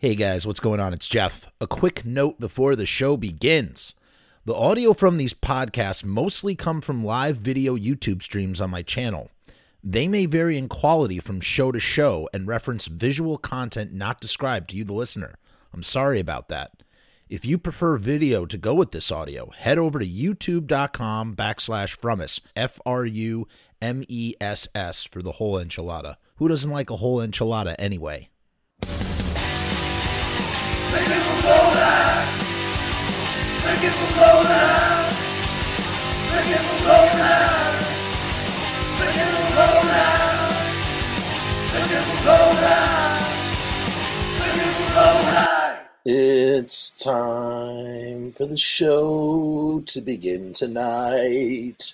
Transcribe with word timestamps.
Hey 0.00 0.14
guys, 0.14 0.46
what's 0.46 0.60
going 0.60 0.78
on? 0.78 0.92
It's 0.92 1.08
Jeff. 1.08 1.48
A 1.60 1.66
quick 1.66 2.04
note 2.04 2.38
before 2.38 2.76
the 2.76 2.86
show 2.86 3.16
begins. 3.16 3.94
The 4.44 4.54
audio 4.54 4.94
from 4.94 5.16
these 5.16 5.34
podcasts 5.34 6.04
mostly 6.04 6.54
come 6.54 6.80
from 6.80 7.04
live 7.04 7.38
video 7.38 7.76
YouTube 7.76 8.22
streams 8.22 8.60
on 8.60 8.70
my 8.70 8.82
channel. 8.82 9.28
They 9.82 10.06
may 10.06 10.26
vary 10.26 10.56
in 10.56 10.68
quality 10.68 11.18
from 11.18 11.40
show 11.40 11.72
to 11.72 11.80
show 11.80 12.28
and 12.32 12.46
reference 12.46 12.86
visual 12.86 13.38
content 13.38 13.92
not 13.92 14.20
described 14.20 14.70
to 14.70 14.76
you, 14.76 14.84
the 14.84 14.92
listener. 14.92 15.34
I'm 15.74 15.82
sorry 15.82 16.20
about 16.20 16.48
that. 16.48 16.84
If 17.28 17.44
you 17.44 17.58
prefer 17.58 17.96
video 17.96 18.46
to 18.46 18.56
go 18.56 18.74
with 18.74 18.92
this 18.92 19.10
audio, 19.10 19.50
head 19.50 19.78
over 19.78 19.98
to 19.98 20.06
youtube.com 20.06 21.34
backslash 21.34 21.96
frumess, 21.96 22.40
F 22.54 22.78
R 22.86 23.04
U 23.04 23.48
M 23.82 24.04
E 24.06 24.34
S 24.40 24.68
S, 24.76 25.02
for 25.02 25.22
the 25.22 25.32
whole 25.32 25.56
enchilada. 25.56 26.18
Who 26.36 26.46
doesn't 26.46 26.70
like 26.70 26.88
a 26.88 26.98
whole 26.98 27.18
enchilada 27.18 27.74
anyway? 27.80 28.28
It's 46.10 46.90
time 46.92 48.32
for 48.32 48.46
the 48.46 48.56
show 48.56 49.82
to 49.84 50.00
begin 50.00 50.54
tonight. 50.54 51.92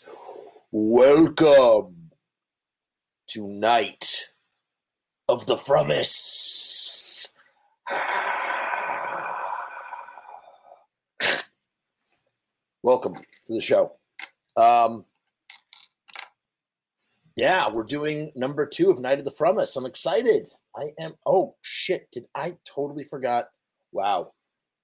Welcome 0.70 2.10
to 3.26 3.48
Night 3.48 4.30
of 5.28 5.46
the 5.46 5.56
Frumess. 5.56 7.26
Ah. 7.90 8.73
Welcome 12.84 13.14
to 13.14 13.54
the 13.54 13.62
show. 13.62 13.92
Um, 14.58 15.06
yeah, 17.34 17.70
we're 17.70 17.82
doing 17.82 18.30
number 18.36 18.66
two 18.66 18.90
of 18.90 18.98
Night 18.98 19.18
of 19.18 19.24
the 19.24 19.30
Frumess. 19.30 19.74
I'm 19.74 19.86
excited. 19.86 20.48
I 20.76 20.90
am. 21.00 21.14
Oh 21.24 21.54
shit! 21.62 22.10
Did 22.12 22.26
I 22.34 22.58
totally 22.66 23.04
forgot? 23.04 23.46
Wow, 23.92 24.34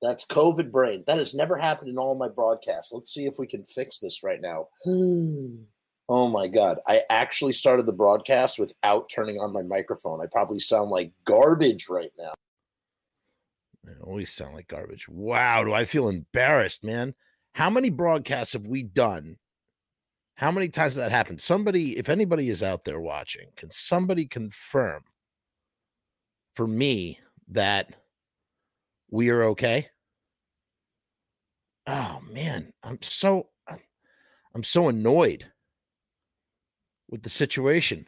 that's 0.01 0.27
COVID 0.27 0.71
brain. 0.71 1.05
That 1.07 1.19
has 1.19 1.35
never 1.35 1.59
happened 1.59 1.91
in 1.91 1.99
all 1.99 2.15
my 2.15 2.29
broadcasts. 2.29 2.91
Let's 2.91 3.13
see 3.13 3.27
if 3.27 3.39
we 3.39 3.47
can 3.47 3.65
fix 3.65 3.99
this 3.99 4.23
right 4.23 4.41
now. 4.41 4.69
oh 6.09 6.27
my 6.27 6.49
god! 6.49 6.79
I 6.87 7.03
actually 7.11 7.53
started 7.53 7.85
the 7.85 7.93
broadcast 7.93 8.59
without 8.59 9.11
turning 9.15 9.37
on 9.37 9.53
my 9.53 9.61
microphone. 9.61 10.23
I 10.23 10.27
probably 10.33 10.59
sound 10.59 10.89
like 10.89 11.13
garbage 11.27 11.91
right 11.91 12.13
now. 12.19 12.33
I 13.87 13.91
always 14.03 14.33
sound 14.33 14.55
like 14.55 14.69
garbage. 14.69 15.07
Wow, 15.07 15.65
do 15.65 15.75
I 15.75 15.85
feel 15.85 16.09
embarrassed, 16.09 16.83
man? 16.83 17.15
How 17.55 17.71
many 17.71 17.91
broadcasts 17.91 18.53
have 18.53 18.67
we 18.67 18.83
done? 18.83 19.37
How 20.35 20.51
many 20.51 20.69
times 20.69 20.95
that 20.95 21.11
happened? 21.11 21.41
Somebody, 21.41 21.99
if 21.99 22.09
anybody 22.09 22.49
is 22.49 22.63
out 22.63 22.85
there 22.85 23.01
watching, 23.01 23.49
can 23.57 23.71
somebody 23.71 24.27
confirm 24.27 25.03
for 26.55 26.67
me 26.67 27.19
that 27.49 27.95
we 29.11 29.29
are 29.29 29.43
okay? 29.45 29.89
Oh 31.87 32.21
man, 32.33 32.73
I'm 32.83 32.99
so 33.03 33.49
I'm 34.55 34.63
so 34.63 34.89
annoyed 34.89 35.47
with 37.09 37.23
the 37.23 37.31
situation. 37.31 38.07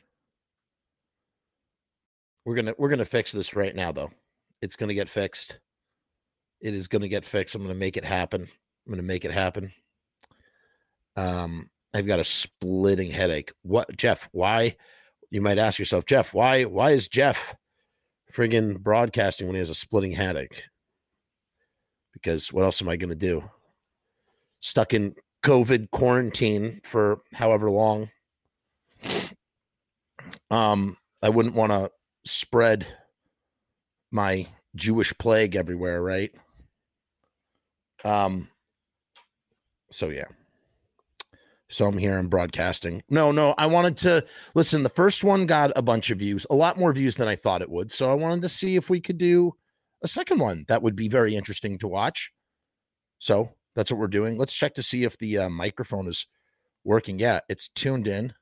We're 2.45 2.57
gonna 2.57 2.75
we're 2.79 2.89
gonna 2.89 3.05
fix 3.05 3.33
this 3.33 3.55
right 3.55 3.75
now, 3.75 3.93
though. 3.93 4.11
It's 4.61 4.77
gonna 4.77 4.95
get 4.95 5.09
fixed. 5.09 5.59
It 6.61 6.75
is 6.75 6.89
gonna 6.89 7.09
get 7.09 7.25
fixed. 7.25 7.55
I'm 7.55 7.63
gonna 7.63 7.75
make 7.75 7.97
it 7.97 8.05
happen. 8.05 8.49
I'm 8.87 8.93
gonna 8.93 9.03
make 9.03 9.25
it 9.25 9.31
happen. 9.33 9.73
Um, 11.17 11.71
I've 11.95 12.07
got 12.07 12.21
a 12.21 12.25
splitting 12.25 13.11
headache. 13.11 13.53
What, 13.63 13.97
Jeff? 13.97 14.29
Why? 14.33 14.77
You 15.31 15.41
might 15.41 15.59
ask 15.59 15.79
yourself, 15.79 16.07
Jeff, 16.07 16.35
why? 16.35 16.65
Why 16.65 16.91
is 16.93 17.09
Jeff 17.09 17.55
friggin' 18.33 18.79
broadcasting 18.79 19.47
when 19.47 19.55
he 19.55 19.61
has 19.61 19.71
a 19.71 19.75
splitting 19.75 20.13
headache? 20.13 20.65
Because 22.13 22.53
what 22.53 22.65
else 22.65 22.83
am 22.83 22.89
I 22.89 22.97
gonna 22.97 23.15
do? 23.15 23.43
Stuck 24.61 24.95
in 24.95 25.15
COVID 25.43 25.91
quarantine 25.91 26.81
for 26.85 27.21
however 27.35 27.71
long. 27.71 28.11
Um, 30.51 30.97
I 31.23 31.29
wouldn't 31.29 31.55
want 31.55 31.73
to 31.73 31.91
spread 32.25 32.87
my 34.11 34.47
Jewish 34.77 35.13
plague 35.19 35.57
everywhere, 35.57 36.03
right? 36.03 36.31
Um, 38.05 38.49
so 39.93 40.09
yeah. 40.09 40.25
So 41.69 41.87
I'm 41.87 41.97
here, 41.97 42.19
I'm 42.19 42.29
broadcasting. 42.29 43.03
No, 43.09 43.33
no, 43.33 43.55
I 43.57 43.67
wanted 43.67 43.97
to 43.99 44.25
listen. 44.55 44.83
The 44.83 44.91
first 44.91 45.25
one 45.25 45.47
got 45.47 45.73
a 45.75 45.81
bunch 45.81 46.11
of 46.11 46.19
views, 46.19 46.47
a 46.51 46.55
lot 46.55 46.79
more 46.79 46.93
views 46.93 47.17
than 47.17 47.29
I 47.29 47.37
thought 47.37 47.63
it 47.63 47.71
would. 47.71 47.91
So 47.91 48.11
I 48.11 48.15
wanted 48.15 48.43
to 48.43 48.49
see 48.51 48.77
if 48.77 48.91
we 48.91 49.01
could 49.01 49.17
do 49.17 49.55
a 50.03 50.09
second 50.09 50.39
one 50.39 50.67
that 50.69 50.83
would 50.83 50.97
be 50.97 51.09
very 51.09 51.35
interesting 51.35 51.79
to 51.79 51.89
watch. 51.89 52.31
So 53.19 53.51
that's 53.75 53.91
what 53.91 53.99
we're 53.99 54.09
doing. 54.09 54.37
Let's 54.37 54.55
check 54.55 54.75
to 54.75 54.83
see 54.83 55.05
if 55.05 55.17
the 55.17 55.39
uh, 55.39 55.49
microphone 55.49 56.09
is 56.09 56.27
working. 56.85 57.19
Yeah, 57.19 57.41
it's 57.49 57.69
tuned 57.69 58.07
in. 58.07 58.35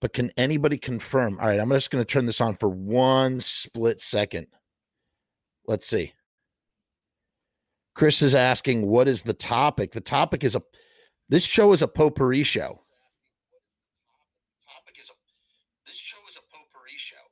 But 0.00 0.14
can 0.14 0.32
anybody 0.36 0.78
confirm? 0.78 1.38
All 1.38 1.48
right, 1.48 1.60
I'm 1.60 1.70
just 1.70 1.90
going 1.90 2.04
to 2.04 2.10
turn 2.10 2.26
this 2.26 2.40
on 2.40 2.56
for 2.56 2.68
one 2.68 3.40
split 3.40 4.00
second. 4.00 4.46
Let's 5.66 5.86
see. 5.86 6.14
Chris 7.94 8.22
is 8.22 8.34
asking, 8.34 8.86
what 8.86 9.08
is 9.08 9.22
the 9.22 9.34
topic? 9.34 9.92
The 9.92 10.00
topic 10.00 10.44
is 10.44 10.56
a 10.56 10.62
this 11.28 11.44
show 11.44 11.72
is 11.72 11.82
a 11.82 11.88
potpourri 11.88 12.42
show. 12.42 12.80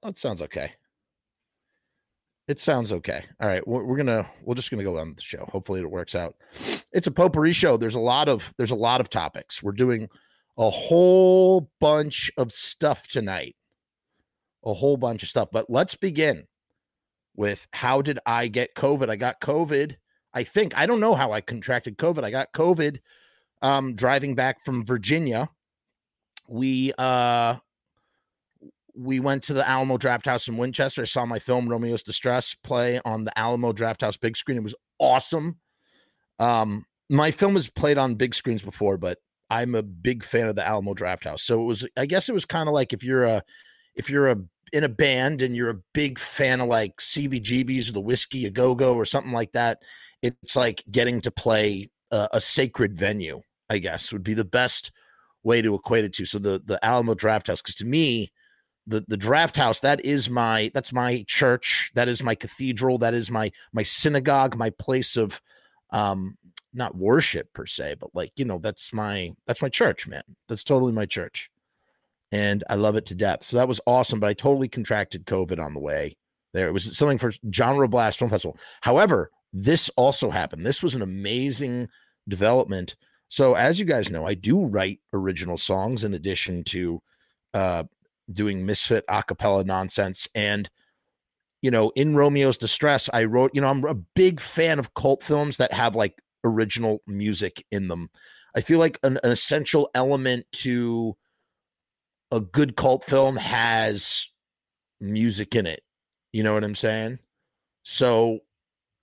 That 0.02 0.18
sounds 0.18 0.40
okay. 0.42 0.72
It 2.48 2.58
sounds 2.58 2.90
okay. 2.90 3.24
All 3.40 3.48
right, 3.48 3.66
we're, 3.66 3.84
we're 3.84 3.96
gonna 3.96 4.26
we're 4.42 4.54
just 4.54 4.70
gonna 4.70 4.82
go 4.82 4.98
on 4.98 5.14
the 5.14 5.22
show. 5.22 5.48
Hopefully, 5.52 5.80
it 5.80 5.90
works 5.90 6.14
out. 6.14 6.34
It's 6.92 7.06
a 7.06 7.10
potpourri 7.10 7.52
show. 7.52 7.76
There's 7.76 7.94
a 7.94 8.00
lot 8.00 8.28
of 8.28 8.52
there's 8.56 8.70
a 8.70 8.76
lot 8.76 9.00
of 9.00 9.10
topics. 9.10 9.62
We're 9.62 9.72
doing 9.72 10.08
a 10.58 10.68
whole 10.68 11.70
bunch 11.78 12.30
of 12.36 12.50
stuff 12.50 13.06
tonight. 13.06 13.54
A 14.64 14.74
whole 14.74 14.96
bunch 14.96 15.22
of 15.22 15.28
stuff. 15.28 15.48
But 15.52 15.70
let's 15.70 15.94
begin 15.94 16.46
with 17.36 17.66
how 17.72 18.02
did 18.02 18.18
I 18.26 18.48
get 18.48 18.74
COVID? 18.74 19.08
I 19.08 19.16
got 19.16 19.40
COVID. 19.40 19.96
I 20.32 20.44
think 20.44 20.76
I 20.76 20.86
don't 20.86 21.00
know 21.00 21.14
how 21.14 21.32
I 21.32 21.40
contracted 21.40 21.98
COVID. 21.98 22.24
I 22.24 22.30
got 22.30 22.52
COVID 22.52 22.98
um, 23.62 23.94
driving 23.94 24.34
back 24.34 24.64
from 24.64 24.84
Virginia. 24.84 25.48
We 26.48 26.92
uh, 26.98 27.56
we 28.94 29.20
went 29.20 29.44
to 29.44 29.52
the 29.52 29.68
Alamo 29.68 29.96
Drafthouse 29.96 30.48
in 30.48 30.56
Winchester. 30.56 31.02
I 31.02 31.06
saw 31.06 31.24
my 31.24 31.38
film 31.38 31.68
Romeo's 31.68 32.02
Distress 32.02 32.54
play 32.54 33.00
on 33.04 33.24
the 33.24 33.36
Alamo 33.38 33.72
Drafthouse 33.72 34.20
big 34.20 34.36
screen. 34.36 34.58
It 34.58 34.62
was 34.62 34.74
awesome. 34.98 35.58
Um, 36.38 36.84
my 37.08 37.30
film 37.30 37.54
has 37.56 37.68
played 37.68 37.98
on 37.98 38.14
big 38.14 38.34
screens 38.34 38.62
before, 38.62 38.96
but 38.96 39.18
I'm 39.48 39.74
a 39.74 39.82
big 39.82 40.22
fan 40.22 40.46
of 40.46 40.54
the 40.54 40.66
Alamo 40.66 40.94
Drafthouse. 40.94 41.40
So 41.40 41.60
it 41.60 41.64
was, 41.64 41.88
I 41.96 42.06
guess 42.06 42.28
it 42.28 42.34
was 42.34 42.44
kind 42.44 42.68
of 42.68 42.74
like 42.74 42.92
if 42.92 43.02
you're 43.02 43.24
a, 43.24 43.42
if 43.94 44.08
you're 44.08 44.28
a 44.28 44.36
in 44.72 44.84
a 44.84 44.88
band 44.88 45.42
and 45.42 45.56
you're 45.56 45.70
a 45.70 45.82
big 45.92 46.18
fan 46.18 46.60
of 46.60 46.68
like 46.68 46.96
CBGBs 46.98 47.88
or 47.88 47.92
the 47.92 48.00
Whiskey 48.00 48.46
a 48.46 48.50
Go 48.50 48.74
Go 48.74 48.94
or 48.94 49.04
something 49.04 49.32
like 49.32 49.52
that, 49.52 49.82
it's 50.22 50.56
like 50.56 50.84
getting 50.90 51.20
to 51.22 51.30
play 51.30 51.90
a, 52.10 52.28
a 52.34 52.40
sacred 52.40 52.96
venue. 52.96 53.42
I 53.68 53.78
guess 53.78 54.12
would 54.12 54.24
be 54.24 54.34
the 54.34 54.44
best 54.44 54.90
way 55.42 55.62
to 55.62 55.74
equate 55.74 56.04
it 56.04 56.12
to. 56.14 56.26
So 56.26 56.38
the 56.38 56.60
the 56.64 56.84
Alamo 56.84 57.14
Drafthouse, 57.14 57.58
because 57.58 57.76
to 57.76 57.84
me, 57.84 58.32
the 58.86 59.04
the 59.08 59.16
Drafthouse 59.16 59.80
that 59.82 60.04
is 60.04 60.28
my 60.28 60.70
that's 60.74 60.92
my 60.92 61.24
church, 61.28 61.90
that 61.94 62.08
is 62.08 62.22
my 62.22 62.34
cathedral, 62.34 62.98
that 62.98 63.14
is 63.14 63.30
my 63.30 63.50
my 63.72 63.82
synagogue, 63.82 64.56
my 64.56 64.70
place 64.70 65.16
of 65.16 65.40
um 65.90 66.36
not 66.72 66.96
worship 66.96 67.52
per 67.52 67.66
se, 67.66 67.96
but 68.00 68.10
like 68.14 68.32
you 68.36 68.44
know 68.44 68.58
that's 68.58 68.92
my 68.92 69.32
that's 69.46 69.62
my 69.62 69.68
church, 69.68 70.06
man. 70.06 70.22
That's 70.48 70.64
totally 70.64 70.92
my 70.92 71.06
church, 71.06 71.50
and 72.32 72.64
I 72.68 72.74
love 72.74 72.96
it 72.96 73.06
to 73.06 73.14
death. 73.14 73.44
So 73.44 73.56
that 73.56 73.68
was 73.68 73.80
awesome. 73.86 74.20
But 74.20 74.28
I 74.28 74.34
totally 74.34 74.68
contracted 74.68 75.26
COVID 75.26 75.60
on 75.64 75.74
the 75.74 75.80
way 75.80 76.16
there. 76.52 76.68
It 76.68 76.72
was 76.72 76.96
something 76.96 77.18
for 77.18 77.32
Genre 77.52 77.88
Blast 77.88 78.18
Film 78.18 78.30
Festival. 78.30 78.58
However, 78.80 79.30
this 79.52 79.88
also 79.96 80.30
happened. 80.30 80.66
This 80.66 80.82
was 80.82 80.94
an 80.94 81.02
amazing 81.02 81.88
development 82.28 82.96
so, 83.30 83.54
as 83.54 83.78
you 83.78 83.86
guys 83.86 84.10
know, 84.10 84.26
I 84.26 84.34
do 84.34 84.66
write 84.66 84.98
original 85.12 85.56
songs 85.56 86.02
in 86.02 86.14
addition 86.14 86.64
to 86.64 87.00
uh, 87.54 87.84
doing 88.30 88.66
misfit 88.66 89.04
a 89.08 89.22
cappella 89.22 89.62
nonsense. 89.62 90.26
And, 90.34 90.68
you 91.62 91.70
know, 91.70 91.92
in 91.94 92.16
Romeo's 92.16 92.58
Distress, 92.58 93.08
I 93.12 93.24
wrote, 93.24 93.52
you 93.54 93.60
know, 93.60 93.70
I'm 93.70 93.84
a 93.84 93.94
big 93.94 94.40
fan 94.40 94.80
of 94.80 94.94
cult 94.94 95.22
films 95.22 95.58
that 95.58 95.72
have 95.72 95.94
like 95.94 96.20
original 96.42 97.02
music 97.06 97.64
in 97.70 97.86
them. 97.86 98.10
I 98.56 98.62
feel 98.62 98.80
like 98.80 98.98
an, 99.04 99.20
an 99.22 99.30
essential 99.30 99.88
element 99.94 100.44
to 100.54 101.16
a 102.32 102.40
good 102.40 102.76
cult 102.76 103.04
film 103.04 103.36
has 103.36 104.28
music 105.00 105.54
in 105.54 105.66
it. 105.66 105.84
You 106.32 106.42
know 106.42 106.54
what 106.54 106.64
I'm 106.64 106.74
saying? 106.74 107.20
So 107.84 108.40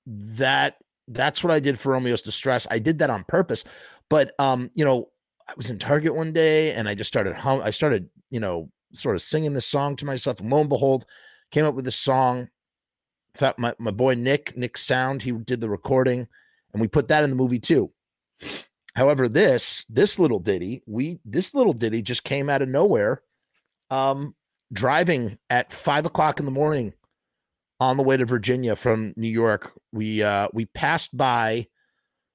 that 0.07 0.77
that's 1.07 1.43
what 1.43 1.51
I 1.51 1.59
did 1.59 1.79
for 1.79 1.91
Romeo's 1.91 2.21
Distress. 2.21 2.65
I 2.71 2.79
did 2.79 2.99
that 2.99 3.09
on 3.09 3.23
purpose. 3.25 3.63
But 4.09 4.33
um, 4.39 4.71
you 4.73 4.85
know, 4.85 5.09
I 5.47 5.53
was 5.57 5.69
in 5.69 5.79
Target 5.79 6.15
one 6.15 6.33
day 6.33 6.73
and 6.73 6.87
I 6.87 6.95
just 6.95 7.07
started 7.09 7.35
hum 7.35 7.61
I 7.63 7.71
started, 7.71 8.09
you 8.29 8.39
know, 8.39 8.69
sort 8.93 9.15
of 9.15 9.21
singing 9.21 9.53
this 9.53 9.65
song 9.65 9.95
to 9.97 10.05
myself. 10.05 10.39
And 10.39 10.49
lo 10.49 10.61
and 10.61 10.69
behold, 10.69 11.05
came 11.51 11.65
up 11.65 11.75
with 11.75 11.85
this 11.85 11.95
song. 11.95 12.49
My, 13.59 13.75
my 13.77 13.91
boy 13.91 14.15
Nick, 14.15 14.57
Nick 14.57 14.77
Sound, 14.77 15.21
he 15.21 15.31
did 15.31 15.61
the 15.61 15.69
recording, 15.69 16.27
and 16.73 16.81
we 16.81 16.87
put 16.87 17.07
that 17.09 17.23
in 17.23 17.29
the 17.29 17.35
movie 17.35 17.59
too. 17.59 17.91
However, 18.95 19.29
this 19.29 19.85
this 19.89 20.17
little 20.17 20.39
ditty, 20.39 20.81
we 20.87 21.19
this 21.23 21.53
little 21.53 21.73
ditty 21.73 22.01
just 22.01 22.23
came 22.23 22.49
out 22.49 22.63
of 22.63 22.69
nowhere. 22.69 23.21
Um, 23.91 24.33
driving 24.73 25.37
at 25.49 25.71
five 25.71 26.05
o'clock 26.05 26.39
in 26.39 26.45
the 26.45 26.51
morning 26.51 26.93
on 27.79 27.97
the 27.97 28.03
way 28.03 28.17
to 28.17 28.25
Virginia 28.25 28.75
from 28.75 29.13
New 29.15 29.29
York, 29.29 29.73
we 29.91 30.23
uh 30.23 30.47
we 30.53 30.65
passed 30.65 31.15
by 31.15 31.67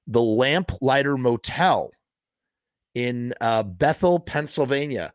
the 0.07 0.21
Lamplighter 0.21 1.17
Motel 1.17 1.91
in 2.95 3.33
uh, 3.41 3.63
Bethel, 3.63 4.19
Pennsylvania. 4.19 5.13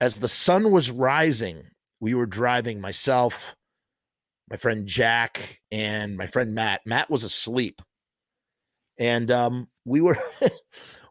As 0.00 0.14
the 0.14 0.28
sun 0.28 0.70
was 0.70 0.90
rising, 0.90 1.64
we 2.00 2.14
were 2.14 2.26
driving 2.26 2.80
myself, 2.80 3.56
my 4.48 4.56
friend 4.56 4.86
Jack, 4.86 5.60
and 5.72 6.16
my 6.16 6.26
friend 6.26 6.54
Matt. 6.54 6.82
Matt 6.86 7.10
was 7.10 7.24
asleep. 7.24 7.82
And 8.98 9.30
um, 9.30 9.68
we 9.84 10.00
were 10.00 10.18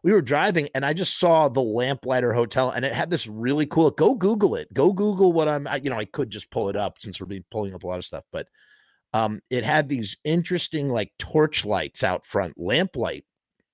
we 0.04 0.12
were 0.12 0.22
driving 0.22 0.70
and 0.76 0.86
I 0.86 0.94
just 0.94 1.20
saw 1.20 1.50
the 1.50 1.62
Lamplighter 1.62 2.34
Hotel 2.34 2.72
and 2.72 2.86
it 2.86 2.94
had 2.94 3.10
this 3.10 3.28
really 3.28 3.66
cool. 3.66 3.92
Go 3.92 4.14
Google 4.14 4.56
it. 4.56 4.74
Go 4.74 4.94
Google 4.94 5.34
what 5.34 5.48
I'm. 5.48 5.68
You 5.82 5.90
know, 5.90 5.98
I 5.98 6.06
could 6.06 6.30
just 6.30 6.52
pull 6.52 6.70
it 6.70 6.76
up 6.76 6.98
since 7.00 7.20
we're 7.20 7.40
pulling 7.52 7.74
up 7.74 7.84
a 7.84 7.88
lot 7.88 8.00
of 8.00 8.06
stuff, 8.06 8.24
but 8.32 8.48
um, 9.14 9.40
it 9.50 9.64
had 9.64 9.90
these 9.90 10.18
interesting 10.24 10.90
like 10.90 11.12
torch 11.18 11.66
lights 11.66 12.04
out 12.04 12.26
front, 12.26 12.56
lamplight, 12.58 13.26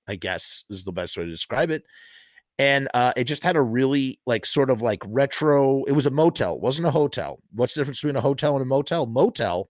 I 0.08 0.16
guess 0.16 0.64
is 0.70 0.84
the 0.84 0.92
best 0.92 1.18
way 1.18 1.26
to 1.26 1.30
describe 1.30 1.72
it. 1.72 1.84
And 2.60 2.88
uh, 2.94 3.14
it 3.18 3.24
just 3.24 3.44
had 3.44 3.56
a 3.56 3.62
really 3.62 4.20
like 4.28 4.46
sort 4.46 4.70
of 4.70 4.82
like 4.82 5.02
retro. 5.06 5.84
It 5.86 5.94
was 5.94 6.06
a 6.06 6.12
motel, 6.12 6.60
wasn't 6.60 6.88
a 6.88 6.92
hotel. 6.92 7.40
What's 7.52 7.74
the 7.74 7.82
difference 7.82 8.00
between 8.00 8.16
a 8.16 8.22
hotel 8.22 8.56
and 8.56 8.62
a 8.62 8.66
motel? 8.66 9.08
Motel 9.08 9.70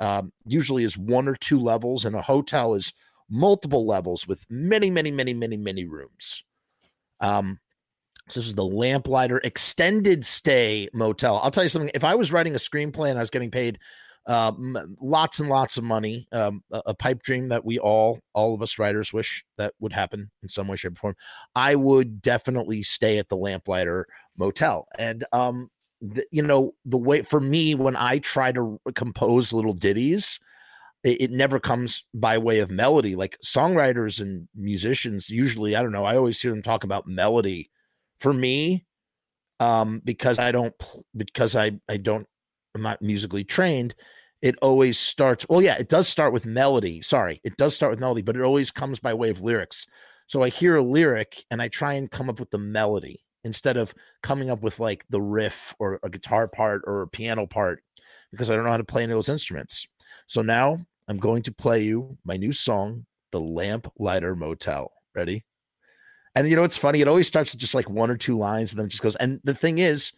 um, 0.00 0.32
usually 0.46 0.84
is 0.84 0.96
one 0.96 1.28
or 1.28 1.36
two 1.36 1.60
levels, 1.60 2.06
and 2.06 2.16
a 2.16 2.22
hotel 2.22 2.74
is 2.74 2.92
multiple 3.30 3.86
levels 3.86 4.26
with 4.26 4.44
many, 4.50 4.90
many, 4.90 5.10
many, 5.10 5.32
many, 5.32 5.56
many 5.56 5.84
rooms. 5.86 6.42
Um, 7.20 7.60
so 8.28 8.40
this 8.40 8.48
is 8.48 8.54
the 8.54 8.64
Lamplighter 8.64 9.38
Extended 9.38 10.24
Stay 10.24 10.88
Motel. 10.92 11.38
I'll 11.38 11.50
tell 11.50 11.64
you 11.64 11.68
something. 11.68 11.90
If 11.94 12.04
I 12.04 12.14
was 12.14 12.32
writing 12.32 12.54
a 12.54 12.58
screenplay 12.58 13.10
and 13.10 13.18
I 13.18 13.22
was 13.22 13.30
getting 13.30 13.50
paid 13.50 13.78
uh, 14.26 14.52
lots 15.00 15.40
and 15.40 15.48
lots 15.48 15.76
of 15.76 15.84
money, 15.84 16.28
um, 16.32 16.62
a, 16.70 16.82
a, 16.86 16.94
pipe 16.94 17.22
dream 17.22 17.48
that 17.48 17.64
we 17.64 17.78
all, 17.78 18.20
all 18.34 18.54
of 18.54 18.62
us 18.62 18.78
writers 18.78 19.12
wish 19.12 19.44
that 19.56 19.72
would 19.80 19.92
happen 19.92 20.30
in 20.42 20.48
some 20.48 20.68
way, 20.68 20.76
shape, 20.76 20.92
or 20.92 20.96
form. 20.96 21.16
I 21.56 21.74
would 21.74 22.20
definitely 22.20 22.82
stay 22.82 23.18
at 23.18 23.28
the 23.28 23.36
Lamplighter 23.36 24.06
Motel. 24.36 24.86
And, 24.98 25.24
um, 25.32 25.70
you 26.30 26.42
know, 26.42 26.72
the 26.84 26.98
way 26.98 27.22
for 27.22 27.40
me, 27.40 27.74
when 27.74 27.96
I 27.96 28.18
try 28.18 28.52
to 28.52 28.78
compose 28.94 29.52
little 29.52 29.74
ditties, 29.74 30.38
it, 31.04 31.20
it 31.22 31.30
never 31.30 31.58
comes 31.58 32.04
by 32.14 32.38
way 32.38 32.58
of 32.58 32.70
melody. 32.70 33.16
Like 33.16 33.38
songwriters 33.44 34.20
and 34.20 34.48
musicians, 34.54 35.28
usually, 35.28 35.76
I 35.76 35.82
don't 35.82 35.92
know, 35.92 36.04
I 36.04 36.16
always 36.16 36.40
hear 36.40 36.50
them 36.50 36.62
talk 36.62 36.84
about 36.84 37.06
melody. 37.06 37.70
For 38.20 38.32
me, 38.34 38.84
um, 39.60 40.02
because 40.04 40.38
I 40.38 40.52
don't, 40.52 40.74
because 41.16 41.56
I, 41.56 41.72
I 41.88 41.96
don't, 41.96 42.26
I'm 42.74 42.82
not 42.82 43.00
musically 43.00 43.44
trained, 43.44 43.94
it 44.42 44.56
always 44.60 44.98
starts. 44.98 45.46
Well, 45.48 45.62
yeah, 45.62 45.76
it 45.78 45.88
does 45.88 46.06
start 46.06 46.32
with 46.32 46.44
melody. 46.44 47.00
Sorry, 47.02 47.40
it 47.44 47.56
does 47.56 47.74
start 47.74 47.92
with 47.92 48.00
melody, 48.00 48.22
but 48.22 48.36
it 48.36 48.42
always 48.42 48.70
comes 48.70 48.98
by 48.98 49.14
way 49.14 49.30
of 49.30 49.40
lyrics. 49.40 49.86
So 50.26 50.42
I 50.42 50.48
hear 50.48 50.76
a 50.76 50.82
lyric 50.82 51.44
and 51.50 51.60
I 51.60 51.68
try 51.68 51.94
and 51.94 52.10
come 52.10 52.28
up 52.28 52.38
with 52.38 52.50
the 52.50 52.58
melody 52.58 53.24
instead 53.42 53.76
of 53.76 53.94
coming 54.22 54.50
up 54.50 54.62
with 54.62 54.78
like 54.78 55.04
the 55.10 55.20
riff 55.20 55.74
or 55.78 55.98
a 56.02 56.10
guitar 56.10 56.46
part 56.46 56.82
or 56.86 57.02
a 57.02 57.08
piano 57.08 57.46
part 57.46 57.82
because 58.30 58.50
I 58.50 58.54
don't 58.54 58.64
know 58.64 58.70
how 58.70 58.76
to 58.76 58.84
play 58.84 59.02
any 59.02 59.12
of 59.12 59.16
those 59.16 59.28
instruments. 59.28 59.88
So 60.30 60.42
now 60.42 60.78
I'm 61.08 61.16
going 61.16 61.42
to 61.42 61.52
play 61.52 61.82
you 61.82 62.16
my 62.24 62.36
new 62.36 62.52
song, 62.52 63.04
The 63.32 63.40
Lamplighter 63.40 64.36
Motel. 64.36 64.92
Ready? 65.12 65.44
And 66.36 66.48
you 66.48 66.54
know, 66.54 66.62
it's 66.62 66.76
funny. 66.76 67.00
It 67.00 67.08
always 67.08 67.26
starts 67.26 67.50
with 67.50 67.60
just 67.60 67.74
like 67.74 67.90
one 67.90 68.12
or 68.12 68.16
two 68.16 68.38
lines 68.38 68.70
and 68.70 68.78
then 68.78 68.86
it 68.86 68.90
just 68.90 69.02
goes. 69.02 69.16
And 69.16 69.40
the 69.42 69.56
thing 69.56 69.78
is, 69.78 70.12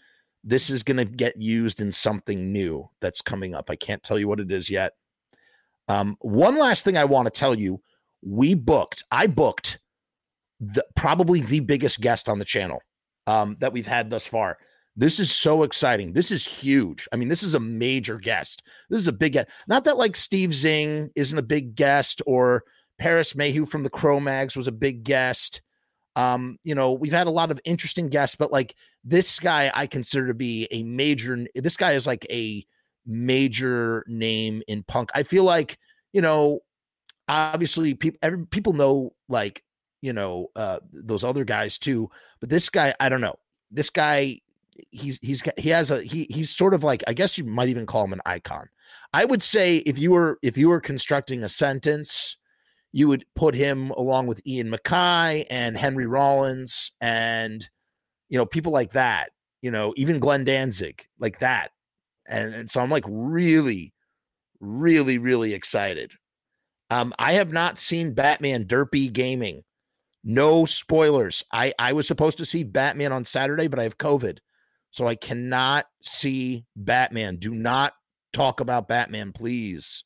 this 0.44 0.68
is 0.68 0.82
going 0.82 0.98
to 0.98 1.06
get 1.06 1.38
used 1.38 1.80
in 1.80 1.90
something 1.90 2.52
new 2.52 2.90
that's 3.00 3.22
coming 3.22 3.54
up. 3.54 3.70
I 3.70 3.76
can't 3.76 4.02
tell 4.02 4.18
you 4.18 4.28
what 4.28 4.38
it 4.38 4.52
is 4.52 4.68
yet. 4.68 4.92
Um, 5.88 6.18
one 6.20 6.58
last 6.58 6.84
thing 6.84 6.98
I 6.98 7.06
want 7.06 7.24
to 7.24 7.30
tell 7.30 7.54
you 7.54 7.80
we 8.20 8.52
booked, 8.52 9.04
I 9.10 9.28
booked 9.28 9.78
the, 10.60 10.84
probably 10.94 11.40
the 11.40 11.60
biggest 11.60 12.02
guest 12.02 12.28
on 12.28 12.38
the 12.38 12.44
channel 12.44 12.82
um, 13.26 13.56
that 13.60 13.72
we've 13.72 13.86
had 13.86 14.10
thus 14.10 14.26
far. 14.26 14.58
This 14.94 15.18
is 15.18 15.34
so 15.34 15.62
exciting. 15.62 16.12
This 16.12 16.30
is 16.30 16.44
huge. 16.44 17.08
I 17.12 17.16
mean, 17.16 17.28
this 17.28 17.42
is 17.42 17.54
a 17.54 17.60
major 17.60 18.18
guest. 18.18 18.62
This 18.90 19.00
is 19.00 19.06
a 19.06 19.12
big 19.12 19.32
guest. 19.32 19.48
Not 19.66 19.84
that 19.84 19.96
like 19.96 20.16
Steve 20.16 20.52
Zing 20.52 21.10
isn't 21.16 21.38
a 21.38 21.42
big 21.42 21.74
guest 21.74 22.20
or 22.26 22.64
Parris 22.98 23.34
Mayhew 23.34 23.66
from 23.66 23.82
the 23.82 23.90
Cro-Mags 23.90 24.56
was 24.56 24.66
a 24.66 24.72
big 24.72 25.02
guest. 25.02 25.62
Um, 26.14 26.58
you 26.62 26.74
know, 26.74 26.92
we've 26.92 27.12
had 27.12 27.26
a 27.26 27.30
lot 27.30 27.50
of 27.50 27.60
interesting 27.64 28.08
guests, 28.08 28.36
but 28.36 28.52
like 28.52 28.74
this 29.02 29.40
guy, 29.40 29.72
I 29.74 29.86
consider 29.86 30.26
to 30.26 30.34
be 30.34 30.68
a 30.70 30.82
major. 30.82 31.46
This 31.54 31.76
guy 31.76 31.92
is 31.92 32.06
like 32.06 32.26
a 32.30 32.64
major 33.06 34.04
name 34.06 34.62
in 34.68 34.82
punk. 34.82 35.10
I 35.14 35.22
feel 35.22 35.44
like 35.44 35.78
you 36.12 36.20
know, 36.20 36.60
obviously 37.28 37.94
people 37.94 38.46
people 38.50 38.72
know 38.74 39.14
like 39.28 39.62
you 40.02 40.12
know 40.12 40.50
uh 40.54 40.80
those 40.92 41.24
other 41.24 41.44
guys 41.44 41.78
too, 41.78 42.10
but 42.40 42.50
this 42.50 42.68
guy, 42.68 42.94
I 43.00 43.08
don't 43.08 43.20
know. 43.20 43.36
This 43.70 43.88
guy, 43.88 44.40
he's 44.90 45.18
he's 45.22 45.42
he 45.58 45.68
has 45.70 45.90
a 45.90 46.02
he 46.02 46.26
he's 46.30 46.50
sort 46.50 46.74
of 46.74 46.84
like 46.84 47.02
I 47.06 47.12
guess 47.12 47.36
you 47.38 47.44
might 47.44 47.68
even 47.68 47.86
call 47.86 48.04
him 48.04 48.12
an 48.12 48.22
icon. 48.26 48.68
I 49.12 49.24
would 49.24 49.42
say 49.42 49.78
if 49.78 49.98
you 49.98 50.12
were 50.12 50.38
if 50.42 50.56
you 50.56 50.68
were 50.68 50.80
constructing 50.80 51.44
a 51.44 51.48
sentence 51.48 52.36
you 52.92 53.08
would 53.08 53.24
put 53.34 53.54
him 53.54 53.90
along 53.92 54.26
with 54.26 54.46
Ian 54.46 54.70
MacKaye 54.70 55.46
and 55.50 55.76
Henry 55.76 56.06
Rollins 56.06 56.92
and 57.00 57.68
you 58.28 58.38
know 58.38 58.46
people 58.46 58.72
like 58.72 58.92
that. 58.92 59.30
You 59.62 59.70
know, 59.70 59.94
even 59.96 60.18
Glenn 60.18 60.44
Danzig 60.44 61.06
like 61.20 61.38
that. 61.38 61.70
And, 62.26 62.52
and 62.52 62.70
so 62.70 62.80
I'm 62.80 62.90
like 62.90 63.04
really, 63.06 63.94
really, 64.60 65.18
really 65.18 65.54
excited. 65.54 66.12
Um, 66.90 67.14
I 67.18 67.34
have 67.34 67.52
not 67.52 67.78
seen 67.78 68.12
Batman 68.12 68.64
Derpy 68.64 69.12
Gaming. 69.12 69.62
No 70.24 70.64
spoilers. 70.64 71.44
I 71.52 71.72
I 71.78 71.92
was 71.94 72.06
supposed 72.06 72.38
to 72.38 72.46
see 72.46 72.64
Batman 72.64 73.12
on 73.12 73.24
Saturday, 73.24 73.68
but 73.68 73.78
I 73.78 73.84
have 73.84 73.98
COVID, 73.98 74.38
so 74.92 75.08
I 75.08 75.14
cannot 75.14 75.86
see 76.02 76.66
Batman. 76.76 77.36
Do 77.36 77.52
not 77.52 77.94
talk 78.32 78.60
about 78.60 78.88
Batman, 78.88 79.32
please. 79.32 80.04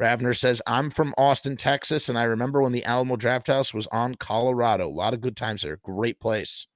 Ravner 0.00 0.36
says, 0.36 0.60
I'm 0.66 0.90
from 0.90 1.14
Austin, 1.16 1.56
Texas, 1.56 2.08
and 2.08 2.18
I 2.18 2.24
remember 2.24 2.62
when 2.62 2.72
the 2.72 2.84
Alamo 2.84 3.16
Drafthouse 3.16 3.72
was 3.72 3.86
on 3.86 4.16
Colorado. 4.16 4.86
A 4.86 4.90
lot 4.90 5.14
of 5.14 5.22
good 5.22 5.36
times 5.36 5.62
there. 5.62 5.78
Great 5.82 6.20
place. 6.20 6.66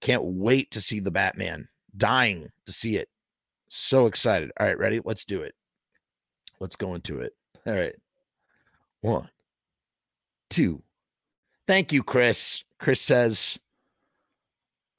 Can't 0.00 0.24
wait 0.24 0.72
to 0.72 0.80
see 0.80 0.98
the 0.98 1.10
Batman. 1.12 1.68
Dying 1.96 2.50
to 2.66 2.72
see 2.72 2.96
it. 2.96 3.08
So 3.68 4.06
excited. 4.06 4.50
All 4.58 4.66
right, 4.66 4.78
ready? 4.78 5.00
Let's 5.04 5.24
do 5.24 5.42
it. 5.42 5.54
Let's 6.58 6.76
go 6.76 6.94
into 6.94 7.20
it. 7.20 7.32
All 7.64 7.74
right. 7.74 7.94
One, 9.02 9.28
two. 10.50 10.82
Thank 11.68 11.92
you, 11.92 12.02
Chris. 12.02 12.64
Chris 12.80 13.00
says, 13.00 13.58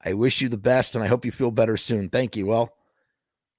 I 0.04 0.14
wish 0.14 0.40
you 0.40 0.48
the 0.48 0.56
best 0.56 0.94
and 0.94 1.02
I 1.02 1.08
hope 1.08 1.24
you 1.24 1.32
feel 1.32 1.50
better 1.50 1.76
soon. 1.76 2.08
Thank 2.08 2.36
you. 2.36 2.46
Well, 2.46 2.72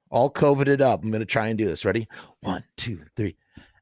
all 0.09 0.31
COVIDed 0.31 0.81
up. 0.81 1.03
I'm 1.03 1.11
going 1.11 1.19
to 1.19 1.25
try 1.25 1.47
and 1.47 1.57
do 1.57 1.65
this. 1.65 1.85
Ready? 1.85 2.07
One, 2.41 2.63
two, 2.77 3.01
three. 3.15 3.35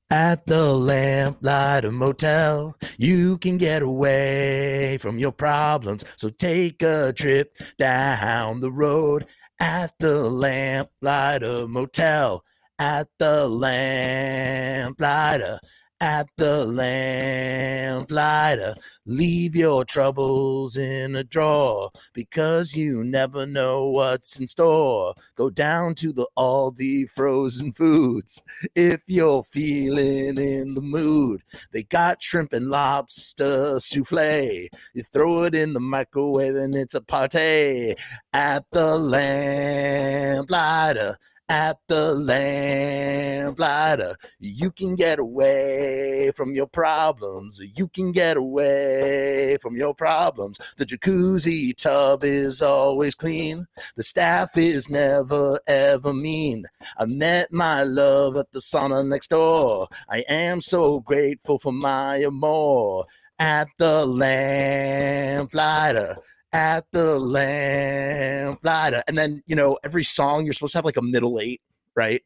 At 0.10 0.46
the 0.46 0.74
Lamplighter 0.74 1.92
Motel, 1.92 2.78
you 2.98 3.38
can 3.40 3.58
get 3.58 3.82
away 3.82 4.98
from 5.00 5.20
your 5.20 5.34
problems. 5.34 6.06
So 6.16 6.30
take 6.30 6.82
a 6.82 7.12
trip 7.14 7.58
down 7.78 8.62
the 8.62 8.72
road 8.72 9.28
at 9.60 9.94
the 10.00 10.30
Lamplighter 10.30 11.68
Motel. 11.68 12.42
At 12.80 13.10
the 13.20 13.48
Lamplighter 13.48 15.60
at 16.00 16.28
the 16.38 16.66
lamplighter. 16.66 18.76
Leave 19.06 19.56
your 19.56 19.86
troubles 19.86 20.76
in 20.76 21.16
a 21.16 21.24
drawer 21.24 21.92
because 22.14 22.76
you 22.76 23.04
never 23.04 23.46
know 23.46 23.86
what's 23.86 24.40
in 24.40 24.48
store. 24.48 25.14
Go 25.36 25.50
down 25.50 25.96
to 25.96 26.14
the 26.14 26.28
Aldi 26.38 27.10
frozen 27.10 27.74
foods 27.74 28.42
if 28.76 29.02
you're 29.08 29.44
feeling 29.52 30.38
in 30.38 30.74
the 30.74 30.82
mood. 30.82 31.42
They 31.72 31.84
got 31.84 32.22
shrimp 32.22 32.54
and 32.54 32.70
lobster 32.70 33.80
souffle. 33.80 34.68
You 34.94 35.04
throw 35.12 35.44
it 35.44 35.56
in 35.56 35.74
the 35.74 35.80
microwave 35.80 36.56
and 36.56 36.76
it's 36.76 36.94
a 36.94 37.02
party 37.02 37.96
at 38.34 38.66
the 38.72 38.98
lamplighter 38.98 41.18
at 41.50 41.78
the 41.88 42.14
lamplighter. 42.14 44.16
You 44.40 44.72
can 44.72 44.96
get 44.96 45.20
away 45.20 46.32
from 46.36 46.54
your 46.54 46.68
problems. 46.68 47.60
You 47.76 47.88
can 47.88 48.12
get 48.12 48.38
away 48.38 49.58
from 49.62 49.76
your 49.76 49.94
problems. 49.94 50.60
The 50.78 50.86
jacuzzi 50.86 51.76
tub 51.76 52.24
is 52.24 52.62
always 52.62 53.16
clean. 53.16 53.68
The 53.96 54.04
staff 54.04 54.58
is 54.58 54.90
never 54.90 55.60
ever 55.68 56.14
mean. 56.14 56.66
I 56.98 57.06
met 57.06 57.52
my 57.52 57.84
love 57.84 58.38
at 58.38 58.52
the 58.52 58.60
sauna 58.60 59.08
next 59.08 59.30
door. 59.30 59.88
I 60.10 60.26
am 60.28 60.62
so 60.62 61.00
grateful 61.00 61.60
for 61.60 61.72
my 61.72 62.24
amor 62.24 63.06
at 63.40 63.68
the 63.78 64.06
lamplighter 64.06 66.18
at 66.58 66.86
the 66.92 67.20
lamplighter. 67.20 69.04
And 69.08 69.16
then, 69.16 69.44
you 69.46 69.56
know, 69.56 69.78
every 69.84 70.04
song 70.04 70.44
you're 70.44 70.54
supposed 70.54 70.72
to 70.72 70.80
have 70.80 70.86
like 70.86 70.98
a 70.98 71.04
middle 71.04 71.40
eight, 71.40 71.62
right? 71.96 72.24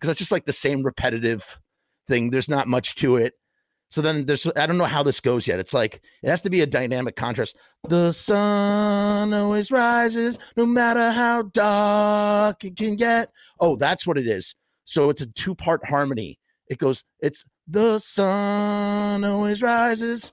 Because 0.00 0.08
that's 0.08 0.18
just 0.18 0.32
like 0.32 0.46
the 0.46 0.54
same 0.54 0.82
repetitive 0.82 1.60
thing. 2.08 2.30
There's 2.30 2.48
not 2.48 2.66
much 2.66 2.94
to 2.96 3.16
it. 3.16 3.34
So 3.90 4.00
then 4.00 4.24
there's, 4.24 4.46
I 4.56 4.64
don't 4.64 4.78
know 4.78 4.84
how 4.84 5.02
this 5.02 5.20
goes 5.20 5.46
yet. 5.46 5.60
It's 5.60 5.74
like, 5.74 6.00
it 6.22 6.30
has 6.30 6.40
to 6.42 6.50
be 6.50 6.62
a 6.62 6.66
dynamic 6.66 7.14
contrast. 7.14 7.56
The 7.86 8.12
sun 8.12 9.34
always 9.34 9.70
rises 9.70 10.38
no 10.56 10.64
matter 10.64 11.12
how 11.12 11.42
dark 11.42 12.64
it 12.64 12.76
can 12.76 12.96
get. 12.96 13.30
Oh, 13.60 13.76
that's 13.76 14.06
what 14.06 14.16
it 14.16 14.26
is. 14.26 14.54
So 14.86 15.10
it's 15.10 15.20
a 15.20 15.26
two 15.26 15.54
part 15.54 15.84
harmony. 15.86 16.38
It 16.70 16.78
goes, 16.78 17.04
it's 17.20 17.44
the 17.68 17.98
sun 17.98 19.24
always 19.24 19.60
rises 19.60 20.32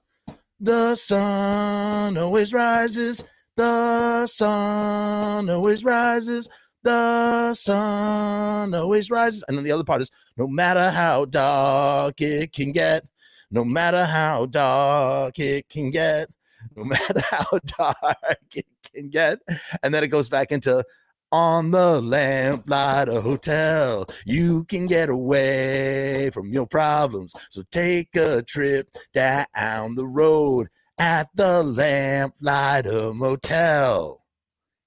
the 0.61 0.95
sun 0.95 2.17
always 2.17 2.53
rises. 2.53 3.23
The 3.57 4.27
sun 4.27 5.49
always 5.49 5.83
rises. 5.83 6.47
The 6.83 7.53
sun 7.53 8.73
always 8.73 9.11
rises. 9.11 9.43
And 9.47 9.57
then 9.57 9.65
the 9.65 9.71
other 9.71 9.83
part 9.83 10.01
is 10.01 10.09
no 10.37 10.47
matter 10.47 10.89
how 10.89 11.25
dark 11.25 12.19
it 12.21 12.53
can 12.53 12.71
get, 12.71 13.05
no 13.51 13.63
matter 13.63 14.05
how 14.05 14.45
dark 14.45 15.37
it 15.37 15.69
can 15.69 15.91
get, 15.91 16.29
no 16.75 16.83
matter 16.85 17.19
how 17.29 17.59
dark 17.77 18.55
it 18.55 18.65
can 18.93 19.09
get. 19.09 19.39
And 19.83 19.93
then 19.93 20.03
it 20.03 20.07
goes 20.07 20.29
back 20.29 20.51
into 20.51 20.83
on 21.31 21.71
the 21.71 22.01
Lamplighter 22.01 23.21
Hotel. 23.21 24.07
You 24.25 24.65
can 24.65 24.87
get 24.87 25.09
away 25.09 26.29
from 26.33 26.51
your 26.51 26.67
problems. 26.67 27.33
So 27.49 27.63
take 27.71 28.15
a 28.15 28.41
trip 28.41 28.97
down 29.13 29.95
the 29.95 30.07
road 30.07 30.67
at 31.01 31.27
the 31.33 31.63
Lamplighter 31.63 33.11
Motel. 33.11 34.23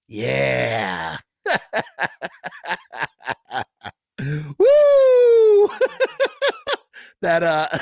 Yeah. 0.06 1.18
Woo! 4.20 5.68
that 7.20 7.42
uh 7.42 7.66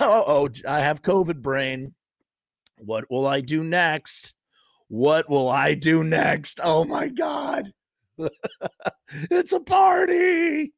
oh, 0.00 0.48
I 0.66 0.78
have 0.78 1.02
COVID 1.02 1.42
brain. 1.42 1.92
What 2.78 3.10
will 3.10 3.26
I 3.26 3.42
do 3.42 3.62
next? 3.62 4.32
What 4.88 5.28
will 5.28 5.50
I 5.50 5.74
do 5.74 6.02
next? 6.02 6.60
Oh 6.64 6.86
my 6.86 7.08
God. 7.08 7.70
it's 9.30 9.52
a 9.52 9.60
party. 9.60 10.72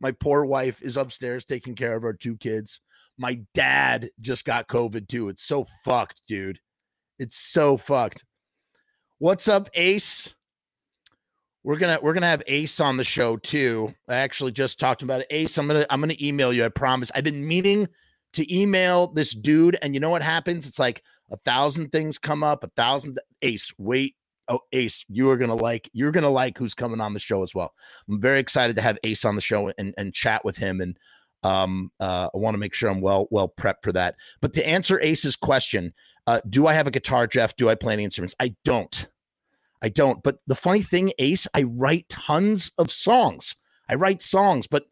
My 0.00 0.12
poor 0.12 0.44
wife 0.44 0.82
is 0.82 0.96
upstairs 0.96 1.44
taking 1.44 1.74
care 1.74 1.96
of 1.96 2.04
our 2.04 2.12
two 2.12 2.36
kids. 2.36 2.80
My 3.18 3.40
dad 3.54 4.10
just 4.20 4.44
got 4.44 4.68
COVID 4.68 5.08
too. 5.08 5.28
It's 5.28 5.44
so 5.44 5.66
fucked, 5.84 6.22
dude. 6.26 6.58
It's 7.18 7.38
so 7.38 7.76
fucked. 7.76 8.24
What's 9.18 9.48
up, 9.48 9.68
Ace? 9.74 10.34
We're 11.64 11.78
gonna 11.78 11.98
we're 12.02 12.14
gonna 12.14 12.26
have 12.26 12.42
Ace 12.48 12.80
on 12.80 12.96
the 12.96 13.04
show 13.04 13.36
too. 13.36 13.94
I 14.08 14.16
actually 14.16 14.52
just 14.52 14.80
talked 14.80 15.02
about 15.02 15.20
it. 15.20 15.28
Ace, 15.30 15.56
I'm 15.58 15.68
gonna 15.68 15.86
I'm 15.90 16.00
gonna 16.00 16.16
email 16.20 16.52
you. 16.52 16.64
I 16.64 16.68
promise. 16.68 17.12
I've 17.14 17.22
been 17.24 17.46
meaning 17.46 17.86
to 18.32 18.54
email 18.54 19.06
this 19.06 19.32
dude, 19.32 19.78
and 19.82 19.94
you 19.94 20.00
know 20.00 20.10
what 20.10 20.22
happens? 20.22 20.66
It's 20.66 20.78
like 20.78 21.02
a 21.30 21.36
thousand 21.36 21.92
things 21.92 22.18
come 22.18 22.42
up, 22.42 22.64
a 22.64 22.68
thousand 22.68 23.20
Ace, 23.42 23.72
wait. 23.78 24.16
Oh, 24.48 24.60
Ace, 24.72 25.04
you 25.08 25.30
are 25.30 25.36
gonna 25.36 25.54
like 25.54 25.88
you're 25.92 26.10
gonna 26.12 26.30
like 26.30 26.58
who's 26.58 26.74
coming 26.74 27.00
on 27.00 27.14
the 27.14 27.20
show 27.20 27.42
as 27.42 27.54
well. 27.54 27.72
I'm 28.08 28.20
very 28.20 28.40
excited 28.40 28.76
to 28.76 28.82
have 28.82 28.98
Ace 29.04 29.24
on 29.24 29.34
the 29.34 29.40
show 29.40 29.72
and 29.78 29.94
and 29.96 30.14
chat 30.14 30.44
with 30.44 30.56
him. 30.56 30.80
And 30.80 30.98
um 31.42 31.90
uh 32.00 32.28
I 32.34 32.38
want 32.38 32.54
to 32.54 32.58
make 32.58 32.74
sure 32.74 32.90
I'm 32.90 33.00
well 33.00 33.28
well 33.30 33.48
prepped 33.48 33.82
for 33.82 33.92
that. 33.92 34.16
But 34.40 34.54
to 34.54 34.68
answer 34.68 35.00
Ace's 35.00 35.36
question, 35.36 35.94
uh, 36.26 36.40
do 36.48 36.66
I 36.66 36.74
have 36.74 36.86
a 36.86 36.92
guitar, 36.92 37.26
Jeff? 37.26 37.56
Do 37.56 37.68
I 37.68 37.74
play 37.74 37.94
any 37.94 38.04
instruments? 38.04 38.34
I 38.38 38.54
don't. 38.64 39.08
I 39.82 39.88
don't. 39.88 40.22
But 40.22 40.38
the 40.46 40.54
funny 40.54 40.82
thing, 40.82 41.12
Ace, 41.18 41.46
I 41.54 41.64
write 41.64 42.08
tons 42.08 42.70
of 42.78 42.90
songs. 42.90 43.56
I 43.88 43.96
write 43.96 44.22
songs, 44.22 44.66
but 44.66 44.84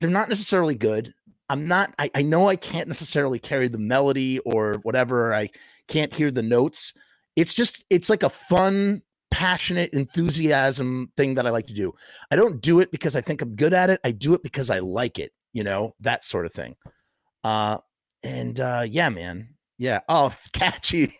they're 0.00 0.10
not 0.10 0.28
necessarily 0.28 0.74
good. 0.74 1.14
I'm 1.50 1.68
not, 1.68 1.94
I, 1.98 2.10
I 2.14 2.22
know 2.22 2.48
I 2.48 2.56
can't 2.56 2.88
necessarily 2.88 3.38
carry 3.38 3.68
the 3.68 3.78
melody 3.78 4.38
or 4.40 4.76
whatever. 4.82 5.34
I 5.34 5.50
can't 5.88 6.14
hear 6.14 6.30
the 6.30 6.42
notes. 6.42 6.94
It's 7.36 7.54
just, 7.54 7.84
it's 7.90 8.08
like 8.08 8.22
a 8.22 8.30
fun, 8.30 9.02
passionate 9.30 9.92
enthusiasm 9.92 11.10
thing 11.16 11.34
that 11.34 11.46
I 11.46 11.50
like 11.50 11.66
to 11.66 11.74
do. 11.74 11.92
I 12.30 12.36
don't 12.36 12.60
do 12.60 12.80
it 12.80 12.90
because 12.92 13.16
I 13.16 13.20
think 13.20 13.42
I'm 13.42 13.56
good 13.56 13.74
at 13.74 13.90
it. 13.90 14.00
I 14.04 14.12
do 14.12 14.34
it 14.34 14.42
because 14.42 14.70
I 14.70 14.78
like 14.78 15.18
it, 15.18 15.32
you 15.52 15.64
know, 15.64 15.94
that 16.00 16.24
sort 16.24 16.46
of 16.46 16.52
thing. 16.52 16.76
Uh, 17.42 17.78
and 18.22 18.58
uh, 18.60 18.86
yeah, 18.88 19.08
man. 19.10 19.48
Yeah. 19.78 20.00
Oh, 20.08 20.32
catchy. 20.52 21.18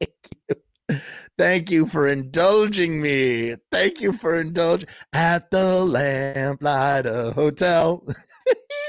Thank 0.00 0.10
you. 0.48 1.00
Thank 1.38 1.70
you 1.70 1.86
for 1.86 2.06
indulging 2.06 3.00
me. 3.00 3.54
Thank 3.72 4.00
you 4.00 4.12
for 4.12 4.38
indulging 4.38 4.88
at 5.12 5.50
the 5.50 5.84
Lamplighter 5.84 7.32
Hotel. 7.32 8.06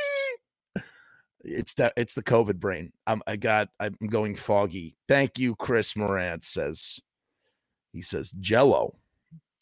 it's 1.45 1.73
that 1.75 1.93
it's 1.97 2.13
the 2.13 2.23
COVID 2.23 2.59
brain. 2.59 2.93
I'm 3.07 3.21
I 3.27 3.37
got 3.37 3.69
I'm 3.79 3.95
going 4.09 4.35
foggy. 4.35 4.97
Thank 5.07 5.39
you, 5.39 5.55
Chris 5.55 5.95
Morant 5.95 6.43
says. 6.43 6.99
He 7.93 8.01
says 8.01 8.31
Jello. 8.39 8.97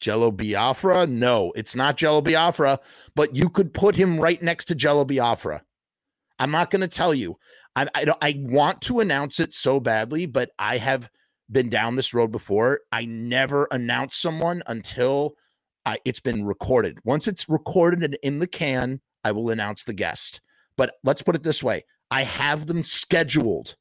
Jello 0.00 0.30
Biafra? 0.30 1.06
No, 1.06 1.52
it's 1.56 1.74
not 1.76 1.96
Jello 1.96 2.20
Biafra, 2.20 2.80
but 3.14 3.34
you 3.36 3.48
could 3.48 3.72
put 3.72 3.96
him 3.96 4.18
right 4.20 4.42
next 4.42 4.66
to 4.66 4.74
Jello 4.74 5.04
Biafra. 5.04 5.62
I'm 6.38 6.50
not 6.50 6.70
going 6.70 6.82
to 6.82 6.88
tell 6.88 7.14
you. 7.14 7.38
I, 7.76 7.88
I 7.94 8.06
I 8.20 8.34
want 8.40 8.80
to 8.82 9.00
announce 9.00 9.40
it 9.40 9.54
so 9.54 9.80
badly, 9.80 10.26
but 10.26 10.50
I 10.58 10.78
have 10.78 11.10
been 11.50 11.68
down 11.70 11.96
this 11.96 12.14
road 12.14 12.32
before. 12.32 12.80
I 12.92 13.04
never 13.06 13.68
announce 13.70 14.16
someone 14.16 14.62
until 14.66 15.34
I, 15.86 15.98
it's 16.04 16.20
been 16.20 16.44
recorded. 16.44 16.98
Once 17.04 17.28
it's 17.28 17.48
recorded 17.48 18.02
and 18.02 18.18
in 18.22 18.38
the 18.40 18.46
can, 18.46 19.00
I 19.22 19.32
will 19.32 19.50
announce 19.50 19.84
the 19.84 19.92
guest. 19.92 20.40
But 20.76 20.94
let's 21.04 21.22
put 21.22 21.36
it 21.36 21.42
this 21.42 21.62
way 21.62 21.84
I 22.10 22.22
have 22.22 22.66
them 22.66 22.82
scheduled 22.82 23.76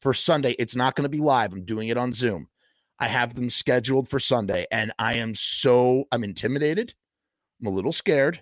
for 0.00 0.12
Sunday. 0.12 0.54
It's 0.58 0.76
not 0.76 0.94
going 0.94 1.04
to 1.04 1.08
be 1.08 1.18
live, 1.18 1.52
I'm 1.52 1.64
doing 1.64 1.88
it 1.88 1.96
on 1.96 2.12
Zoom. 2.12 2.48
I 2.98 3.08
have 3.08 3.34
them 3.34 3.50
scheduled 3.50 4.08
for 4.08 4.18
Sunday, 4.18 4.66
and 4.70 4.92
I 4.98 5.14
am 5.14 5.34
so 5.34 6.04
I'm 6.12 6.24
intimidated. 6.24 6.94
I'm 7.60 7.66
a 7.66 7.70
little 7.70 7.92
scared 7.92 8.40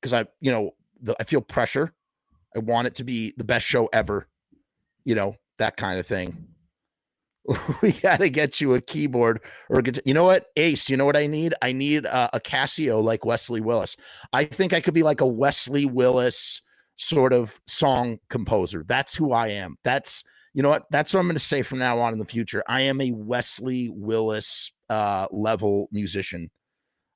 because 0.00 0.12
I, 0.12 0.26
you 0.40 0.50
know, 0.50 0.72
the, 1.00 1.16
I 1.20 1.24
feel 1.24 1.40
pressure. 1.40 1.92
I 2.54 2.60
want 2.60 2.86
it 2.86 2.94
to 2.96 3.04
be 3.04 3.34
the 3.36 3.44
best 3.44 3.66
show 3.66 3.88
ever, 3.92 4.28
you 5.04 5.14
know, 5.14 5.36
that 5.58 5.76
kind 5.76 5.98
of 5.98 6.06
thing. 6.06 6.48
we 7.82 7.92
got 7.92 8.20
to 8.20 8.28
get 8.28 8.60
you 8.60 8.74
a 8.74 8.80
keyboard 8.80 9.40
or 9.68 9.82
guitar. 9.82 10.02
You 10.04 10.14
know 10.14 10.24
what, 10.24 10.46
Ace? 10.56 10.88
You 10.88 10.96
know 10.96 11.04
what 11.04 11.16
I 11.16 11.26
need? 11.26 11.54
I 11.62 11.72
need 11.72 12.04
a, 12.04 12.36
a 12.36 12.40
Casio 12.40 13.02
like 13.02 13.24
Wesley 13.24 13.60
Willis. 13.60 13.96
I 14.32 14.44
think 14.44 14.72
I 14.72 14.80
could 14.80 14.94
be 14.94 15.02
like 15.02 15.20
a 15.20 15.26
Wesley 15.26 15.86
Willis 15.86 16.62
sort 16.96 17.32
of 17.32 17.60
song 17.66 18.18
composer. 18.28 18.84
That's 18.86 19.14
who 19.14 19.32
I 19.32 19.48
am. 19.48 19.76
That's 19.84 20.24
you 20.54 20.62
know 20.62 20.70
what? 20.70 20.86
That's 20.90 21.12
what 21.12 21.20
I'm 21.20 21.26
going 21.26 21.36
to 21.36 21.40
say 21.40 21.62
from 21.62 21.78
now 21.78 22.00
on 22.00 22.14
in 22.14 22.18
the 22.18 22.24
future. 22.24 22.62
I 22.66 22.82
am 22.82 23.00
a 23.00 23.12
Wesley 23.12 23.90
Willis 23.90 24.72
uh, 24.88 25.26
level 25.30 25.88
musician. 25.92 26.50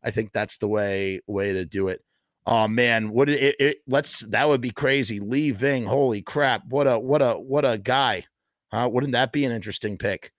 I 0.03 0.11
think 0.11 0.33
that's 0.33 0.59
the 0.59 0.69
way 0.69 1.21
way 1.27 1.55
to 1.55 1.65
do 1.65 1.89
it. 1.89 2.03
Oh 2.47 2.69
man, 2.69 3.11
what 3.11 3.29
it, 3.29 3.57
it 3.59 3.79
let's 3.87 4.21
that 4.21 4.49
would 4.49 4.61
be 4.61 4.71
crazy. 4.71 5.21
Lee 5.21 5.51
Ving, 5.51 5.87
holy 5.87 6.23
crap! 6.23 6.63
What 6.69 6.87
a 6.87 6.99
what 6.99 7.23
a 7.23 7.35
what 7.35 7.65
a 7.65 7.79
guy. 7.79 8.25
Uh, 8.73 8.89
wouldn't 8.91 9.13
that 9.13 9.33
be 9.33 9.45
an 9.45 9.53
interesting 9.53 9.99
pick? 9.99 10.33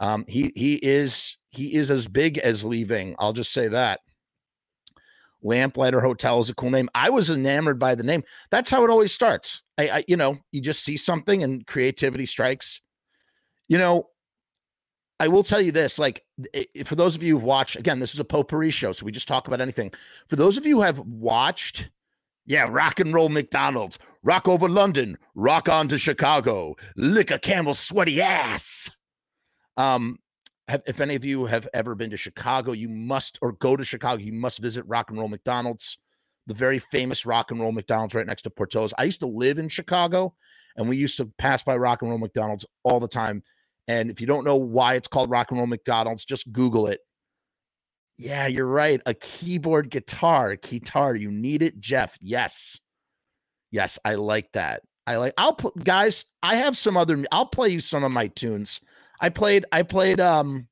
Um, 0.00 0.24
he 0.26 0.52
he 0.56 0.74
is 0.76 1.36
he 1.50 1.74
is 1.74 1.90
as 1.90 2.08
big 2.08 2.38
as 2.38 2.64
Lee 2.64 2.84
Ving. 2.84 3.14
I'll 3.18 3.32
just 3.32 3.52
say 3.52 3.68
that. 3.68 4.00
Lamplighter 5.42 6.00
Hotel 6.00 6.40
is 6.40 6.50
a 6.50 6.54
cool 6.54 6.70
name. 6.70 6.88
I 6.94 7.10
was 7.10 7.30
enamored 7.30 7.78
by 7.78 7.94
the 7.94 8.02
name. 8.02 8.24
That's 8.50 8.70
how 8.70 8.84
it 8.84 8.90
always 8.90 9.12
starts. 9.12 9.62
I, 9.78 9.88
I 9.88 10.04
you 10.06 10.16
know, 10.16 10.38
you 10.52 10.60
just 10.60 10.84
see 10.84 10.96
something 10.96 11.42
and 11.42 11.66
creativity 11.66 12.26
strikes. 12.26 12.80
You 13.68 13.78
know, 13.78 14.08
I 15.18 15.28
will 15.28 15.44
tell 15.44 15.60
you 15.60 15.72
this: 15.72 15.98
like, 15.98 16.24
for 16.84 16.94
those 16.94 17.14
of 17.16 17.22
you 17.22 17.34
who've 17.34 17.42
watched, 17.42 17.76
again, 17.76 17.98
this 17.98 18.14
is 18.14 18.20
a 18.20 18.24
potpourri 18.24 18.70
show, 18.70 18.92
so 18.92 19.04
we 19.04 19.12
just 19.12 19.28
talk 19.28 19.48
about 19.48 19.60
anything. 19.60 19.92
For 20.28 20.36
those 20.36 20.56
of 20.56 20.66
you 20.66 20.76
who 20.76 20.82
have 20.82 20.98
watched, 20.98 21.90
yeah, 22.46 22.66
rock 22.68 23.00
and 23.00 23.14
roll 23.14 23.28
McDonald's, 23.28 23.98
rock 24.22 24.48
over 24.48 24.68
London, 24.68 25.18
rock 25.34 25.68
on 25.68 25.88
to 25.88 25.98
Chicago, 25.98 26.74
lick 26.96 27.30
a 27.30 27.38
camel's 27.38 27.78
sweaty 27.78 28.20
ass. 28.20 28.90
Um, 29.76 30.18
have, 30.70 30.82
if 30.86 31.00
any 31.00 31.14
of 31.14 31.24
you 31.24 31.46
have 31.46 31.68
ever 31.74 31.94
been 31.94 32.10
to 32.10 32.16
Chicago, 32.16 32.72
you 32.72 32.88
must, 32.88 33.38
or 33.42 33.52
go 33.52 33.76
to 33.76 33.84
Chicago, 33.84 34.22
you 34.22 34.32
must 34.32 34.58
visit 34.58 34.84
Rock 34.86 35.10
and 35.10 35.18
Roll 35.18 35.28
McDonald's, 35.28 35.98
the 36.46 36.54
very 36.54 36.78
famous 36.78 37.26
Rock 37.26 37.50
and 37.50 37.60
Roll 37.60 37.72
McDonald's 37.72 38.14
right 38.14 38.26
next 38.26 38.42
to 38.42 38.50
Portillo's. 38.50 38.94
I 38.98 39.04
used 39.04 39.20
to 39.20 39.26
live 39.26 39.58
in 39.58 39.68
Chicago, 39.68 40.34
and 40.76 40.88
we 40.88 40.96
used 40.96 41.16
to 41.18 41.26
pass 41.38 41.62
by 41.62 41.76
Rock 41.76 42.02
and 42.02 42.10
Roll 42.10 42.18
McDonald's 42.18 42.64
all 42.84 43.00
the 43.00 43.08
time. 43.08 43.42
And 43.88 44.10
if 44.10 44.20
you 44.20 44.26
don't 44.26 44.44
know 44.44 44.56
why 44.56 44.94
it's 44.94 45.08
called 45.08 45.30
Rock 45.30 45.50
and 45.50 45.58
Roll 45.58 45.66
McDonald's, 45.66 46.24
just 46.24 46.50
Google 46.52 46.86
it. 46.86 47.00
Yeah, 48.16 48.46
you're 48.46 48.66
right. 48.66 49.00
A 49.06 49.14
keyboard 49.14 49.90
guitar, 49.90 50.56
guitar. 50.56 51.16
You 51.16 51.30
need 51.30 51.62
it, 51.62 51.80
Jeff. 51.80 52.16
Yes. 52.20 52.78
Yes, 53.70 53.98
I 54.04 54.14
like 54.16 54.52
that. 54.52 54.82
I 55.06 55.16
like 55.16 55.32
I'll 55.38 55.54
put 55.54 55.82
guys, 55.82 56.26
I 56.42 56.56
have 56.56 56.76
some 56.78 56.96
other 56.96 57.24
I'll 57.32 57.46
play 57.46 57.70
you 57.70 57.80
some 57.80 58.04
of 58.04 58.12
my 58.12 58.28
tunes. 58.28 58.80
I 59.20 59.28
played 59.28 59.66
I 59.70 59.82
played 59.82 60.20
um 60.20 60.68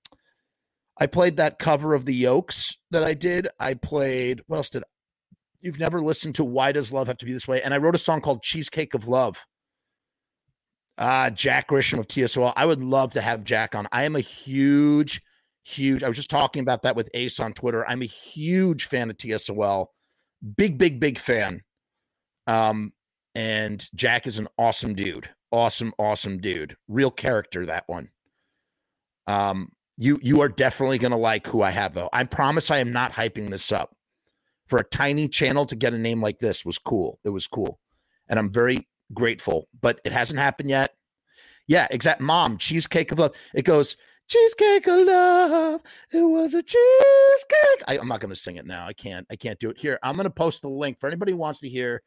I 0.99 1.07
played 1.07 1.37
that 1.37 1.59
cover 1.59 1.95
of 1.95 2.07
the 2.07 2.15
Yokes 2.15 2.77
that 2.91 3.05
I 3.05 3.15
did. 3.15 3.49
I 3.61 3.75
played 3.75 4.43
what 4.47 4.57
else 4.57 4.71
did 4.71 4.83
I, 4.83 4.87
You've 5.61 5.79
never 5.79 6.01
listened 6.01 6.37
to 6.37 6.45
Why 6.45 6.71
Does 6.73 6.93
Love 6.93 7.09
Have 7.09 7.19
to 7.19 7.27
Be 7.27 7.33
This 7.33 7.49
Way? 7.49 7.61
And 7.63 7.75
I 7.75 7.79
wrote 7.79 7.97
a 7.97 7.99
song 7.99 8.21
called 8.21 8.43
Cheesecake 8.43 8.95
of 8.95 9.09
Love. 9.09 9.45
Uh 10.97 11.31
Jack 11.31 11.69
Grisham 11.69 11.99
of 11.99 12.09
TSOL. 12.09 12.53
I 12.57 12.67
would 12.67 12.83
love 12.83 13.13
to 13.15 13.21
have 13.21 13.45
Jack 13.45 13.75
on. 13.75 13.87
I 13.93 14.05
am 14.05 14.17
a 14.17 14.21
huge 14.21 15.21
huge 15.65 16.03
I 16.03 16.09
was 16.09 16.17
just 16.17 16.31
talking 16.31 16.63
about 16.63 16.83
that 16.83 16.97
with 16.97 17.11
Ace 17.15 17.39
on 17.41 17.53
Twitter. 17.53 17.87
I'm 17.87 18.03
a 18.03 18.07
huge 18.07 18.87
fan 18.87 19.11
of 19.11 19.17
TSOL. 19.19 19.87
Big 20.57 20.79
big 20.79 20.99
big 20.99 21.19
fan. 21.19 21.61
Um 22.47 22.93
and 23.35 23.87
Jack 23.95 24.27
is 24.27 24.39
an 24.39 24.49
awesome 24.59 24.95
dude. 24.95 25.29
Awesome, 25.53 25.93
awesome 25.99 26.41
dude. 26.41 26.77
Real 26.89 27.11
character, 27.11 27.65
that 27.67 27.85
one. 27.87 28.09
Um, 29.29 29.71
you 29.99 30.19
you 30.23 30.41
are 30.41 30.49
definitely 30.49 30.99
gonna 30.99 31.19
like 31.19 31.47
who 31.47 31.63
I 31.63 31.71
have 31.71 31.93
though. 31.93 32.09
I 32.13 32.25
promise 32.25 32.71
I 32.71 32.79
am 32.79 32.93
not 32.93 33.13
hyping 33.13 33.51
this 33.51 33.71
up. 33.71 33.95
For 34.67 34.79
a 34.79 34.85
tiny 34.85 35.29
channel 35.29 35.65
to 35.67 35.77
get 35.77 35.95
a 35.95 35.99
name 35.99 36.21
like 36.21 36.39
this 36.39 36.65
was 36.65 36.77
cool. 36.77 37.21
It 37.25 37.31
was 37.31 37.47
cool. 37.47 37.79
And 38.29 38.39
I'm 38.39 38.53
very 38.53 38.87
grateful, 39.15 39.67
but 39.81 40.01
it 40.05 40.13
hasn't 40.13 40.41
happened 40.41 40.69
yet. 40.69 40.95
Yeah, 41.67 41.87
exact 41.91 42.21
mom, 42.21 42.59
cheesecake 42.59 43.11
of 43.13 43.19
love. 43.19 43.35
It 43.55 43.65
goes, 43.65 43.97
cheesecake 44.29 44.87
of 44.87 45.07
love. 45.07 45.81
It 46.13 46.23
was 46.23 46.53
a 46.55 46.63
cheesecake. 46.63 47.83
I, 47.87 47.99
am 47.99 48.09
not 48.09 48.21
gonna 48.21 48.37
sing 48.37 48.57
it 48.57 48.67
now. 48.67 48.87
I 48.87 48.93
can't, 48.93 49.27
I 49.31 49.37
can't 49.37 49.59
do 49.59 49.71
it. 49.71 49.79
Here, 49.79 49.99
I'm 50.03 50.17
gonna 50.17 50.31
post 50.31 50.63
the 50.63 50.69
link 50.69 51.01
for 51.01 51.07
anybody 51.07 51.33
who 51.33 51.39
wants 51.39 51.61
to 51.61 51.69
hear 51.69 52.03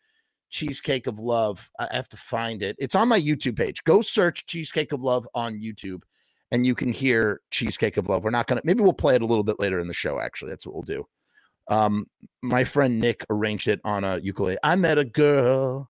Cheesecake 0.51 1.08
of 1.08 1.20
Love. 1.20 1.70
I 1.80 1.88
have 1.92 2.10
to 2.10 2.18
find 2.18 2.62
it. 2.62 2.75
It's 2.80 2.96
on 2.96 3.08
my 3.08 3.20
YouTube 3.20 3.58
page. 3.58 3.84
Go 3.84 4.01
search 4.01 4.46
Cheesecake 4.46 4.92
of 4.92 5.01
Love 5.01 5.28
on 5.34 5.56
YouTube 5.56 6.01
and 6.51 6.65
you 6.65 6.75
can 6.75 6.91
hear 6.91 7.41
Cheesecake 7.51 7.98
of 7.98 8.10
Love. 8.10 8.24
We're 8.24 8.29
not 8.31 8.48
to, 8.48 8.62
maybe 8.63 8.81
we'll 8.84 8.93
play 8.93 9.15
it 9.15 9.22
a 9.22 9.25
little 9.25 9.43
bit 9.43 9.60
later 9.60 9.79
in 9.79 9.88
the 9.88 9.93
show, 9.93 10.20
actually. 10.20 10.51
That's 10.51 10.65
what 10.65 10.75
we'll 10.75 10.84
do. 10.84 11.08
Um, 11.70 12.08
my 12.41 12.63
friend 12.63 13.00
Nick 13.00 13.25
arranged 13.29 13.67
it 13.67 13.79
on 13.84 14.03
a 14.03 14.17
ukulele. 14.17 14.58
I 14.63 14.75
met 14.75 14.98
a 14.98 15.05
girl. 15.05 15.89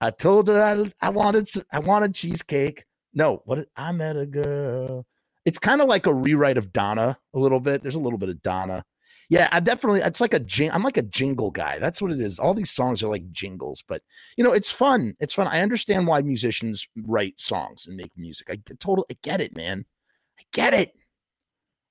I 0.00 0.10
told 0.10 0.48
her 0.48 0.62
I, 0.62 0.90
I 1.02 1.10
wanted 1.10 1.48
I 1.72 1.80
wanted 1.80 2.14
cheesecake. 2.14 2.84
No, 3.14 3.42
what 3.44 3.66
I 3.76 3.92
met 3.92 4.16
a 4.16 4.26
girl. 4.26 5.04
It's 5.44 5.58
kind 5.58 5.80
of 5.80 5.88
like 5.88 6.06
a 6.06 6.14
rewrite 6.14 6.56
of 6.56 6.72
Donna 6.72 7.18
a 7.34 7.38
little 7.38 7.60
bit. 7.60 7.82
There's 7.82 7.94
a 7.94 8.00
little 8.00 8.18
bit 8.18 8.28
of 8.28 8.42
Donna. 8.42 8.84
Yeah, 9.28 9.48
I 9.52 9.60
definitely. 9.60 10.00
It's 10.00 10.20
like 10.20 10.32
a 10.32 10.40
jing. 10.40 10.70
I'm 10.70 10.82
like 10.82 10.96
a 10.96 11.02
jingle 11.02 11.50
guy. 11.50 11.78
That's 11.78 12.00
what 12.00 12.12
it 12.12 12.20
is. 12.20 12.38
All 12.38 12.54
these 12.54 12.70
songs 12.70 13.02
are 13.02 13.08
like 13.08 13.30
jingles, 13.32 13.82
but 13.86 14.02
you 14.36 14.44
know, 14.44 14.52
it's 14.52 14.70
fun. 14.70 15.14
It's 15.20 15.34
fun. 15.34 15.48
I 15.48 15.60
understand 15.60 16.06
why 16.06 16.22
musicians 16.22 16.86
write 17.04 17.38
songs 17.40 17.86
and 17.86 17.96
make 17.96 18.12
music. 18.16 18.48
I 18.50 18.56
totally 18.78 19.06
I 19.10 19.16
get 19.22 19.40
it, 19.40 19.54
man. 19.56 19.84
I 20.38 20.42
get 20.52 20.74
it. 20.74 20.94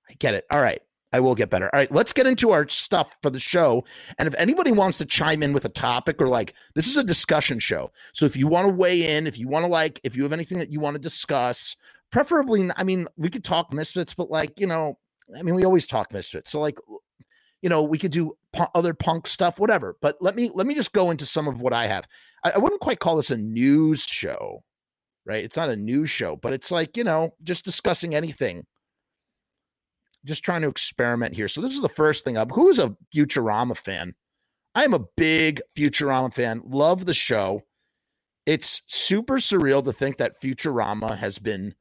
I 0.09 0.13
get 0.19 0.33
it. 0.33 0.45
All 0.51 0.61
right. 0.61 0.81
I 1.13 1.21
will 1.21 1.35
get 1.35 1.49
better. 1.49 1.73
All 1.73 1.79
right, 1.79 1.91
let's 1.91 2.11
get 2.11 2.27
into 2.27 2.51
our 2.51 2.67
stuff 2.67 3.15
for 3.21 3.29
the 3.29 3.39
show. 3.39 3.85
And 4.19 4.27
if 4.27 4.35
anybody 4.35 4.73
wants 4.73 4.97
to 4.97 5.05
chime 5.05 5.41
in 5.41 5.53
with 5.53 5.63
a 5.63 5.69
topic 5.69 6.21
or 6.21 6.27
like, 6.27 6.53
this 6.75 6.85
is 6.85 6.97
a 6.97 7.03
discussion 7.03 7.59
show. 7.59 7.91
So 8.13 8.25
if 8.25 8.35
you 8.35 8.45
want 8.45 8.67
to 8.67 8.73
weigh 8.73 9.15
in, 9.15 9.25
if 9.25 9.37
you 9.37 9.47
want 9.47 9.63
to 9.63 9.71
like, 9.71 10.01
if 10.03 10.17
you 10.17 10.23
have 10.23 10.33
anything 10.33 10.59
that 10.59 10.71
you 10.71 10.81
want 10.81 10.95
to 10.95 11.01
discuss, 11.01 11.77
preferably, 12.11 12.69
I 12.75 12.83
mean, 12.83 13.05
we 13.15 13.29
could 13.29 13.45
talk 13.45 13.73
misfits, 13.73 14.13
but 14.13 14.29
like, 14.29 14.59
you 14.59 14.67
know, 14.67 14.99
I 15.37 15.43
mean, 15.43 15.55
we 15.55 15.63
always 15.63 15.87
talk 15.87 16.11
misfits. 16.11 16.51
So 16.51 16.59
like, 16.59 16.77
you 17.61 17.69
know, 17.69 17.83
we 17.83 17.97
could 17.97 18.11
do 18.11 18.33
other 18.75 18.93
punk 18.93 19.27
stuff, 19.27 19.59
whatever. 19.59 19.95
But 20.01 20.17
let 20.21 20.35
me 20.35 20.51
let 20.53 20.67
me 20.67 20.75
just 20.75 20.93
go 20.93 21.09
into 21.09 21.25
some 21.25 21.47
of 21.47 21.61
what 21.61 21.73
I 21.73 21.87
have. 21.87 22.05
I, 22.43 22.51
I 22.51 22.57
wouldn't 22.57 22.81
quite 22.81 22.99
call 22.99 23.15
this 23.15 23.31
a 23.31 23.37
news 23.37 24.01
show, 24.03 24.63
right? 25.27 25.43
It's 25.43 25.57
not 25.57 25.69
a 25.69 25.75
news 25.75 26.09
show, 26.09 26.35
but 26.35 26.53
it's 26.53 26.71
like 26.71 26.97
you 26.97 27.03
know, 27.03 27.33
just 27.43 27.65
discussing 27.65 28.15
anything. 28.15 28.65
Just 30.25 30.43
trying 30.43 30.61
to 30.63 30.69
experiment 30.69 31.35
here. 31.35 31.47
So 31.47 31.61
this 31.61 31.73
is 31.73 31.81
the 31.81 31.89
first 31.89 32.25
thing 32.25 32.37
up. 32.37 32.51
Who 32.53 32.69
is 32.69 32.79
a 32.79 32.95
Futurama 33.13 33.77
fan? 33.77 34.15
I 34.73 34.83
am 34.83 34.93
a 34.93 35.05
big 35.15 35.61
Futurama 35.75 36.33
fan. 36.33 36.61
Love 36.65 37.05
the 37.05 37.13
show. 37.13 37.63
It's 38.45 38.81
super 38.87 39.37
surreal 39.37 39.83
to 39.83 39.93
think 39.93 40.17
that 40.17 40.41
Futurama 40.41 41.17
has 41.17 41.37
been 41.37 41.75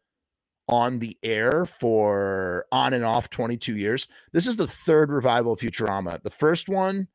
on 0.69 0.99
the 0.99 1.17
air 1.23 1.65
for 1.65 2.67
on 2.73 2.93
and 2.93 3.05
off 3.05 3.31
22 3.31 3.77
years. 3.77 4.09
This 4.33 4.47
is 4.47 4.57
the 4.57 4.67
third 4.67 5.11
revival 5.11 5.53
of 5.53 5.61
Futurama. 5.61 6.23
The 6.23 6.31
first 6.31 6.69
one, 6.69 7.09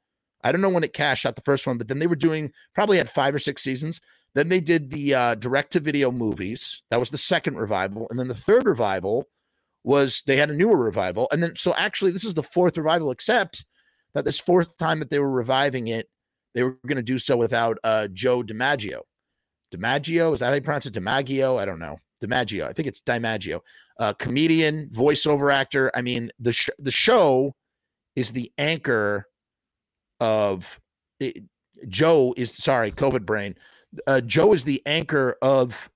I 0.43 0.51
don't 0.51 0.61
know 0.61 0.69
when 0.69 0.83
it 0.83 0.93
cashed 0.93 1.25
out 1.25 1.35
the 1.35 1.41
first 1.41 1.67
one, 1.67 1.77
but 1.77 1.87
then 1.87 1.99
they 1.99 2.07
were 2.07 2.15
doing 2.15 2.51
probably 2.73 2.97
had 2.97 3.09
five 3.09 3.35
or 3.35 3.39
six 3.39 3.61
seasons. 3.61 3.99
Then 4.33 4.49
they 4.49 4.61
did 4.61 4.89
the 4.89 5.13
uh, 5.13 5.35
direct 5.35 5.73
to 5.73 5.79
video 5.79 6.11
movies. 6.11 6.83
That 6.89 6.99
was 6.99 7.09
the 7.09 7.17
second 7.17 7.57
revival. 7.57 8.07
And 8.09 8.19
then 8.19 8.27
the 8.27 8.35
third 8.35 8.65
revival 8.65 9.27
was 9.83 10.23
they 10.25 10.37
had 10.37 10.49
a 10.49 10.55
newer 10.55 10.77
revival. 10.77 11.27
And 11.31 11.43
then, 11.43 11.55
so 11.55 11.73
actually, 11.75 12.11
this 12.11 12.23
is 12.23 12.33
the 12.33 12.43
fourth 12.43 12.77
revival, 12.77 13.11
except 13.11 13.65
that 14.13 14.25
this 14.25 14.39
fourth 14.39 14.77
time 14.77 14.99
that 14.99 15.09
they 15.09 15.19
were 15.19 15.31
reviving 15.31 15.87
it, 15.87 16.09
they 16.53 16.63
were 16.63 16.77
going 16.87 16.97
to 16.97 17.03
do 17.03 17.17
so 17.17 17.35
without 17.35 17.77
uh, 17.83 18.07
Joe 18.07 18.43
DiMaggio. 18.43 19.01
DiMaggio, 19.73 20.33
is 20.33 20.39
that 20.39 20.47
how 20.47 20.53
you 20.53 20.61
pronounce 20.61 20.85
it? 20.85 20.93
DiMaggio? 20.93 21.59
I 21.59 21.65
don't 21.65 21.79
know. 21.79 21.97
DiMaggio. 22.23 22.67
I 22.67 22.73
think 22.73 22.87
it's 22.87 23.01
DiMaggio. 23.01 23.61
Uh, 23.99 24.13
comedian, 24.13 24.89
voiceover 24.89 25.53
actor. 25.53 25.91
I 25.95 26.01
mean, 26.01 26.29
the 26.39 26.51
sh- 26.51 26.69
the 26.77 26.91
show 26.91 27.55
is 28.15 28.31
the 28.31 28.51
anchor 28.57 29.27
of 30.19 30.79
it, 31.19 31.43
Joe 31.87 32.33
is 32.37 32.53
sorry, 32.53 32.91
COVID 32.91 33.25
brain. 33.25 33.55
Uh, 34.07 34.21
Joe 34.21 34.53
is 34.53 34.63
the 34.63 34.81
anchor 34.85 35.37
of 35.41 35.89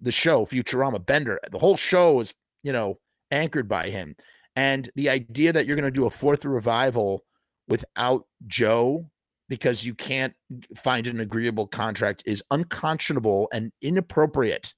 the 0.00 0.12
show 0.12 0.46
Futurama. 0.46 1.04
Bender. 1.04 1.40
The 1.50 1.58
whole 1.58 1.76
show 1.76 2.20
is 2.20 2.34
you 2.62 2.72
know 2.72 2.98
anchored 3.30 3.68
by 3.68 3.88
him. 3.88 4.16
And 4.56 4.90
the 4.96 5.08
idea 5.08 5.52
that 5.52 5.66
you're 5.66 5.76
going 5.76 5.84
to 5.84 5.90
do 5.90 6.06
a 6.06 6.10
fourth 6.10 6.44
revival 6.44 7.24
without 7.68 8.24
Joe 8.46 9.08
because 9.48 9.84
you 9.84 9.94
can't 9.94 10.34
find 10.76 11.06
an 11.06 11.20
agreeable 11.20 11.66
contract 11.66 12.22
is 12.26 12.42
unconscionable 12.50 13.48
and 13.52 13.72
inappropriate 13.80 14.74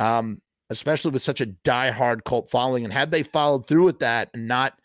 um, 0.00 0.40
especially 0.70 1.10
with 1.10 1.22
such 1.22 1.40
a 1.40 1.46
die-hard 1.46 2.24
cult 2.24 2.50
following. 2.50 2.84
And 2.84 2.92
had 2.92 3.10
they 3.10 3.22
followed 3.22 3.66
through 3.66 3.84
with 3.84 4.00
that 4.00 4.30
and 4.34 4.48
not 4.48 4.78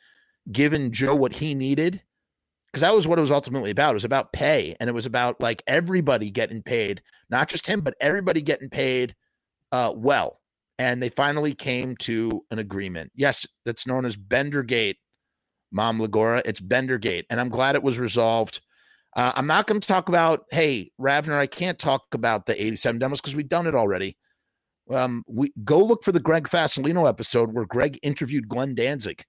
given 0.52 0.92
Joe 0.92 1.16
what 1.16 1.34
he 1.34 1.56
needed, 1.56 2.02
because 2.72 2.82
that 2.82 2.96
was 2.96 3.08
what 3.08 3.18
it 3.18 3.22
was 3.22 3.32
ultimately 3.32 3.72
about. 3.72 3.92
It 3.92 3.96
was 3.96 4.06
about 4.06 4.34
pay, 4.34 4.76
and 4.80 4.90
it 4.90 4.94
was 4.94 5.06
about 5.06 5.42
like 5.42 5.62
everybody 5.68 6.30
getting 6.30 6.62
paid, 6.62 7.02
not 7.30 7.50
just 7.50 7.66
him, 7.66 7.82
but 7.82 7.96
everybody 8.00 8.42
getting 8.42 8.70
paid 8.70 9.16
uh, 9.72 9.94
well. 9.96 10.40
And 10.80 11.02
they 11.02 11.10
finally 11.10 11.54
came 11.54 11.96
to 11.98 12.44
an 12.50 12.60
agreement. 12.60 13.12
Yes, 13.16 13.46
that's 13.66 13.86
known 13.86 14.06
as 14.06 14.16
Bendergate, 14.16 14.98
Mom 15.72 16.00
Lagora. 16.00 16.42
It's 16.46 16.60
Bendergate, 16.60 17.26
and 17.30 17.40
I'm 17.40 17.50
glad 17.50 17.76
it 17.76 17.84
was 17.84 18.00
resolved. 18.00 18.62
Uh, 19.16 19.34
I'm 19.36 19.48
not 19.48 19.68
going 19.68 19.82
to 19.82 19.88
talk 19.88 20.08
about, 20.08 20.46
hey, 20.52 20.92
Ravner, 21.00 21.38
I 21.38 21.46
can't 21.46 21.78
talk 21.78 22.04
about 22.14 22.46
the 22.46 22.62
87 22.64 22.98
demos 22.98 23.20
because 23.20 23.36
we've 23.36 23.50
done 23.50 23.68
it 23.68 23.76
already 23.76 24.16
um, 24.94 25.24
we 25.28 25.52
go 25.64 25.80
look 25.80 26.04
for 26.04 26.12
the 26.12 26.20
Greg 26.20 26.48
Fasolino 26.48 27.08
episode 27.08 27.54
where 27.54 27.66
Greg 27.66 28.00
interviewed 28.04 28.48
Glenn 28.48 28.76
Danzig. 28.76 29.24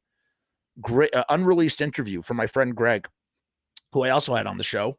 Great 0.81 1.15
uh, 1.15 1.25
unreleased 1.29 1.81
interview 1.81 2.23
from 2.23 2.37
my 2.37 2.47
friend 2.47 2.75
Greg, 2.75 3.07
who 3.93 4.05
I 4.05 4.11
also 4.11 4.35
had 4.35 4.47
on 4.47 4.59
the 4.59 4.65
show. 4.65 4.99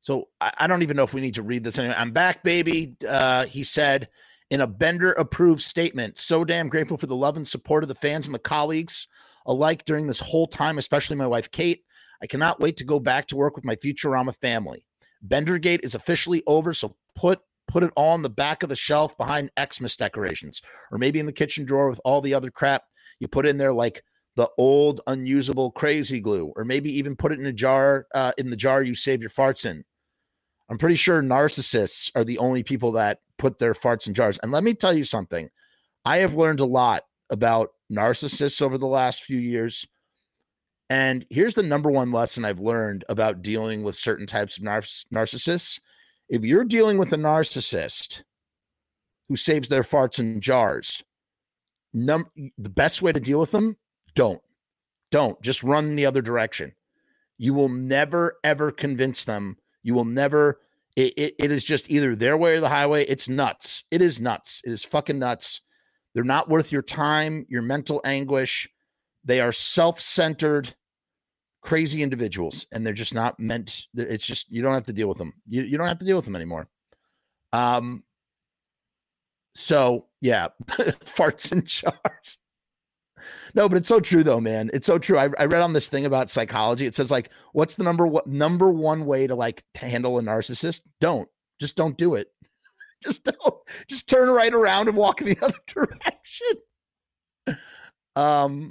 So 0.00 0.28
I, 0.40 0.52
I 0.60 0.66
don't 0.66 0.82
even 0.82 0.96
know 0.96 1.04
if 1.04 1.14
we 1.14 1.20
need 1.20 1.34
to 1.34 1.42
read 1.42 1.64
this 1.64 1.78
anyway. 1.78 1.94
I'm 1.96 2.12
back, 2.12 2.42
baby. 2.42 2.96
Uh, 3.06 3.46
he 3.46 3.64
said 3.64 4.08
in 4.50 4.60
a 4.60 4.66
Bender 4.66 5.12
approved 5.12 5.62
statement, 5.62 6.18
so 6.18 6.44
damn 6.44 6.68
grateful 6.68 6.96
for 6.96 7.06
the 7.06 7.16
love 7.16 7.36
and 7.36 7.46
support 7.46 7.84
of 7.84 7.88
the 7.88 7.94
fans 7.94 8.26
and 8.26 8.34
the 8.34 8.40
colleagues 8.40 9.08
alike 9.46 9.84
during 9.84 10.06
this 10.06 10.20
whole 10.20 10.46
time, 10.46 10.78
especially 10.78 11.16
my 11.16 11.26
wife 11.26 11.50
Kate. 11.50 11.84
I 12.22 12.26
cannot 12.26 12.60
wait 12.60 12.76
to 12.78 12.84
go 12.84 12.98
back 12.98 13.26
to 13.28 13.36
work 13.36 13.54
with 13.54 13.64
my 13.64 13.76
Futurama 13.76 14.34
family. 14.40 14.84
Bendergate 15.22 15.84
is 15.84 15.94
officially 15.94 16.42
over, 16.46 16.74
so 16.74 16.96
put 17.14 17.40
put 17.66 17.82
it 17.82 17.92
all 17.96 18.12
on 18.12 18.22
the 18.22 18.30
back 18.30 18.62
of 18.62 18.70
the 18.70 18.76
shelf 18.76 19.16
behind 19.18 19.50
Xmas 19.60 19.94
decorations, 19.94 20.62
or 20.90 20.98
maybe 20.98 21.20
in 21.20 21.26
the 21.26 21.32
kitchen 21.32 21.64
drawer 21.64 21.88
with 21.88 22.00
all 22.04 22.20
the 22.20 22.34
other 22.34 22.50
crap 22.50 22.84
you 23.20 23.28
put 23.28 23.46
in 23.46 23.58
there, 23.58 23.72
like 23.72 24.02
the 24.38 24.48
old 24.56 25.00
unusable 25.08 25.72
crazy 25.72 26.20
glue, 26.20 26.52
or 26.54 26.64
maybe 26.64 26.96
even 26.96 27.16
put 27.16 27.32
it 27.32 27.40
in 27.40 27.46
a 27.46 27.52
jar 27.52 28.06
uh, 28.14 28.30
in 28.38 28.50
the 28.50 28.56
jar 28.56 28.84
you 28.84 28.94
save 28.94 29.20
your 29.20 29.30
farts 29.30 29.66
in. 29.66 29.84
I'm 30.70 30.78
pretty 30.78 30.94
sure 30.94 31.20
narcissists 31.24 32.12
are 32.14 32.22
the 32.22 32.38
only 32.38 32.62
people 32.62 32.92
that 32.92 33.18
put 33.36 33.58
their 33.58 33.74
farts 33.74 34.06
in 34.06 34.14
jars. 34.14 34.38
And 34.40 34.52
let 34.52 34.62
me 34.62 34.74
tell 34.74 34.96
you 34.96 35.02
something. 35.02 35.50
I 36.04 36.18
have 36.18 36.34
learned 36.34 36.60
a 36.60 36.64
lot 36.64 37.02
about 37.30 37.70
narcissists 37.90 38.62
over 38.62 38.78
the 38.78 38.86
last 38.86 39.24
few 39.24 39.40
years. 39.40 39.84
And 40.88 41.26
here's 41.30 41.54
the 41.56 41.64
number 41.64 41.90
one 41.90 42.12
lesson 42.12 42.44
I've 42.44 42.60
learned 42.60 43.04
about 43.08 43.42
dealing 43.42 43.82
with 43.82 43.96
certain 43.96 44.26
types 44.26 44.56
of 44.56 44.62
nar- 44.62 44.82
narcissists. 45.12 45.80
If 46.28 46.44
you're 46.44 46.64
dealing 46.64 46.96
with 46.96 47.12
a 47.12 47.16
narcissist 47.16 48.22
who 49.28 49.34
saves 49.34 49.68
their 49.68 49.82
farts 49.82 50.20
in 50.20 50.40
jars, 50.40 51.02
num- 51.92 52.30
the 52.56 52.70
best 52.70 53.02
way 53.02 53.10
to 53.10 53.18
deal 53.18 53.40
with 53.40 53.50
them, 53.50 53.76
don't. 54.18 54.42
Don't. 55.12 55.40
Just 55.42 55.62
run 55.62 55.94
the 55.94 56.04
other 56.04 56.20
direction. 56.20 56.72
You 57.38 57.54
will 57.54 57.68
never, 57.68 58.36
ever 58.42 58.72
convince 58.72 59.24
them. 59.24 59.58
You 59.84 59.94
will 59.94 60.04
never. 60.04 60.58
It, 60.96 61.14
it, 61.16 61.34
it 61.38 61.52
is 61.52 61.64
just 61.64 61.88
either 61.88 62.16
their 62.16 62.36
way 62.36 62.56
or 62.56 62.60
the 62.60 62.68
highway. 62.68 63.04
It's 63.04 63.28
nuts. 63.28 63.84
It 63.92 64.02
is 64.02 64.18
nuts. 64.20 64.60
It 64.64 64.72
is 64.72 64.82
fucking 64.82 65.20
nuts. 65.20 65.60
They're 66.14 66.24
not 66.24 66.48
worth 66.48 66.72
your 66.72 66.82
time, 66.82 67.46
your 67.48 67.62
mental 67.62 68.00
anguish. 68.04 68.68
They 69.24 69.40
are 69.40 69.52
self 69.52 70.00
centered, 70.00 70.74
crazy 71.62 72.02
individuals, 72.02 72.66
and 72.72 72.84
they're 72.84 72.94
just 72.94 73.14
not 73.14 73.38
meant. 73.38 73.86
It's 73.94 74.26
just, 74.26 74.50
you 74.50 74.62
don't 74.62 74.74
have 74.74 74.86
to 74.86 74.92
deal 74.92 75.08
with 75.08 75.18
them. 75.18 75.32
You, 75.46 75.62
you 75.62 75.78
don't 75.78 75.86
have 75.86 76.00
to 76.00 76.04
deal 76.04 76.16
with 76.16 76.24
them 76.24 76.34
anymore. 76.34 76.66
Um, 77.52 78.02
so 79.54 80.06
yeah, 80.20 80.48
farts 80.68 81.52
and 81.52 81.64
jars. 81.64 82.38
No, 83.54 83.68
but 83.68 83.78
it's 83.78 83.88
so 83.88 84.00
true 84.00 84.24
though, 84.24 84.40
man. 84.40 84.70
It's 84.72 84.86
so 84.86 84.98
true. 84.98 85.18
I, 85.18 85.28
I 85.38 85.44
read 85.44 85.62
on 85.62 85.72
this 85.72 85.88
thing 85.88 86.06
about 86.06 86.30
psychology. 86.30 86.86
It 86.86 86.94
says 86.94 87.10
like, 87.10 87.30
what's 87.52 87.76
the 87.76 87.84
number 87.84 88.06
what 88.06 88.26
number 88.26 88.70
one 88.70 89.04
way 89.04 89.26
to 89.26 89.34
like 89.34 89.64
to 89.74 89.86
handle 89.86 90.18
a 90.18 90.22
narcissist? 90.22 90.82
Don't 91.00 91.28
just 91.60 91.76
don't 91.76 91.96
do 91.96 92.14
it. 92.14 92.28
Just 93.04 93.22
don't. 93.22 93.54
Just 93.86 94.08
turn 94.08 94.28
right 94.28 94.52
around 94.52 94.88
and 94.88 94.96
walk 94.96 95.20
the 95.20 95.38
other 95.42 95.54
direction. 95.68 97.56
Um, 98.16 98.70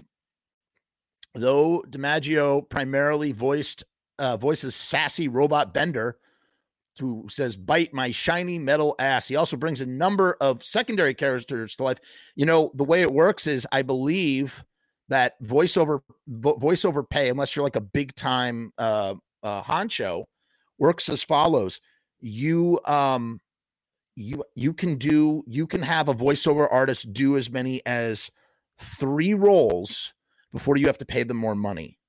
though 1.34 1.86
DiMaggio 1.90 2.68
primarily 2.68 3.32
voiced 3.32 3.86
uh, 4.20 4.36
voices 4.36 4.76
sassy 4.76 5.30
robot 5.30 5.74
Bender, 5.74 6.18
who 7.00 7.26
says, 7.30 7.56
Bite 7.56 7.94
my 7.94 8.12
shiny 8.12 8.60
metal 8.60 8.96
ass. 9.00 9.28
He 9.28 9.36
also 9.36 9.58
brings 9.58 9.82
a 9.82 9.86
number 9.86 10.38
of 10.42 10.64
secondary 10.64 11.14
characters 11.14 11.76
to 11.76 11.84
life. 11.84 12.00
You 12.36 12.46
know, 12.46 12.72
the 12.74 12.84
way 12.84 13.02
it 13.02 13.12
works 13.12 13.48
is 13.48 13.68
I 13.72 13.82
believe 13.82 14.64
that 15.10 15.42
voiceover 15.44 16.02
vo- 16.28 16.58
voiceover 16.58 17.08
pay, 17.10 17.30
unless 17.30 17.56
you're 17.56 17.64
like 17.64 17.76
a 17.76 17.82
big 17.82 18.16
time 18.16 18.72
uh, 18.78 19.16
uh 19.44 19.64
honcho, 19.64 20.26
works 20.78 21.10
as 21.10 21.24
follows. 21.24 21.80
You 22.20 22.80
um 22.86 23.40
you 24.16 24.44
you 24.56 24.74
can 24.74 24.98
do 24.98 25.44
you 25.48 25.68
can 25.68 25.84
have 25.84 26.10
a 26.10 26.14
voiceover 26.14 26.68
artist 26.70 27.14
do 27.14 27.38
as 27.38 27.52
many 27.52 27.86
as 27.86 28.32
three 28.80 29.34
roles 29.34 30.14
before 30.52 30.78
you 30.78 30.88
have 30.88 30.98
to 30.98 31.06
pay 31.06 31.24
them 31.24 31.38
more 31.38 31.56
money. 31.56 32.00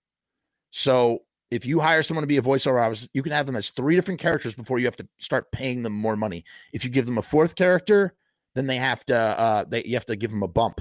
So 0.71 1.21
if 1.51 1.65
you 1.65 1.81
hire 1.81 2.03
someone 2.03 2.23
to 2.23 2.27
be 2.29 2.37
a 2.37 2.43
voiceover 2.43 3.09
you 3.15 3.23
can 3.23 3.33
have 3.33 3.47
them 3.47 3.57
as 3.57 3.71
three 3.71 3.95
different 3.95 4.21
characters 4.21 4.55
before 4.55 4.79
you 4.79 4.85
have 4.87 4.97
to 4.97 5.09
start 5.19 5.51
paying 5.53 5.83
them 5.83 5.93
more 5.93 6.17
money. 6.17 6.45
If 6.73 6.85
you 6.85 6.91
give 6.91 7.07
them 7.07 7.19
a 7.19 7.23
fourth 7.23 7.55
character, 7.55 8.15
then 8.55 8.67
they 8.67 8.77
have 8.77 9.05
to 9.07 9.17
uh 9.17 9.65
they 9.69 9.85
you 9.85 9.95
have 9.95 10.05
to 10.07 10.17
give 10.17 10.31
them 10.31 10.43
a 10.43 10.49
bump. 10.49 10.81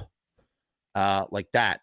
Uh 0.96 1.26
like 1.32 1.52
that. 1.54 1.82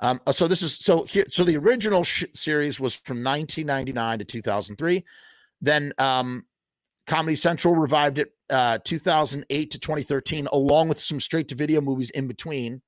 Um 0.00 0.20
uh, 0.26 0.32
so 0.32 0.46
this 0.46 0.62
is 0.62 0.74
so 0.74 1.04
here 1.04 1.24
so 1.28 1.44
the 1.44 1.56
original 1.56 2.04
sh- 2.04 2.24
series 2.34 2.78
was 2.78 2.94
from 2.94 3.22
1999 3.24 4.18
to 4.18 4.24
2003. 4.24 5.04
Then 5.60 5.92
um 5.98 6.44
Comedy 7.06 7.36
Central 7.36 7.74
revived 7.74 8.18
it 8.18 8.32
uh 8.50 8.78
2008 8.84 9.70
to 9.70 9.78
2013 9.78 10.48
along 10.52 10.88
with 10.88 11.00
some 11.00 11.20
straight 11.20 11.48
to 11.48 11.54
video 11.54 11.80
movies 11.80 12.10
in 12.10 12.26
between 12.26 12.82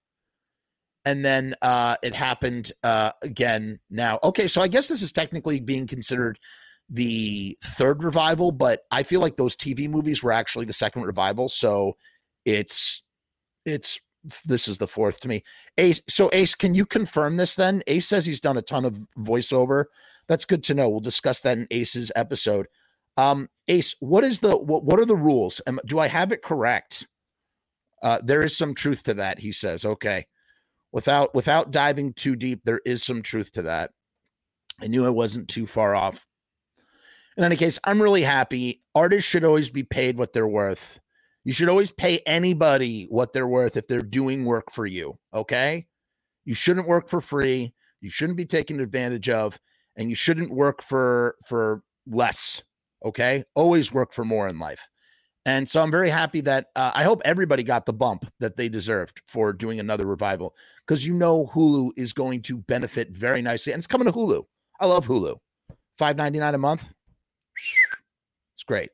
and 1.08 1.24
then 1.24 1.54
uh, 1.62 1.96
it 2.02 2.14
happened 2.14 2.70
uh, 2.84 3.12
again 3.22 3.80
now. 3.88 4.18
Okay, 4.22 4.46
so 4.46 4.60
I 4.60 4.68
guess 4.68 4.88
this 4.88 5.00
is 5.00 5.10
technically 5.10 5.58
being 5.58 5.86
considered 5.86 6.38
the 6.90 7.56
third 7.64 8.04
revival, 8.04 8.52
but 8.52 8.82
I 8.90 9.04
feel 9.04 9.22
like 9.22 9.36
those 9.36 9.56
TV 9.56 9.88
movies 9.88 10.22
were 10.22 10.32
actually 10.32 10.66
the 10.66 10.74
second 10.74 11.04
revival. 11.04 11.48
So 11.48 11.96
it's 12.44 13.02
it's 13.64 13.98
this 14.44 14.68
is 14.68 14.76
the 14.76 14.86
fourth 14.86 15.20
to 15.20 15.28
me. 15.28 15.44
Ace, 15.78 16.02
so 16.10 16.28
Ace, 16.34 16.54
can 16.54 16.74
you 16.74 16.84
confirm 16.84 17.38
this 17.38 17.54
then? 17.54 17.82
Ace 17.86 18.06
says 18.06 18.26
he's 18.26 18.40
done 18.40 18.58
a 18.58 18.62
ton 18.62 18.84
of 18.84 18.98
voiceover. 19.18 19.84
That's 20.28 20.44
good 20.44 20.62
to 20.64 20.74
know. 20.74 20.90
We'll 20.90 21.00
discuss 21.00 21.40
that 21.40 21.56
in 21.56 21.66
Ace's 21.70 22.12
episode. 22.16 22.66
Um, 23.16 23.48
Ace, 23.68 23.94
what 24.00 24.24
is 24.24 24.40
the 24.40 24.58
what, 24.58 24.84
what 24.84 25.00
are 25.00 25.06
the 25.06 25.16
rules? 25.16 25.62
Am, 25.66 25.80
do 25.86 25.98
I 25.98 26.08
have 26.08 26.32
it 26.32 26.42
correct? 26.42 27.08
Uh, 28.02 28.18
there 28.22 28.42
is 28.42 28.54
some 28.54 28.74
truth 28.74 29.04
to 29.04 29.14
that, 29.14 29.38
he 29.38 29.52
says. 29.52 29.86
Okay 29.86 30.26
without 30.92 31.34
without 31.34 31.70
diving 31.70 32.12
too 32.12 32.36
deep, 32.36 32.62
there 32.64 32.80
is 32.84 33.02
some 33.02 33.22
truth 33.22 33.52
to 33.52 33.62
that. 33.62 33.90
I 34.80 34.86
knew 34.86 35.04
I 35.04 35.10
wasn't 35.10 35.48
too 35.48 35.66
far 35.66 35.94
off. 35.94 36.26
In 37.36 37.44
any 37.44 37.56
case, 37.56 37.78
I'm 37.84 38.02
really 38.02 38.22
happy. 38.22 38.82
Artists 38.94 39.28
should 39.28 39.44
always 39.44 39.70
be 39.70 39.84
paid 39.84 40.18
what 40.18 40.32
they're 40.32 40.46
worth. 40.48 40.98
You 41.44 41.52
should 41.52 41.68
always 41.68 41.92
pay 41.92 42.18
anybody 42.26 43.06
what 43.08 43.32
they're 43.32 43.46
worth 43.46 43.76
if 43.76 43.86
they're 43.86 44.02
doing 44.02 44.44
work 44.44 44.72
for 44.72 44.86
you. 44.86 45.18
Okay. 45.32 45.86
You 46.44 46.54
shouldn't 46.54 46.88
work 46.88 47.08
for 47.08 47.20
free. 47.20 47.74
You 48.00 48.10
shouldn't 48.10 48.36
be 48.36 48.44
taken 48.44 48.80
advantage 48.80 49.28
of, 49.28 49.58
and 49.96 50.10
you 50.10 50.16
shouldn't 50.16 50.52
work 50.52 50.82
for 50.82 51.36
for 51.46 51.82
less. 52.06 52.62
Okay. 53.04 53.44
Always 53.54 53.92
work 53.92 54.12
for 54.12 54.24
more 54.24 54.48
in 54.48 54.58
life. 54.58 54.80
And 55.46 55.68
so 55.68 55.80
I'm 55.80 55.90
very 55.90 56.10
happy 56.10 56.40
that 56.42 56.66
uh, 56.76 56.92
I 56.94 57.04
hope 57.04 57.22
everybody 57.24 57.62
got 57.62 57.86
the 57.86 57.92
bump 57.92 58.30
that 58.38 58.56
they 58.56 58.68
deserved 58.68 59.22
for 59.26 59.52
doing 59.52 59.80
another 59.80 60.04
revival 60.04 60.54
because 60.86 61.06
you 61.06 61.14
know 61.14 61.46
Hulu 61.54 61.92
is 61.96 62.12
going 62.12 62.42
to 62.42 62.58
benefit 62.58 63.10
very 63.10 63.40
nicely. 63.40 63.72
And 63.72 63.80
it's 63.80 63.86
coming 63.86 64.06
to 64.06 64.12
Hulu. 64.12 64.44
I 64.80 64.86
love 64.86 65.06
Hulu. 65.06 65.38
$5.99 65.98 66.54
a 66.54 66.58
month. 66.58 66.84
It's 68.54 68.64
great. 68.64 68.90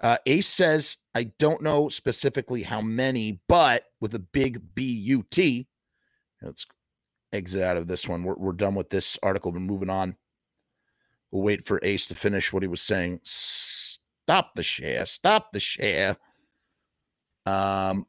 Uh, 0.00 0.18
Ace 0.26 0.46
says, 0.46 0.96
I 1.14 1.24
don't 1.38 1.62
know 1.62 1.88
specifically 1.88 2.62
how 2.62 2.80
many, 2.80 3.40
but 3.48 3.84
with 4.00 4.14
a 4.14 4.20
big 4.20 4.74
B 4.74 4.84
U 4.84 5.24
T. 5.30 5.66
Let's 6.40 6.66
exit 7.32 7.62
out 7.62 7.76
of 7.76 7.88
this 7.88 8.06
one. 8.06 8.22
We're, 8.22 8.36
we're 8.36 8.52
done 8.52 8.74
with 8.74 8.90
this 8.90 9.18
article. 9.22 9.52
We're 9.52 9.60
moving 9.60 9.90
on. 9.90 10.16
We'll 11.30 11.42
wait 11.42 11.66
for 11.66 11.80
Ace 11.82 12.06
to 12.06 12.14
finish 12.14 12.52
what 12.52 12.62
he 12.62 12.68
was 12.68 12.80
saying. 12.80 13.20
Stop 14.28 14.52
the 14.56 14.62
share. 14.62 15.06
Stop 15.06 15.52
the 15.52 15.58
share. 15.58 16.18
Um, 17.46 18.04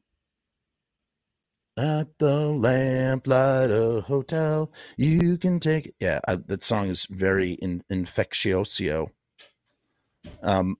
at 1.78 2.18
the 2.18 2.50
Lamplighter 2.50 4.02
Hotel, 4.02 4.70
you 4.98 5.38
can 5.38 5.58
take 5.60 5.86
it. 5.86 5.94
Yeah, 5.98 6.20
I, 6.28 6.36
that 6.36 6.62
song 6.62 6.90
is 6.90 7.06
very 7.06 7.52
in. 7.52 7.82
Um, 10.42 10.76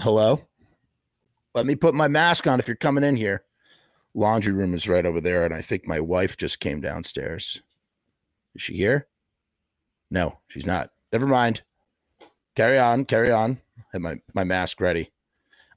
hello. 0.00 0.48
Let 1.54 1.66
me 1.66 1.76
put 1.76 1.94
my 1.94 2.08
mask 2.08 2.48
on 2.48 2.58
if 2.58 2.66
you're 2.66 2.74
coming 2.74 3.04
in 3.04 3.14
here. 3.14 3.44
Laundry 4.14 4.52
room 4.52 4.74
is 4.74 4.88
right 4.88 5.06
over 5.06 5.20
there, 5.20 5.44
and 5.44 5.54
I 5.54 5.62
think 5.62 5.86
my 5.86 6.00
wife 6.00 6.36
just 6.36 6.58
came 6.58 6.80
downstairs. 6.80 7.62
Is 8.56 8.62
she 8.62 8.74
here? 8.74 9.06
No, 10.10 10.40
she's 10.48 10.66
not. 10.66 10.90
Never 11.12 11.28
mind. 11.28 11.62
Carry 12.56 12.80
on. 12.80 13.04
Carry 13.04 13.30
on 13.30 13.60
have 13.92 14.02
my, 14.02 14.20
my 14.34 14.44
mask 14.44 14.80
ready. 14.80 15.10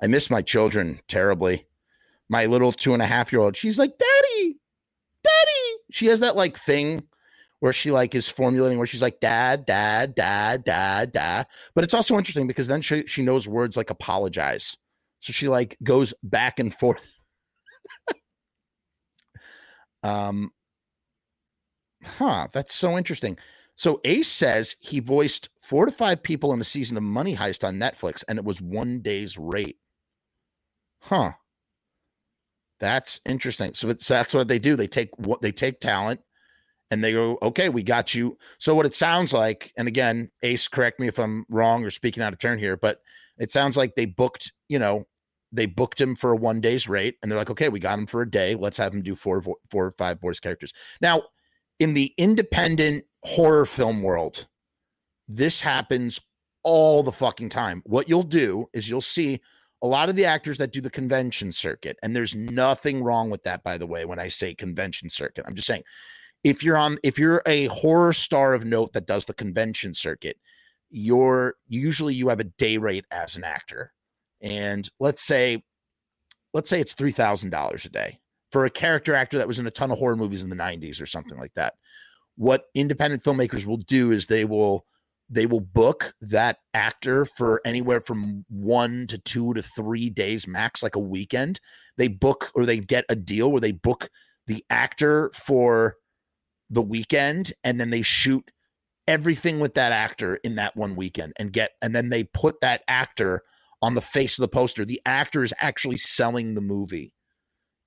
I 0.01 0.07
miss 0.07 0.29
my 0.29 0.41
children 0.41 0.99
terribly. 1.07 1.67
My 2.29 2.45
little 2.45 2.71
two 2.71 2.93
and 2.93 3.01
a 3.01 3.05
half 3.05 3.31
year 3.31 3.41
old, 3.41 3.55
she's 3.55 3.77
like, 3.77 3.97
Daddy, 3.97 4.57
Daddy. 5.23 5.81
She 5.91 6.07
has 6.07 6.21
that 6.21 6.35
like 6.35 6.57
thing 6.57 7.03
where 7.59 7.73
she 7.73 7.91
like 7.91 8.13
is 8.15 8.29
formulating 8.29 8.77
where 8.77 8.87
she's 8.87 9.01
like 9.01 9.19
dad 9.19 9.65
dad 9.65 10.13
dad 10.13 10.63
dad 10.63 11.11
dad 11.11 11.47
but 11.73 11.83
it's 11.83 11.95
also 11.95 12.17
interesting 12.17 12.47
because 12.47 12.67
then 12.67 12.81
she, 12.81 13.03
she 13.07 13.23
knows 13.23 13.47
words 13.47 13.77
like 13.77 13.89
apologize 13.89 14.77
so 15.19 15.33
she 15.33 15.47
like 15.47 15.77
goes 15.81 16.13
back 16.21 16.59
and 16.59 16.73
forth 16.75 17.01
um 20.03 20.51
huh 22.03 22.47
that's 22.51 22.75
so 22.75 22.97
interesting 22.97 23.37
so 23.75 23.99
Ace 24.05 24.31
says 24.31 24.75
he 24.79 24.99
voiced 24.99 25.49
four 25.59 25.85
to 25.85 25.91
five 25.91 26.23
people 26.23 26.53
in 26.53 26.61
a 26.61 26.65
season 26.65 26.97
of 26.97 27.03
Money 27.03 27.35
Heist 27.35 27.67
on 27.67 27.75
Netflix, 27.75 28.23
and 28.27 28.37
it 28.37 28.45
was 28.45 28.61
one 28.61 29.01
day's 29.01 29.37
rate. 29.37 29.77
Huh. 31.01 31.33
That's 32.79 33.19
interesting. 33.25 33.73
So, 33.73 33.93
so 33.97 34.13
that's 34.13 34.33
what 34.33 34.47
they 34.47 34.59
do. 34.59 34.75
They 34.75 34.87
take 34.87 35.17
what 35.17 35.41
they 35.41 35.51
take 35.51 35.79
talent 35.79 36.21
and 36.91 37.03
they 37.03 37.13
go, 37.13 37.37
okay, 37.41 37.69
we 37.69 37.83
got 37.83 38.13
you. 38.13 38.37
So 38.59 38.75
what 38.75 38.85
it 38.85 38.93
sounds 38.93 39.33
like, 39.33 39.71
and 39.77 39.87
again, 39.87 40.29
Ace, 40.43 40.67
correct 40.67 40.99
me 40.99 41.07
if 41.07 41.19
I'm 41.19 41.45
wrong 41.49 41.83
or 41.83 41.89
speaking 41.89 42.21
out 42.21 42.33
of 42.33 42.39
turn 42.39 42.59
here, 42.59 42.77
but 42.77 42.99
it 43.37 43.51
sounds 43.51 43.75
like 43.77 43.95
they 43.95 44.05
booked, 44.05 44.51
you 44.69 44.79
know, 44.79 45.07
they 45.51 45.65
booked 45.65 45.99
him 45.99 46.15
for 46.15 46.31
a 46.31 46.35
one 46.35 46.59
day's 46.59 46.89
rate, 46.89 47.15
and 47.21 47.31
they're 47.31 47.39
like, 47.39 47.49
okay, 47.49 47.69
we 47.69 47.79
got 47.79 47.97
him 47.97 48.07
for 48.07 48.21
a 48.21 48.29
day. 48.29 48.55
Let's 48.55 48.77
have 48.77 48.93
him 48.93 49.01
do 49.01 49.15
four, 49.15 49.41
four 49.41 49.85
or 49.85 49.91
five 49.91 50.19
voice 50.19 50.39
characters. 50.39 50.73
Now, 51.01 51.23
in 51.79 51.93
the 51.93 52.13
independent 52.17 53.05
horror 53.25 53.65
film 53.65 54.01
world, 54.01 54.47
this 55.27 55.61
happens 55.61 56.19
all 56.63 57.03
the 57.03 57.11
fucking 57.11 57.49
time. 57.49 57.81
What 57.85 58.07
you'll 58.07 58.23
do 58.23 58.69
is 58.73 58.89
you'll 58.89 59.01
see 59.01 59.41
a 59.81 59.87
lot 59.87 60.09
of 60.09 60.15
the 60.15 60.25
actors 60.25 60.57
that 60.57 60.71
do 60.71 60.81
the 60.81 60.89
convention 60.89 61.51
circuit, 61.51 61.97
and 62.01 62.15
there's 62.15 62.35
nothing 62.35 63.03
wrong 63.03 63.29
with 63.29 63.43
that, 63.43 63.63
by 63.63 63.77
the 63.77 63.87
way, 63.87 64.05
when 64.05 64.19
I 64.19 64.27
say 64.29 64.53
convention 64.55 65.09
circuit. 65.09 65.45
I'm 65.47 65.55
just 65.55 65.67
saying 65.67 65.83
if 66.43 66.63
you're 66.63 66.77
on 66.77 66.97
if 67.03 67.17
you're 67.19 67.41
a 67.45 67.65
horror 67.67 68.13
star 68.13 68.53
of 68.53 68.65
note 68.65 68.93
that 68.93 69.07
does 69.07 69.25
the 69.25 69.33
convention 69.33 69.93
circuit, 69.93 70.37
you're 70.89 71.55
usually 71.67 72.13
you 72.13 72.29
have 72.29 72.39
a 72.39 72.45
day 72.45 72.77
rate 72.77 73.05
as 73.11 73.35
an 73.35 73.43
actor. 73.43 73.91
And 74.41 74.89
let's 74.99 75.23
say 75.23 75.63
let's 76.53 76.69
say 76.69 76.79
it's 76.79 76.93
three 76.93 77.11
thousand 77.11 77.49
dollars 77.49 77.85
a 77.85 77.89
day 77.89 78.19
for 78.51 78.65
a 78.65 78.69
character 78.69 79.15
actor 79.15 79.37
that 79.37 79.47
was 79.47 79.59
in 79.59 79.67
a 79.67 79.71
ton 79.71 79.91
of 79.91 79.97
horror 79.97 80.15
movies 80.15 80.43
in 80.43 80.49
the 80.49 80.55
90s 80.55 81.01
or 81.01 81.05
something 81.05 81.37
like 81.37 81.53
that. 81.55 81.73
What 82.35 82.65
independent 82.73 83.23
filmmakers 83.23 83.65
will 83.65 83.77
do 83.77 84.11
is 84.11 84.27
they 84.27 84.45
will 84.45 84.85
they 85.29 85.45
will 85.45 85.61
book 85.61 86.13
that 86.21 86.59
actor 86.73 87.25
for 87.25 87.59
anywhere 87.65 87.99
from 87.99 88.45
one 88.47 89.07
to 89.07 89.17
two 89.17 89.53
to 89.55 89.63
three 89.63 90.09
days 90.09 90.47
max, 90.47 90.83
like 90.83 90.95
a 90.95 90.99
weekend. 90.99 91.59
They 91.97 92.07
book 92.07 92.51
or 92.53 92.65
they 92.65 92.77
get 92.77 93.05
a 93.09 93.15
deal 93.15 93.51
where 93.51 93.61
they 93.61 93.71
book 93.71 94.09
the 94.47 94.63
actor 94.69 95.31
for 95.33 95.95
the 96.69 96.81
weekend 96.81 97.53
and 97.63 97.79
then 97.79 97.89
they 97.89 98.01
shoot 98.01 98.51
everything 99.07 99.59
with 99.59 99.75
that 99.75 99.91
actor 99.91 100.35
in 100.37 100.55
that 100.55 100.75
one 100.75 100.95
weekend 100.95 101.33
and 101.37 101.53
get 101.53 101.71
and 101.81 101.95
then 101.95 102.09
they 102.09 102.23
put 102.23 102.61
that 102.61 102.83
actor 102.87 103.43
on 103.81 103.93
the 103.93 104.01
face 104.01 104.37
of 104.37 104.41
the 104.41 104.47
poster. 104.47 104.85
The 104.85 105.01
actor 105.05 105.43
is 105.43 105.53
actually 105.59 105.97
selling 105.97 106.53
the 106.53 106.61
movie, 106.61 107.13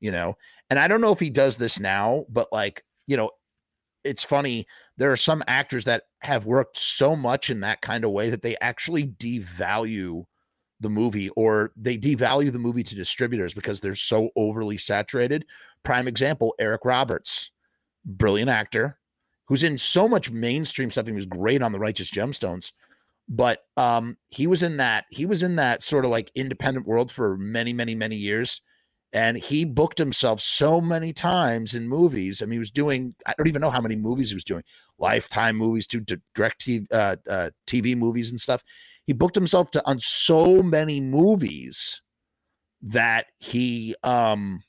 you 0.01 0.11
know. 0.11 0.35
And 0.71 0.79
I 0.79 0.87
don't 0.87 1.01
know 1.01 1.13
if 1.13 1.21
he 1.21 1.31
does 1.31 1.57
this 1.57 1.81
now, 1.81 2.25
but 2.29 2.49
like, 2.53 2.85
you 3.07 3.17
know, 3.17 3.31
it's 4.05 4.25
funny. 4.25 4.67
There 4.97 5.13
are 5.13 5.17
some 5.17 5.43
actors 5.47 5.85
that 5.85 6.05
have 6.21 6.47
worked 6.47 6.77
so 6.77 7.15
much 7.15 7.51
in 7.51 7.61
that 7.61 7.81
kind 7.81 8.05
of 8.05 8.11
way 8.11 8.31
that 8.31 8.43
they 8.43 8.57
actually 8.61 9.07
devalue 9.07 10.25
the 10.81 10.91
movie 10.91 11.29
or 11.31 11.73
they 11.77 11.99
devalue 11.99 12.53
the 12.53 12.59
movie 12.59 12.85
to 12.85 12.95
distributors 12.95 13.53
because 13.53 13.81
they're 13.81 13.95
so 13.95 14.31
overly 14.37 14.79
saturated. 14.79 15.45
Prime 15.83 16.07
example, 16.07 16.55
Eric 16.59 16.85
Roberts, 16.85 17.51
brilliant 18.05 18.51
actor 18.51 18.99
who's 19.49 19.63
in 19.63 19.79
so 19.79 20.07
much 20.07 20.31
mainstream 20.31 20.91
stuff. 20.91 21.07
He 21.07 21.13
was 21.13 21.27
great 21.27 21.63
on 21.63 21.73
the 21.73 21.79
Righteous 21.79 22.11
Gemstones, 22.11 22.73
but 23.29 23.65
um, 23.77 24.17
he 24.29 24.47
was 24.47 24.63
in 24.63 24.77
that 24.77 25.07
he 25.11 25.27
was 25.27 25.43
in 25.43 25.57
that 25.57 25.83
sort 25.83 26.05
of 26.05 26.11
like 26.11 26.31
independent 26.35 26.87
world 26.87 27.11
for 27.11 27.37
many, 27.39 27.73
many, 27.73 27.95
many 27.95 28.17
years 28.17 28.61
and 29.13 29.39
he 29.39 29.65
booked 29.65 29.99
himself 29.99 30.41
so 30.41 30.81
many 30.81 31.13
times 31.13 31.75
in 31.75 31.89
movies. 31.89 32.43
I 32.43 32.45
mean, 32.45 32.53
he 32.53 32.59
was 32.59 32.71
doing 32.71 33.15
I 33.27 33.35
don't 33.37 33.49
even 33.49 33.63
know 33.63 33.71
how 33.71 33.81
many 33.81 33.97
movies 33.97 34.31
he 34.31 34.35
was 34.35 34.45
doing, 34.45 34.63
Lifetime 34.99 35.57
movies 35.57 35.87
to, 35.89 36.01
direct 36.35 36.67
TV, 36.67 36.87
uh, 36.93 37.17
uh, 37.29 37.51
TV 37.67 37.97
movies 37.97 38.31
and 38.31 38.41
stuff. 38.41 38.63
He 39.07 39.13
booked 39.13 39.35
himself 39.35 39.71
to 39.73 39.87
on 39.87 39.99
so 40.01 40.63
many 40.63 41.01
movies 41.01 42.03
that 42.83 43.27
he 43.39 43.95
um 44.05 44.63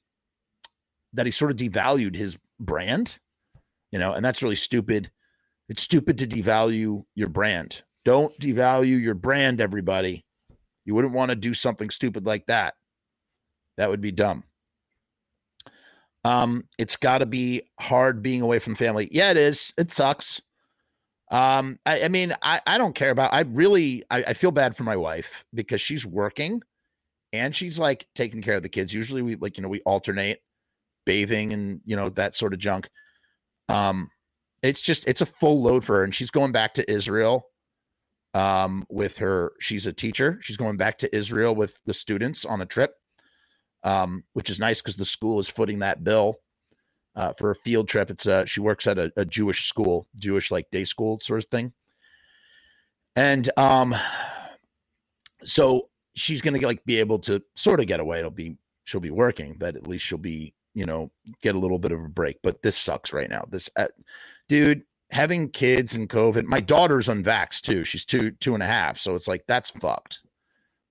that 1.13 1.25
he 1.25 1.31
sort 1.31 1.51
of 1.51 1.57
devalued 1.57 2.15
his 2.15 2.37
brand, 2.59 3.19
you 3.91 3.99
know, 3.99 4.13
and 4.13 4.23
that's 4.23 4.43
really 4.43 4.55
stupid. 4.55 5.11
It's 5.67 5.83
stupid 5.83 6.17
to 6.19 6.27
devalue 6.27 7.03
your 7.15 7.29
brand. 7.29 7.83
Don't 8.05 8.37
devalue 8.39 8.99
your 8.99 9.15
brand, 9.15 9.59
everybody. 9.59 10.25
You 10.85 10.95
wouldn't 10.95 11.13
want 11.13 11.29
to 11.29 11.35
do 11.35 11.53
something 11.53 11.89
stupid 11.89 12.25
like 12.25 12.45
that. 12.47 12.73
That 13.79 13.89
would 13.89 14.01
be 14.01 14.11
dumb. 14.11 14.43
Um, 16.25 16.65
it's 16.77 16.97
got 16.97 17.19
to 17.19 17.25
be 17.25 17.61
hard 17.79 18.21
being 18.21 18.41
away 18.41 18.59
from 18.59 18.75
family. 18.75 19.07
Yeah, 19.09 19.31
it 19.31 19.37
is. 19.37 19.73
It 19.77 19.93
sucks. 19.93 20.41
Um, 21.31 21.79
I, 21.85 22.03
I 22.03 22.07
mean, 22.09 22.33
I, 22.41 22.59
I 22.67 22.77
don't 22.77 22.93
care 22.93 23.11
about. 23.11 23.33
I 23.33 23.41
really, 23.41 24.03
I, 24.11 24.23
I 24.27 24.33
feel 24.33 24.51
bad 24.51 24.75
for 24.75 24.83
my 24.83 24.97
wife 24.97 25.45
because 25.53 25.79
she's 25.79 26.05
working, 26.05 26.61
and 27.31 27.55
she's 27.55 27.79
like 27.79 28.05
taking 28.15 28.41
care 28.41 28.55
of 28.55 28.63
the 28.63 28.69
kids. 28.69 28.93
Usually, 28.93 29.21
we 29.21 29.37
like 29.37 29.55
you 29.55 29.63
know 29.63 29.69
we 29.69 29.79
alternate 29.81 30.41
bathing 31.05 31.53
and 31.53 31.79
you 31.85 31.95
know 31.95 32.09
that 32.09 32.35
sort 32.35 32.53
of 32.53 32.59
junk. 32.59 32.89
Um, 33.69 34.09
it's 34.61 34.81
just 34.81 35.07
it's 35.07 35.21
a 35.21 35.25
full 35.25 35.61
load 35.61 35.85
for 35.85 35.99
her, 35.99 36.03
and 36.03 36.13
she's 36.13 36.31
going 36.31 36.51
back 36.51 36.73
to 36.73 36.91
Israel 36.91 37.45
um 38.35 38.85
with 38.91 39.17
her 39.17 39.53
she's 39.59 39.87
a 39.87 39.91
teacher 39.91 40.37
she's 40.39 40.55
going 40.55 40.77
back 40.77 40.99
to 40.99 41.15
israel 41.15 41.55
with 41.55 41.81
the 41.87 41.93
students 41.95 42.45
on 42.45 42.61
a 42.61 42.65
trip 42.65 42.93
um, 43.83 44.23
which 44.33 44.49
is 44.49 44.59
nice 44.59 44.81
because 44.81 44.95
the 44.95 45.05
school 45.05 45.39
is 45.39 45.49
footing 45.49 45.79
that 45.79 46.03
bill 46.03 46.39
uh, 47.15 47.33
for 47.33 47.51
a 47.51 47.55
field 47.55 47.87
trip. 47.87 48.09
It's 48.09 48.27
uh, 48.27 48.45
she 48.45 48.59
works 48.59 48.87
at 48.87 48.97
a, 48.97 49.11
a, 49.17 49.25
Jewish 49.25 49.67
school, 49.67 50.07
Jewish 50.17 50.51
like 50.51 50.69
day 50.71 50.83
school 50.83 51.19
sort 51.21 51.43
of 51.43 51.49
thing, 51.49 51.73
and 53.15 53.49
um, 53.57 53.95
so 55.43 55.89
she's 56.15 56.41
gonna 56.41 56.59
like 56.59 56.83
be 56.85 56.99
able 56.99 57.19
to 57.19 57.41
sort 57.55 57.79
of 57.79 57.87
get 57.87 57.99
away. 57.99 58.19
It'll 58.19 58.31
be 58.31 58.57
she'll 58.83 59.01
be 59.01 59.11
working, 59.11 59.55
but 59.57 59.75
at 59.75 59.87
least 59.87 60.05
she'll 60.05 60.17
be 60.17 60.53
you 60.73 60.85
know 60.85 61.11
get 61.41 61.55
a 61.55 61.59
little 61.59 61.79
bit 61.79 61.91
of 61.91 61.99
a 61.99 62.09
break. 62.09 62.37
But 62.43 62.61
this 62.61 62.77
sucks 62.77 63.13
right 63.13 63.29
now. 63.29 63.45
This 63.49 63.69
uh, 63.75 63.87
dude 64.47 64.83
having 65.11 65.49
kids 65.49 65.95
and 65.95 66.09
COVID. 66.09 66.45
My 66.45 66.59
daughter's 66.59 67.07
unvaxxed 67.07 67.61
too. 67.61 67.83
She's 67.83 68.05
two 68.05 68.31
two 68.31 68.53
and 68.53 68.63
a 68.63 68.67
half, 68.67 68.97
so 68.97 69.15
it's 69.15 69.27
like 69.27 69.45
that's 69.47 69.71
fucked. 69.71 70.21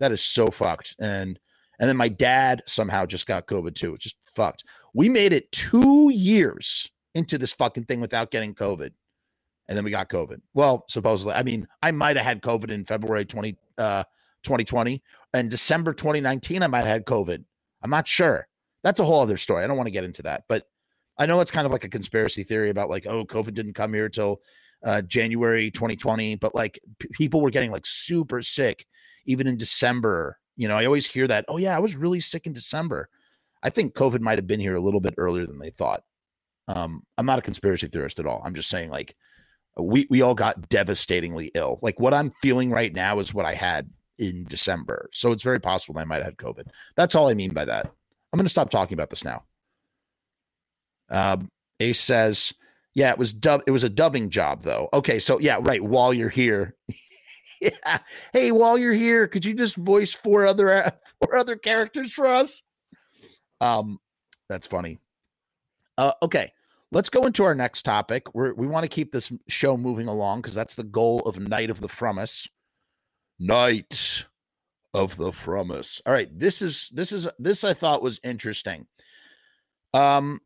That 0.01 0.13
is 0.13 0.23
so 0.23 0.49
fucked, 0.49 0.97
and 1.01 1.39
and 1.79 1.89
then 1.89 1.97
my 1.97 2.09
dad 2.09 2.63
somehow 2.67 3.07
just 3.07 3.27
got 3.27 3.47
COVID 3.47 3.75
too. 3.75 3.95
It's 3.95 4.05
just 4.05 4.17
fucked. 4.35 4.65
We 4.95 5.09
made 5.09 5.33
it 5.33 5.51
two 5.53 6.11
years 6.11 6.91
into 7.15 7.39
this 7.39 7.53
fucking 7.53 7.85
thing 7.85 8.01
without 8.01 8.31
getting 8.31 8.55
COVID. 8.55 8.91
And 9.69 9.77
then 9.77 9.85
we 9.85 9.91
got 9.91 10.09
COVID. 10.09 10.41
Well, 10.55 10.85
supposedly, 10.89 11.35
I 11.35 11.43
mean, 11.43 11.69
I 11.83 11.91
might 11.91 12.17
have 12.17 12.25
had 12.25 12.43
COVID 12.43 12.71
in 12.71 12.85
February 12.85 13.25
20, 13.25 13.57
uh, 13.77 14.05
2020 14.43 15.03
and 15.35 15.51
December 15.51 15.93
2019. 15.93 16.63
I 16.63 16.67
might 16.67 16.79
have 16.79 16.87
had 16.87 17.05
COVID. 17.05 17.45
I'm 17.83 17.91
not 17.91 18.09
sure. 18.09 18.49
That's 18.83 19.01
a 19.01 19.05
whole 19.05 19.21
other 19.21 19.37
story. 19.37 19.63
I 19.63 19.67
don't 19.67 19.77
want 19.77 19.89
to 19.89 19.93
get 19.93 20.05
into 20.05 20.23
that, 20.23 20.45
but 20.49 20.65
I 21.19 21.27
know 21.27 21.41
it's 21.41 21.51
kind 21.51 21.67
of 21.67 21.73
like 21.73 21.85
a 21.85 21.89
conspiracy 21.89 22.45
theory 22.45 22.71
about 22.71 22.89
like, 22.89 23.07
oh, 23.07 23.25
COVID 23.25 23.55
didn't 23.55 23.75
come 23.75 23.93
here 23.93 24.09
till 24.09 24.41
uh, 24.85 25.03
January 25.03 25.71
2020, 25.71 26.37
but 26.37 26.55
like 26.55 26.81
p- 26.99 27.09
people 27.13 27.41
were 27.41 27.51
getting 27.51 27.73
like 27.73 27.85
super 27.85 28.41
sick 28.41 28.87
even 29.27 29.47
in 29.47 29.57
December 29.57 30.39
you 30.59 30.69
know, 30.69 30.77
I 30.77 30.85
always 30.85 31.07
hear 31.07 31.27
that, 31.29 31.47
oh, 31.49 31.57
yeah, 31.57 31.75
I 31.75 31.79
was 31.79 31.97
really 31.97 32.21
sick 32.21 32.47
in 32.47 32.53
December. 32.53 33.09
I 33.63 33.71
think 33.71 33.95
COVID 33.95 34.21
might 34.21 34.39
have 34.39 34.47
been 34.47 34.61
here 34.61 34.75
a 34.75 34.81
little 34.81 35.01
bit 35.01 35.15
earlier 35.17 35.47
than 35.47 35.59
they 35.59 35.71
thought. 35.71 36.03
Um, 36.67 37.05
I'm 37.17 37.25
not 37.25 37.39
a 37.39 37.43
conspiracy 37.43 37.87
theorist 37.87 38.19
at 38.19 38.27
all. 38.27 38.43
I'm 38.45 38.55
just 38.55 38.69
saying, 38.69 38.91
like, 38.91 39.17
we, 39.79 40.07
we 40.11 40.21
all 40.21 40.35
got 40.35 40.69
devastatingly 40.69 41.53
ill. 41.55 41.79
Like, 41.81 41.99
what 42.01 42.13
I'm 42.13 42.33
feeling 42.43 42.71
right 42.71 42.93
now 42.93 43.21
is 43.21 43.33
what 43.33 43.47
I 43.47 43.55
had 43.55 43.89
in 44.19 44.45
December. 44.45 45.09
So 45.13 45.31
it's 45.31 45.45
very 45.45 45.61
possible 45.61 45.95
that 45.95 46.01
I 46.01 46.05
might 46.05 46.17
have 46.17 46.25
had 46.25 46.37
COVID. 46.37 46.67
That's 46.97 47.15
all 47.15 47.29
I 47.29 47.35
mean 47.35 47.55
by 47.55 47.65
that. 47.65 47.87
I'm 47.87 48.37
going 48.37 48.45
to 48.45 48.51
stop 48.51 48.69
talking 48.69 48.95
about 48.95 49.11
this 49.11 49.25
now. 49.25 49.45
Um, 51.09 51.49
Ace 51.79 52.01
says, 52.01 52.53
yeah, 52.95 53.13
it 53.13 53.19
was 53.19 53.33
dub. 53.33 53.63
It 53.67 53.71
was 53.71 53.85
a 53.85 53.89
dubbing 53.89 54.29
job 54.29 54.63
though. 54.65 54.89
Okay, 54.93 55.21
so 55.21 55.39
yeah, 55.39 55.59
right. 55.61 55.83
While 55.83 56.13
you're 56.13 56.29
here, 56.29 56.75
yeah. 57.61 57.99
Hey, 58.33 58.53
while 58.53 58.79
you're 58.79 58.93
here, 58.93 59.27
could 59.27 59.45
you 59.45 59.55
just 59.55 59.77
voice 59.77 60.13
four 60.13 60.47
other 60.47 60.73
uh, 60.73 60.91
four 61.21 61.37
other 61.37 61.57
characters 61.57 62.13
for 62.13 62.27
us? 62.27 62.63
Um, 63.61 63.99
that's 64.49 64.67
funny. 64.67 64.99
Uh, 65.97 66.13
okay, 66.23 66.53
let's 66.93 67.11
go 67.11 67.27
into 67.27 67.45
our 67.45 67.55
next 67.55 67.83
topic. 67.83 68.35
We're, 68.35 68.55
we 68.55 68.67
want 68.67 68.85
to 68.85 68.89
keep 68.89 69.13
this 69.13 69.33
show 69.49 69.77
moving 69.77 70.07
along 70.07 70.43
because 70.43 70.55
that's 70.55 70.75
the 70.75 70.85
goal 70.85 71.21
of 71.21 71.39
Night 71.39 71.71
of 71.71 71.81
the 71.81 71.89
Frumess. 71.89 72.49
Night 73.39 74.25
of 74.95 75.17
the 75.17 75.33
Frumess. 75.33 76.01
All 76.07 76.13
right, 76.13 76.29
this 76.37 76.63
is 76.63 76.91
this 76.95 77.13
is 77.13 77.29
this 77.39 77.65
I 77.65 77.75
thought 77.75 78.03
was 78.03 78.21
interesting. 78.23 78.87
Um, 79.93 80.41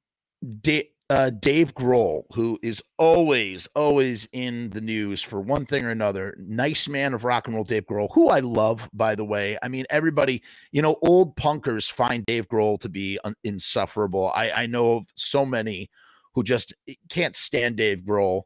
da- 0.60 0.91
uh, 1.12 1.28
Dave 1.28 1.74
Grohl, 1.74 2.22
who 2.32 2.58
is 2.62 2.82
always, 2.96 3.68
always 3.74 4.26
in 4.32 4.70
the 4.70 4.80
news 4.80 5.20
for 5.20 5.42
one 5.42 5.66
thing 5.66 5.84
or 5.84 5.90
another. 5.90 6.34
Nice 6.38 6.88
man 6.88 7.12
of 7.12 7.22
rock 7.22 7.46
and 7.46 7.54
roll, 7.54 7.64
Dave 7.64 7.84
Grohl, 7.84 8.08
who 8.14 8.30
I 8.30 8.40
love, 8.40 8.88
by 8.94 9.14
the 9.14 9.24
way. 9.24 9.58
I 9.62 9.68
mean, 9.68 9.84
everybody, 9.90 10.42
you 10.70 10.80
know, 10.80 10.96
old 11.02 11.36
punkers 11.36 11.92
find 11.92 12.24
Dave 12.24 12.48
Grohl 12.48 12.80
to 12.80 12.88
be 12.88 13.18
un- 13.24 13.34
insufferable. 13.44 14.32
I, 14.34 14.52
I 14.52 14.66
know 14.66 14.96
of 14.96 15.04
so 15.14 15.44
many 15.44 15.90
who 16.34 16.42
just 16.42 16.72
eh, 16.88 16.94
can't 17.10 17.36
stand 17.36 17.76
Dave 17.76 18.00
Grohl. 18.00 18.44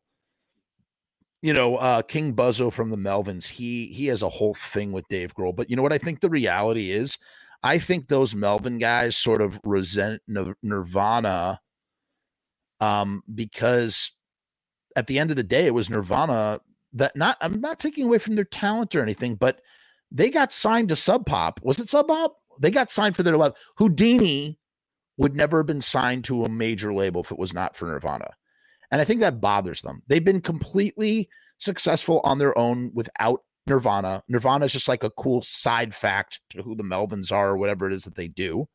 You 1.43 1.53
know, 1.53 1.77
uh, 1.77 2.03
King 2.03 2.35
Buzzo 2.35 2.73
from 2.73 2.91
the 2.91 2.97
Melvins, 2.97 3.47
he 3.47 3.87
he 3.93 4.07
has 4.07 4.23
a 4.23 4.29
whole 4.29 4.55
thing 4.55 4.91
with 4.91 5.07
Dave 5.07 5.33
Grohl. 5.37 5.55
But 5.55 5.71
you 5.71 5.77
know 5.77 5.83
what 5.83 5.93
I 5.93 5.99
think 5.99 6.19
the 6.19 6.31
reality 6.31 6.91
is? 6.91 7.17
I 7.63 7.79
think 7.79 8.09
those 8.09 8.35
Melvin 8.35 8.79
guys 8.79 9.17
sort 9.17 9.41
of 9.41 9.61
resent 9.63 10.21
Nirvana 10.27 11.61
um, 12.81 13.23
because 13.35 14.13
at 14.97 15.07
the 15.07 15.19
end 15.19 15.31
of 15.31 15.37
the 15.37 15.43
day, 15.43 15.67
it 15.67 15.75
was 15.75 15.91
Nirvana 15.91 16.61
that 16.95 17.17
not 17.17 17.37
I'm 17.41 17.61
not 17.61 17.79
taking 17.79 18.07
away 18.07 18.19
from 18.19 18.35
their 18.35 18.45
talent 18.45 18.95
or 18.95 19.03
anything, 19.03 19.35
but 19.35 19.61
they 20.11 20.31
got 20.31 20.53
signed 20.53 20.89
to 20.89 20.97
Sub 20.97 21.27
Pop. 21.27 21.61
Was 21.63 21.79
it 21.79 21.89
Sub 21.89 22.09
Pop? 22.09 22.37
They 22.61 22.71
got 22.71 22.91
signed 22.91 23.17
for 23.17 23.23
their 23.23 23.37
love. 23.37 23.55
Houdini 23.77 24.59
would 25.19 25.37
never 25.37 25.59
have 25.59 25.67
been 25.67 25.81
signed 25.81 26.25
to 26.25 26.45
a 26.45 26.49
major 26.49 26.93
label 26.93 27.23
if 27.23 27.31
it 27.31 27.39
was 27.39 27.53
not 27.53 27.77
for 27.77 27.87
Nirvana. 27.87 28.31
And 28.91 29.01
I 29.01 29.05
think 29.05 29.21
that 29.21 29.41
bothers 29.41 29.83
them. 29.83 30.03
They've 30.07 30.25
been 30.25 30.41
completely 30.41 31.29
successful 31.59 32.21
on 32.25 32.39
their 32.39 32.57
own 32.57 32.91
without 32.95 33.41
Nirvana. 33.67 34.23
Nirvana 34.29 34.67
is 34.67 34.73
just 34.73 34.89
like 34.89 35.03
a 35.03 35.11
cool 35.11 35.43
side 35.43 35.95
fact 35.95 36.41
to 36.51 36.63
who 36.63 36.77
the 36.77 36.85
Melvins 36.85 37.33
are 37.33 37.51
or 37.51 37.57
whatever 37.57 37.87
it 37.87 37.93
is 37.93 38.05
that 38.05 38.15
they 38.15 38.29
do. 38.29 38.69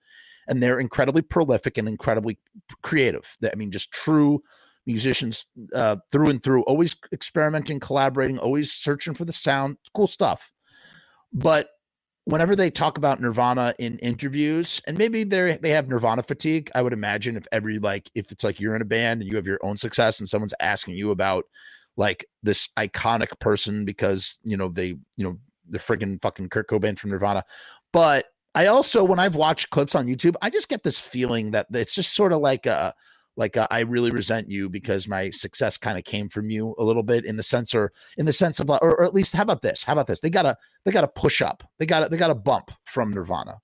And 0.47 0.61
they're 0.61 0.79
incredibly 0.79 1.21
prolific 1.21 1.77
and 1.77 1.87
incredibly 1.87 2.37
creative. 2.81 3.37
I 3.43 3.55
mean, 3.55 3.71
just 3.71 3.91
true 3.91 4.41
musicians 4.85 5.45
uh, 5.75 5.97
through 6.11 6.29
and 6.29 6.43
through, 6.43 6.63
always 6.63 6.95
experimenting, 7.13 7.79
collaborating, 7.79 8.39
always 8.39 8.71
searching 8.71 9.13
for 9.13 9.25
the 9.25 9.33
sound, 9.33 9.77
cool 9.93 10.07
stuff. 10.07 10.51
But 11.31 11.69
whenever 12.25 12.55
they 12.55 12.69
talk 12.69 12.97
about 12.97 13.21
Nirvana 13.21 13.73
in 13.79 13.97
interviews, 13.99 14.81
and 14.87 14.97
maybe 14.97 15.23
they 15.23 15.57
they 15.61 15.69
have 15.69 15.87
Nirvana 15.87 16.23
fatigue, 16.23 16.71
I 16.75 16.81
would 16.81 16.93
imagine 16.93 17.37
if 17.37 17.47
every 17.51 17.79
like 17.79 18.09
if 18.15 18.31
it's 18.31 18.43
like 18.43 18.59
you're 18.59 18.75
in 18.75 18.81
a 18.81 18.85
band 18.85 19.21
and 19.21 19.29
you 19.29 19.37
have 19.37 19.47
your 19.47 19.59
own 19.63 19.77
success 19.77 20.19
and 20.19 20.27
someone's 20.27 20.53
asking 20.59 20.95
you 20.95 21.11
about 21.11 21.45
like 21.97 22.25
this 22.43 22.69
iconic 22.77 23.39
person 23.39 23.85
because 23.85 24.37
you 24.43 24.57
know 24.57 24.69
they 24.69 24.87
you 24.87 25.23
know 25.23 25.37
the 25.69 25.79
friggin' 25.79 26.21
fucking 26.21 26.49
Kurt 26.49 26.67
Cobain 26.67 26.97
from 26.97 27.11
Nirvana, 27.11 27.43
but 27.93 28.25
I 28.53 28.67
also 28.67 29.03
when 29.03 29.19
I've 29.19 29.35
watched 29.35 29.69
clips 29.69 29.95
on 29.95 30.07
YouTube, 30.07 30.35
I 30.41 30.49
just 30.49 30.69
get 30.69 30.83
this 30.83 30.99
feeling 30.99 31.51
that 31.51 31.67
it's 31.71 31.95
just 31.95 32.15
sort 32.15 32.33
of 32.33 32.41
like 32.41 32.65
a 32.65 32.93
like 33.37 33.55
uh, 33.55 33.67
I 33.71 33.79
really 33.81 34.11
resent 34.11 34.49
you 34.49 34.69
because 34.69 35.07
my 35.07 35.29
success 35.29 35.77
kind 35.77 35.97
of 35.97 36.03
came 36.03 36.27
from 36.27 36.49
you 36.49 36.75
a 36.77 36.83
little 36.83 37.03
bit 37.03 37.25
in 37.25 37.37
the 37.37 37.43
sense 37.43 37.73
or 37.73 37.91
in 38.17 38.25
the 38.25 38.33
sense 38.33 38.59
of 38.59 38.69
or, 38.69 38.79
or 38.81 39.03
at 39.03 39.13
least 39.13 39.33
how 39.33 39.43
about 39.43 39.61
this? 39.61 39.83
How 39.83 39.93
about 39.93 40.07
this? 40.07 40.19
They 40.19 40.29
gotta 40.29 40.57
they 40.85 40.91
gotta 40.91 41.07
push 41.07 41.41
up. 41.41 41.63
They 41.79 41.85
got 41.85 42.09
they 42.11 42.17
got 42.17 42.31
a 42.31 42.35
bump 42.35 42.71
from 42.85 43.11
Nirvana. 43.11 43.59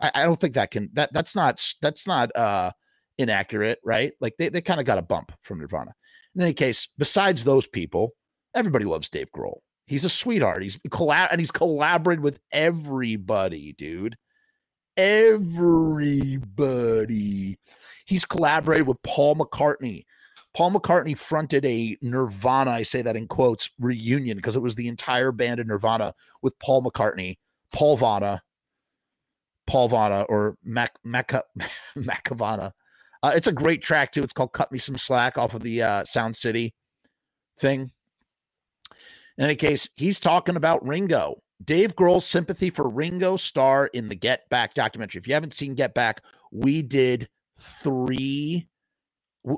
I, 0.00 0.10
I 0.14 0.24
don't 0.24 0.40
think 0.40 0.54
that 0.54 0.70
can 0.70 0.90
that 0.94 1.12
that's 1.12 1.36
not 1.36 1.64
that's 1.80 2.06
not 2.06 2.34
uh 2.36 2.72
inaccurate, 3.18 3.78
right? 3.84 4.12
Like 4.20 4.34
they, 4.38 4.48
they 4.48 4.60
kind 4.60 4.80
of 4.80 4.86
got 4.86 4.98
a 4.98 5.02
bump 5.02 5.32
from 5.42 5.60
Nirvana. 5.60 5.94
In 6.34 6.42
any 6.42 6.54
case, 6.54 6.88
besides 6.98 7.44
those 7.44 7.66
people, 7.66 8.14
everybody 8.54 8.84
loves 8.84 9.08
Dave 9.08 9.28
Grohl. 9.36 9.58
He's 9.86 10.04
a 10.04 10.08
sweetheart. 10.08 10.62
He's 10.62 10.78
collab 10.88 11.28
and 11.30 11.40
he's 11.40 11.50
collaborated 11.50 12.22
with 12.22 12.40
everybody, 12.52 13.74
dude. 13.76 14.16
Everybody. 14.96 16.38
He's 18.04 18.24
collaborated 18.24 18.86
with 18.86 19.02
Paul 19.02 19.36
McCartney. 19.36 20.04
Paul 20.54 20.72
McCartney 20.72 21.16
fronted 21.16 21.64
a 21.64 21.96
Nirvana, 22.02 22.72
I 22.72 22.82
say 22.82 23.00
that 23.02 23.16
in 23.16 23.26
quotes, 23.26 23.70
reunion 23.78 24.36
because 24.36 24.54
it 24.54 24.62
was 24.62 24.74
the 24.74 24.88
entire 24.88 25.32
band 25.32 25.60
of 25.60 25.66
Nirvana 25.66 26.12
with 26.42 26.58
Paul 26.58 26.82
McCartney, 26.82 27.38
Paul 27.72 27.96
Vana, 27.96 28.42
Paul 29.66 29.88
Vana, 29.88 30.22
or 30.28 30.58
Mac, 30.62 30.92
Mac, 31.04 31.32
Macavana. 31.96 32.72
Uh, 33.22 33.32
it's 33.34 33.46
a 33.46 33.52
great 33.52 33.82
track 33.82 34.12
too. 34.12 34.22
It's 34.22 34.32
called 34.32 34.52
"Cut 34.52 34.72
Me 34.72 34.78
Some 34.78 34.98
Slack" 34.98 35.38
off 35.38 35.54
of 35.54 35.62
the 35.62 35.80
uh, 35.82 36.04
Sound 36.04 36.36
City 36.36 36.74
thing. 37.58 37.92
In 39.38 39.44
any 39.44 39.56
case, 39.56 39.88
he's 39.94 40.20
talking 40.20 40.56
about 40.56 40.86
Ringo. 40.86 41.42
Dave 41.64 41.94
Grohl's 41.94 42.26
sympathy 42.26 42.70
for 42.70 42.88
Ringo 42.88 43.36
Starr 43.36 43.86
in 43.88 44.08
the 44.08 44.14
Get 44.14 44.48
Back 44.48 44.74
documentary. 44.74 45.18
If 45.20 45.28
you 45.28 45.34
haven't 45.34 45.54
seen 45.54 45.74
Get 45.74 45.94
Back, 45.94 46.22
we 46.50 46.82
did 46.82 47.28
three 47.58 48.68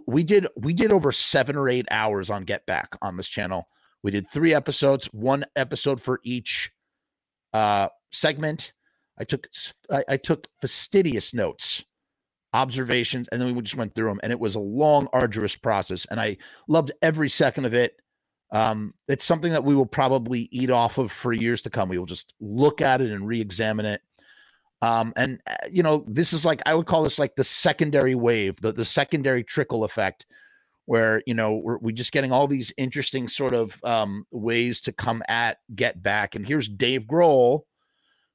we 0.07 0.25
did 0.25 0.47
we 0.57 0.73
did 0.73 0.93
over 0.93 1.13
seven 1.13 1.57
or 1.57 1.69
eight 1.69 1.87
hours 1.91 2.31
on 2.31 2.45
get 2.45 2.65
back 2.67 2.97
on 3.03 3.17
this 3.17 3.29
channel. 3.29 3.69
We 4.03 4.11
did 4.11 4.29
three 4.29 4.55
episodes 4.55 5.07
one 5.13 5.45
episode 5.57 6.01
for 6.01 6.21
each 6.25 6.71
uh 7.53 7.89
segment. 8.11 8.73
I 9.19 9.25
took 9.25 9.49
i, 9.91 10.05
I 10.09 10.17
took 10.17 10.49
fastidious 10.61 11.35
notes 11.35 11.85
observations 12.55 13.29
and 13.29 13.41
then 13.41 13.55
we 13.55 13.61
just 13.63 13.77
went 13.77 13.95
through 13.95 14.09
them 14.09 14.21
and 14.23 14.31
it 14.31 14.39
was 14.39 14.55
a 14.55 14.61
long 14.61 15.09
arduous 15.13 15.57
process 15.57 16.07
and 16.09 16.21
i 16.21 16.37
loved 16.69 16.93
every 17.03 17.29
second 17.29 17.65
of 17.65 17.75
it 17.75 18.01
um 18.55 18.95
it's 19.09 19.25
something 19.25 19.53
that 19.53 19.65
we 19.65 19.75
will 19.75 19.85
probably 19.85 20.49
eat 20.51 20.71
off 20.71 20.97
of 20.97 21.13
for 21.13 21.35
years 21.35 21.61
to 21.61 21.69
come 21.69 21.91
we 21.91 21.99
will 21.99 22.07
just 22.07 22.33
look 22.41 22.81
at 22.81 23.03
it 23.03 23.11
and 23.11 23.27
re-examine 23.27 23.85
it 23.85 24.01
um, 24.85 25.15
and 25.17 25.41
uh, 25.47 25.57
you 25.71 25.83
know, 25.83 26.05
this 26.07 26.35
is 26.35 26.45
like 26.45 26.61
I 26.67 26.75
would 26.75 26.85
call 26.85 27.05
this 27.05 27.19
like 27.19 27.37
the 27.37 27.45
secondary 27.45 28.15
wave, 28.15 28.61
the 28.61 28.71
the 28.71 28.85
secondary 28.85 29.43
trickle 29.43 29.83
effect, 29.83 30.27
where 30.85 31.23
you 31.27 31.33
know 31.33 31.55
we're 31.55 31.79
we're 31.79 31.95
just 31.95 32.13
getting 32.13 32.33
all 32.33 32.47
these 32.47 32.71
interesting 32.77 33.27
sort 33.27 33.55
of 33.55 33.83
um, 33.83 34.27
ways 34.31 34.83
to 34.83 34.93
come 34.93 35.23
at 35.27 35.57
Get 35.75 36.03
Back. 36.03 36.35
And 36.35 36.47
here's 36.47 36.69
Dave 36.69 37.07
Grohl, 37.07 37.63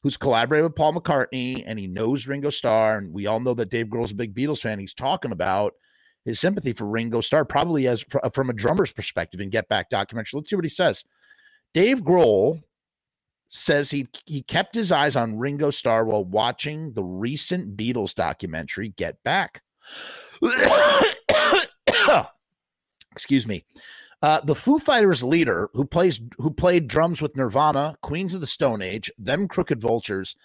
who's 0.01 0.17
collaborated 0.17 0.63
with 0.63 0.75
Paul 0.75 0.95
McCartney, 0.95 1.63
and 1.67 1.77
he 1.77 1.85
knows 1.85 2.27
Ringo 2.27 2.49
Starr, 2.49 2.97
and 2.97 3.13
we 3.13 3.27
all 3.27 3.39
know 3.39 3.53
that 3.53 3.69
Dave 3.69 3.85
Grohl's 3.85 4.11
a 4.11 4.15
big 4.15 4.33
Beatles 4.33 4.61
fan. 4.61 4.79
He's 4.79 4.95
talking 4.95 5.31
about 5.31 5.73
his 6.29 6.39
sympathy 6.39 6.73
for 6.73 6.85
Ringo 6.85 7.21
Starr, 7.21 7.43
probably 7.45 7.87
as 7.87 8.05
from 8.33 8.49
a 8.49 8.53
drummer's 8.53 8.93
perspective 8.93 9.41
in 9.41 9.49
Get 9.49 9.67
Back 9.67 9.89
documentary. 9.89 10.37
Let's 10.37 10.49
see 10.49 10.55
what 10.55 10.65
he 10.65 10.69
says. 10.69 11.03
Dave 11.73 12.01
Grohl 12.01 12.61
says 13.49 13.91
he 13.91 14.07
he 14.25 14.41
kept 14.41 14.75
his 14.75 14.91
eyes 14.91 15.15
on 15.15 15.39
Ringo 15.39 15.71
Starr 15.71 16.05
while 16.05 16.23
watching 16.23 16.93
the 16.93 17.03
recent 17.03 17.75
Beatles 17.75 18.13
documentary 18.13 18.89
Get 18.89 19.21
Back. 19.23 19.63
Excuse 23.11 23.47
me. 23.47 23.65
Uh, 24.21 24.41
the 24.41 24.55
Foo 24.55 24.79
Fighters 24.79 25.23
leader, 25.23 25.69
who 25.73 25.85
plays 25.85 26.19
who 26.37 26.51
played 26.51 26.87
drums 26.87 27.21
with 27.21 27.35
Nirvana, 27.35 27.95
Queens 28.01 28.33
of 28.33 28.41
the 28.41 28.47
Stone 28.47 28.81
Age, 28.81 29.11
them 29.17 29.47
Crooked 29.47 29.81
Vultures. 29.81 30.35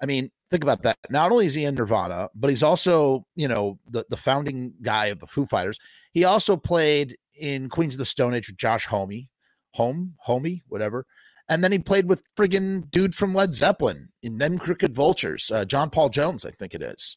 I 0.00 0.06
mean, 0.06 0.30
think 0.50 0.62
about 0.62 0.82
that. 0.82 0.98
Not 1.10 1.32
only 1.32 1.46
is 1.46 1.54
he 1.54 1.64
in 1.64 1.74
Nirvana, 1.74 2.28
but 2.34 2.50
he's 2.50 2.62
also, 2.62 3.26
you 3.34 3.48
know, 3.48 3.78
the, 3.88 4.04
the 4.10 4.16
founding 4.16 4.74
guy 4.82 5.06
of 5.06 5.20
the 5.20 5.26
Foo 5.26 5.46
Fighters. 5.46 5.78
He 6.12 6.24
also 6.24 6.56
played 6.56 7.16
in 7.40 7.68
Queens 7.68 7.94
of 7.94 7.98
the 7.98 8.04
Stone 8.04 8.34
Age 8.34 8.48
with 8.48 8.56
Josh 8.56 8.86
Homme, 8.86 9.28
Home, 9.74 10.14
Homie, 10.26 10.62
whatever. 10.68 11.06
And 11.48 11.62
then 11.62 11.72
he 11.72 11.78
played 11.78 12.08
with 12.08 12.22
friggin' 12.36 12.90
dude 12.90 13.14
from 13.14 13.34
Led 13.34 13.54
Zeppelin 13.54 14.08
in 14.22 14.38
Them 14.38 14.58
Crooked 14.58 14.94
Vultures, 14.94 15.50
uh, 15.50 15.64
John 15.64 15.90
Paul 15.90 16.08
Jones, 16.08 16.44
I 16.44 16.50
think 16.50 16.74
it 16.74 16.82
is. 16.82 17.16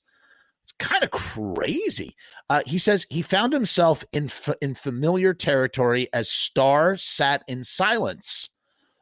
It's 0.64 0.74
kind 0.78 1.04
of 1.04 1.10
crazy. 1.10 2.16
Uh, 2.48 2.62
he 2.66 2.78
says 2.78 3.08
he 3.10 3.24
found 3.24 3.54
himself 3.54 4.06
in 4.14 4.30
in 4.62 4.76
familiar 4.76 5.34
territory 5.34 6.08
as 6.14 6.30
Starr 6.30 6.96
sat 6.96 7.44
in 7.48 7.64
silence 7.64 8.50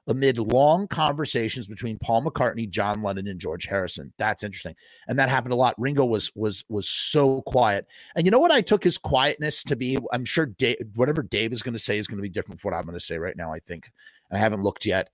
amid 0.07 0.39
long 0.39 0.87
conversations 0.87 1.67
between 1.67 1.97
Paul 1.99 2.23
McCartney, 2.23 2.69
John 2.69 3.03
Lennon, 3.03 3.27
and 3.27 3.39
George 3.39 3.65
Harrison. 3.65 4.13
That's 4.17 4.43
interesting, 4.43 4.75
and 5.07 5.19
that 5.19 5.29
happened 5.29 5.53
a 5.53 5.57
lot. 5.57 5.75
Ringo 5.77 6.05
was 6.05 6.31
was 6.35 6.63
was 6.69 6.87
so 6.87 7.41
quiet, 7.43 7.85
and 8.15 8.25
you 8.25 8.31
know 8.31 8.39
what? 8.39 8.51
I 8.51 8.61
took 8.61 8.83
his 8.83 8.97
quietness 8.97 9.63
to 9.63 9.75
be. 9.75 9.97
I'm 10.11 10.25
sure 10.25 10.45
Dave, 10.45 10.77
whatever 10.95 11.23
Dave 11.23 11.53
is 11.53 11.61
going 11.61 11.73
to 11.73 11.79
say 11.79 11.97
is 11.97 12.07
going 12.07 12.17
to 12.17 12.23
be 12.23 12.29
different 12.29 12.61
from 12.61 12.71
what 12.71 12.77
I'm 12.77 12.85
going 12.85 12.97
to 12.97 13.03
say 13.03 13.17
right 13.17 13.37
now. 13.37 13.53
I 13.53 13.59
think 13.59 13.91
I 14.31 14.37
haven't 14.37 14.63
looked 14.63 14.85
yet. 14.85 15.09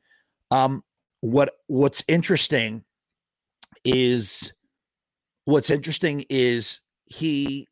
Um, 0.52 0.84
what 1.22 1.54
what's 1.68 2.04
interesting 2.08 2.84
is 3.86 4.54
what's 5.46 5.70
interesting 5.70 6.26
is 6.30 6.82
he 7.06 7.68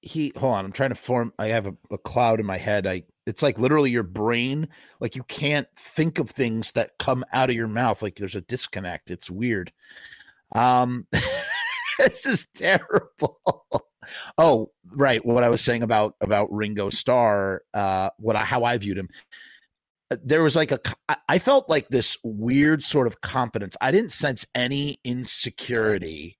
he 0.00 0.32
hold 0.36 0.54
on 0.54 0.64
i'm 0.64 0.72
trying 0.72 0.90
to 0.90 0.96
form 0.96 1.32
i 1.38 1.46
have 1.46 1.66
a, 1.66 1.74
a, 1.90 1.98
cloud 1.98 2.40
in 2.40 2.46
my 2.46 2.58
head 2.58 2.86
i 2.86 3.02
it's 3.26 3.42
like 3.42 3.58
literally 3.58 3.90
your 3.90 4.02
brain 4.02 4.68
like 5.00 5.16
you 5.16 5.22
can't 5.24 5.68
think 5.76 6.18
of 6.18 6.30
things 6.30 6.72
that 6.72 6.98
come 6.98 7.24
out 7.32 7.50
of 7.50 7.56
your 7.56 7.68
mouth 7.68 8.02
like 8.02 8.16
there's 8.16 8.36
a 8.36 8.40
disconnect 8.42 9.10
it's 9.10 9.30
weird. 9.30 9.72
Um 10.54 11.06
this 11.98 12.26
is 12.26 12.46
terrible. 12.54 13.40
Oh 14.36 14.70
right 14.92 15.24
what 15.24 15.42
i 15.44 15.48
was 15.48 15.62
saying 15.62 15.82
about 15.82 16.14
about 16.20 16.52
ringo 16.52 16.90
starr 16.90 17.62
uh 17.72 18.10
what 18.18 18.36
i 18.36 18.44
how 18.44 18.62
i 18.62 18.76
viewed 18.76 18.98
him 18.98 19.08
uh, 20.10 20.16
there 20.22 20.42
was 20.42 20.54
like 20.54 20.72
a 20.72 20.78
i 21.26 21.38
felt 21.38 21.70
like 21.70 21.88
this 21.88 22.18
weird 22.22 22.82
sort 22.82 23.06
of 23.06 23.22
confidence. 23.22 23.76
I 23.80 23.90
didn't 23.90 24.12
sense 24.12 24.44
any 24.54 24.98
insecurity 25.04 26.38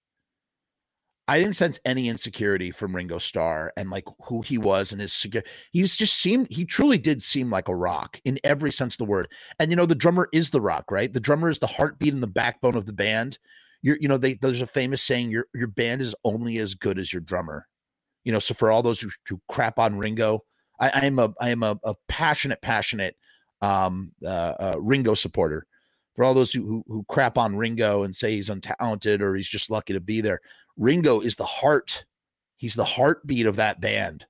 i 1.28 1.38
didn't 1.38 1.56
sense 1.56 1.80
any 1.84 2.08
insecurity 2.08 2.70
from 2.70 2.94
ringo 2.94 3.18
starr 3.18 3.72
and 3.76 3.90
like 3.90 4.04
who 4.26 4.42
he 4.42 4.58
was 4.58 4.92
and 4.92 5.00
his 5.00 5.12
secure 5.12 5.42
He 5.72 5.82
just 5.82 6.20
seemed 6.20 6.46
he 6.50 6.64
truly 6.64 6.98
did 6.98 7.22
seem 7.22 7.50
like 7.50 7.68
a 7.68 7.76
rock 7.76 8.20
in 8.24 8.38
every 8.44 8.72
sense 8.72 8.94
of 8.94 8.98
the 8.98 9.04
word. 9.04 9.28
And 9.58 9.70
you 9.70 9.76
know 9.76 9.86
the 9.86 9.94
drummer 9.94 10.28
is 10.32 10.50
the 10.50 10.60
rock 10.60 10.90
right? 10.90 11.12
The 11.12 11.20
drummer 11.20 11.48
is 11.48 11.58
the 11.58 11.66
heartbeat 11.66 12.12
and 12.12 12.22
the 12.22 12.26
backbone 12.26 12.76
of 12.76 12.86
the 12.86 12.92
band. 12.92 13.38
You're 13.82 13.98
you 14.00 14.08
know 14.08 14.18
they 14.18 14.34
there's 14.34 14.60
a 14.60 14.66
famous 14.66 15.02
saying 15.02 15.30
your 15.30 15.46
your 15.54 15.68
band 15.68 16.02
is 16.02 16.14
only 16.24 16.58
as 16.58 16.74
good 16.74 16.98
as 16.98 17.12
your 17.12 17.22
drummer. 17.22 17.66
You 18.24 18.32
know 18.32 18.38
so 18.38 18.54
for 18.54 18.70
all 18.70 18.82
those 18.82 19.00
who, 19.00 19.10
who 19.28 19.40
crap 19.48 19.78
on 19.78 19.98
ringo 19.98 20.44
I, 20.80 20.90
I 20.90 21.06
am 21.06 21.18
a 21.18 21.32
I 21.40 21.50
am 21.50 21.62
a, 21.62 21.78
a 21.84 21.94
passionate, 22.08 22.62
passionate 22.62 23.16
um, 23.62 24.12
uh, 24.24 24.54
uh, 24.58 24.74
Ringo 24.78 25.14
supporter. 25.14 25.66
For 26.14 26.24
all 26.24 26.34
those 26.34 26.52
who, 26.52 26.64
who, 26.64 26.84
who 26.86 27.04
crap 27.08 27.36
on 27.36 27.56
Ringo 27.56 28.04
and 28.04 28.14
say 28.14 28.34
he's 28.34 28.48
untalented 28.48 29.20
or 29.20 29.34
he's 29.34 29.48
just 29.48 29.68
lucky 29.68 29.94
to 29.94 30.00
be 30.00 30.20
there, 30.20 30.40
Ringo 30.76 31.20
is 31.20 31.36
the 31.36 31.44
heart. 31.44 32.04
He's 32.56 32.74
the 32.74 32.84
heartbeat 32.84 33.46
of 33.46 33.56
that 33.56 33.80
band. 33.80 34.26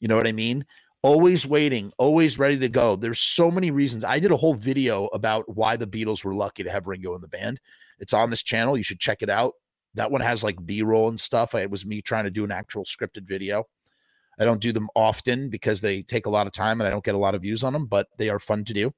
You 0.00 0.08
know 0.08 0.16
what 0.16 0.26
I 0.26 0.32
mean? 0.32 0.66
Always 1.02 1.46
waiting, 1.46 1.92
always 1.98 2.38
ready 2.38 2.58
to 2.58 2.68
go. 2.68 2.96
There's 2.96 3.18
so 3.18 3.50
many 3.50 3.70
reasons. 3.70 4.04
I 4.04 4.18
did 4.18 4.30
a 4.30 4.36
whole 4.36 4.54
video 4.54 5.06
about 5.06 5.44
why 5.54 5.76
the 5.76 5.86
Beatles 5.86 6.24
were 6.24 6.34
lucky 6.34 6.62
to 6.62 6.70
have 6.70 6.86
Ringo 6.86 7.14
in 7.14 7.20
the 7.20 7.28
band. 7.28 7.60
It's 7.98 8.12
on 8.12 8.30
this 8.30 8.42
channel. 8.42 8.76
You 8.76 8.84
should 8.84 9.00
check 9.00 9.22
it 9.22 9.30
out. 9.30 9.54
That 9.94 10.10
one 10.10 10.20
has 10.20 10.44
like 10.44 10.64
B 10.64 10.82
roll 10.82 11.08
and 11.08 11.20
stuff. 11.20 11.54
It 11.54 11.70
was 11.70 11.84
me 11.84 12.02
trying 12.02 12.24
to 12.24 12.30
do 12.30 12.44
an 12.44 12.52
actual 12.52 12.84
scripted 12.84 13.26
video. 13.26 13.64
I 14.38 14.44
don't 14.44 14.60
do 14.60 14.72
them 14.72 14.88
often 14.96 15.50
because 15.50 15.80
they 15.80 16.02
take 16.02 16.26
a 16.26 16.30
lot 16.30 16.46
of 16.46 16.52
time 16.52 16.80
and 16.80 16.88
I 16.88 16.90
don't 16.90 17.04
get 17.04 17.14
a 17.14 17.18
lot 17.18 17.34
of 17.34 17.42
views 17.42 17.62
on 17.62 17.72
them, 17.72 17.86
but 17.86 18.06
they 18.18 18.28
are 18.28 18.38
fun 18.38 18.64
to 18.64 18.72
do. 18.72 18.92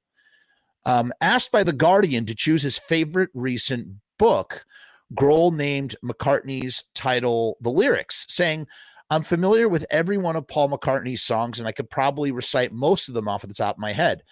Um, 0.85 1.11
asked 1.19 1.51
by 1.51 1.63
The 1.63 1.73
Guardian 1.73 2.25
to 2.27 2.35
choose 2.35 2.61
his 2.61 2.77
favorite 2.77 3.29
recent 3.33 3.87
book, 4.17 4.65
Grohl 5.13 5.53
named 5.53 5.95
McCartney's 6.03 6.83
title 6.93 7.57
The 7.61 7.69
Lyrics, 7.69 8.25
saying, 8.27 8.67
I'm 9.09 9.23
familiar 9.23 9.69
with 9.69 9.85
every 9.91 10.17
one 10.17 10.35
of 10.35 10.47
Paul 10.47 10.69
McCartney's 10.69 11.21
songs, 11.21 11.59
and 11.59 11.67
I 11.67 11.71
could 11.71 11.89
probably 11.89 12.31
recite 12.31 12.71
most 12.71 13.07
of 13.07 13.13
them 13.13 13.27
off 13.27 13.43
of 13.43 13.49
the 13.49 13.55
top 13.55 13.75
of 13.75 13.79
my 13.81 13.93
head. 13.93 14.23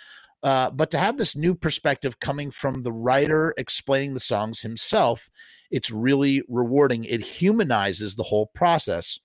Uh, 0.41 0.69
but 0.71 0.91
to 0.91 0.97
have 0.97 1.17
this 1.17 1.37
new 1.37 1.55
perspective 1.55 2.19
coming 2.19 2.51
from 2.51 2.81
the 2.81 2.91
writer 2.91 3.53
explaining 3.57 4.13
the 4.13 4.19
songs 4.19 4.61
himself, 4.61 5.29
it's 5.71 5.89
really 5.89 6.43
rewarding. 6.49 7.05
It 7.05 7.21
humanizes 7.21 8.15
the 8.15 8.23
whole 8.23 8.47
process. 8.47 9.19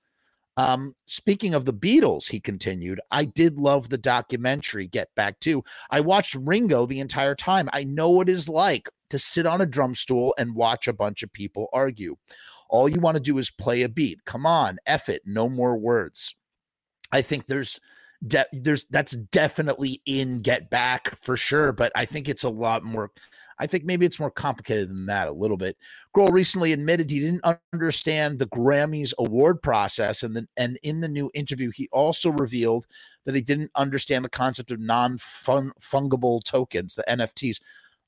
Um, 0.59 0.96
speaking 1.06 1.54
of 1.54 1.66
the 1.66 1.72
Beatles, 1.72 2.28
he 2.28 2.40
continued, 2.40 3.00
I 3.12 3.26
did 3.26 3.61
love 3.61 3.88
the 3.88 3.96
documentary 3.96 4.88
Get 4.88 5.14
Back 5.14 5.38
to. 5.40 5.62
I 5.88 6.00
watched 6.00 6.34
Ringo 6.34 6.84
the 6.84 6.98
entire 6.98 7.36
time. 7.36 7.68
I 7.72 7.84
know 7.84 8.11
what 8.11 8.28
it's 8.28 8.48
like 8.48 8.88
to 9.11 9.20
sit 9.20 9.46
on 9.46 9.61
a 9.61 9.66
drum 9.66 9.94
stool 9.94 10.34
and 10.36 10.56
watch 10.56 10.88
a 10.88 10.92
bunch 10.92 11.22
of 11.22 11.32
people 11.32 11.68
argue. 11.72 12.16
All 12.68 12.88
you 12.88 13.00
want 13.00 13.16
to 13.16 13.22
do 13.22 13.38
is 13.38 13.52
play 13.52 13.82
a 13.82 13.88
beat. 13.88 14.24
Come 14.24 14.46
on, 14.46 14.78
F 14.84 15.09
it, 15.09 15.22
no 15.24 15.48
more 15.48 15.78
words. 15.78 16.34
I 17.12 17.22
think 17.22 17.46
there's 17.46 17.78
de- 18.26 18.44
there's 18.52 18.84
that's 18.90 19.12
definitely 19.12 20.02
in 20.06 20.40
Get 20.40 20.70
Back 20.70 21.22
for 21.22 21.36
sure, 21.36 21.72
but 21.72 21.92
I 21.94 22.04
think 22.04 22.28
it's 22.28 22.44
a 22.44 22.50
lot 22.50 22.82
more. 22.82 23.12
I 23.59 23.66
think 23.66 23.84
maybe 23.84 24.06
it's 24.06 24.20
more 24.20 24.30
complicated 24.30 24.88
than 24.88 25.06
that 25.06 25.28
a 25.28 25.32
little 25.32 25.56
bit. 25.56 25.76
Grohl 26.14 26.30
recently 26.30 26.72
admitted 26.72 27.11
he 27.11 27.20
didn't 27.20 27.44
understand 27.72 28.38
the 28.38 28.46
Grammys 28.46 29.12
award 29.18 29.62
process, 29.62 30.22
and 30.22 30.36
then 30.36 30.48
and 30.56 30.78
in 30.82 31.00
the 31.00 31.09
new 31.09 31.30
interview, 31.34 31.70
he 31.74 31.88
also 31.92 32.30
revealed 32.30 32.86
that 33.24 33.34
he 33.34 33.40
didn't 33.40 33.70
understand 33.74 34.24
the 34.24 34.30
concept 34.30 34.70
of 34.70 34.80
non-fungible 34.80 36.44
tokens, 36.44 36.94
the 36.94 37.04
NFTs. 37.09 37.61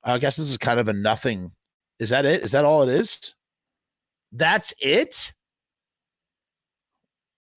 I 0.04 0.18
guess 0.18 0.36
this 0.36 0.50
is 0.50 0.58
kind 0.58 0.80
of 0.80 0.88
a 0.88 0.92
nothing. 0.92 1.52
Is 1.98 2.10
that 2.10 2.24
it? 2.24 2.42
Is 2.42 2.52
that 2.52 2.64
all 2.64 2.82
it 2.82 2.88
is? 2.88 3.34
That's 4.32 4.72
it? 4.80 5.34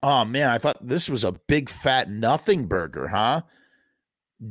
Oh 0.02 0.24
man, 0.24 0.50
I 0.50 0.58
thought 0.58 0.86
this 0.86 1.08
was 1.08 1.24
a 1.24 1.32
big 1.48 1.70
fat 1.70 2.10
nothing 2.10 2.66
burger, 2.66 3.08
huh? 3.08 3.40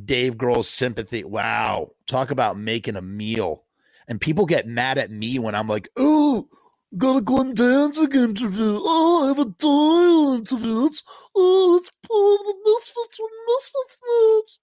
Dave 0.04 0.36
Grohl's 0.36 0.68
sympathy. 0.68 1.24
Wow. 1.24 1.90
Talk 2.06 2.30
about 2.30 2.58
making 2.58 2.96
a 2.96 3.02
meal. 3.02 3.64
And 4.08 4.20
people 4.20 4.46
get 4.46 4.66
mad 4.66 4.98
at 4.98 5.10
me 5.10 5.38
when 5.38 5.54
I'm 5.54 5.68
like, 5.68 5.88
oh, 5.96 6.48
got 6.96 7.16
a 7.16 7.20
Glenn 7.20 7.54
Danzig 7.54 8.14
interview. 8.14 8.78
Oh, 8.82 9.24
I 9.24 9.28
have 9.28 9.38
a 9.38 9.44
Doyle 9.46 10.34
interview. 10.34 10.86
It's, 10.86 11.02
oh, 11.34 11.78
it's 11.78 11.90
part 12.06 12.40
of 12.40 12.46
the 12.46 12.56
Misfits 12.66 13.18
with 13.18 13.30
Misfits 13.48 14.58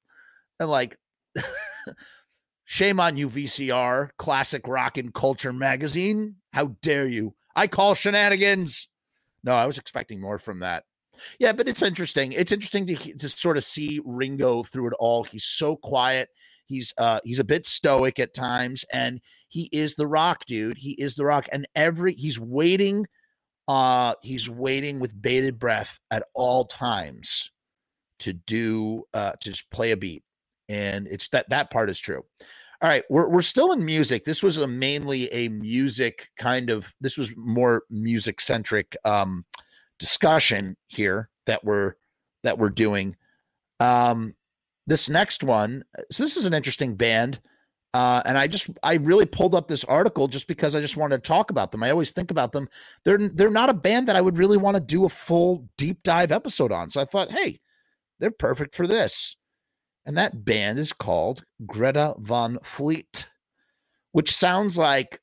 And 0.60 0.70
like, 0.70 0.98
shame 2.66 3.00
on 3.00 3.18
you, 3.18 3.30
VCR, 3.30 4.10
Classic 4.18 4.68
Rock 4.68 4.98
and 4.98 5.14
Culture 5.14 5.54
Magazine. 5.54 6.36
How 6.54 6.76
dare 6.82 7.08
you? 7.08 7.36
I 7.56 7.68
call 7.68 7.96
shenanigans. 7.96 8.88
No, 9.44 9.56
I 9.56 9.66
was 9.66 9.78
expecting 9.78 10.22
more 10.22 10.38
from 10.38 10.60
that. 10.60 10.84
Yeah, 11.40 11.54
but 11.54 11.68
it's 11.68 11.82
interesting. 11.82 12.32
It's 12.32 12.52
interesting 12.52 12.86
to 12.88 12.96
to 12.96 13.30
sort 13.30 13.58
of 13.58 13.64
see 13.64 14.02
Ringo 14.06 14.64
through 14.64 14.88
it 14.88 14.94
all. 15.00 15.24
He's 15.24 15.46
so 15.46 15.76
quiet. 15.76 16.30
He's 16.66 16.94
uh 16.98 17.20
he's 17.24 17.40
a 17.40 17.44
bit 17.44 17.66
stoic 17.66 18.20
at 18.20 18.34
times 18.34 18.86
and 18.94 19.20
he 19.50 19.70
is 19.72 19.96
the 19.96 20.08
rock 20.08 20.46
dude. 20.46 20.78
He 20.78 20.92
is 20.92 21.16
the 21.16 21.26
rock 21.26 21.48
and 21.52 21.68
every 21.76 22.14
he's 22.14 22.40
waiting 22.40 23.08
uh 23.68 24.16
he's 24.22 24.50
waiting 24.50 25.00
with 25.00 25.22
bated 25.22 25.60
breath 25.60 26.00
at 26.10 26.24
all 26.34 26.66
times 26.66 27.52
to 28.20 28.34
do 28.34 29.04
uh 29.14 29.32
to 29.42 29.50
just 29.50 29.70
play 29.72 29.92
a 29.92 29.98
beat. 29.98 30.24
And 30.70 31.08
it's 31.08 31.28
that 31.30 31.50
that 31.50 31.72
part 31.72 31.90
is 31.90 32.00
true. 32.00 32.24
All 32.82 32.90
right, 32.90 33.04
we're 33.10 33.30
we're 33.30 33.42
still 33.42 33.74
in 33.74 33.84
music. 33.86 34.24
This 34.24 34.42
was 34.42 34.58
a 34.58 34.68
mainly 34.68 35.32
a 35.34 35.50
music 35.50 36.30
kind 36.38 36.70
of 36.70 36.94
this 37.02 37.18
was 37.18 37.34
more 37.36 37.84
music 37.90 38.40
centric 38.40 38.96
um 39.04 39.46
discussion 40.02 40.76
here 40.88 41.30
that 41.46 41.64
we're 41.64 41.94
that 42.44 42.58
we're 42.58 42.70
doing. 42.70 43.16
Um 43.80 44.36
this 44.88 45.08
next 45.08 45.44
one, 45.44 45.86
so 46.12 46.24
this 46.24 46.36
is 46.36 46.46
an 46.46 46.54
interesting 46.54 46.96
band. 46.96 47.40
Uh, 47.94 48.22
and 48.26 48.38
I 48.38 48.48
just 48.48 48.70
I 48.84 48.96
really 48.96 49.26
pulled 49.26 49.54
up 49.54 49.68
this 49.68 49.84
article 49.84 50.28
just 50.28 50.48
because 50.48 50.76
I 50.76 50.82
just 50.82 50.98
wanted 50.98 51.24
to 51.24 51.28
talk 51.28 51.52
about 51.52 51.72
them. 51.72 51.84
I 51.84 51.92
always 51.92 52.12
think 52.12 52.32
about 52.32 52.52
them. 52.52 52.68
They're 53.06 53.30
they're 53.30 53.50
not 53.50 53.70
a 53.70 53.74
band 53.74 54.08
that 54.08 54.16
I 54.16 54.22
would 54.22 54.38
really 54.38 54.58
want 54.58 54.76
to 54.76 54.82
do 54.82 55.06
a 55.06 55.10
full 55.10 55.68
deep 55.78 56.02
dive 56.04 56.32
episode 56.32 56.72
on. 56.72 56.90
So 56.90 57.00
I 57.00 57.06
thought, 57.06 57.32
hey, 57.32 57.60
they're 58.20 58.32
perfect 58.32 58.76
for 58.76 58.88
this. 58.88 59.36
And 60.06 60.18
that 60.18 60.46
band 60.46 60.80
is 60.80 60.94
called 60.94 61.44
Greta 61.66 62.16
Van 62.18 62.58
Fleet, 62.64 63.28
which 64.14 64.36
sounds 64.36 64.78
like, 64.78 65.20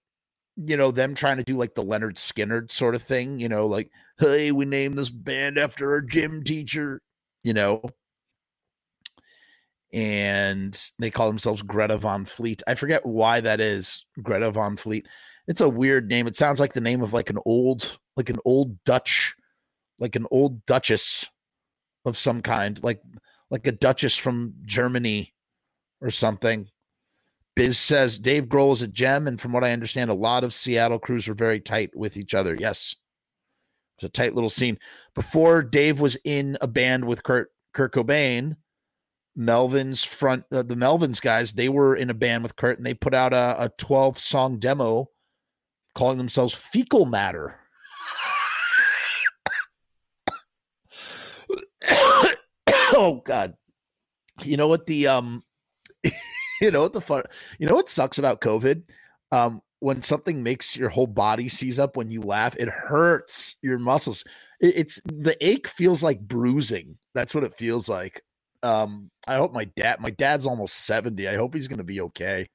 you 0.57 0.77
know, 0.77 0.91
them 0.91 1.15
trying 1.15 1.39
to 1.39 1.45
do 1.45 1.57
like 1.57 1.75
the 1.75 1.85
Lynyrd 1.85 2.15
Skynyrd 2.15 2.71
sort 2.71 2.95
of 2.95 3.03
thing, 3.03 3.41
you 3.41 3.49
know, 3.49 3.67
like, 3.67 3.91
hey, 4.19 4.53
we 4.53 4.65
named 4.65 4.99
this 4.99 5.11
band 5.11 5.59
after 5.59 5.93
our 5.93 6.01
gym 6.01 6.43
teacher, 6.43 7.01
you 7.43 7.55
know. 7.55 7.83
And 9.93 10.79
they 10.99 11.11
call 11.11 11.29
themselves 11.29 11.63
Greta 11.63 11.97
Van 11.97 12.25
Fleet. 12.25 12.63
I 12.67 12.75
forget 12.75 13.07
why 13.07 13.41
that 13.41 13.61
is, 13.61 14.05
Greta 14.23 14.51
Van 14.51 14.77
Fleet. 14.77 15.07
It's 15.47 15.63
a 15.63 15.69
weird 15.69 16.09
name. 16.09 16.27
It 16.27 16.37
sounds 16.37 16.61
like 16.61 16.75
the 16.75 16.81
name 16.81 17.03
of 17.03 17.15
like 17.15 17.31
an 17.31 17.39
old, 17.47 17.99
like 18.17 18.29
an 18.29 18.39
old 18.45 18.83
Dutch, 18.85 19.35
like 19.99 20.15
an 20.15 20.27
old 20.31 20.67
Duchess 20.67 21.25
of 22.05 22.19
some 22.19 22.43
kind. 22.43 22.83
Like 22.83 23.01
like 23.51 23.67
a 23.67 23.73
Duchess 23.73 24.17
from 24.17 24.55
Germany 24.65 25.33
or 26.01 26.11
something. 26.11 26.69
Biz 27.57 27.79
says 27.79 28.19
Dave 28.19 28.45
Grohl 28.45 28.73
is 28.73 28.83
a 28.83 28.87
gem, 28.87 29.27
and 29.27 29.41
from 29.41 29.53
what 29.53 29.65
I 29.65 29.73
understand, 29.73 30.11
a 30.11 30.15
lot 30.15 30.45
of 30.45 30.55
Seattle 30.55 30.99
crews 30.99 31.27
were 31.27 31.35
very 31.35 31.61
tight 31.61 31.91
with 31.97 32.17
each 32.17 32.35
other. 32.35 32.57
Yes, 32.59 32.95
it's 33.99 34.05
a 34.05 34.09
tight 34.09 34.35
little 34.35 34.51
scene. 34.51 34.79
Before 35.15 35.61
Dave 35.63 35.99
was 35.99 36.17
in 36.25 36.57
a 36.61 36.69
band 36.69 37.05
with 37.05 37.25
Kurt 37.25 37.51
Kurt 37.75 37.93
Cobain, 37.93 38.57
Melvins 39.37 40.07
front 40.07 40.45
uh, 40.53 40.63
the 40.63 40.77
Melvins 40.77 41.21
guys 41.21 41.53
they 41.53 41.69
were 41.69 41.97
in 41.97 42.09
a 42.09 42.15
band 42.15 42.45
with 42.45 42.55
Kurt, 42.55 42.79
and 42.79 42.87
they 42.87 42.95
put 42.95 43.13
out 43.13 43.33
a, 43.33 43.57
a 43.65 43.69
twelve 43.71 44.19
song 44.19 44.61
demo 44.61 45.09
calling 45.97 46.17
themselves 46.17 46.55
Fecal 46.55 47.07
Matter. 47.07 47.59
oh 51.89 53.21
God. 53.25 53.55
You 54.45 54.57
know 54.57 54.69
what 54.69 54.87
the 54.87 55.09
um 55.09 55.43
you 56.61 56.71
know 56.71 56.83
what 56.83 56.93
the 56.93 57.01
fun 57.01 57.25
you 57.59 57.67
know 57.67 57.75
what 57.75 57.91
sucks 57.91 58.19
about 58.19 58.41
COVID? 58.41 58.85
Um 59.33 59.61
when 59.81 60.03
something 60.03 60.43
makes 60.43 60.77
your 60.77 60.89
whole 60.89 61.07
body 61.07 61.49
seize 61.49 61.79
up 61.79 61.97
when 61.97 62.11
you 62.11 62.21
laugh, 62.21 62.57
it 62.57 62.69
hurts 62.69 63.57
your 63.63 63.79
muscles. 63.79 64.25
It, 64.61 64.77
it's 64.77 65.01
the 65.05 65.37
ache 65.47 65.69
feels 65.69 66.03
like 66.03 66.21
bruising. 66.21 66.97
That's 67.15 67.35
what 67.35 67.45
it 67.45 67.57
feels 67.57 67.89
like. 67.89 68.23
Um, 68.63 69.11
I 69.27 69.37
hope 69.37 69.53
my 69.53 69.65
dad, 69.65 70.01
my 70.01 70.11
dad's 70.11 70.47
almost 70.47 70.87
70. 70.87 71.29
I 71.29 71.37
hope 71.37 71.55
he's 71.55 71.69
gonna 71.69 71.85
be 71.85 72.01
okay 72.03 72.49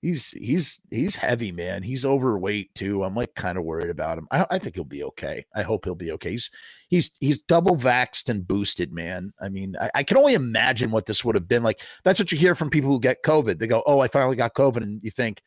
he's 0.00 0.30
he's 0.30 0.80
he's 0.90 1.16
heavy, 1.16 1.52
man. 1.52 1.82
He's 1.82 2.04
overweight 2.04 2.74
too. 2.74 3.02
I'm 3.02 3.14
like 3.14 3.34
kind 3.34 3.58
of 3.58 3.64
worried 3.64 3.90
about 3.90 4.18
him. 4.18 4.28
I, 4.30 4.46
I, 4.50 4.58
think 4.58 4.74
he'll 4.74 4.84
be 4.84 5.04
okay. 5.04 5.44
I 5.54 5.62
hope 5.62 5.84
he'll 5.84 5.94
be 5.94 6.12
okay. 6.12 6.30
He's 6.30 6.50
he's 6.88 7.10
he's 7.20 7.42
double 7.42 7.76
vaxxed 7.76 8.28
and 8.28 8.46
boosted, 8.46 8.92
man. 8.92 9.32
I 9.40 9.48
mean, 9.48 9.76
I, 9.80 9.90
I, 9.96 10.02
can 10.02 10.16
only 10.16 10.34
imagine 10.34 10.90
what 10.90 11.06
this 11.06 11.24
would 11.24 11.34
have 11.34 11.48
been 11.48 11.62
like. 11.62 11.80
That's 12.04 12.20
what 12.20 12.32
you 12.32 12.38
hear 12.38 12.54
from 12.54 12.70
people 12.70 12.90
who 12.90 13.00
get 13.00 13.22
COVID. 13.22 13.58
They 13.58 13.66
go, 13.66 13.82
"Oh, 13.86 14.00
I 14.00 14.08
finally 14.08 14.36
got 14.36 14.54
COVID," 14.54 14.82
and 14.82 15.02
you 15.02 15.10
think 15.10 15.42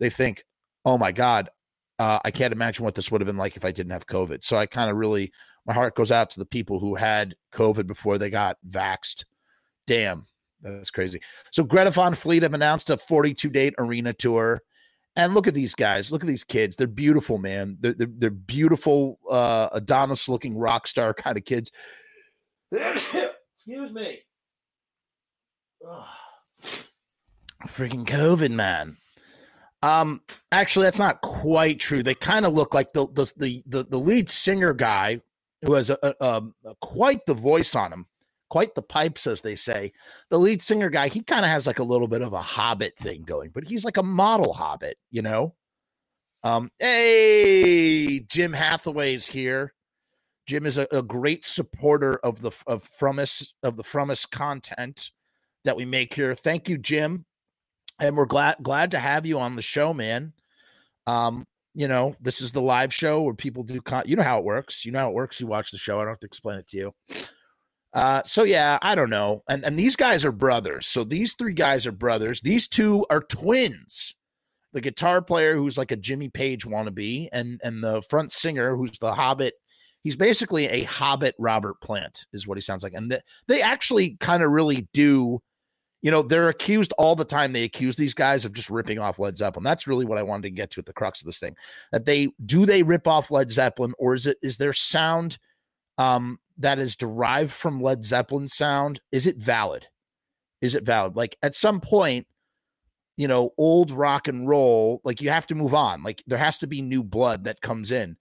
they 0.00 0.10
think, 0.10 0.44
"Oh 0.84 0.98
my 0.98 1.12
god." 1.12 1.50
Uh, 2.00 2.18
I 2.24 2.30
can't 2.30 2.54
imagine 2.54 2.82
what 2.82 2.94
this 2.94 3.12
would 3.12 3.20
have 3.20 3.26
been 3.26 3.36
like 3.36 3.58
if 3.58 3.64
I 3.64 3.72
didn't 3.72 3.92
have 3.92 4.06
COVID. 4.06 4.42
So 4.42 4.56
I 4.56 4.64
kind 4.64 4.90
of 4.90 4.96
really, 4.96 5.30
my 5.66 5.74
heart 5.74 5.94
goes 5.94 6.10
out 6.10 6.30
to 6.30 6.38
the 6.38 6.46
people 6.46 6.78
who 6.80 6.94
had 6.94 7.34
COVID 7.52 7.86
before 7.86 8.16
they 8.16 8.30
got 8.30 8.56
vaxed. 8.66 9.26
Damn, 9.86 10.24
that's 10.62 10.90
crazy. 10.90 11.20
So 11.52 11.62
Greta 11.62 11.90
Van 11.90 12.14
Fleet 12.14 12.42
have 12.42 12.54
announced 12.54 12.88
a 12.88 12.96
42 12.96 13.50
date 13.50 13.74
arena 13.76 14.14
tour. 14.14 14.62
And 15.16 15.34
look 15.34 15.46
at 15.46 15.54
these 15.54 15.74
guys. 15.74 16.10
Look 16.10 16.22
at 16.22 16.26
these 16.26 16.44
kids. 16.44 16.76
They're 16.76 16.86
beautiful, 16.86 17.36
man. 17.36 17.76
They're, 17.80 17.92
they're, 17.92 18.08
they're 18.10 18.30
beautiful, 18.30 19.18
uh, 19.28 19.68
Adonis 19.72 20.28
looking 20.28 20.56
rock 20.56 20.86
star 20.86 21.12
kind 21.12 21.36
of 21.36 21.44
kids. 21.44 21.70
Excuse 22.72 23.92
me. 23.92 24.20
Freaking 27.66 28.06
COVID, 28.06 28.52
man. 28.52 28.96
Um, 29.82 30.20
actually, 30.52 30.84
that's 30.84 30.98
not 30.98 31.20
quite 31.22 31.80
true. 31.80 32.02
They 32.02 32.14
kind 32.14 32.44
of 32.44 32.52
look 32.52 32.74
like 32.74 32.92
the, 32.92 33.06
the 33.12 33.32
the 33.36 33.62
the 33.66 33.84
the 33.84 33.98
lead 33.98 34.30
singer 34.30 34.74
guy 34.74 35.20
who 35.62 35.74
has 35.74 35.90
a, 35.90 35.98
a, 36.02 36.42
a, 36.64 36.74
quite 36.80 37.24
the 37.26 37.34
voice 37.34 37.74
on 37.74 37.92
him 37.92 38.06
quite 38.50 38.74
the 38.74 38.82
pipes, 38.82 39.26
as 39.26 39.40
they 39.40 39.56
say. 39.56 39.92
The 40.28 40.38
lead 40.38 40.60
singer 40.60 40.90
guy, 40.90 41.08
he 41.08 41.22
kind 41.22 41.44
of 41.44 41.50
has 41.50 41.66
like 41.66 41.78
a 41.78 41.84
little 41.84 42.08
bit 42.08 42.20
of 42.20 42.34
a 42.34 42.42
hobbit 42.42 42.98
thing 42.98 43.22
going, 43.22 43.50
but 43.54 43.64
he's 43.64 43.84
like 43.84 43.96
a 43.96 44.02
model 44.02 44.52
hobbit, 44.52 44.98
you 45.10 45.22
know? 45.22 45.54
Um, 46.42 46.70
hey, 46.78 48.20
Jim 48.20 48.52
Hathaway's 48.52 49.26
here. 49.26 49.72
Jim 50.46 50.66
is 50.66 50.78
a, 50.78 50.86
a 50.90 51.02
great 51.02 51.46
supporter 51.46 52.16
of 52.16 52.42
the 52.42 52.50
of 52.66 52.88
Frumess 52.98 53.52
of 53.62 53.76
the 53.76 53.84
Frumess 53.84 54.28
content 54.28 55.10
that 55.64 55.76
we 55.76 55.84
make 55.84 56.14
here. 56.14 56.34
Thank 56.34 56.68
you, 56.68 56.76
Jim. 56.76 57.24
And 58.00 58.16
we're 58.16 58.26
glad 58.26 58.56
glad 58.62 58.90
to 58.92 58.98
have 58.98 59.26
you 59.26 59.38
on 59.38 59.56
the 59.56 59.62
show, 59.62 59.94
man. 59.94 60.32
Um, 61.06 61.46
you 61.74 61.86
know, 61.86 62.16
this 62.20 62.40
is 62.40 62.52
the 62.52 62.60
live 62.60 62.92
show 62.92 63.22
where 63.22 63.34
people 63.34 63.62
do 63.62 63.80
con- 63.80 64.04
you 64.06 64.16
know 64.16 64.22
how 64.22 64.38
it 64.38 64.44
works. 64.44 64.84
You 64.84 64.92
know 64.92 65.00
how 65.00 65.10
it 65.10 65.14
works. 65.14 65.38
You 65.38 65.46
watch 65.46 65.70
the 65.70 65.78
show. 65.78 65.98
I 65.98 66.02
don't 66.02 66.12
have 66.12 66.20
to 66.20 66.26
explain 66.26 66.58
it 66.58 66.68
to 66.68 66.76
you. 66.76 66.94
Uh, 67.92 68.22
so 68.24 68.44
yeah, 68.44 68.78
I 68.82 68.94
don't 68.94 69.10
know. 69.10 69.42
And 69.48 69.64
and 69.64 69.78
these 69.78 69.96
guys 69.96 70.24
are 70.24 70.32
brothers. 70.32 70.86
So 70.86 71.04
these 71.04 71.34
three 71.34 71.52
guys 71.54 71.86
are 71.86 71.92
brothers. 71.92 72.40
These 72.40 72.68
two 72.68 73.06
are 73.10 73.20
twins. 73.20 74.14
The 74.72 74.80
guitar 74.80 75.20
player 75.20 75.56
who's 75.56 75.76
like 75.76 75.90
a 75.90 75.96
Jimmy 75.96 76.28
Page 76.28 76.64
wannabe, 76.64 77.28
and 77.32 77.60
and 77.62 77.82
the 77.82 78.02
front 78.02 78.32
singer 78.32 78.76
who's 78.76 78.98
the 78.98 79.14
Hobbit. 79.14 79.54
He's 80.02 80.16
basically 80.16 80.66
a 80.66 80.84
Hobbit 80.84 81.34
Robert 81.38 81.78
Plant, 81.82 82.24
is 82.32 82.46
what 82.46 82.56
he 82.56 82.62
sounds 82.62 82.82
like. 82.82 82.94
And 82.94 83.10
the, 83.10 83.20
they 83.48 83.60
actually 83.60 84.16
kind 84.18 84.42
of 84.42 84.50
really 84.50 84.88
do 84.94 85.40
you 86.02 86.10
know, 86.10 86.22
they're 86.22 86.48
accused 86.48 86.92
all 86.96 87.14
the 87.14 87.24
time. 87.24 87.52
They 87.52 87.64
accuse 87.64 87.96
these 87.96 88.14
guys 88.14 88.44
of 88.44 88.52
just 88.52 88.70
ripping 88.70 88.98
off 88.98 89.18
Led 89.18 89.36
Zeppelin. 89.36 89.64
That's 89.64 89.86
really 89.86 90.06
what 90.06 90.18
I 90.18 90.22
wanted 90.22 90.44
to 90.44 90.50
get 90.50 90.70
to 90.70 90.80
at 90.80 90.86
the 90.86 90.92
crux 90.92 91.20
of 91.20 91.26
this 91.26 91.38
thing. 91.38 91.54
That 91.92 92.06
they 92.06 92.28
do 92.46 92.64
they 92.64 92.82
rip 92.82 93.06
off 93.06 93.30
Led 93.30 93.50
Zeppelin, 93.50 93.94
or 93.98 94.14
is 94.14 94.26
it 94.26 94.38
is 94.42 94.56
their 94.56 94.72
sound 94.72 95.38
um, 95.98 96.38
that 96.58 96.78
is 96.78 96.96
derived 96.96 97.52
from 97.52 97.82
Led 97.82 98.04
Zeppelin 98.04 98.48
sound? 98.48 99.00
Is 99.12 99.26
it 99.26 99.36
valid? 99.36 99.86
Is 100.62 100.74
it 100.74 100.84
valid? 100.84 101.16
Like 101.16 101.36
at 101.42 101.54
some 101.54 101.80
point, 101.80 102.26
you 103.18 103.28
know, 103.28 103.50
old 103.58 103.90
rock 103.90 104.28
and 104.28 104.48
roll, 104.48 105.02
like 105.04 105.20
you 105.20 105.28
have 105.28 105.46
to 105.48 105.54
move 105.54 105.74
on. 105.74 106.02
Like 106.02 106.22
there 106.26 106.38
has 106.38 106.56
to 106.58 106.66
be 106.66 106.80
new 106.80 107.02
blood 107.02 107.44
that 107.44 107.60
comes 107.60 107.92
in. 107.92 108.16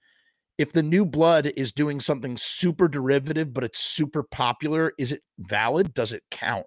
If 0.57 0.73
the 0.73 0.83
new 0.83 1.05
blood 1.05 1.53
is 1.55 1.71
doing 1.71 2.01
something 2.01 2.35
super 2.35 2.89
derivative, 2.89 3.53
but 3.53 3.63
it's 3.63 3.79
super 3.79 4.23
popular, 4.23 4.91
is 4.97 5.13
it 5.13 5.21
valid? 5.37 5.93
Does 5.93 6.11
it 6.11 6.23
count? 6.31 6.65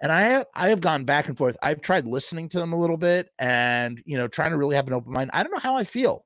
And 0.00 0.10
I 0.10 0.22
have 0.22 0.46
I 0.54 0.68
have 0.70 0.80
gone 0.80 1.04
back 1.04 1.28
and 1.28 1.36
forth. 1.36 1.56
I've 1.62 1.82
tried 1.82 2.06
listening 2.06 2.48
to 2.50 2.58
them 2.58 2.72
a 2.72 2.80
little 2.80 2.96
bit 2.96 3.28
and 3.38 4.00
you 4.06 4.16
know 4.16 4.28
trying 4.28 4.50
to 4.50 4.56
really 4.56 4.76
have 4.76 4.86
an 4.86 4.94
open 4.94 5.12
mind. 5.12 5.30
I 5.32 5.42
don't 5.42 5.52
know 5.52 5.58
how 5.58 5.76
I 5.76 5.84
feel. 5.84 6.24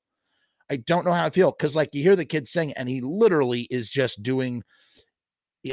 I 0.70 0.77
don't 0.77 1.05
know 1.05 1.12
how 1.12 1.27
I 1.27 1.31
feel 1.31 1.51
because 1.51 1.77
like 1.77 1.91
you 1.93 2.03
hear 2.03 2.16
the 2.16 2.25
kid 2.25 2.49
sing 2.49 2.72
and 2.72 2.89
he 2.89 3.01
literally 3.01 3.62
is 3.70 3.91
just 3.91 4.22
doing. 4.22 4.62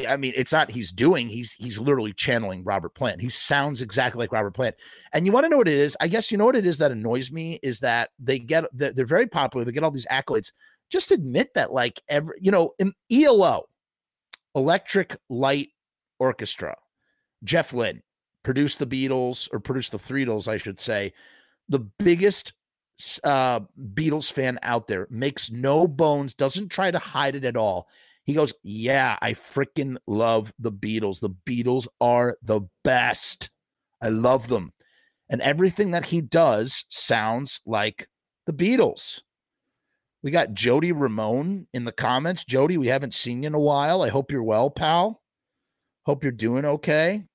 I 0.08 0.16
mean, 0.16 0.32
it's 0.38 0.54
not 0.54 0.72
he's 0.72 0.92
doing. 0.92 1.28
He's 1.30 1.54
he's 1.54 1.78
literally 1.78 2.14
channeling 2.14 2.64
Robert 2.64 2.96
Plant. 2.96 3.22
He 3.22 3.30
sounds 3.30 3.82
exactly 3.82 4.20
like 4.20 4.32
Robert 4.32 4.54
Plant. 4.54 4.76
And 5.14 5.26
you 5.26 5.34
want 5.34 5.46
to 5.46 5.50
know 5.50 5.58
what 5.58 5.68
it 5.68 5.74
is? 5.74 5.98
I 6.00 6.08
guess 6.08 6.32
you 6.32 6.38
know 6.38 6.46
what 6.46 6.56
it 6.56 6.66
is 6.66 6.78
that 6.78 6.92
annoys 6.92 7.30
me 7.30 7.60
is 7.62 7.82
that 7.82 8.10
they 8.18 8.40
get 8.40 8.66
they're 8.74 9.06
very 9.06 9.28
popular. 9.28 9.66
They 9.66 9.74
get 9.74 9.84
all 9.84 9.92
these 9.92 10.08
accolades. 10.08 10.52
Just 10.90 11.12
admit 11.12 11.54
that, 11.56 11.72
like 11.74 12.02
every 12.10 12.36
you 12.40 12.52
know, 12.52 12.72
in 12.80 12.94
ELO, 13.12 13.66
Electric 14.56 15.18
Light 15.30 15.70
Orchestra, 16.20 16.78
Jeff 17.44 17.74
Lynne 17.74 18.02
produced 18.44 18.80
the 18.80 18.88
Beatles 18.88 19.48
or 19.52 19.60
produced 19.60 19.92
the 19.92 20.00
Threedles, 20.00 20.48
I 20.48 20.58
should 20.58 20.80
say. 20.80 21.14
The 21.70 21.80
biggest 21.80 22.54
uh, 23.24 23.62
Beatles 23.94 24.32
fan 24.32 24.60
out 24.64 24.88
there 24.88 25.08
makes 25.10 25.52
no 25.52 25.88
bones, 25.88 26.34
doesn't 26.34 26.70
try 26.70 26.92
to 26.92 27.00
hide 27.00 27.36
it 27.36 27.46
at 27.46 27.58
all. 27.58 27.88
He 28.26 28.34
goes, 28.34 28.54
Yeah, 28.64 29.18
I 29.22 29.34
freaking 29.34 29.98
love 30.08 30.54
the 30.60 30.72
Beatles. 30.72 31.20
The 31.20 31.36
Beatles 31.48 31.88
are 32.00 32.38
the 32.44 32.62
best. 32.84 33.50
I 34.02 34.10
love 34.10 34.48
them. 34.48 34.74
And 35.30 35.42
everything 35.42 35.92
that 35.92 36.08
he 36.08 36.22
does 36.22 36.86
sounds 36.90 37.62
like 37.66 38.08
the 38.46 38.54
Beatles. 38.54 39.22
We 40.24 40.30
got 40.30 40.54
Jody 40.54 40.92
Ramone 40.92 41.68
in 41.74 41.86
the 41.86 41.92
comments. 41.92 42.46
Jody, 42.46 42.78
we 42.78 42.88
haven't 42.88 43.14
seen 43.14 43.42
you 43.42 43.48
in 43.48 43.54
a 43.56 43.60
while. 43.60 44.04
I 44.04 44.10
hope 44.10 44.32
you're 44.32 44.44
well, 44.44 44.70
pal. 44.70 45.22
Hope 46.06 46.24
you're 46.24 46.32
doing 46.32 46.66
okay. 46.66 47.26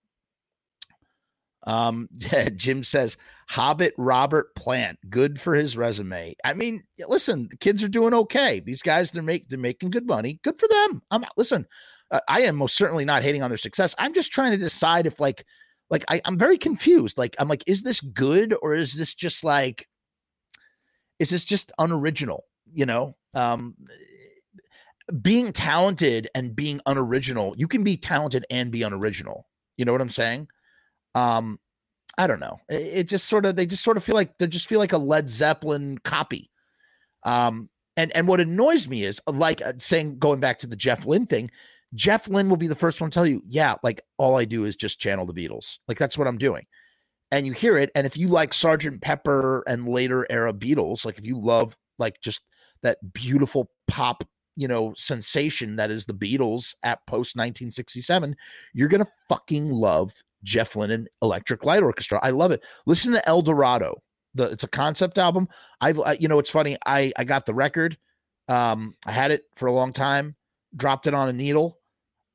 Um, 1.66 2.08
Jim 2.56 2.82
says 2.84 3.16
Hobbit 3.48 3.94
Robert 3.98 4.54
Plant, 4.54 4.98
good 5.10 5.40
for 5.40 5.54
his 5.54 5.76
resume. 5.76 6.34
I 6.44 6.54
mean, 6.54 6.84
listen, 7.06 7.48
the 7.50 7.56
kids 7.56 7.82
are 7.82 7.88
doing 7.88 8.14
okay. 8.14 8.60
These 8.60 8.82
guys, 8.82 9.10
they're 9.10 9.22
make 9.22 9.48
they're 9.48 9.58
making 9.58 9.90
good 9.90 10.06
money. 10.06 10.40
Good 10.42 10.58
for 10.58 10.68
them. 10.68 11.02
I'm 11.10 11.24
listen. 11.36 11.66
Uh, 12.10 12.20
I 12.28 12.42
am 12.42 12.56
most 12.56 12.76
certainly 12.76 13.04
not 13.04 13.22
hating 13.22 13.42
on 13.42 13.50
their 13.50 13.58
success. 13.58 13.94
I'm 13.98 14.14
just 14.14 14.30
trying 14.30 14.52
to 14.52 14.58
decide 14.58 15.06
if 15.06 15.18
like, 15.18 15.44
like 15.90 16.04
I, 16.08 16.20
I'm 16.24 16.38
very 16.38 16.58
confused. 16.58 17.18
Like, 17.18 17.34
I'm 17.38 17.48
like, 17.48 17.64
is 17.66 17.82
this 17.82 18.00
good 18.00 18.54
or 18.62 18.74
is 18.74 18.94
this 18.94 19.14
just 19.14 19.42
like, 19.42 19.88
is 21.18 21.30
this 21.30 21.44
just 21.44 21.72
unoriginal? 21.78 22.44
You 22.72 22.86
know, 22.86 23.16
um, 23.34 23.74
being 25.20 25.52
talented 25.52 26.28
and 26.34 26.54
being 26.54 26.80
unoriginal. 26.86 27.54
You 27.56 27.68
can 27.68 27.82
be 27.84 27.96
talented 27.96 28.44
and 28.50 28.70
be 28.70 28.82
unoriginal. 28.82 29.48
You 29.76 29.84
know 29.84 29.92
what 29.92 30.00
I'm 30.00 30.08
saying? 30.08 30.48
Um, 31.16 31.58
I 32.18 32.26
don't 32.26 32.40
know. 32.40 32.60
It, 32.68 32.74
it 32.74 33.08
just 33.08 33.26
sort 33.26 33.46
of 33.46 33.56
they 33.56 33.66
just 33.66 33.82
sort 33.82 33.96
of 33.96 34.04
feel 34.04 34.14
like 34.14 34.38
they 34.38 34.46
just 34.46 34.68
feel 34.68 34.78
like 34.78 34.92
a 34.92 34.98
Led 34.98 35.28
Zeppelin 35.28 35.98
copy. 35.98 36.50
Um, 37.24 37.68
and 37.96 38.14
and 38.14 38.28
what 38.28 38.40
annoys 38.40 38.86
me 38.86 39.04
is 39.04 39.20
like 39.26 39.62
uh, 39.62 39.72
saying 39.78 40.18
going 40.18 40.38
back 40.38 40.58
to 40.60 40.66
the 40.66 40.76
Jeff 40.76 41.06
Lynne 41.06 41.26
thing. 41.26 41.50
Jeff 41.94 42.28
Lynne 42.28 42.50
will 42.50 42.56
be 42.58 42.66
the 42.66 42.74
first 42.74 43.00
one 43.00 43.10
to 43.10 43.14
tell 43.14 43.26
you, 43.26 43.42
yeah, 43.48 43.76
like 43.82 44.00
all 44.18 44.36
I 44.36 44.44
do 44.44 44.66
is 44.66 44.76
just 44.76 45.00
channel 45.00 45.24
the 45.24 45.32
Beatles. 45.32 45.78
Like 45.88 45.98
that's 45.98 46.18
what 46.18 46.28
I'm 46.28 46.36
doing. 46.36 46.66
And 47.32 47.46
you 47.46 47.52
hear 47.52 47.78
it. 47.78 47.90
And 47.94 48.06
if 48.06 48.16
you 48.16 48.28
like 48.28 48.52
Sergeant 48.52 49.00
Pepper 49.00 49.62
and 49.66 49.88
later 49.88 50.26
era 50.30 50.52
Beatles, 50.52 51.04
like 51.04 51.16
if 51.18 51.24
you 51.24 51.40
love 51.40 51.76
like 51.98 52.20
just 52.20 52.40
that 52.82 52.98
beautiful 53.14 53.70
pop, 53.88 54.24
you 54.56 54.68
know, 54.68 54.92
sensation 54.96 55.76
that 55.76 55.90
is 55.90 56.04
the 56.04 56.12
Beatles 56.12 56.74
at 56.82 56.98
post 57.06 57.34
1967, 57.36 58.36
you're 58.74 58.88
gonna 58.88 59.06
fucking 59.28 59.70
love 59.70 60.12
Jeff 60.47 60.76
Lynne 60.76 61.09
Electric 61.20 61.64
Light 61.64 61.82
Orchestra. 61.82 62.20
I 62.22 62.30
love 62.30 62.53
it. 62.53 62.64
Listen 62.86 63.12
to 63.12 63.28
El 63.28 63.42
Dorado. 63.42 64.03
The 64.34 64.44
it's 64.51 64.64
a 64.64 64.68
concept 64.68 65.18
album. 65.18 65.49
I've 65.80 66.01
I, 66.01 66.12
you 66.12 66.28
know 66.28 66.38
it's 66.38 66.51
funny. 66.51 66.78
I 66.86 67.12
I 67.16 67.24
got 67.24 67.44
the 67.44 67.55
record. 67.55 67.99
Um, 68.49 68.94
I 69.07 69.12
had 69.12 69.32
it 69.32 69.42
for 69.57 69.66
a 69.66 69.72
long 69.72 69.92
time. 69.92 70.36
Dropped 70.74 71.07
it 71.07 71.14
on 71.14 71.28
a 71.28 71.32
needle. 71.32 71.78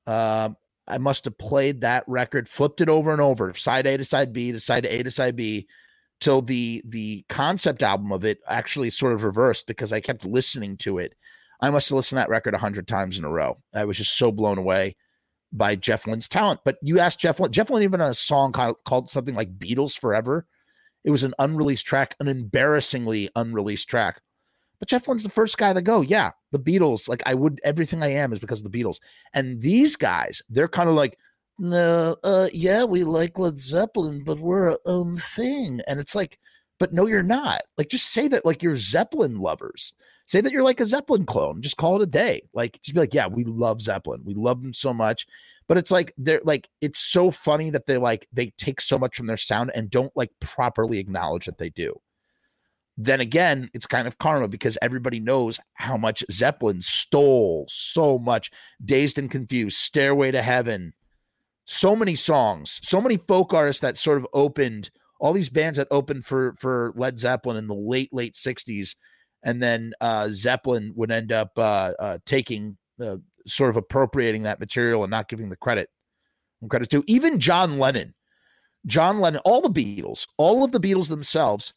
Uh, 0.05 0.49
I 0.87 0.97
must 0.97 1.25
have 1.25 1.37
played 1.37 1.81
that 1.81 2.03
record, 2.07 2.49
flipped 2.49 2.81
it 2.81 2.89
over 2.89 3.11
and 3.11 3.21
over, 3.21 3.53
side 3.53 3.87
A 3.87 3.97
to 3.97 4.03
side 4.03 4.33
B 4.33 4.51
to 4.51 4.59
side 4.59 4.85
A 4.85 5.03
to 5.03 5.11
side 5.11 5.35
B, 5.35 5.67
till 6.19 6.41
the 6.41 6.83
the 6.85 7.23
concept 7.29 7.81
album 7.81 8.11
of 8.11 8.25
it 8.25 8.39
actually 8.47 8.89
sort 8.89 9.13
of 9.13 9.23
reversed 9.23 9.67
because 9.67 9.93
I 9.93 10.01
kept 10.01 10.25
listening 10.25 10.77
to 10.77 10.97
it. 10.97 11.13
I 11.61 11.69
must 11.69 11.89
have 11.89 11.95
listened 11.95 12.17
to 12.17 12.21
that 12.21 12.29
record 12.29 12.55
a 12.55 12.59
hundred 12.59 12.87
times 12.87 13.17
in 13.17 13.23
a 13.23 13.29
row. 13.29 13.61
I 13.73 13.85
was 13.85 13.97
just 13.97 14.17
so 14.17 14.31
blown 14.31 14.57
away 14.57 14.95
by 15.51 15.75
Jeff 15.75 16.07
Lynne's 16.07 16.29
talent. 16.29 16.61
But 16.63 16.77
you 16.81 16.99
asked 16.99 17.19
Jeff 17.19 17.39
Lynne, 17.39 17.51
Jeff 17.51 17.69
Lynne 17.69 17.83
even 17.83 17.99
had 17.99 18.09
a 18.09 18.13
song 18.13 18.51
called, 18.51 18.77
called 18.85 19.09
something 19.09 19.35
like 19.35 19.59
Beatles 19.59 19.97
Forever. 19.97 20.45
It 21.03 21.11
was 21.11 21.23
an 21.23 21.33
unreleased 21.39 21.85
track, 21.85 22.15
an 22.19 22.27
embarrassingly 22.27 23.29
unreleased 23.35 23.89
track. 23.89 24.21
But 24.79 24.89
Jeff 24.89 25.07
Lynne's 25.07 25.23
the 25.23 25.29
first 25.29 25.57
guy 25.57 25.73
to 25.73 25.81
go, 25.81 26.01
yeah, 26.01 26.31
the 26.51 26.59
Beatles, 26.59 27.07
like 27.07 27.21
I 27.25 27.33
would, 27.33 27.59
everything 27.63 28.01
I 28.03 28.13
am 28.13 28.33
is 28.33 28.39
because 28.39 28.63
of 28.63 28.71
the 28.71 28.83
Beatles. 28.83 28.97
And 29.33 29.61
these 29.61 29.95
guys, 29.95 30.41
they're 30.49 30.67
kind 30.67 30.89
of 30.89 30.95
like, 30.95 31.17
no, 31.59 32.15
uh, 32.23 32.47
yeah, 32.51 32.83
we 32.83 33.03
like 33.03 33.37
Led 33.37 33.59
Zeppelin, 33.59 34.23
but 34.23 34.39
we're 34.39 34.71
our 34.71 34.79
own 34.85 35.17
thing. 35.17 35.81
And 35.87 35.99
it's 35.99 36.15
like, 36.15 36.39
but 36.79 36.93
no, 36.93 37.05
you're 37.05 37.21
not. 37.21 37.61
Like, 37.77 37.89
just 37.89 38.11
say 38.11 38.27
that 38.29 38.45
like 38.45 38.63
you're 38.63 38.77
Zeppelin 38.77 39.39
lovers. 39.39 39.93
Say 40.31 40.39
that 40.39 40.53
you're 40.53 40.63
like 40.63 40.79
a 40.79 40.85
Zeppelin 40.85 41.25
clone. 41.25 41.61
Just 41.61 41.75
call 41.75 41.97
it 41.97 42.03
a 42.03 42.05
day. 42.05 42.43
Like, 42.53 42.81
just 42.81 42.95
be 42.95 43.01
like, 43.01 43.13
yeah, 43.13 43.27
we 43.27 43.43
love 43.43 43.81
Zeppelin. 43.81 44.21
We 44.23 44.33
love 44.33 44.63
them 44.63 44.73
so 44.73 44.93
much. 44.93 45.27
But 45.67 45.77
it's 45.77 45.91
like 45.91 46.13
they're 46.17 46.39
like, 46.45 46.69
it's 46.79 46.99
so 46.99 47.31
funny 47.31 47.69
that 47.71 47.85
they 47.85 47.97
like 47.97 48.29
they 48.31 48.53
take 48.57 48.79
so 48.79 48.97
much 48.97 49.17
from 49.17 49.27
their 49.27 49.35
sound 49.35 49.71
and 49.75 49.89
don't 49.89 50.15
like 50.15 50.31
properly 50.39 50.99
acknowledge 50.99 51.47
that 51.47 51.57
they 51.57 51.69
do. 51.69 51.99
Then 52.95 53.19
again, 53.19 53.69
it's 53.73 53.85
kind 53.85 54.07
of 54.07 54.19
karma 54.19 54.47
because 54.47 54.77
everybody 54.81 55.19
knows 55.19 55.59
how 55.73 55.97
much 55.97 56.23
Zeppelin 56.31 56.81
stole 56.81 57.65
so 57.69 58.17
much. 58.17 58.51
Dazed 58.85 59.17
and 59.17 59.29
Confused, 59.29 59.75
Stairway 59.75 60.31
to 60.31 60.41
Heaven, 60.41 60.93
so 61.65 61.93
many 61.93 62.15
songs, 62.15 62.79
so 62.83 63.01
many 63.01 63.17
folk 63.17 63.53
artists 63.53 63.81
that 63.81 63.97
sort 63.97 64.17
of 64.17 64.25
opened 64.33 64.91
all 65.19 65.33
these 65.33 65.49
bands 65.49 65.77
that 65.77 65.89
opened 65.91 66.25
for 66.25 66.55
for 66.57 66.93
Led 66.95 67.19
Zeppelin 67.19 67.57
in 67.57 67.67
the 67.67 67.75
late 67.75 68.13
late 68.13 68.33
'60s, 68.33 68.95
and 69.43 69.61
then 69.61 69.93
uh, 70.01 70.29
Zeppelin 70.31 70.93
would 70.95 71.11
end 71.11 71.31
up 71.31 71.51
uh, 71.57 71.93
uh, 71.99 72.17
taking 72.25 72.77
sort 73.47 73.69
of 73.71 73.77
appropriating 73.77 74.43
that 74.43 74.59
material 74.59 75.03
and 75.03 75.11
not 75.11 75.27
giving 75.27 75.49
the 75.49 75.55
credit 75.55 75.89
credit 76.69 76.89
to 76.91 77.03
even 77.07 77.39
John 77.39 77.79
Lennon. 77.79 78.13
John 78.85 79.19
Lennon, 79.19 79.41
all 79.45 79.61
the 79.61 79.69
Beatles, 79.69 80.27
all 80.37 80.63
of 80.63 80.71
the 80.71 80.79
Beatles 80.79 81.09
themselves, 81.09 81.73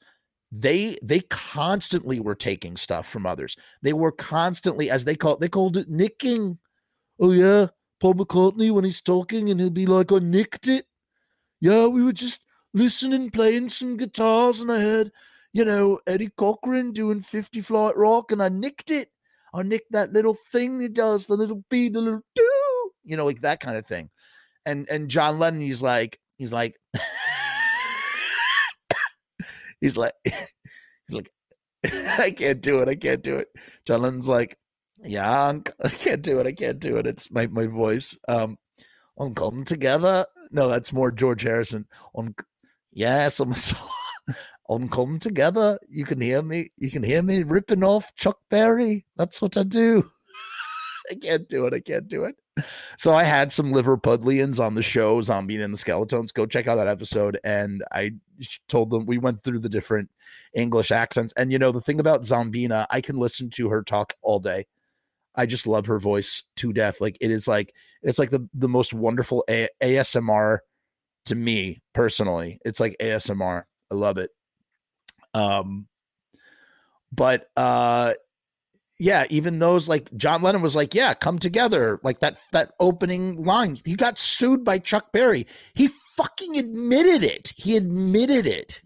they 0.52 0.96
they 1.02 1.20
constantly 1.20 2.20
were 2.20 2.34
taking 2.34 2.76
stuff 2.76 3.08
from 3.08 3.26
others. 3.26 3.56
They 3.82 3.92
were 3.92 4.12
constantly, 4.12 4.90
as 4.90 5.04
they 5.04 5.14
call 5.16 5.34
it, 5.34 5.40
they 5.40 5.48
called 5.48 5.76
it 5.76 5.88
nicking. 5.88 6.58
Oh 7.18 7.32
yeah, 7.32 7.68
Paul 8.00 8.14
McCartney 8.14 8.72
when 8.72 8.84
he's 8.84 9.02
talking 9.02 9.50
and 9.50 9.60
he'll 9.60 9.70
be 9.70 9.86
like, 9.86 10.12
"I 10.12 10.18
nicked 10.18 10.68
it." 10.68 10.86
Yeah, 11.60 11.86
we 11.86 12.02
were 12.02 12.12
just 12.12 12.40
listening, 12.72 13.30
playing 13.30 13.68
some 13.70 13.96
guitars, 13.96 14.60
and 14.60 14.70
I 14.70 14.80
heard, 14.80 15.12
you 15.54 15.64
know, 15.64 16.00
Eddie 16.06 16.30
Cochran 16.36 16.92
doing 16.92 17.20
50 17.22 17.60
Flight 17.60 17.96
Rock, 17.96 18.32
and 18.32 18.42
I 18.42 18.48
nicked 18.50 18.90
it. 18.90 19.08
I 19.54 19.62
nicked 19.62 19.92
that 19.92 20.12
little 20.12 20.34
thing 20.34 20.80
he 20.80 20.88
does, 20.88 21.26
the 21.26 21.36
little 21.36 21.64
B, 21.70 21.88
the 21.88 22.00
little 22.00 22.22
do, 22.34 22.90
you 23.04 23.16
know, 23.16 23.24
like 23.24 23.40
that 23.42 23.60
kind 23.60 23.76
of 23.78 23.86
thing. 23.86 24.10
And 24.66 24.88
and 24.90 25.08
John 25.08 25.38
Lennon, 25.38 25.60
he's 25.60 25.80
like, 25.80 26.18
he's 26.38 26.50
like, 26.50 26.74
he's 29.80 29.96
like, 29.96 30.12
he's 30.24 30.42
like, 31.12 31.30
I 32.18 32.32
can't 32.36 32.60
do 32.60 32.80
it. 32.80 32.88
I 32.88 32.96
can't 32.96 33.22
do 33.22 33.36
it. 33.36 33.46
John 33.86 34.02
Lennon's 34.02 34.26
like, 34.26 34.58
yeah, 35.04 35.52
I 35.84 35.88
can't 35.88 36.22
do 36.22 36.40
it. 36.40 36.48
I 36.48 36.52
can't 36.52 36.80
do 36.80 36.96
it. 36.96 37.06
It's 37.06 37.30
my 37.30 37.46
my 37.46 37.66
voice. 37.66 38.18
Um, 38.26 38.58
on 39.16 39.34
come 39.36 39.64
together. 39.64 40.26
No, 40.50 40.66
that's 40.66 40.92
more 40.92 41.12
George 41.12 41.42
Harrison. 41.42 41.86
On 42.12 42.34
yes, 42.92 43.38
I'm 43.38 43.54
on 44.68 44.88
come 44.88 45.18
together. 45.18 45.78
You 45.88 46.04
can 46.04 46.20
hear 46.20 46.42
me. 46.42 46.70
You 46.76 46.90
can 46.90 47.02
hear 47.02 47.22
me 47.22 47.42
ripping 47.42 47.84
off 47.84 48.14
Chuck 48.14 48.38
Berry. 48.50 49.06
That's 49.16 49.42
what 49.42 49.56
I 49.56 49.62
do. 49.62 50.10
I 51.10 51.14
can't 51.14 51.48
do 51.48 51.66
it. 51.66 51.74
I 51.74 51.80
can't 51.80 52.08
do 52.08 52.24
it. 52.24 52.36
So 52.96 53.12
I 53.12 53.24
had 53.24 53.52
some 53.52 53.72
Liverpudlians 53.72 54.60
on 54.60 54.74
the 54.74 54.82
show, 54.82 55.20
Zombina 55.20 55.64
and 55.64 55.74
the 55.74 55.78
Skeletons. 55.78 56.32
Go 56.32 56.46
check 56.46 56.68
out 56.68 56.76
that 56.76 56.88
episode. 56.88 57.38
And 57.44 57.82
I 57.92 58.12
told 58.68 58.90
them 58.90 59.06
we 59.06 59.18
went 59.18 59.42
through 59.42 59.58
the 59.58 59.68
different 59.68 60.10
English 60.54 60.90
accents. 60.90 61.32
And 61.36 61.52
you 61.52 61.58
know, 61.58 61.72
the 61.72 61.80
thing 61.80 62.00
about 62.00 62.22
Zombina, 62.22 62.86
I 62.90 63.00
can 63.00 63.16
listen 63.16 63.50
to 63.50 63.68
her 63.70 63.82
talk 63.82 64.14
all 64.22 64.38
day. 64.38 64.66
I 65.34 65.46
just 65.46 65.66
love 65.66 65.86
her 65.86 65.98
voice 65.98 66.44
to 66.56 66.72
death. 66.72 67.00
Like 67.00 67.18
it 67.20 67.30
is 67.30 67.48
like 67.48 67.74
it's 68.02 68.18
like 68.18 68.30
the 68.30 68.48
the 68.54 68.68
most 68.68 68.94
wonderful 68.94 69.44
A- 69.50 69.68
ASMR 69.82 70.58
to 71.26 71.34
me 71.34 71.82
personally. 71.92 72.60
It's 72.64 72.78
like 72.78 72.96
ASMR. 73.00 73.64
I 73.90 73.94
love 73.94 74.18
it. 74.18 74.30
Um 75.34 75.86
but 77.12 77.50
uh 77.56 78.14
yeah, 79.00 79.26
even 79.28 79.58
those 79.58 79.88
like 79.88 80.08
John 80.16 80.42
Lennon 80.42 80.62
was 80.62 80.76
like, 80.76 80.94
yeah, 80.94 81.14
come 81.14 81.38
together. 81.38 82.00
Like 82.02 82.20
that 82.20 82.38
that 82.52 82.72
opening 82.80 83.44
line. 83.44 83.78
He 83.84 83.96
got 83.96 84.18
sued 84.18 84.64
by 84.64 84.78
Chuck 84.78 85.12
Berry. 85.12 85.46
He 85.74 85.88
fucking 86.16 86.56
admitted 86.56 87.24
it. 87.24 87.52
He 87.56 87.76
admitted 87.76 88.46
it. 88.46 88.80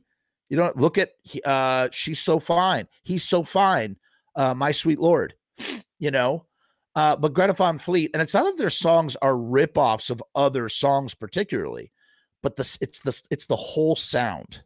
You 0.48 0.56
know, 0.56 0.72
look 0.76 0.98
at 0.98 1.10
uh 1.44 1.88
she's 1.92 2.20
so 2.20 2.40
fine. 2.40 2.88
He's 3.02 3.24
so 3.24 3.42
fine. 3.42 3.96
Uh 4.34 4.54
my 4.54 4.72
sweet 4.72 4.98
lord. 4.98 5.34
You 5.98 6.12
know, 6.12 6.46
uh, 6.98 7.14
but 7.14 7.32
Greta 7.32 7.52
Van 7.52 7.78
Fleet, 7.78 8.10
and 8.12 8.20
it's 8.20 8.34
not 8.34 8.42
that 8.44 8.58
their 8.58 8.70
songs 8.70 9.14
are 9.22 9.34
ripoffs 9.34 10.10
of 10.10 10.20
other 10.34 10.68
songs, 10.68 11.14
particularly, 11.14 11.92
but 12.42 12.56
this 12.56 12.76
it's 12.80 13.02
the 13.02 13.22
it's 13.30 13.46
the 13.46 13.54
whole 13.54 13.94
sound. 13.94 14.62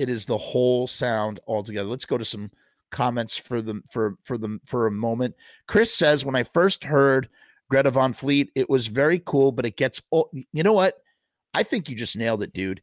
It 0.00 0.08
is 0.08 0.24
the 0.24 0.38
whole 0.38 0.86
sound 0.86 1.40
altogether. 1.46 1.86
Let's 1.86 2.06
go 2.06 2.16
to 2.16 2.24
some 2.24 2.50
comments 2.90 3.36
for 3.36 3.60
them 3.60 3.84
for 3.90 4.16
for 4.22 4.38
them 4.38 4.62
for 4.64 4.86
a 4.86 4.90
moment. 4.90 5.34
Chris 5.68 5.94
says, 5.94 6.24
when 6.24 6.34
I 6.34 6.42
first 6.42 6.84
heard 6.84 7.28
Greta 7.68 7.90
Van 7.90 8.14
Fleet, 8.14 8.50
it 8.54 8.70
was 8.70 8.86
very 8.86 9.22
cool, 9.26 9.52
but 9.52 9.66
it 9.66 9.76
gets 9.76 10.00
oh, 10.10 10.30
you 10.32 10.62
know 10.62 10.72
what? 10.72 11.02
I 11.52 11.64
think 11.64 11.90
you 11.90 11.96
just 11.96 12.16
nailed 12.16 12.42
it, 12.42 12.54
dude. 12.54 12.80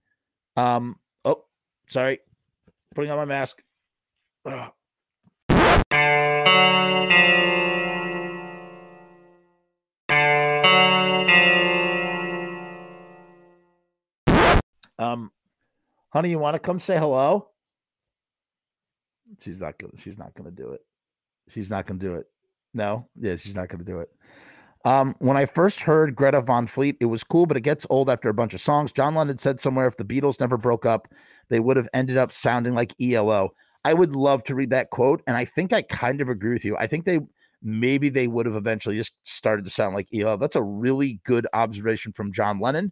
Um, 0.57 0.97
oh, 1.25 1.45
sorry, 1.89 2.19
putting 2.93 3.09
on 3.09 3.17
my 3.17 3.25
mask. 3.25 3.63
Ugh. 4.45 4.71
Um, 14.99 15.31
honey, 16.17 16.31
you 16.31 16.39
want 16.39 16.55
to 16.55 16.59
come 16.59 16.79
say 16.79 16.97
hello? 16.97 17.47
She's 19.39 19.59
not 19.61 19.77
gonna. 19.77 19.93
She's 20.03 20.17
not 20.17 20.33
gonna 20.33 20.49
do 20.49 20.71
it. 20.71 20.81
She's 21.49 21.69
not 21.69 21.85
gonna 21.85 21.99
do 21.99 22.15
it. 22.15 22.25
No, 22.73 23.07
yeah, 23.15 23.35
she's 23.35 23.53
not 23.53 23.69
gonna 23.69 23.83
do 23.83 23.99
it. 23.99 24.09
Um, 24.83 25.13
when 25.19 25.37
I 25.37 25.45
first 25.45 25.81
heard 25.81 26.15
Greta 26.15 26.41
Van 26.41 26.65
Fleet, 26.65 26.97
it 26.99 27.05
was 27.05 27.23
cool, 27.23 27.45
but 27.45 27.55
it 27.55 27.61
gets 27.61 27.85
old 27.91 28.09
after 28.09 28.29
a 28.29 28.33
bunch 28.33 28.55
of 28.55 28.61
songs. 28.61 28.91
John 28.91 29.13
Lennon 29.13 29.37
said 29.37 29.59
somewhere 29.59 29.85
if 29.85 29.97
the 29.97 30.05
Beatles 30.05 30.39
never 30.39 30.57
broke 30.57 30.87
up, 30.87 31.07
they 31.49 31.59
would 31.59 31.77
have 31.77 31.89
ended 31.93 32.17
up 32.17 32.31
sounding 32.31 32.73
like 32.73 32.95
ELO. 32.99 33.51
I 33.85 33.93
would 33.93 34.15
love 34.15 34.43
to 34.45 34.55
read 34.55 34.71
that 34.71 34.89
quote, 34.89 35.21
and 35.27 35.37
I 35.37 35.45
think 35.45 35.71
I 35.71 35.83
kind 35.83 36.19
of 36.19 36.29
agree 36.29 36.53
with 36.53 36.65
you. 36.65 36.75
I 36.77 36.87
think 36.87 37.05
they 37.05 37.19
maybe 37.61 38.09
they 38.09 38.27
would 38.27 38.47
have 38.47 38.55
eventually 38.55 38.97
just 38.97 39.13
started 39.23 39.65
to 39.65 39.71
sound 39.71 39.93
like 39.93 40.07
ELO. 40.11 40.37
That's 40.37 40.55
a 40.55 40.63
really 40.63 41.21
good 41.25 41.45
observation 41.53 42.11
from 42.11 42.33
John 42.33 42.59
Lennon. 42.59 42.91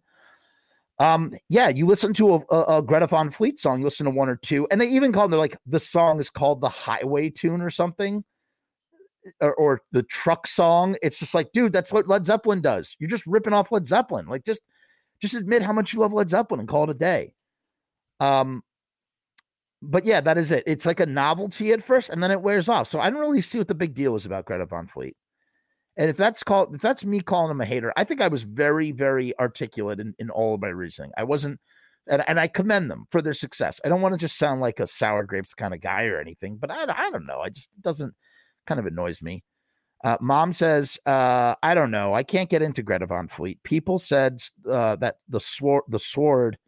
Um, 0.98 1.34
yeah, 1.48 1.68
you 1.68 1.84
listen 1.84 2.14
to 2.14 2.34
a, 2.34 2.54
a, 2.54 2.78
a, 2.78 2.82
Greta 2.82 3.06
Van 3.06 3.30
Fleet 3.30 3.58
song, 3.58 3.80
you 3.80 3.84
listen 3.84 4.04
to 4.06 4.10
one 4.10 4.30
or 4.30 4.36
two, 4.36 4.66
and 4.70 4.80
they 4.80 4.88
even 4.88 5.12
call 5.12 5.28
them 5.28 5.38
like 5.38 5.56
the 5.66 5.78
song 5.80 6.20
is 6.20 6.30
called 6.30 6.62
the 6.62 6.70
Highway 6.70 7.28
Tune 7.28 7.60
or 7.60 7.68
something, 7.68 8.24
or, 9.40 9.54
or, 9.56 9.82
the 9.92 10.04
truck 10.04 10.46
song. 10.46 10.96
It's 11.02 11.18
just 11.18 11.34
like, 11.34 11.52
dude, 11.52 11.72
that's 11.72 11.92
what 11.92 12.08
Led 12.08 12.24
Zeppelin 12.24 12.62
does. 12.62 12.96
You're 12.98 13.10
just 13.10 13.26
ripping 13.26 13.52
off 13.52 13.70
Led 13.70 13.86
Zeppelin. 13.86 14.26
Like, 14.26 14.44
just 14.44 14.62
just 15.20 15.34
admit 15.34 15.62
how 15.62 15.72
much 15.72 15.92
you 15.92 16.00
love 16.00 16.12
Led 16.12 16.30
Zeppelin 16.30 16.60
and 16.60 16.68
call 16.68 16.84
it 16.84 16.90
a 16.90 16.94
day. 16.94 17.32
Um, 18.20 18.62
but 19.82 20.04
yeah, 20.04 20.20
that 20.22 20.38
is 20.38 20.50
it. 20.50 20.64
It's 20.66 20.86
like 20.86 21.00
a 21.00 21.06
novelty 21.06 21.72
at 21.72 21.84
first, 21.84 22.08
and 22.08 22.22
then 22.22 22.30
it 22.30 22.40
wears 22.40 22.68
off. 22.68 22.88
So 22.88 23.00
I 23.00 23.10
don't 23.10 23.20
really 23.20 23.42
see 23.42 23.58
what 23.58 23.68
the 23.68 23.74
big 23.74 23.94
deal 23.94 24.16
is 24.16 24.24
about 24.24 24.46
Greta 24.46 24.64
Van 24.66 24.86
Fleet. 24.86 25.16
And 25.96 26.10
if 26.10 26.16
that's 26.16 26.42
called 26.42 26.74
if 26.74 26.82
that's 26.82 27.04
me 27.04 27.20
calling 27.20 27.50
him 27.50 27.60
a 27.60 27.64
hater, 27.64 27.92
I 27.96 28.04
think 28.04 28.20
I 28.20 28.28
was 28.28 28.42
very, 28.42 28.92
very 28.92 29.38
articulate 29.38 30.00
in, 30.00 30.14
in 30.18 30.30
all 30.30 30.54
of 30.54 30.60
my 30.60 30.68
reasoning. 30.68 31.12
I 31.16 31.24
wasn't 31.24 31.58
and, 32.06 32.22
and 32.28 32.38
I 32.38 32.46
commend 32.46 32.90
them 32.90 33.06
for 33.10 33.20
their 33.20 33.34
success. 33.34 33.80
I 33.84 33.88
don't 33.88 34.00
want 34.00 34.14
to 34.14 34.18
just 34.18 34.38
sound 34.38 34.60
like 34.60 34.80
a 34.80 34.86
sour 34.86 35.24
grapes 35.24 35.54
kind 35.54 35.74
of 35.74 35.80
guy 35.80 36.04
or 36.04 36.20
anything, 36.20 36.56
but 36.56 36.70
I, 36.70 36.84
I 36.84 37.10
don't 37.10 37.26
know. 37.26 37.40
I 37.40 37.48
just 37.48 37.70
doesn't 37.80 38.14
kind 38.66 38.78
of 38.78 38.86
annoys 38.86 39.22
me. 39.22 39.42
Uh, 40.04 40.16
Mom 40.20 40.52
says, 40.52 40.98
uh, 41.06 41.54
I 41.62 41.74
don't 41.74 41.90
know. 41.90 42.14
I 42.14 42.22
can't 42.22 42.50
get 42.50 42.62
into 42.62 42.82
Greta 42.82 43.06
Van 43.06 43.28
Fleet. 43.28 43.62
People 43.62 43.98
said 43.98 44.42
uh, 44.70 44.96
that 44.96 45.16
the 45.28 45.40
sword, 45.40 45.84
the 45.88 45.98
sword 45.98 46.58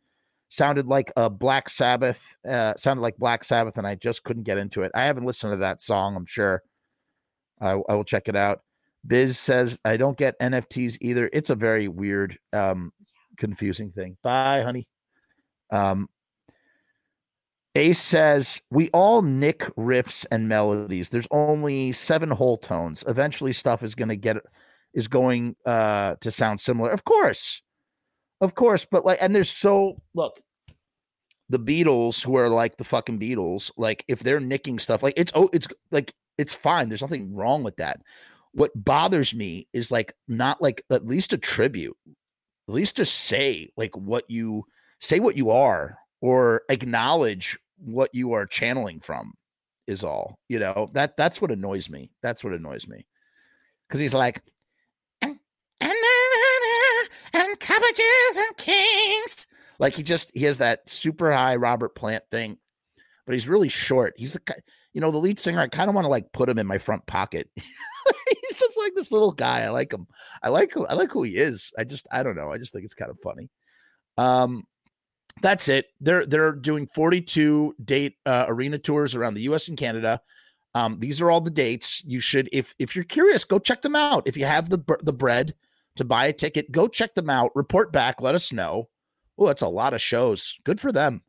sounded 0.49 0.87
like 0.87 1.12
a 1.16 1.29
Black 1.29 1.68
Sabbath, 1.68 2.20
uh, 2.49 2.74
sounded 2.76 3.03
like 3.03 3.16
Black 3.18 3.45
Sabbath, 3.45 3.76
and 3.76 3.87
I 3.87 3.95
just 3.95 4.24
couldn't 4.24 4.45
get 4.45 4.59
into 4.59 4.83
it. 4.83 4.91
I 4.95 5.05
haven't 5.05 5.26
listened 5.26 5.53
to 5.53 5.59
that 5.59 5.83
song. 5.83 6.16
I'm 6.16 6.26
sure 6.26 6.62
I, 7.61 7.72
I 7.89 7.95
will 7.95 8.05
check 8.05 8.29
it 8.29 8.37
out. 8.37 8.62
Biz 9.09 9.38
says, 9.38 9.78
I 9.84 9.96
don't 9.96 10.16
get 10.16 10.38
NFTs 10.38 10.98
either. 11.00 11.30
It's 11.32 11.50
a 11.50 11.54
very 11.54 11.88
weird, 11.88 12.38
um, 12.52 12.92
confusing 13.38 13.90
thing. 13.90 14.18
Bye, 14.22 14.62
honey. 14.62 14.86
Um, 15.70 16.09
Ace 17.74 18.00
says, 18.00 18.61
We 18.70 18.90
all 18.90 19.22
nick 19.22 19.61
riffs 19.76 20.26
and 20.30 20.48
melodies. 20.48 21.09
There's 21.09 21.28
only 21.30 21.92
seven 21.92 22.30
whole 22.30 22.59
tones. 22.59 23.02
Eventually, 23.06 23.52
stuff 23.52 23.82
is 23.82 23.94
going 23.94 24.09
to 24.09 24.16
get, 24.16 24.36
is 24.92 25.09
going 25.09 25.56
uh, 25.64 26.16
to 26.20 26.30
sound 26.30 26.61
similar. 26.61 26.90
Of 26.90 27.04
course. 27.04 27.62
Of 28.40 28.54
course. 28.54 28.86
But 28.90 29.06
like, 29.06 29.18
and 29.22 29.34
there's 29.34 29.50
so, 29.50 29.96
look, 30.14 30.40
the 31.48 31.59
Beatles, 31.59 32.22
who 32.22 32.36
are 32.36 32.48
like 32.48 32.76
the 32.76 32.84
fucking 32.84 33.18
Beatles, 33.18 33.70
like 33.78 34.04
if 34.06 34.18
they're 34.18 34.40
nicking 34.40 34.78
stuff, 34.78 35.02
like 35.02 35.14
it's, 35.16 35.32
oh, 35.34 35.48
it's 35.52 35.68
like, 35.90 36.12
it's 36.36 36.54
fine. 36.54 36.88
There's 36.88 37.02
nothing 37.02 37.34
wrong 37.34 37.62
with 37.62 37.76
that 37.76 38.00
what 38.59 38.72
bothers 38.74 39.34
me 39.34 39.68
is 39.72 39.90
like 39.92 40.12
not 40.26 40.61
like 40.61 40.84
at 40.90 41.06
least 41.06 41.32
a 41.32 41.38
tribute 41.38 41.96
at 42.68 42.74
least 42.74 42.96
just 42.96 43.14
say 43.14 43.70
like 43.76 43.96
what 43.96 44.24
you 44.28 44.64
say 45.00 45.20
what 45.20 45.36
you 45.36 45.50
are 45.50 45.96
or 46.20 46.62
acknowledge 46.68 47.56
what 47.78 48.12
you 48.12 48.32
are 48.32 48.46
channeling 48.46 48.98
from 48.98 49.32
is 49.86 50.02
all 50.02 50.38
you 50.48 50.59
know? 50.59 50.88
That 50.92 51.16
that's 51.16 51.40
what 51.40 51.52
annoys 51.52 51.88
me 51.88 52.11
that's 52.20 52.42
what 52.42 52.52
annoys 52.52 52.88
me. 52.88 53.06
Because 53.88 54.00
he's 54.00 54.12
like 54.12 54.42
and, 55.22 55.38
and, 55.80 55.94
and 57.32 57.61
cabbages 57.61 58.36
and 58.36 58.56
kings. 58.56 59.46
Like 59.78 59.94
he 59.94 60.02
just 60.02 60.32
he 60.34 60.42
has 60.42 60.59
that 60.59 60.88
super 60.88 61.32
high 61.32 61.56
robert 61.56 61.94
plant 61.94 62.24
thing 62.32 62.59
but 63.24 63.34
he's 63.34 63.46
really 63.46 63.68
short. 63.68 64.14
He's 64.16 64.32
the 64.32 64.40
you 64.98 65.00
know 65.00 65.11
the 65.11 65.18
lead 65.18 65.38
singer 65.38 65.61
i 65.61 65.68
kind 65.68 65.88
of 65.88 65.94
want 65.94 66.04
to 66.04 66.11
like 66.11 66.32
put 66.32 66.48
him 66.48 66.59
in 66.59 66.66
my 66.66 66.78
front 66.78 67.06
pocket 67.06 67.48
like 68.89 68.95
this 68.95 69.12
little 69.12 69.32
guy. 69.32 69.62
I 69.62 69.68
like 69.68 69.93
him. 69.93 70.07
I 70.43 70.49
like 70.49 70.72
who 70.72 70.86
I 70.86 70.95
like 70.95 71.11
who 71.11 71.22
he 71.22 71.36
is. 71.36 71.72
I 71.78 71.84
just 71.84 72.07
I 72.11 72.22
don't 72.22 72.36
know. 72.36 72.53
I 72.53 72.59
just 72.59 72.72
think 72.72 72.84
it's 72.84 72.95
kind 72.95 73.11
of 73.11 73.18
funny. 73.22 73.51
Um, 74.16 74.64
that's 75.43 75.68
it. 75.68 75.86
They're 76.01 76.26
they're 76.26 76.53
doing 76.53 76.89
42 76.95 77.76
date 77.84 78.16
uh, 78.26 78.47
arena 78.49 78.78
tours 78.78 79.14
around 79.14 79.34
the 79.34 79.43
U.S. 79.43 79.68
and 79.68 79.78
Canada. 79.78 80.20
Um, 80.74 80.99
these 80.99 81.20
are 81.20 81.30
all 81.30 81.41
the 81.41 81.51
dates. 81.51 82.03
You 82.05 82.20
should, 82.20 82.49
if 82.53 82.74
if 82.78 82.95
you're 82.95 83.05
curious, 83.05 83.45
go 83.45 83.59
check 83.59 83.82
them 83.82 83.97
out. 83.97 84.26
If 84.26 84.36
you 84.36 84.45
have 84.45 84.68
the 84.68 84.82
the 85.03 85.12
bread 85.12 85.55
to 85.97 86.05
buy 86.05 86.26
a 86.26 86.32
ticket, 86.32 86.70
go 86.70 86.89
check 86.89 87.14
them 87.14 87.30
out. 87.30 87.51
Report 87.55 87.93
back. 87.93 88.20
Let 88.20 88.34
us 88.34 88.53
know. 88.53 88.89
Oh, 89.39 89.47
that's 89.47 89.62
a 89.62 89.68
lot 89.68 89.95
of 89.95 90.03
shows. 90.03 90.59
Good 90.64 90.80
for 90.80 90.93
them. 90.93 91.22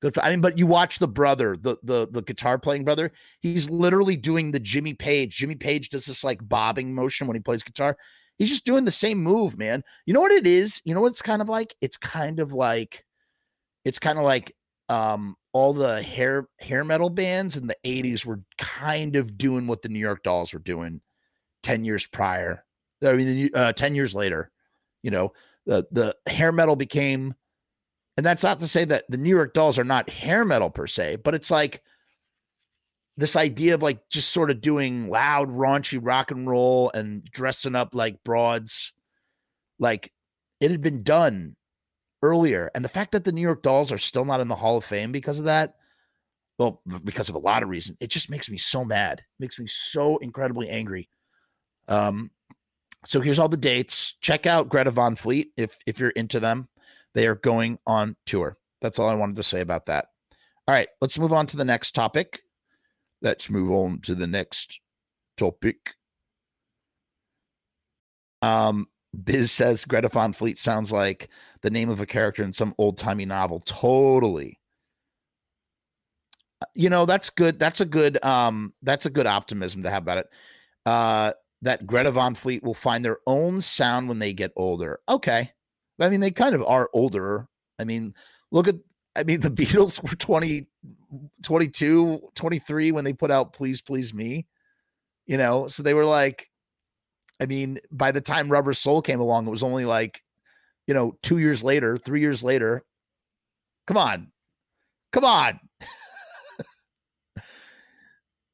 Good 0.00 0.14
for, 0.14 0.22
I 0.22 0.30
mean, 0.30 0.40
but 0.40 0.56
you 0.58 0.66
watch 0.66 0.98
the 0.98 1.08
brother, 1.08 1.56
the 1.60 1.76
the 1.82 2.08
the 2.10 2.22
guitar 2.22 2.58
playing 2.58 2.84
brother. 2.84 3.12
He's 3.40 3.68
literally 3.68 4.16
doing 4.16 4.50
the 4.50 4.60
Jimmy 4.60 4.94
Page. 4.94 5.36
Jimmy 5.36 5.56
Page 5.56 5.90
does 5.90 6.06
this 6.06 6.24
like 6.24 6.46
bobbing 6.48 6.94
motion 6.94 7.26
when 7.26 7.36
he 7.36 7.40
plays 7.42 7.62
guitar. 7.62 7.96
He's 8.38 8.48
just 8.48 8.64
doing 8.64 8.86
the 8.86 8.90
same 8.90 9.18
move, 9.18 9.58
man. 9.58 9.82
You 10.06 10.14
know 10.14 10.20
what 10.20 10.32
it 10.32 10.46
is? 10.46 10.80
You 10.84 10.94
know 10.94 11.02
what 11.02 11.08
it's 11.08 11.20
kind 11.20 11.42
of 11.42 11.48
like? 11.48 11.74
It's 11.82 11.98
kind 11.98 12.40
of 12.40 12.54
like 12.54 13.04
it's 13.84 13.98
kind 13.98 14.18
of 14.18 14.24
like 14.24 14.54
um 14.88 15.36
all 15.52 15.74
the 15.74 16.00
hair 16.02 16.48
hair 16.60 16.82
metal 16.84 17.10
bands 17.10 17.56
in 17.56 17.66
the 17.66 17.76
80s 17.84 18.24
were 18.24 18.40
kind 18.56 19.16
of 19.16 19.36
doing 19.36 19.66
what 19.66 19.82
the 19.82 19.88
New 19.90 19.98
York 19.98 20.22
Dolls 20.22 20.54
were 20.54 20.60
doing 20.60 21.02
10 21.62 21.84
years 21.84 22.06
prior. 22.06 22.64
I 23.04 23.16
mean, 23.16 23.50
uh, 23.54 23.72
10 23.72 23.94
years 23.94 24.14
later, 24.14 24.50
you 25.02 25.10
know, 25.10 25.32
the 25.66 25.86
the 25.90 26.16
hair 26.26 26.52
metal 26.52 26.76
became 26.76 27.34
And 28.20 28.26
that's 28.26 28.42
not 28.42 28.60
to 28.60 28.66
say 28.66 28.84
that 28.84 29.06
the 29.08 29.16
New 29.16 29.30
York 29.30 29.54
Dolls 29.54 29.78
are 29.78 29.82
not 29.82 30.10
hair 30.10 30.44
metal 30.44 30.68
per 30.68 30.86
se, 30.86 31.16
but 31.24 31.34
it's 31.34 31.50
like 31.50 31.82
this 33.16 33.34
idea 33.34 33.72
of 33.72 33.82
like 33.82 34.10
just 34.10 34.28
sort 34.28 34.50
of 34.50 34.60
doing 34.60 35.08
loud, 35.08 35.48
raunchy 35.48 35.98
rock 35.98 36.30
and 36.30 36.46
roll 36.46 36.90
and 36.92 37.24
dressing 37.24 37.74
up 37.74 37.94
like 37.94 38.22
broads. 38.22 38.92
Like 39.78 40.12
it 40.60 40.70
had 40.70 40.82
been 40.82 41.02
done 41.02 41.56
earlier. 42.20 42.70
And 42.74 42.84
the 42.84 42.90
fact 42.90 43.12
that 43.12 43.24
the 43.24 43.32
New 43.32 43.40
York 43.40 43.62
Dolls 43.62 43.90
are 43.90 43.96
still 43.96 44.26
not 44.26 44.40
in 44.40 44.48
the 44.48 44.54
Hall 44.54 44.76
of 44.76 44.84
Fame 44.84 45.12
because 45.12 45.38
of 45.38 45.46
that, 45.46 45.76
well, 46.58 46.82
because 47.02 47.30
of 47.30 47.36
a 47.36 47.38
lot 47.38 47.62
of 47.62 47.70
reasons, 47.70 47.96
it 48.02 48.10
just 48.10 48.28
makes 48.28 48.50
me 48.50 48.58
so 48.58 48.84
mad. 48.84 49.20
It 49.20 49.24
makes 49.38 49.58
me 49.58 49.66
so 49.66 50.18
incredibly 50.18 50.68
angry. 50.68 51.08
Um, 51.88 52.30
so 53.06 53.22
here's 53.22 53.38
all 53.38 53.48
the 53.48 53.56
dates. 53.56 54.12
Check 54.20 54.44
out 54.44 54.68
Greta 54.68 54.90
Van 54.90 55.16
Fleet 55.16 55.52
if 55.56 55.78
if 55.86 55.98
you're 55.98 56.10
into 56.10 56.38
them. 56.38 56.68
They 57.14 57.26
are 57.26 57.34
going 57.34 57.78
on 57.86 58.16
tour. 58.26 58.56
That's 58.80 58.98
all 58.98 59.08
I 59.08 59.14
wanted 59.14 59.36
to 59.36 59.42
say 59.42 59.60
about 59.60 59.86
that. 59.86 60.06
All 60.68 60.74
right, 60.74 60.88
let's 61.00 61.18
move 61.18 61.32
on 61.32 61.46
to 61.48 61.56
the 61.56 61.64
next 61.64 61.94
topic. 61.94 62.40
Let's 63.22 63.50
move 63.50 63.72
on 63.72 64.00
to 64.02 64.14
the 64.14 64.26
next 64.26 64.80
topic. 65.36 65.94
Um, 68.42 68.86
Biz 69.24 69.50
says 69.50 69.84
Greta 69.84 70.08
Von 70.08 70.32
Fleet 70.32 70.58
sounds 70.58 70.92
like 70.92 71.28
the 71.62 71.70
name 71.70 71.90
of 71.90 72.00
a 72.00 72.06
character 72.06 72.42
in 72.42 72.52
some 72.52 72.74
old 72.78 72.98
timey 72.98 73.24
novel. 73.24 73.60
Totally. 73.60 74.58
Uh, 76.62 76.66
you 76.74 76.90
know, 76.90 77.06
that's 77.06 77.30
good. 77.30 77.58
That's 77.58 77.80
a 77.80 77.84
good 77.84 78.22
um 78.24 78.72
that's 78.82 79.06
a 79.06 79.10
good 79.10 79.26
optimism 79.26 79.82
to 79.82 79.90
have 79.90 80.02
about 80.02 80.18
it. 80.18 80.28
Uh 80.86 81.32
that 81.62 81.86
Greta 81.86 82.10
Von 82.10 82.34
Fleet 82.34 82.62
will 82.62 82.74
find 82.74 83.04
their 83.04 83.18
own 83.26 83.60
sound 83.60 84.08
when 84.08 84.18
they 84.18 84.32
get 84.32 84.52
older. 84.56 85.00
Okay. 85.08 85.52
I 86.00 86.08
mean, 86.08 86.20
they 86.20 86.30
kind 86.30 86.54
of 86.54 86.62
are 86.64 86.90
older. 86.92 87.48
I 87.78 87.84
mean, 87.84 88.14
look 88.50 88.68
at, 88.68 88.76
I 89.16 89.22
mean, 89.24 89.40
the 89.40 89.50
Beatles 89.50 90.02
were 90.02 90.16
20, 90.16 90.66
22, 91.42 92.20
23 92.34 92.92
when 92.92 93.04
they 93.04 93.12
put 93.12 93.30
out 93.30 93.52
Please 93.52 93.80
Please 93.80 94.14
Me, 94.14 94.46
you 95.26 95.36
know, 95.36 95.68
so 95.68 95.82
they 95.82 95.94
were 95.94 96.06
like, 96.06 96.48
I 97.40 97.46
mean, 97.46 97.78
by 97.90 98.12
the 98.12 98.20
time 98.20 98.50
Rubber 98.50 98.74
Soul 98.74 99.00
came 99.00 99.20
along, 99.20 99.46
it 99.46 99.50
was 99.50 99.62
only 99.62 99.86
like, 99.86 100.22
you 100.86 100.94
know, 100.94 101.16
two 101.22 101.38
years 101.38 101.64
later, 101.64 101.96
three 101.96 102.20
years 102.20 102.42
later. 102.42 102.84
Come 103.86 103.96
on. 103.96 104.32
Come 105.12 105.24
on. 105.24 105.58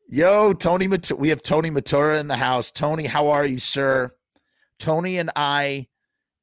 Yo, 0.08 0.52
Tony, 0.52 0.88
we 1.16 1.30
have 1.30 1.42
Tony 1.42 1.70
Matura 1.70 2.20
in 2.20 2.28
the 2.28 2.36
house. 2.36 2.70
Tony, 2.70 3.06
how 3.06 3.28
are 3.28 3.44
you, 3.44 3.58
sir? 3.58 4.12
Tony 4.78 5.18
and 5.18 5.30
I 5.34 5.88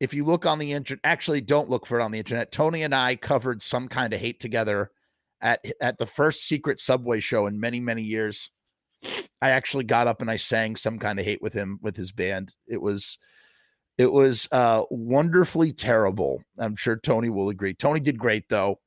if 0.04 0.14
you 0.14 0.26
look 0.26 0.46
on 0.46 0.60
the 0.60 0.74
internet, 0.74 1.00
actually 1.06 1.40
don't 1.40 1.70
look 1.70 1.86
for 1.86 1.98
it 1.98 2.04
on 2.04 2.12
the 2.12 2.20
internet. 2.20 2.52
Tony 2.52 2.84
and 2.84 2.94
I 2.94 3.16
covered 3.16 3.62
some 3.62 3.88
kind 3.88 4.14
of 4.14 4.20
hate 4.20 4.38
together 4.38 4.92
at 5.40 5.64
at 5.80 5.98
the 5.98 6.06
first 6.06 6.46
secret 6.46 6.78
subway 6.78 7.22
show 7.22 7.48
in 7.48 7.58
many 7.58 7.80
many 7.80 8.04
years. 8.04 8.52
I 9.42 9.52
actually 9.52 9.86
got 9.86 10.08
up 10.08 10.20
and 10.20 10.30
I 10.30 10.36
sang 10.36 10.76
some 10.76 11.00
kind 11.00 11.20
of 11.20 11.26
hate 11.26 11.42
with 11.42 11.54
him 11.54 11.80
with 11.82 11.96
his 11.96 12.12
band. 12.12 12.54
It 12.68 12.82
was 12.82 13.18
it 13.98 14.12
was 14.12 14.50
uh 14.52 14.84
wonderfully 14.92 15.72
terrible. 15.72 16.44
I'm 16.60 16.76
sure 16.76 16.98
Tony 16.98 17.30
will 17.30 17.48
agree. 17.48 17.74
Tony 17.74 18.02
did 18.02 18.20
great 18.20 18.50
though. 18.50 18.82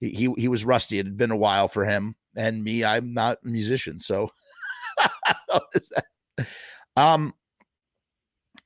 He 0.00 0.10
he, 0.10 0.34
he 0.36 0.48
was 0.48 0.64
rusty. 0.64 0.98
It 0.98 1.06
had 1.06 1.16
been 1.16 1.30
a 1.30 1.36
while 1.36 1.68
for 1.68 1.84
him 1.84 2.16
and 2.34 2.64
me. 2.64 2.82
I'm 2.82 3.14
not 3.14 3.38
a 3.44 3.48
musician, 3.48 4.00
so 4.00 4.30
um 6.96 7.34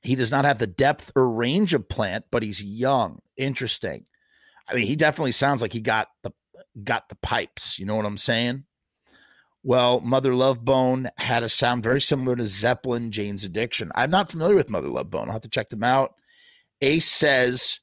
he 0.01 0.15
does 0.15 0.31
not 0.31 0.45
have 0.45 0.57
the 0.57 0.67
depth 0.67 1.11
or 1.15 1.29
range 1.29 1.73
of 1.73 1.87
plant, 1.87 2.25
but 2.31 2.43
he's 2.43 2.63
young. 2.63 3.19
Interesting. 3.37 4.05
I 4.69 4.73
mean, 4.73 4.87
he 4.87 4.95
definitely 4.95 5.31
sounds 5.31 5.61
like 5.61 5.73
he 5.73 5.81
got 5.81 6.09
the 6.23 6.31
got 6.83 7.09
the 7.09 7.15
pipes. 7.15 7.77
You 7.77 7.85
know 7.85 7.95
what 7.95 8.05
I'm 8.05 8.17
saying? 8.17 8.65
Well, 9.63 9.99
Mother 9.99 10.33
Love 10.33 10.65
Bone 10.65 11.09
had 11.17 11.43
a 11.43 11.49
sound 11.49 11.83
very 11.83 12.01
similar 12.01 12.35
to 12.35 12.47
Zeppelin, 12.47 13.11
Jane's 13.11 13.43
Addiction. 13.43 13.91
I'm 13.93 14.09
not 14.09 14.31
familiar 14.31 14.55
with 14.55 14.71
Mother 14.71 14.87
Love 14.89 15.11
Bone. 15.11 15.27
I'll 15.27 15.33
have 15.33 15.41
to 15.41 15.49
check 15.49 15.69
them 15.69 15.83
out. 15.83 16.15
Ace 16.81 17.07
says 17.07 17.79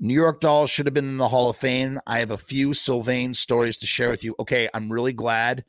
New 0.00 0.14
York 0.14 0.40
Dolls 0.40 0.68
should 0.68 0.86
have 0.86 0.94
been 0.94 1.08
in 1.08 1.18
the 1.18 1.28
Hall 1.28 1.48
of 1.48 1.56
Fame. 1.56 2.00
I 2.08 2.18
have 2.18 2.32
a 2.32 2.38
few 2.38 2.74
Sylvain 2.74 3.34
stories 3.34 3.76
to 3.78 3.86
share 3.86 4.10
with 4.10 4.24
you. 4.24 4.34
Okay, 4.40 4.68
I'm 4.74 4.92
really 4.92 5.12
glad 5.12 5.64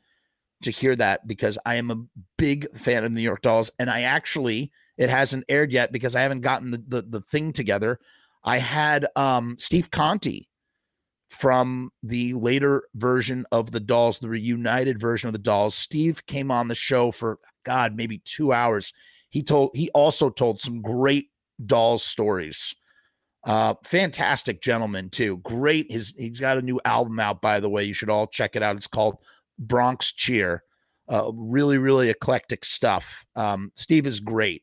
to 0.62 0.72
hear 0.72 0.96
that 0.96 1.26
because 1.26 1.56
I 1.64 1.76
am 1.76 1.90
a 1.90 2.04
big 2.36 2.76
fan 2.76 3.04
of 3.04 3.12
New 3.12 3.20
York 3.20 3.42
Dolls. 3.42 3.70
And 3.78 3.88
I 3.88 4.02
actually 4.02 4.72
it 4.96 5.10
hasn't 5.10 5.44
aired 5.48 5.72
yet 5.72 5.92
because 5.92 6.14
I 6.14 6.22
haven't 6.22 6.40
gotten 6.42 6.70
the 6.70 6.82
the, 6.86 7.02
the 7.02 7.20
thing 7.20 7.52
together. 7.52 7.98
I 8.44 8.58
had 8.58 9.06
um, 9.16 9.56
Steve 9.58 9.90
Conti 9.90 10.48
from 11.30 11.90
the 12.02 12.34
later 12.34 12.84
version 12.94 13.44
of 13.50 13.72
the 13.72 13.80
Dolls, 13.80 14.18
the 14.18 14.28
reunited 14.28 15.00
version 15.00 15.26
of 15.26 15.32
the 15.32 15.38
Dolls. 15.38 15.74
Steve 15.74 16.24
came 16.26 16.50
on 16.50 16.68
the 16.68 16.74
show 16.74 17.10
for 17.10 17.38
God, 17.64 17.96
maybe 17.96 18.22
two 18.24 18.52
hours. 18.52 18.92
He 19.30 19.42
told 19.42 19.70
he 19.74 19.90
also 19.90 20.30
told 20.30 20.60
some 20.60 20.80
great 20.80 21.30
Dolls 21.64 22.04
stories. 22.04 22.74
Uh, 23.44 23.74
fantastic 23.84 24.62
gentleman 24.62 25.10
too. 25.10 25.38
Great. 25.38 25.90
His 25.90 26.14
he's 26.16 26.40
got 26.40 26.58
a 26.58 26.62
new 26.62 26.80
album 26.84 27.18
out, 27.18 27.42
by 27.42 27.60
the 27.60 27.68
way. 27.68 27.84
You 27.84 27.94
should 27.94 28.10
all 28.10 28.26
check 28.26 28.56
it 28.56 28.62
out. 28.62 28.76
It's 28.76 28.86
called 28.86 29.18
Bronx 29.58 30.12
Cheer. 30.12 30.62
Uh, 31.08 31.30
really, 31.34 31.76
really 31.76 32.08
eclectic 32.08 32.64
stuff. 32.64 33.26
Um, 33.36 33.72
Steve 33.74 34.06
is 34.06 34.20
great. 34.20 34.62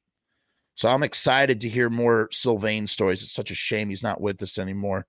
So 0.76 0.90
I'm 0.90 1.04
excited 1.04 1.62
to 1.62 1.70
hear 1.70 1.90
more 1.90 2.30
Sylvain 2.32 2.88
stories. 2.88 3.22
It's 3.22 3.32
such 3.32 3.52
a 3.52 3.56
shame 3.56 3.90
he's 3.90 4.04
not 4.04 4.22
with 4.22 4.42
us 4.42 4.58
anymore. 4.58 5.06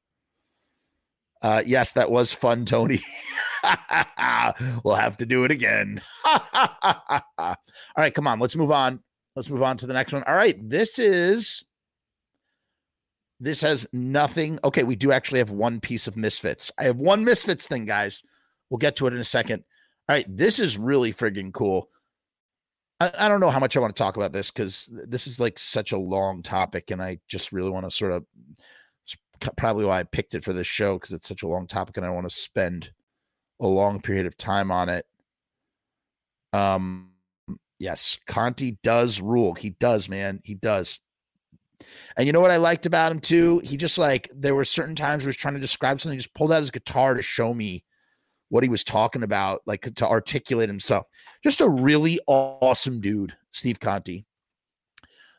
Uh, 1.40 1.62
yes, 1.66 1.92
that 1.94 2.10
was 2.10 2.32
fun, 2.32 2.64
Tony. 2.64 3.00
we'll 4.84 4.94
have 4.94 5.16
to 5.16 5.26
do 5.26 5.44
it 5.44 5.50
again. 5.50 6.00
All 6.24 7.56
right, 7.96 8.14
come 8.14 8.28
on, 8.28 8.38
let's 8.38 8.54
move 8.54 8.70
on. 8.70 9.00
Let's 9.34 9.50
move 9.50 9.62
on 9.62 9.76
to 9.78 9.86
the 9.86 9.94
next 9.94 10.12
one. 10.12 10.22
All 10.24 10.36
right, 10.36 10.56
this 10.68 10.98
is 10.98 11.64
this 13.40 13.60
has 13.62 13.86
nothing. 13.92 14.60
Okay, 14.62 14.84
we 14.84 14.94
do 14.94 15.10
actually 15.10 15.40
have 15.40 15.50
one 15.50 15.80
piece 15.80 16.06
of 16.06 16.16
misfits. 16.16 16.70
I 16.78 16.84
have 16.84 17.00
one 17.00 17.24
misfits 17.24 17.66
thing, 17.66 17.86
guys. 17.86 18.22
We'll 18.70 18.78
get 18.78 18.94
to 18.96 19.08
it 19.08 19.12
in 19.12 19.18
a 19.18 19.24
second. 19.24 19.64
All 20.08 20.14
right, 20.14 20.26
this 20.28 20.60
is 20.60 20.78
really 20.78 21.12
friggin' 21.12 21.52
cool. 21.52 21.88
I, 23.02 23.26
I 23.26 23.28
don't 23.28 23.40
know 23.40 23.50
how 23.50 23.58
much 23.58 23.76
I 23.76 23.80
want 23.80 23.94
to 23.94 24.00
talk 24.00 24.16
about 24.16 24.32
this 24.32 24.50
because 24.50 24.88
this 24.90 25.26
is 25.26 25.40
like 25.40 25.58
such 25.58 25.92
a 25.92 25.98
long 25.98 26.42
topic, 26.42 26.90
and 26.90 27.02
I 27.02 27.18
just 27.28 27.52
really 27.52 27.70
want 27.70 27.84
to 27.84 27.90
sort 27.90 28.12
of 28.12 28.24
probably 29.56 29.84
why 29.84 29.98
I 29.98 30.04
picked 30.04 30.34
it 30.34 30.44
for 30.44 30.52
this 30.52 30.68
show 30.68 30.94
because 30.94 31.12
it's 31.12 31.26
such 31.26 31.42
a 31.42 31.48
long 31.48 31.66
topic, 31.66 31.96
and 31.96 32.06
I 32.06 32.10
want 32.10 32.28
to 32.28 32.34
spend 32.34 32.92
a 33.60 33.66
long 33.66 34.00
period 34.00 34.26
of 34.26 34.36
time 34.36 34.70
on 34.70 34.88
it. 34.88 35.06
Um, 36.52 37.10
yes, 37.78 38.18
Conti 38.26 38.78
does 38.82 39.20
rule. 39.20 39.54
He 39.54 39.70
does, 39.70 40.08
man. 40.08 40.40
He 40.44 40.54
does. 40.54 41.00
And 42.16 42.26
you 42.26 42.32
know 42.32 42.40
what 42.40 42.52
I 42.52 42.58
liked 42.58 42.86
about 42.86 43.10
him 43.10 43.20
too? 43.20 43.60
He 43.64 43.76
just 43.76 43.98
like 43.98 44.30
there 44.32 44.54
were 44.54 44.64
certain 44.64 44.94
times 44.94 45.22
where 45.22 45.26
he 45.26 45.30
was 45.30 45.36
trying 45.36 45.54
to 45.54 45.60
describe 45.60 46.00
something, 46.00 46.16
he 46.16 46.22
just 46.22 46.34
pulled 46.34 46.52
out 46.52 46.60
his 46.60 46.70
guitar 46.70 47.14
to 47.14 47.22
show 47.22 47.52
me 47.52 47.82
what 48.52 48.62
he 48.62 48.68
was 48.68 48.84
talking 48.84 49.22
about, 49.22 49.62
like 49.64 49.94
to 49.94 50.06
articulate 50.06 50.68
himself. 50.68 51.06
Just 51.42 51.62
a 51.62 51.68
really 51.70 52.20
awesome 52.26 53.00
dude, 53.00 53.32
Steve 53.50 53.80
Conti. 53.80 54.26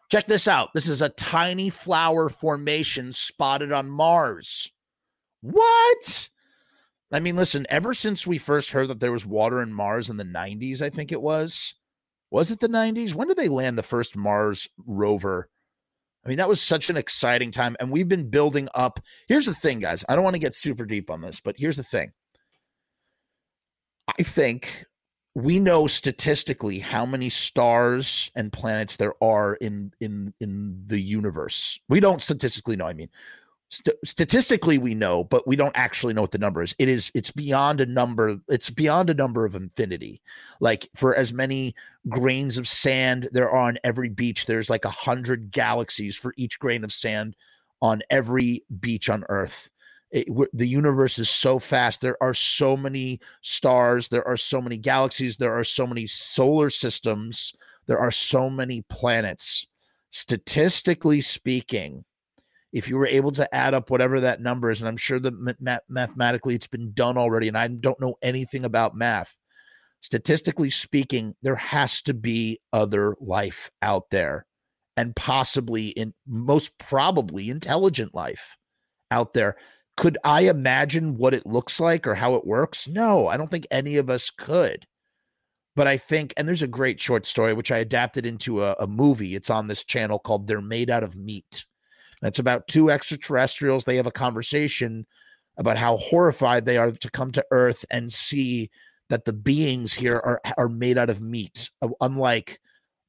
Check 0.09 0.25
this 0.25 0.47
out. 0.47 0.73
This 0.73 0.89
is 0.89 1.03
a 1.03 1.09
tiny 1.09 1.69
flower 1.69 2.27
formation 2.27 3.11
spotted 3.11 3.71
on 3.71 3.87
Mars. 3.87 4.71
What? 5.41 6.29
I 7.11 7.19
mean, 7.19 7.35
listen, 7.35 7.67
ever 7.69 7.93
since 7.93 8.25
we 8.25 8.39
first 8.39 8.71
heard 8.71 8.87
that 8.87 8.99
there 8.99 9.11
was 9.11 9.27
water 9.27 9.61
in 9.61 9.71
Mars 9.71 10.09
in 10.09 10.17
the 10.17 10.25
90s, 10.25 10.81
I 10.81 10.89
think 10.89 11.11
it 11.11 11.21
was. 11.21 11.75
Was 12.31 12.49
it 12.49 12.61
the 12.61 12.67
90s? 12.67 13.13
When 13.13 13.27
did 13.27 13.37
they 13.37 13.47
land 13.47 13.77
the 13.77 13.83
first 13.83 14.15
Mars 14.15 14.67
rover? 14.87 15.49
I 16.25 16.29
mean, 16.29 16.37
that 16.37 16.49
was 16.49 16.63
such 16.63 16.89
an 16.89 16.97
exciting 16.97 17.51
time. 17.51 17.75
And 17.79 17.91
we've 17.91 18.09
been 18.09 18.31
building 18.31 18.69
up. 18.73 18.99
Here's 19.27 19.45
the 19.45 19.53
thing, 19.53 19.77
guys. 19.77 20.03
I 20.09 20.15
don't 20.15 20.23
want 20.23 20.33
to 20.33 20.39
get 20.39 20.55
super 20.55 20.87
deep 20.87 21.11
on 21.11 21.21
this, 21.21 21.39
but 21.39 21.53
here's 21.59 21.77
the 21.77 21.83
thing. 21.83 22.11
I 24.19 24.23
think 24.23 24.85
we 25.35 25.59
know 25.59 25.87
statistically 25.87 26.79
how 26.79 27.05
many 27.05 27.29
stars 27.29 28.31
and 28.35 28.53
planets 28.53 28.97
there 28.97 29.15
are 29.23 29.55
in 29.55 29.93
in 29.99 30.33
in 30.39 30.83
the 30.85 31.01
universe. 31.01 31.79
We 31.89 31.99
don't 31.99 32.21
statistically 32.21 32.75
know. 32.75 32.85
I 32.85 32.93
mean, 32.93 33.09
st- 33.69 33.97
statistically 34.05 34.77
we 34.77 34.93
know, 34.93 35.23
but 35.23 35.47
we 35.47 35.55
don't 35.55 35.75
actually 35.75 36.13
know 36.13 36.21
what 36.21 36.31
the 36.31 36.37
number 36.37 36.61
is. 36.61 36.75
It 36.77 36.87
is 36.87 37.11
it's 37.15 37.31
beyond 37.31 37.81
a 37.81 37.85
number. 37.87 38.37
It's 38.47 38.69
beyond 38.69 39.09
a 39.09 39.15
number 39.15 39.43
of 39.43 39.55
infinity. 39.55 40.21
Like 40.59 40.87
for 40.95 41.15
as 41.15 41.33
many 41.33 41.75
grains 42.09 42.59
of 42.59 42.67
sand 42.67 43.29
there 43.31 43.49
are 43.49 43.67
on 43.67 43.79
every 43.83 44.09
beach, 44.09 44.45
there's 44.45 44.69
like 44.69 44.85
a 44.85 44.89
hundred 44.89 45.51
galaxies 45.51 46.15
for 46.15 46.33
each 46.37 46.59
grain 46.59 46.83
of 46.83 46.93
sand 46.93 47.35
on 47.81 48.03
every 48.11 48.63
beach 48.79 49.09
on 49.09 49.25
Earth 49.29 49.69
it, 50.13 50.27
the 50.53 50.67
universe 50.67 51.17
is 51.17 51.29
so 51.29 51.57
fast. 51.57 51.99
There 51.99 52.21
are 52.21 52.35
so 52.35 52.77
many 52.77 53.19
stars. 53.41 54.07
There 54.07 54.25
are 54.27 54.37
so 54.37 54.61
many 54.61 54.77
galaxies. 54.77 55.37
There 55.37 55.57
are 55.57 55.63
so 55.63 55.87
many 55.87 56.05
solar 56.05 56.69
systems. 56.69 57.53
There 57.87 57.99
are 57.99 58.11
so 58.11 58.49
many 58.49 58.83
planets. 58.83 59.65
Statistically 60.11 61.21
speaking, 61.21 62.05
if 62.71 62.87
you 62.87 62.97
were 62.97 63.07
able 63.07 63.31
to 63.31 63.55
add 63.55 63.73
up 63.73 63.89
whatever 63.89 64.19
that 64.19 64.39
number 64.39 64.69
is, 64.69 64.79
and 64.79 64.87
I'm 64.87 64.97
sure 64.97 65.19
that 65.19 65.59
ma- 65.59 65.77
mathematically 65.89 66.53
it's 66.53 66.67
been 66.67 66.93
done 66.93 67.17
already, 67.17 67.47
and 67.47 67.57
I 67.57 67.67
don't 67.67 67.99
know 67.99 68.15
anything 68.21 68.65
about 68.65 68.95
math. 68.95 69.35
Statistically 70.01 70.69
speaking, 70.69 71.35
there 71.41 71.55
has 71.55 72.03
to 72.03 72.13
be 72.13 72.59
other 72.71 73.15
life 73.19 73.71
out 73.81 74.11
there, 74.11 74.45
and 74.95 75.15
possibly 75.15 75.87
in 75.87 76.13
most 76.27 76.77
probably 76.77 77.49
intelligent 77.49 78.13
life 78.13 78.57
out 79.09 79.33
there. 79.33 79.55
Could 79.95 80.17
I 80.23 80.41
imagine 80.41 81.17
what 81.17 81.33
it 81.33 81.45
looks 81.45 81.79
like 81.79 82.07
or 82.07 82.15
how 82.15 82.35
it 82.35 82.47
works? 82.47 82.87
No, 82.87 83.27
I 83.27 83.37
don't 83.37 83.49
think 83.51 83.67
any 83.69 83.97
of 83.97 84.09
us 84.09 84.29
could. 84.29 84.85
But 85.75 85.87
I 85.87 85.97
think, 85.97 86.33
and 86.37 86.47
there's 86.47 86.61
a 86.61 86.67
great 86.67 87.01
short 87.01 87.25
story 87.25 87.53
which 87.53 87.71
I 87.71 87.77
adapted 87.77 88.25
into 88.25 88.63
a, 88.63 88.75
a 88.79 88.87
movie. 88.87 89.35
It's 89.35 89.49
on 89.49 89.67
this 89.67 89.83
channel 89.83 90.19
called 90.19 90.47
They're 90.47 90.61
Made 90.61 90.89
Out 90.89 91.03
of 91.03 91.15
Meat. 91.15 91.65
That's 92.21 92.39
about 92.39 92.67
two 92.67 92.89
extraterrestrials. 92.89 93.83
They 93.83 93.97
have 93.97 94.07
a 94.07 94.11
conversation 94.11 95.05
about 95.57 95.77
how 95.77 95.97
horrified 95.97 96.65
they 96.65 96.77
are 96.77 96.91
to 96.91 97.11
come 97.11 97.31
to 97.31 97.45
Earth 97.51 97.85
and 97.91 98.11
see 98.11 98.69
that 99.09 99.25
the 99.25 99.33
beings 99.33 99.93
here 99.93 100.15
are 100.15 100.41
are 100.57 100.69
made 100.69 100.97
out 100.97 101.09
of 101.09 101.21
meat, 101.21 101.69
uh, 101.81 101.89
unlike 102.01 102.59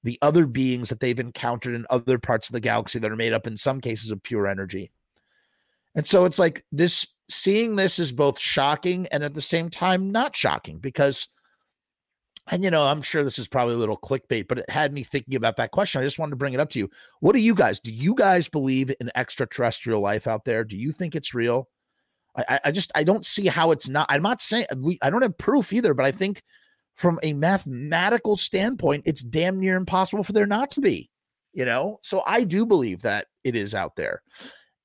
the 0.02 0.18
other 0.20 0.46
beings 0.46 0.90
that 0.90 1.00
they've 1.00 1.20
encountered 1.20 1.74
in 1.74 1.86
other 1.88 2.18
parts 2.18 2.48
of 2.48 2.52
the 2.52 2.60
galaxy 2.60 2.98
that 2.98 3.10
are 3.10 3.16
made 3.16 3.32
up 3.32 3.46
in 3.46 3.56
some 3.56 3.80
cases 3.80 4.10
of 4.10 4.22
pure 4.22 4.46
energy. 4.46 4.90
And 5.94 6.06
so 6.06 6.24
it's 6.24 6.38
like 6.38 6.64
this 6.72 7.06
seeing 7.30 7.76
this 7.76 7.98
is 7.98 8.12
both 8.12 8.38
shocking 8.38 9.06
and 9.08 9.24
at 9.24 9.34
the 9.34 9.42
same 9.42 9.70
time 9.70 10.10
not 10.10 10.36
shocking 10.36 10.78
because 10.78 11.28
and 12.50 12.62
you 12.62 12.70
know, 12.70 12.82
I'm 12.82 13.00
sure 13.00 13.24
this 13.24 13.38
is 13.38 13.48
probably 13.48 13.74
a 13.74 13.78
little 13.78 13.96
clickbait, 13.96 14.48
but 14.48 14.58
it 14.58 14.68
had 14.68 14.92
me 14.92 15.02
thinking 15.02 15.34
about 15.34 15.56
that 15.56 15.70
question. 15.70 16.00
I 16.00 16.04
just 16.04 16.18
wanted 16.18 16.30
to 16.30 16.36
bring 16.36 16.52
it 16.52 16.60
up 16.60 16.68
to 16.70 16.78
you. 16.78 16.90
What 17.20 17.32
do 17.32 17.40
you 17.40 17.54
guys 17.54 17.80
do? 17.80 17.90
You 17.90 18.14
guys 18.14 18.48
believe 18.48 18.92
in 19.00 19.10
extraterrestrial 19.14 20.02
life 20.02 20.26
out 20.26 20.44
there? 20.44 20.62
Do 20.62 20.76
you 20.76 20.92
think 20.92 21.14
it's 21.14 21.32
real? 21.32 21.68
I, 22.36 22.60
I 22.66 22.70
just 22.70 22.92
I 22.94 23.04
don't 23.04 23.24
see 23.24 23.46
how 23.46 23.70
it's 23.70 23.88
not. 23.88 24.06
I'm 24.10 24.22
not 24.22 24.40
saying 24.40 24.66
we 24.76 24.98
I 25.00 25.08
don't 25.08 25.22
have 25.22 25.38
proof 25.38 25.72
either, 25.72 25.94
but 25.94 26.04
I 26.04 26.12
think 26.12 26.42
from 26.96 27.18
a 27.22 27.32
mathematical 27.32 28.36
standpoint, 28.36 29.04
it's 29.06 29.22
damn 29.22 29.58
near 29.58 29.76
impossible 29.76 30.24
for 30.24 30.32
there 30.32 30.46
not 30.46 30.70
to 30.72 30.80
be. 30.80 31.10
You 31.52 31.64
know, 31.64 32.00
so 32.02 32.24
I 32.26 32.42
do 32.42 32.66
believe 32.66 33.02
that 33.02 33.26
it 33.44 33.54
is 33.54 33.74
out 33.74 33.94
there, 33.94 34.22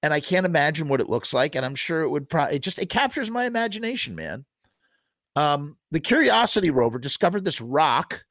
and 0.01 0.13
I 0.13 0.19
can't 0.19 0.45
imagine 0.45 0.87
what 0.87 1.01
it 1.01 1.09
looks 1.09 1.33
like. 1.33 1.55
And 1.55 1.65
I'm 1.65 1.75
sure 1.75 2.01
it 2.01 2.09
would 2.09 2.29
probably 2.29 2.55
it 2.55 2.59
just 2.59 2.79
it 2.79 2.89
captures 2.89 3.31
my 3.31 3.45
imagination, 3.45 4.15
man. 4.15 4.45
Um, 5.35 5.77
the 5.91 5.99
Curiosity 5.99 6.69
rover 6.69 6.99
discovered 6.99 7.45
this 7.45 7.61
rock 7.61 8.25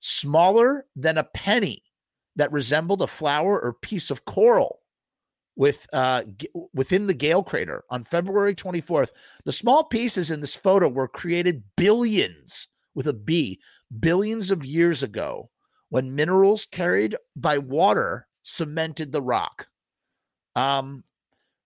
smaller 0.00 0.86
than 0.96 1.18
a 1.18 1.24
penny 1.24 1.82
that 2.36 2.52
resembled 2.52 3.02
a 3.02 3.06
flower 3.06 3.60
or 3.60 3.74
piece 3.74 4.10
of 4.10 4.24
coral 4.24 4.80
with 5.56 5.86
uh, 5.92 6.22
g- 6.36 6.48
within 6.72 7.06
the 7.06 7.14
Gale 7.14 7.42
crater 7.42 7.82
on 7.90 8.04
February 8.04 8.54
24th. 8.54 9.10
The 9.44 9.52
small 9.52 9.84
pieces 9.84 10.30
in 10.30 10.40
this 10.40 10.54
photo 10.54 10.88
were 10.88 11.08
created 11.08 11.64
billions 11.76 12.68
with 12.94 13.06
a 13.06 13.12
B 13.12 13.60
billions 14.00 14.50
of 14.50 14.64
years 14.64 15.02
ago 15.02 15.50
when 15.88 16.14
minerals 16.14 16.66
carried 16.70 17.16
by 17.36 17.58
water 17.58 18.26
cemented 18.42 19.12
the 19.12 19.22
rock. 19.22 19.67
Um, 20.56 21.04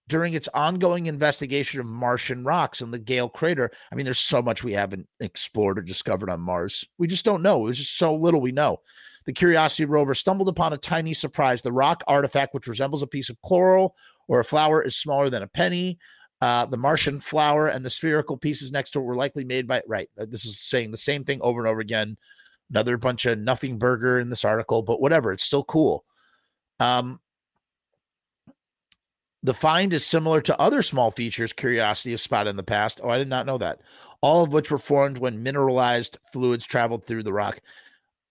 during 0.08 0.34
its 0.34 0.48
ongoing 0.52 1.06
investigation 1.06 1.80
of 1.80 1.86
Martian 1.86 2.44
rocks 2.44 2.82
in 2.82 2.90
the 2.90 2.98
Gale 2.98 3.30
crater. 3.30 3.70
I 3.90 3.94
mean, 3.94 4.04
there's 4.04 4.18
so 4.18 4.42
much 4.42 4.62
we 4.62 4.72
haven't 4.72 5.08
explored 5.20 5.78
or 5.78 5.82
discovered 5.82 6.28
on 6.28 6.40
Mars. 6.40 6.84
We 6.98 7.06
just 7.06 7.24
don't 7.24 7.42
know. 7.42 7.64
There's 7.64 7.78
just 7.78 7.96
so 7.96 8.14
little 8.14 8.40
we 8.40 8.52
know. 8.52 8.80
The 9.24 9.32
Curiosity 9.32 9.84
rover 9.84 10.14
stumbled 10.14 10.48
upon 10.48 10.72
a 10.72 10.76
tiny 10.78 11.14
surprise. 11.14 11.62
The 11.62 11.72
rock 11.72 12.02
artifact, 12.06 12.52
which 12.52 12.66
resembles 12.66 13.02
a 13.02 13.06
piece 13.06 13.30
of 13.30 13.40
coral 13.40 13.96
or 14.28 14.40
a 14.40 14.44
flower, 14.44 14.82
is 14.82 14.96
smaller 14.96 15.30
than 15.30 15.42
a 15.42 15.48
penny. 15.48 15.98
Uh, 16.42 16.66
the 16.66 16.76
Martian 16.76 17.20
flower 17.20 17.68
and 17.68 17.84
the 17.84 17.90
spherical 17.90 18.36
pieces 18.36 18.72
next 18.72 18.90
to 18.90 18.98
it 18.98 19.04
were 19.04 19.16
likely 19.16 19.44
made 19.44 19.68
by, 19.68 19.80
right. 19.86 20.10
Uh, 20.18 20.26
this 20.28 20.44
is 20.44 20.60
saying 20.60 20.90
the 20.90 20.96
same 20.96 21.24
thing 21.24 21.38
over 21.40 21.60
and 21.60 21.68
over 21.68 21.80
again. 21.80 22.16
Another 22.68 22.96
bunch 22.96 23.26
of 23.26 23.38
nothing 23.38 23.78
burger 23.78 24.18
in 24.18 24.28
this 24.28 24.44
article, 24.44 24.82
but 24.82 25.00
whatever. 25.00 25.32
It's 25.32 25.44
still 25.44 25.64
cool. 25.64 26.04
Um, 26.80 27.20
the 29.42 29.54
find 29.54 29.92
is 29.92 30.06
similar 30.06 30.40
to 30.42 30.60
other 30.60 30.82
small 30.82 31.10
features 31.10 31.52
Curiosity 31.52 32.12
has 32.12 32.22
spotted 32.22 32.50
in 32.50 32.56
the 32.56 32.62
past. 32.62 33.00
Oh, 33.02 33.10
I 33.10 33.18
did 33.18 33.28
not 33.28 33.46
know 33.46 33.58
that. 33.58 33.80
All 34.20 34.44
of 34.44 34.52
which 34.52 34.70
were 34.70 34.78
formed 34.78 35.18
when 35.18 35.42
mineralized 35.42 36.18
fluids 36.32 36.64
traveled 36.64 37.04
through 37.04 37.24
the 37.24 37.32
rock. 37.32 37.60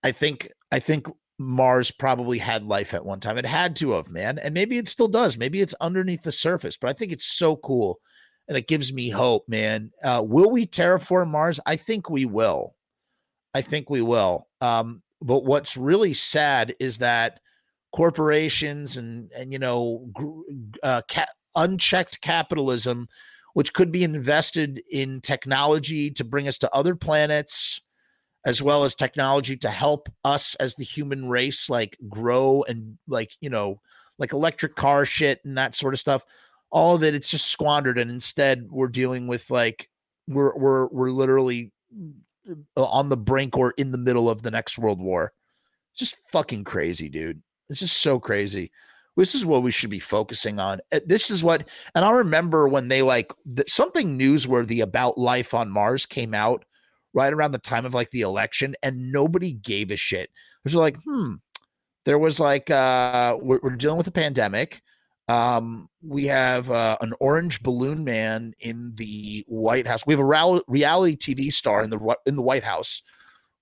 I 0.04 0.12
think 0.12 0.50
I 0.72 0.80
think 0.80 1.08
Mars 1.38 1.92
probably 1.92 2.38
had 2.38 2.64
life 2.64 2.94
at 2.94 3.06
one 3.06 3.20
time. 3.20 3.38
It 3.38 3.46
had 3.46 3.76
to 3.78 3.92
have, 3.92 4.10
man. 4.10 4.40
And 4.40 4.54
maybe 4.54 4.78
it 4.78 4.88
still 4.88 5.08
does. 5.08 5.38
Maybe 5.38 5.60
it's 5.60 5.74
underneath 5.82 6.22
the 6.22 6.32
surface, 6.32 6.78
but 6.78 6.90
I 6.90 6.94
think 6.94 7.12
it's 7.12 7.26
so 7.26 7.56
cool 7.58 8.00
and 8.48 8.58
it 8.58 8.68
gives 8.68 8.94
me 8.94 9.10
hope, 9.10 9.48
man. 9.48 9.92
Uh, 10.04 10.24
will 10.26 10.52
we 10.52 10.66
terraform 10.66 11.30
Mars? 11.30 11.60
I 11.66 11.76
think 11.76 12.10
we 12.10 12.26
will. 12.26 12.76
I 13.54 13.62
think 13.62 13.90
we 13.90 14.02
will. 14.02 14.48
Um, 14.62 15.02
but 15.22 15.46
what's 15.46 15.78
really 15.78 16.14
sad 16.14 16.76
is 16.80 17.00
that 17.00 17.40
corporations 17.92 18.98
and 18.98 19.32
and 19.36 19.52
you 19.52 19.60
know 19.60 20.10
uh, 20.84 21.02
ca- 21.10 21.26
unchecked 21.56 22.22
capitalism 22.22 23.08
which 23.54 23.74
could 23.74 23.92
be 23.92 24.04
invested 24.04 24.82
in 24.90 25.20
technology 25.20 26.10
to 26.10 26.24
bring 26.24 26.48
us 26.48 26.58
to 26.58 26.74
other 26.74 26.96
planets 26.96 27.82
as 28.46 28.62
well 28.62 28.84
as 28.84 28.96
technology 28.96 29.56
to 29.56 29.70
help 29.70 30.10
us 30.24 30.56
as 30.56 30.76
the 30.76 30.84
human 30.84 31.30
race 31.30 31.70
like 31.70 31.98
grow 32.10 32.64
and 32.68 32.98
like 33.08 33.32
you 33.42 33.50
know 33.50 33.80
like 34.18 34.34
electric 34.34 34.76
car 34.76 35.06
shit 35.06 35.40
and 35.44 35.58
that 35.58 35.76
sort 35.76 35.94
of 35.94 36.00
stuff. 36.00 36.24
All 36.72 36.96
of 36.96 37.04
it 37.04 37.16
it's 37.16 37.30
just 37.30 37.48
squandered 37.48 38.00
and 38.00 38.10
instead 38.10 38.68
we're 38.70 38.88
dealing 38.88 39.28
with 39.28 39.50
like 39.50 39.90
we're 40.28 40.56
we're 40.56 40.88
we're 40.88 41.12
literally 41.12 41.72
uh, 42.78 42.86
on 42.86 43.10
the 43.10 43.18
brink 43.18 43.58
or 43.58 43.72
in 43.72 43.92
the 43.92 43.98
middle 43.98 44.30
of 44.30 44.42
the 44.42 44.52
next 44.52 44.78
world 44.78 45.00
war. 45.00 45.34
Just 45.96 46.16
fucking 46.32 46.64
crazy 46.64 47.10
dude 47.10 47.42
it's 47.72 47.80
just 47.80 48.02
so 48.02 48.20
crazy. 48.20 48.72
This 49.18 49.36
is 49.36 49.46
what 49.46 49.64
we 49.64 49.72
should 49.72 49.90
be 49.90 50.00
focusing 50.00 50.60
on. 50.60 50.80
Uh, 50.92 51.00
this 51.06 51.30
is 51.30 51.44
what, 51.44 51.68
and 51.96 52.06
I 52.06 52.12
remember 52.12 52.68
when 52.68 52.88
they 52.88 53.02
like 53.02 53.32
the, 53.46 53.64
something 53.68 54.18
newsworthy 54.18 54.82
about 54.82 55.18
life 55.18 55.54
on 55.54 55.70
Mars 55.70 56.06
came 56.06 56.34
out 56.34 56.66
right 57.14 57.34
around 57.34 57.52
the 57.52 57.60
time 57.60 57.86
of 57.86 57.94
like 57.94 58.10
the 58.12 58.22
election, 58.22 58.76
and 58.84 59.12
nobody 59.12 59.52
gave 59.52 59.92
a 59.92 59.96
shit. 59.96 60.24
It 60.24 60.64
was 60.64 60.76
like, 60.76 60.98
hmm, 61.06 61.36
there 62.06 62.20
was 62.20 62.40
like, 62.40 62.70
uh, 62.70 63.38
we're, 63.40 63.60
we're 63.62 63.76
dealing 63.76 63.98
with 63.98 64.08
a 64.08 64.12
pandemic. 64.12 64.82
Um, 65.28 65.90
we 66.02 66.26
have 66.26 66.72
uh, 66.72 66.98
an 67.02 67.14
orange 67.20 67.64
balloon 67.64 68.04
man 68.04 68.54
in 68.60 68.94
the 68.96 69.46
White 69.48 69.88
House. 69.88 70.06
We 70.06 70.14
have 70.14 70.20
a 70.20 70.62
reality 70.68 71.16
TV 71.16 71.54
star 71.54 71.84
in 71.84 71.90
the 71.90 72.18
in 72.26 72.36
the 72.36 72.42
White 72.42 72.64
House 72.64 73.02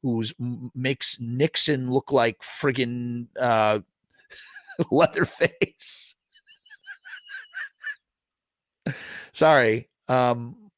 who 0.01 0.23
makes 0.73 1.17
Nixon 1.19 1.91
look 1.91 2.11
like 2.11 2.37
friggin' 2.41 3.27
uh, 3.39 3.79
Leatherface. 4.91 6.15
Sorry. 9.33 9.89
Um, 10.07 10.71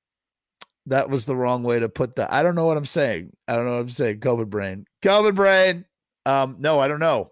that 0.88 1.10
was 1.10 1.26
the 1.26 1.36
wrong 1.36 1.64
way 1.64 1.80
to 1.80 1.90
put 1.90 2.16
that. 2.16 2.32
I 2.34 2.44
don't 2.44 2.56
know 2.56 2.66
what 2.66 2.78
I'm 2.78 2.86
saying. 2.86 3.32
I 3.48 3.54
don't 3.54 3.66
know 3.66 3.74
what 3.74 3.82
I'm 3.82 3.90
saying. 3.90 4.20
COVID 4.20 4.50
brain. 4.50 4.86
COVID 5.04 5.36
brain. 5.36 5.86
Um, 6.26 6.58
no, 6.60 6.80
I 6.80 6.88
don't 6.88 7.00
know. 7.00 7.32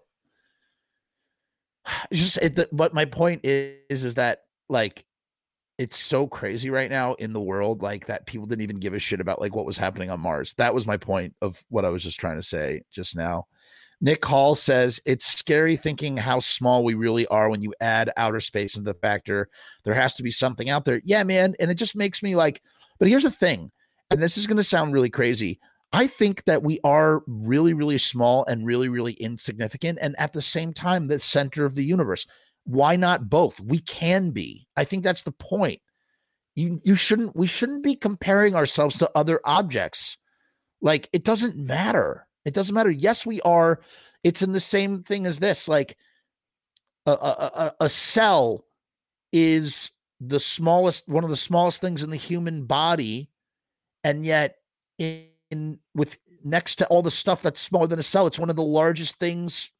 It's 2.10 2.20
just 2.20 2.36
it, 2.38 2.68
but 2.72 2.94
my 2.94 3.04
point 3.04 3.40
is 3.44 4.04
is 4.04 4.14
that 4.14 4.42
like 4.68 5.04
it's 5.78 5.98
so 5.98 6.26
crazy 6.26 6.68
right 6.68 6.90
now 6.90 7.14
in 7.14 7.32
the 7.32 7.40
world 7.40 7.82
like 7.82 8.06
that 8.06 8.26
people 8.26 8.46
didn't 8.46 8.62
even 8.62 8.78
give 8.78 8.92
a 8.92 8.98
shit 8.98 9.20
about 9.20 9.40
like 9.40 9.54
what 9.54 9.64
was 9.64 9.78
happening 9.78 10.10
on 10.10 10.20
Mars. 10.20 10.54
That 10.58 10.74
was 10.74 10.86
my 10.86 10.98
point 10.98 11.34
of 11.40 11.58
what 11.70 11.84
I 11.84 11.88
was 11.88 12.02
just 12.02 12.20
trying 12.20 12.36
to 12.36 12.42
say 12.42 12.82
just 12.92 13.16
now. 13.16 13.46
Nick 14.00 14.24
Hall 14.24 14.54
says 14.54 15.00
it's 15.04 15.26
scary 15.26 15.76
thinking 15.76 16.16
how 16.16 16.38
small 16.38 16.82
we 16.82 16.94
really 16.94 17.26
are 17.26 17.50
when 17.50 17.60
you 17.60 17.74
add 17.80 18.10
outer 18.16 18.40
space 18.40 18.76
into 18.76 18.90
the 18.90 18.98
factor. 18.98 19.48
There 19.84 19.94
has 19.94 20.14
to 20.14 20.22
be 20.22 20.30
something 20.30 20.70
out 20.70 20.86
there. 20.86 21.02
Yeah, 21.04 21.22
man. 21.24 21.54
And 21.60 21.70
it 21.70 21.74
just 21.74 21.94
makes 21.94 22.22
me 22.22 22.34
like, 22.34 22.62
but 22.98 23.08
here's 23.08 23.24
the 23.24 23.30
thing, 23.30 23.70
and 24.10 24.22
this 24.22 24.38
is 24.38 24.46
going 24.46 24.56
to 24.56 24.62
sound 24.62 24.94
really 24.94 25.10
crazy. 25.10 25.60
I 25.92 26.06
think 26.06 26.44
that 26.44 26.62
we 26.62 26.78
are 26.84 27.22
really, 27.26 27.74
really 27.74 27.98
small 27.98 28.44
and 28.46 28.64
really, 28.64 28.88
really 28.88 29.14
insignificant. 29.14 29.98
And 30.00 30.14
at 30.18 30.32
the 30.32 30.42
same 30.42 30.72
time, 30.72 31.08
the 31.08 31.18
center 31.18 31.64
of 31.64 31.74
the 31.74 31.84
universe. 31.84 32.26
Why 32.64 32.96
not 32.96 33.28
both? 33.28 33.58
We 33.60 33.80
can 33.80 34.30
be. 34.30 34.66
I 34.76 34.84
think 34.84 35.02
that's 35.02 35.22
the 35.22 35.32
point. 35.32 35.80
You 36.54 36.80
you 36.84 36.94
shouldn't 36.94 37.34
we 37.36 37.46
shouldn't 37.46 37.82
be 37.82 37.96
comparing 37.96 38.54
ourselves 38.54 38.98
to 38.98 39.10
other 39.14 39.40
objects. 39.44 40.16
Like 40.80 41.08
it 41.12 41.24
doesn't 41.24 41.56
matter 41.56 42.26
it 42.44 42.54
doesn't 42.54 42.74
matter. 42.74 42.90
Yes, 42.90 43.26
we 43.26 43.40
are. 43.42 43.80
It's 44.24 44.42
in 44.42 44.52
the 44.52 44.60
same 44.60 45.02
thing 45.02 45.26
as 45.26 45.38
this. 45.38 45.68
Like 45.68 45.96
a, 47.06 47.12
a, 47.12 47.74
a 47.80 47.88
cell 47.88 48.64
is 49.32 49.90
the 50.20 50.40
smallest, 50.40 51.08
one 51.08 51.24
of 51.24 51.30
the 51.30 51.36
smallest 51.36 51.80
things 51.80 52.02
in 52.02 52.10
the 52.10 52.16
human 52.16 52.64
body, 52.64 53.30
and 54.04 54.24
yet 54.24 54.56
in, 54.98 55.26
in 55.50 55.78
with 55.94 56.16
next 56.44 56.76
to 56.76 56.86
all 56.86 57.02
the 57.02 57.10
stuff 57.10 57.42
that's 57.42 57.60
smaller 57.60 57.86
than 57.86 57.98
a 57.98 58.02
cell, 58.02 58.26
it's 58.26 58.38
one 58.38 58.50
of 58.50 58.56
the 58.56 58.62
largest 58.62 59.16
things 59.16 59.70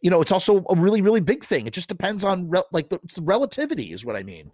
you 0.00 0.10
know, 0.10 0.20
it's 0.20 0.32
also 0.32 0.64
a 0.70 0.74
really, 0.74 1.02
really 1.02 1.20
big 1.20 1.44
thing. 1.44 1.66
It 1.66 1.72
just 1.72 1.88
depends 1.88 2.24
on 2.24 2.48
re- 2.48 2.62
like 2.72 2.88
the, 2.88 2.98
the, 3.14 3.22
relativity 3.22 3.92
is 3.92 4.04
what 4.04 4.16
I 4.16 4.22
mean. 4.22 4.50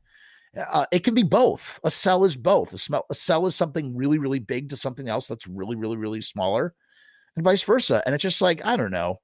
Uh, 0.57 0.87
it 0.93 1.01
can 1.01 1.15
be 1.15 1.23
both. 1.23 1.81
A 1.85 1.91
cell 1.91 2.25
is 2.25 2.37
both. 2.37 2.73
A, 2.73 2.79
smell, 2.79 3.07
a 3.11 3.15
cell 3.15 3.47
is 3.47 3.55
something 3.55 3.97
really, 3.97 4.19
really 4.19 4.39
big 4.39 4.69
to 4.71 4.77
something 4.77 5.09
else 5.09 5.27
that's 5.27 5.47
really, 5.47 5.77
really, 5.77 5.97
really 5.97 6.21
smaller, 6.21 6.75
and 7.37 7.45
vice 7.45 7.63
versa. 7.63 8.03
And 8.07 8.15
it's 8.15 8.23
just 8.23 8.43
like 8.43 8.65
I 8.65 8.77
don't 8.77 8.91
know. 8.91 9.21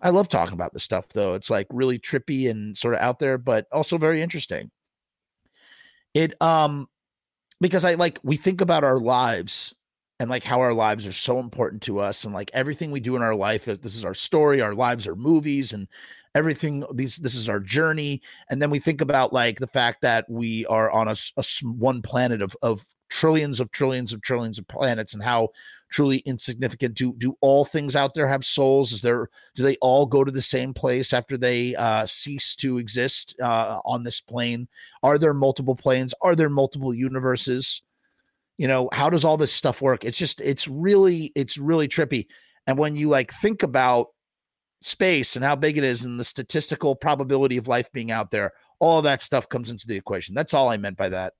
I 0.00 0.10
love 0.10 0.28
talking 0.28 0.54
about 0.54 0.72
this 0.72 0.84
stuff 0.84 1.08
though. 1.08 1.34
It's 1.34 1.50
like 1.50 1.66
really 1.70 1.98
trippy 1.98 2.50
and 2.50 2.76
sort 2.76 2.94
of 2.94 3.00
out 3.00 3.18
there, 3.18 3.38
but 3.38 3.66
also 3.72 3.98
very 3.98 4.22
interesting. 4.22 4.70
It 6.14 6.40
um 6.42 6.88
because 7.60 7.84
I 7.84 7.94
like 7.94 8.18
we 8.22 8.36
think 8.36 8.60
about 8.60 8.84
our 8.84 8.98
lives 9.00 9.74
and 10.20 10.30
like 10.30 10.44
how 10.44 10.60
our 10.60 10.74
lives 10.74 11.06
are 11.06 11.12
so 11.12 11.38
important 11.38 11.82
to 11.82 12.00
us 12.00 12.24
and 12.24 12.34
like 12.34 12.50
everything 12.54 12.90
we 12.90 13.00
do 13.00 13.16
in 13.16 13.22
our 13.22 13.34
life 13.34 13.64
this 13.66 13.94
is 13.94 14.04
our 14.04 14.14
story 14.14 14.60
our 14.60 14.74
lives 14.74 15.06
are 15.06 15.14
movies 15.14 15.72
and 15.72 15.86
everything 16.38 16.84
these 16.94 17.16
this 17.16 17.34
is 17.34 17.48
our 17.48 17.60
journey. 17.60 18.22
And 18.48 18.62
then 18.62 18.70
we 18.70 18.78
think 18.78 19.00
about 19.00 19.32
like 19.32 19.58
the 19.58 19.66
fact 19.66 20.02
that 20.02 20.24
we 20.30 20.64
are 20.66 20.90
on 20.90 21.08
a, 21.08 21.16
a 21.36 21.44
one 21.62 22.00
planet 22.00 22.40
of 22.40 22.56
of 22.62 22.86
trillions 23.10 23.58
of 23.58 23.70
trillions 23.72 24.12
of 24.12 24.22
trillions 24.22 24.58
of 24.58 24.68
planets 24.68 25.14
and 25.14 25.22
how 25.22 25.48
truly 25.90 26.18
insignificant. 26.18 26.94
Do 26.94 27.12
do 27.18 27.36
all 27.40 27.64
things 27.64 27.96
out 27.96 28.14
there 28.14 28.28
have 28.28 28.44
souls? 28.44 28.92
Is 28.92 29.02
there 29.02 29.28
do 29.56 29.64
they 29.64 29.76
all 29.80 30.06
go 30.06 30.22
to 30.22 30.30
the 30.30 30.40
same 30.40 30.72
place 30.72 31.12
after 31.12 31.36
they 31.36 31.74
uh 31.74 32.06
cease 32.06 32.54
to 32.56 32.78
exist 32.78 33.34
uh 33.42 33.80
on 33.84 34.04
this 34.04 34.20
plane? 34.20 34.68
Are 35.02 35.18
there 35.18 35.34
multiple 35.34 35.74
planes? 35.74 36.14
Are 36.20 36.36
there 36.36 36.50
multiple 36.50 36.94
universes? 36.94 37.82
You 38.58 38.68
know 38.68 38.88
how 38.92 39.10
does 39.10 39.24
all 39.24 39.36
this 39.36 39.52
stuff 39.52 39.82
work? 39.82 40.04
It's 40.04 40.18
just 40.18 40.40
it's 40.40 40.68
really 40.68 41.32
it's 41.34 41.58
really 41.58 41.88
trippy. 41.88 42.26
And 42.68 42.78
when 42.78 42.94
you 42.94 43.08
like 43.08 43.32
think 43.42 43.64
about 43.64 44.08
space 44.82 45.36
and 45.36 45.44
how 45.44 45.56
big 45.56 45.76
it 45.76 45.84
is 45.84 46.04
and 46.04 46.20
the 46.20 46.24
statistical 46.24 46.94
probability 46.94 47.56
of 47.56 47.66
life 47.66 47.90
being 47.92 48.10
out 48.10 48.30
there 48.30 48.52
all 48.80 49.02
that 49.02 49.22
stuff 49.22 49.48
comes 49.48 49.70
into 49.70 49.86
the 49.86 49.96
equation. 49.96 50.34
That's 50.34 50.54
all 50.54 50.68
i 50.68 50.76
meant 50.76 50.96
by 50.96 51.08
that. 51.10 51.34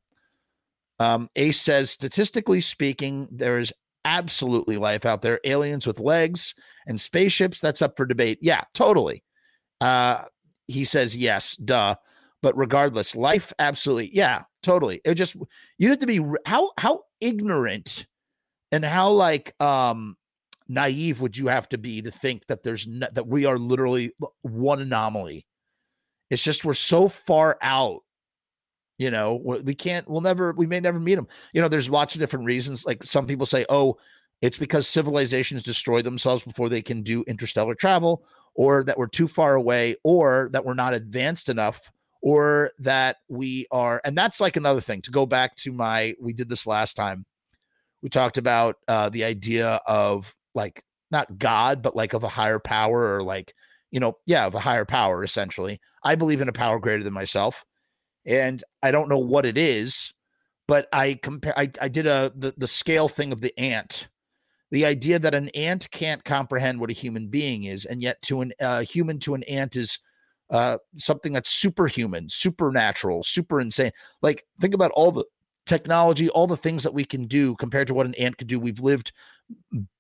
Um, 1.01 1.31
ace 1.37 1.61
says 1.61 1.91
statistically 1.91 2.61
speaking 2.61 3.29
there 3.31 3.59
is 3.59 3.73
absolutely 4.05 4.77
life 4.77 5.07
out 5.07 5.23
there. 5.23 5.41
Aliens 5.45 5.87
with 5.87 6.01
legs 6.01 6.55
and 6.87 7.01
spaceships 7.01 7.61
that's 7.61 7.83
up 7.83 7.97
for 7.97 8.07
debate. 8.07 8.39
Yeah 8.43 8.63
totally. 8.75 9.23
Uh, 9.81 10.25
he 10.67 10.85
says 10.85 11.17
yes 11.17 11.55
duh. 11.57 11.95
But 12.43 12.57
regardless 12.57 13.15
life 13.15 13.53
absolutely 13.59 14.11
yeah 14.15 14.43
totally. 14.63 15.01
It 15.05 15.15
just 15.15 15.37
you 15.79 15.91
have 15.91 16.01
to 16.01 16.07
be 16.07 16.21
how 16.45 16.73
how 16.79 17.03
ignorant 17.21 18.07
and 18.73 18.85
how 18.85 19.11
like 19.11 19.55
um 19.61 20.17
naive 20.69 21.21
would 21.21 21.37
you 21.37 21.47
have 21.49 21.69
to 21.71 21.79
be 21.79 22.03
to 22.03 22.11
think 22.11 22.47
that 22.47 22.63
there's 22.63 22.87
no, 22.87 23.07
that 23.13 23.27
we 23.27 23.45
are 23.45 23.59
literally 23.59 24.13
one 24.43 24.81
anomaly. 24.81 25.47
It's 26.31 26.43
just 26.43 26.65
we're 26.65 26.75
so 26.75 27.09
far 27.09 27.59
out 27.63 28.03
you 28.99 29.11
know 29.11 29.37
we 29.37 29.75
can't 29.75 30.09
we'll 30.09 30.21
never 30.21 30.53
we 30.53 30.67
may 30.67 30.81
never 30.81 30.99
meet 30.99 31.15
them 31.15 31.29
you 31.53 31.63
know 31.63 31.69
there's 31.69 31.89
lots 31.89 32.15
of 32.15 32.19
different 32.19 32.45
reasons 32.45 32.85
like 32.85 33.03
some 33.05 33.27
people 33.27 33.47
say 33.47 33.65
oh 33.69 33.97
it's 34.43 34.59
because 34.59 34.87
civilizations 34.87 35.63
destroy 35.63 36.03
themselves 36.03 36.43
before 36.43 36.69
they 36.69 36.83
can 36.83 37.03
do 37.03 37.23
interstellar 37.29 37.75
travel 37.75 38.25
or 38.55 38.83
that 38.85 38.99
we're 38.99 39.07
too 39.07 39.29
far 39.29 39.55
away 39.55 39.95
or 40.03 40.49
that 40.53 40.65
we're 40.65 40.75
not 40.75 40.95
advanced 40.95 41.49
enough 41.49 41.93
or 42.23 42.73
that 42.79 43.19
we 43.29 43.67
are 43.71 44.01
and 44.05 44.19
that's 44.19 44.41
like 44.41 44.57
another 44.57 44.81
thing 44.81 45.01
to 45.01 45.11
go 45.11 45.25
back 45.25 45.55
to 45.57 45.73
my 45.73 46.15
we 46.21 46.33
did 46.33 46.49
this 46.49 46.67
last 46.67 46.95
time. 46.95 47.25
We 48.03 48.09
talked 48.09 48.39
about 48.39 48.77
uh 48.89 49.09
the 49.09 49.25
idea 49.25 49.81
of 49.87 50.35
like 50.59 50.83
not 51.11 51.39
god 51.39 51.81
but 51.81 51.97
like 51.97 52.13
of 52.13 52.25
a 52.25 52.29
higher 52.29 52.59
power 52.59 53.17
or 53.17 53.23
like 53.23 53.55
you 53.91 54.01
know 54.01 54.13
yeah 54.27 54.45
of 54.45 54.55
a 54.55 54.61
higher 54.61 54.85
power 54.85 55.23
essentially 55.23 55.81
i 56.03 56.15
believe 56.15 56.41
in 56.41 56.49
a 56.49 56.53
power 56.53 56.79
greater 56.79 57.05
than 57.05 57.15
myself 57.15 57.65
and 58.27 58.65
i 58.83 58.91
don't 58.91 59.09
know 59.09 59.19
what 59.19 59.47
it 59.47 59.57
is 59.57 60.13
but 60.67 60.89
i 60.93 61.19
compare 61.23 61.59
i, 61.59 61.71
I 61.81 61.89
did 61.89 62.07
a 62.07 62.33
the, 62.37 62.53
the 62.59 62.67
scale 62.67 63.09
thing 63.09 63.33
of 63.33 63.41
the 63.41 63.57
ant 63.59 64.09
the 64.71 64.85
idea 64.85 65.19
that 65.21 65.35
an 65.35 65.49
ant 65.51 65.91
can't 65.93 66.25
comprehend 66.25 66.81
what 66.81 66.91
a 66.91 66.95
human 66.95 67.29
being 67.29 67.65
is 67.65 67.85
and 67.87 68.03
yet 68.03 68.21
to 68.23 68.43
an 68.43 68.53
uh, 68.61 68.81
human 68.81 69.19
to 69.21 69.35
an 69.35 69.45
ant 69.45 69.77
is 69.77 69.99
uh, 70.51 70.79
something 70.97 71.33
that's 71.33 71.51
superhuman, 71.51 72.29
supernatural, 72.31 73.23
super 73.23 73.61
insane. 73.61 73.93
Like, 74.23 74.45
think 74.61 74.75
about 74.75 74.91
all 74.93 75.13
the 75.13 75.25
technology, 75.69 76.29
all 76.31 76.47
the 76.47 76.57
things 76.57 76.83
that 76.83 76.95
we 76.95 77.05
can 77.05 77.27
do 77.27 77.55
compared 77.57 77.87
to 77.89 77.95
what 77.95 78.07
an 78.07 78.15
ant 78.15 78.39
could 78.39 78.49
do. 78.49 78.59
We've 78.59 78.81
lived 78.81 79.13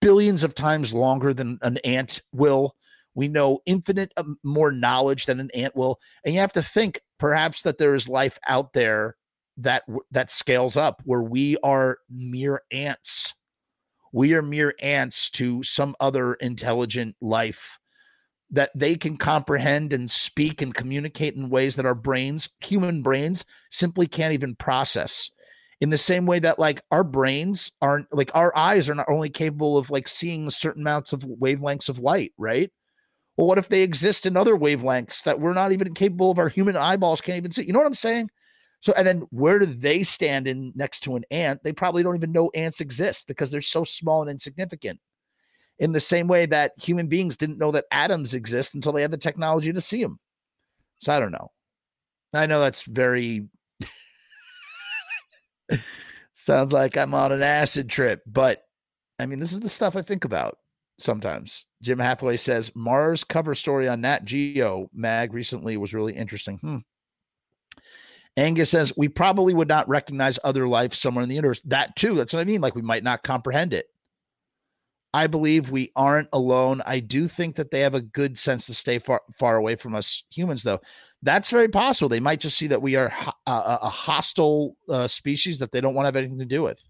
billions 0.00 0.42
of 0.42 0.54
times 0.54 0.92
longer 0.92 1.32
than 1.32 1.58
an 1.62 1.78
ant 1.78 2.22
will. 2.32 2.74
We 3.14 3.28
know 3.28 3.60
infinite 3.66 4.12
um, 4.16 4.38
more 4.42 4.72
knowledge 4.72 5.26
than 5.26 5.40
an 5.40 5.50
ant 5.54 5.76
will, 5.76 6.00
and 6.24 6.34
you 6.34 6.40
have 6.40 6.52
to 6.54 6.62
think 6.62 7.00
perhaps 7.18 7.62
that 7.62 7.78
there 7.78 7.94
is 7.94 8.08
life 8.08 8.38
out 8.46 8.72
there 8.72 9.16
that 9.56 9.82
that 10.10 10.30
scales 10.30 10.76
up 10.76 11.02
where 11.04 11.22
we 11.22 11.56
are 11.62 11.98
mere 12.08 12.62
ants. 12.70 13.34
We 14.12 14.34
are 14.34 14.42
mere 14.42 14.74
ants 14.80 15.28
to 15.30 15.62
some 15.62 15.94
other 16.00 16.34
intelligent 16.34 17.16
life 17.20 17.78
that 18.50 18.70
they 18.74 18.96
can 18.96 19.16
comprehend 19.16 19.92
and 19.92 20.10
speak 20.10 20.62
and 20.62 20.74
communicate 20.74 21.34
in 21.34 21.50
ways 21.50 21.76
that 21.76 21.84
our 21.84 21.94
brains, 21.94 22.48
human 22.60 23.02
brains, 23.02 23.44
simply 23.70 24.06
can't 24.06 24.32
even 24.32 24.54
process. 24.54 25.30
In 25.80 25.90
the 25.90 25.98
same 25.98 26.26
way 26.26 26.40
that 26.40 26.58
like 26.58 26.82
our 26.90 27.04
brains 27.04 27.70
aren't 27.80 28.12
like 28.12 28.32
our 28.34 28.56
eyes 28.56 28.90
are 28.90 28.96
not 28.96 29.08
only 29.08 29.30
capable 29.30 29.78
of 29.78 29.90
like 29.90 30.08
seeing 30.08 30.50
certain 30.50 30.82
amounts 30.82 31.12
of 31.12 31.20
wavelengths 31.20 31.88
of 31.88 32.00
light, 32.00 32.32
right? 32.36 32.70
Well, 33.36 33.46
what 33.46 33.58
if 33.58 33.68
they 33.68 33.82
exist 33.82 34.26
in 34.26 34.36
other 34.36 34.56
wavelengths 34.56 35.22
that 35.22 35.38
we're 35.38 35.52
not 35.52 35.70
even 35.70 35.94
capable 35.94 36.32
of 36.32 36.38
our 36.40 36.48
human 36.48 36.76
eyeballs 36.76 37.20
can't 37.20 37.36
even 37.36 37.52
see? 37.52 37.64
You 37.64 37.72
know 37.72 37.78
what 37.78 37.86
I'm 37.86 37.94
saying? 37.94 38.28
So, 38.80 38.92
and 38.96 39.06
then 39.06 39.22
where 39.30 39.60
do 39.60 39.66
they 39.66 40.02
stand 40.02 40.48
in 40.48 40.72
next 40.74 41.00
to 41.00 41.14
an 41.14 41.24
ant? 41.30 41.62
They 41.62 41.72
probably 41.72 42.02
don't 42.02 42.16
even 42.16 42.32
know 42.32 42.50
ants 42.54 42.80
exist 42.80 43.26
because 43.28 43.50
they're 43.50 43.60
so 43.60 43.84
small 43.84 44.22
and 44.22 44.30
insignificant 44.30 44.98
in 45.78 45.92
the 45.92 46.00
same 46.00 46.26
way 46.26 46.46
that 46.46 46.72
human 46.80 47.06
beings 47.06 47.36
didn't 47.36 47.58
know 47.58 47.70
that 47.70 47.86
atoms 47.92 48.34
exist 48.34 48.74
until 48.74 48.92
they 48.92 49.02
had 49.02 49.10
the 49.10 49.16
technology 49.16 49.72
to 49.72 49.80
see 49.80 50.02
them. 50.02 50.18
So 51.00 51.12
I 51.12 51.20
don't 51.20 51.32
know. 51.32 51.52
I 52.34 52.46
know 52.46 52.60
that's 52.60 52.82
very 52.82 53.46
sounds 56.34 56.72
like 56.72 56.96
I'm 56.96 57.14
on 57.14 57.32
an 57.32 57.42
acid 57.42 57.88
trip, 57.88 58.22
but 58.26 58.64
I 59.18 59.26
mean, 59.26 59.40
this 59.40 59.52
is 59.52 59.60
the 59.60 59.68
stuff 59.68 59.96
I 59.96 60.02
think 60.02 60.24
about 60.24 60.58
sometimes. 60.98 61.66
Jim 61.82 61.98
Hathaway 61.98 62.36
says 62.36 62.72
Mars 62.74 63.24
cover 63.24 63.54
story 63.54 63.88
on 63.88 64.00
Nat 64.00 64.24
Geo 64.24 64.88
mag 64.92 65.32
recently 65.32 65.76
was 65.76 65.94
really 65.94 66.14
interesting. 66.14 66.58
Hmm. 66.58 66.78
Angus 68.36 68.70
says 68.70 68.92
we 68.96 69.08
probably 69.08 69.52
would 69.52 69.68
not 69.68 69.88
recognize 69.88 70.38
other 70.44 70.68
life 70.68 70.94
somewhere 70.94 71.24
in 71.24 71.28
the 71.28 71.34
universe. 71.34 71.60
That 71.62 71.96
too, 71.96 72.14
that's 72.14 72.32
what 72.32 72.40
I 72.40 72.44
mean. 72.44 72.60
Like 72.60 72.76
we 72.76 72.82
might 72.82 73.02
not 73.02 73.24
comprehend 73.24 73.74
it. 73.74 73.86
I 75.14 75.26
believe 75.26 75.70
we 75.70 75.90
aren't 75.96 76.28
alone. 76.32 76.82
I 76.84 77.00
do 77.00 77.28
think 77.28 77.56
that 77.56 77.70
they 77.70 77.80
have 77.80 77.94
a 77.94 78.00
good 78.00 78.38
sense 78.38 78.66
to 78.66 78.74
stay 78.74 78.98
far 78.98 79.22
far 79.38 79.56
away 79.56 79.76
from 79.76 79.94
us 79.94 80.22
humans, 80.30 80.62
though. 80.62 80.80
That's 81.22 81.50
very 81.50 81.68
possible. 81.68 82.08
They 82.08 82.20
might 82.20 82.40
just 82.40 82.58
see 82.58 82.66
that 82.68 82.82
we 82.82 82.94
are 82.96 83.12
a, 83.46 83.78
a 83.82 83.88
hostile 83.88 84.76
uh, 84.88 85.08
species 85.08 85.58
that 85.58 85.72
they 85.72 85.80
don't 85.80 85.94
want 85.94 86.04
to 86.04 86.08
have 86.08 86.16
anything 86.16 86.38
to 86.38 86.44
do 86.44 86.62
with. 86.62 86.82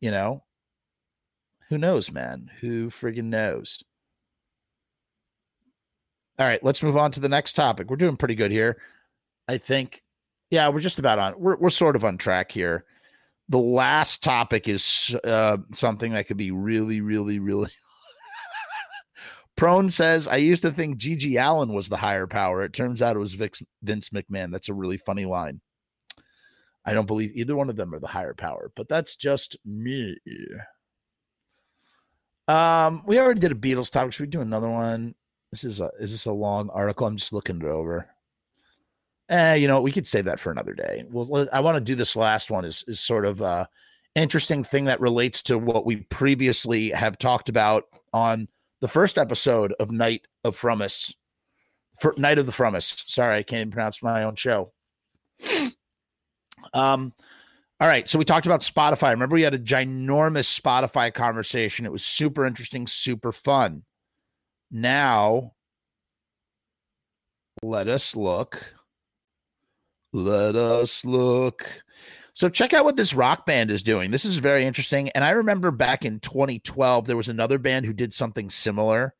You 0.00 0.12
know, 0.12 0.44
who 1.68 1.76
knows, 1.76 2.10
man? 2.10 2.50
Who 2.60 2.88
friggin' 2.88 3.24
knows? 3.24 3.82
All 6.38 6.46
right, 6.46 6.62
let's 6.62 6.84
move 6.84 6.96
on 6.96 7.10
to 7.12 7.20
the 7.20 7.28
next 7.28 7.54
topic. 7.54 7.90
We're 7.90 7.96
doing 7.96 8.16
pretty 8.16 8.36
good 8.36 8.52
here. 8.52 8.78
I 9.48 9.58
think, 9.58 10.04
yeah, 10.50 10.68
we're 10.68 10.80
just 10.80 11.00
about 11.00 11.18
on. 11.18 11.34
We're 11.36 11.56
we're 11.56 11.70
sort 11.70 11.96
of 11.96 12.04
on 12.04 12.16
track 12.16 12.52
here 12.52 12.84
the 13.48 13.58
last 13.58 14.22
topic 14.22 14.68
is 14.68 15.16
uh, 15.24 15.56
something 15.72 16.12
that 16.12 16.26
could 16.26 16.36
be 16.36 16.50
really, 16.50 17.00
really, 17.00 17.38
really. 17.38 17.70
Prone 19.56 19.90
says, 19.90 20.28
I 20.28 20.36
used 20.36 20.62
to 20.62 20.70
think 20.70 20.98
GG 20.98 21.40
Allin 21.42 21.72
was 21.72 21.88
the 21.88 21.96
higher 21.96 22.26
power. 22.26 22.62
It 22.62 22.72
turns 22.72 23.02
out 23.02 23.16
it 23.16 23.20
was 23.20 23.34
Vince 23.34 24.10
McMahon. 24.10 24.52
That's 24.52 24.68
a 24.68 24.74
really 24.74 24.98
funny 24.98 25.24
line. 25.24 25.60
I 26.84 26.94
don't 26.94 27.06
believe 27.06 27.32
either 27.34 27.56
one 27.56 27.68
of 27.68 27.76
them 27.76 27.94
are 27.94 27.98
the 27.98 28.06
higher 28.06 28.34
power, 28.34 28.70
but 28.76 28.88
that's 28.88 29.16
just 29.16 29.56
me. 29.64 30.16
Um, 32.46 33.02
we 33.06 33.18
already 33.18 33.40
did 33.40 33.52
a 33.52 33.56
Beatles 33.56 33.90
topic. 33.90 34.12
Should 34.12 34.26
we 34.26 34.30
do 34.30 34.40
another 34.40 34.70
one? 34.70 35.14
This 35.50 35.64
is 35.64 35.80
a 35.80 35.90
is 35.98 36.12
this 36.12 36.26
a 36.26 36.32
long 36.32 36.70
article? 36.70 37.06
I'm 37.06 37.16
just 37.16 37.32
looking 37.32 37.60
it 37.60 37.64
over 37.64 38.08
eh, 39.28 39.54
you 39.54 39.68
know, 39.68 39.80
we 39.80 39.92
could 39.92 40.06
save 40.06 40.24
that 40.26 40.40
for 40.40 40.50
another 40.50 40.74
day. 40.74 41.04
Well, 41.10 41.48
I 41.52 41.60
want 41.60 41.76
to 41.76 41.80
do 41.80 41.94
this 41.94 42.16
last 42.16 42.50
one 42.50 42.64
is 42.64 42.84
is 42.88 43.00
sort 43.00 43.26
of 43.26 43.40
a 43.40 43.68
interesting 44.14 44.64
thing 44.64 44.86
that 44.86 45.00
relates 45.00 45.42
to 45.44 45.58
what 45.58 45.86
we 45.86 45.96
previously 45.96 46.90
have 46.90 47.18
talked 47.18 47.48
about 47.48 47.84
on 48.12 48.48
the 48.80 48.88
first 48.88 49.18
episode 49.18 49.74
of 49.80 49.90
Night 49.90 50.26
of 50.44 50.56
Frumess. 50.56 51.14
For 52.00 52.14
Night 52.16 52.38
of 52.38 52.46
the 52.46 52.52
Frumess. 52.52 53.04
Sorry, 53.06 53.38
I 53.38 53.42
can't 53.42 53.60
even 53.60 53.70
pronounce 53.72 54.02
my 54.02 54.22
own 54.24 54.36
show. 54.36 54.72
Um, 56.74 57.12
all 57.80 57.88
right, 57.88 58.08
so 58.08 58.18
we 58.18 58.24
talked 58.24 58.46
about 58.46 58.60
Spotify. 58.62 59.10
Remember, 59.10 59.34
we 59.34 59.42
had 59.42 59.54
a 59.54 59.58
ginormous 59.58 60.60
Spotify 60.60 61.12
conversation. 61.14 61.86
It 61.86 61.92
was 61.92 62.04
super 62.04 62.44
interesting, 62.44 62.86
super 62.86 63.32
fun. 63.32 63.84
Now 64.70 65.52
let 67.62 67.88
us 67.88 68.14
look. 68.14 68.74
Let 70.12 70.56
us 70.56 71.04
look. 71.04 71.82
So 72.34 72.48
check 72.48 72.72
out 72.72 72.84
what 72.84 72.96
this 72.96 73.14
rock 73.14 73.46
band 73.46 73.70
is 73.70 73.82
doing. 73.82 74.10
This 74.10 74.24
is 74.24 74.36
very 74.36 74.64
interesting. 74.64 75.08
And 75.10 75.24
I 75.24 75.30
remember 75.30 75.70
back 75.70 76.04
in 76.04 76.20
2012, 76.20 77.06
there 77.06 77.16
was 77.16 77.28
another 77.28 77.58
band 77.58 77.84
who 77.84 77.92
did 77.92 78.14
something 78.14 78.48
similar. 78.48 79.14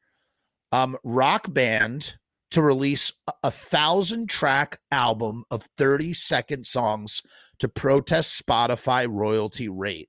Um, 0.71 0.97
rock 1.03 1.53
band 1.53 2.15
to 2.53 2.63
release 2.63 3.13
a 3.43 3.51
thousand 3.51 4.29
track 4.31 4.79
album 4.91 5.45
of 5.51 5.69
30 5.77 6.13
second 6.13 6.65
songs 6.65 7.23
to 7.59 7.69
protest 7.69 8.43
Spotify 8.45 9.07
royalty 9.09 9.69
rate. 9.69 10.09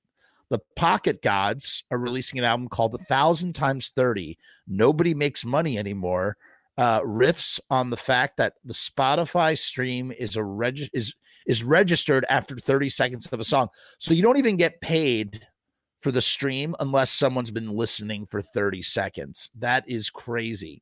The 0.49 0.59
Pocket 0.75 1.21
Gods 1.21 1.83
are 1.91 1.97
releasing 1.97 2.39
an 2.39 2.45
album 2.45 2.69
called 2.69 2.95
A 2.95 3.03
Thousand 3.05 3.53
Times 3.53 3.91
30. 3.95 4.37
Nobody 4.67 5.13
makes 5.13 5.45
money 5.45 5.77
anymore. 5.77 6.37
Uh, 6.79 7.01
riffs 7.01 7.59
on 7.69 7.89
the 7.89 7.97
fact 7.97 8.37
that 8.37 8.53
the 8.63 8.73
Spotify 8.73 9.57
stream 9.57 10.13
is 10.17 10.37
a 10.37 10.43
reg- 10.43 10.89
is 10.93 11.13
is 11.45 11.61
registered 11.61 12.25
after 12.29 12.55
30 12.55 12.87
seconds 12.87 13.27
of 13.33 13.39
a 13.41 13.43
song. 13.43 13.67
So 13.97 14.13
you 14.13 14.21
don't 14.21 14.37
even 14.37 14.55
get 14.55 14.79
paid 14.79 15.45
for 16.01 16.13
the 16.13 16.21
stream 16.21 16.75
unless 16.79 17.11
someone's 17.11 17.51
been 17.51 17.75
listening 17.75 18.27
for 18.27 18.41
30 18.41 18.81
seconds. 18.81 19.49
That 19.59 19.83
is 19.89 20.09
crazy. 20.09 20.81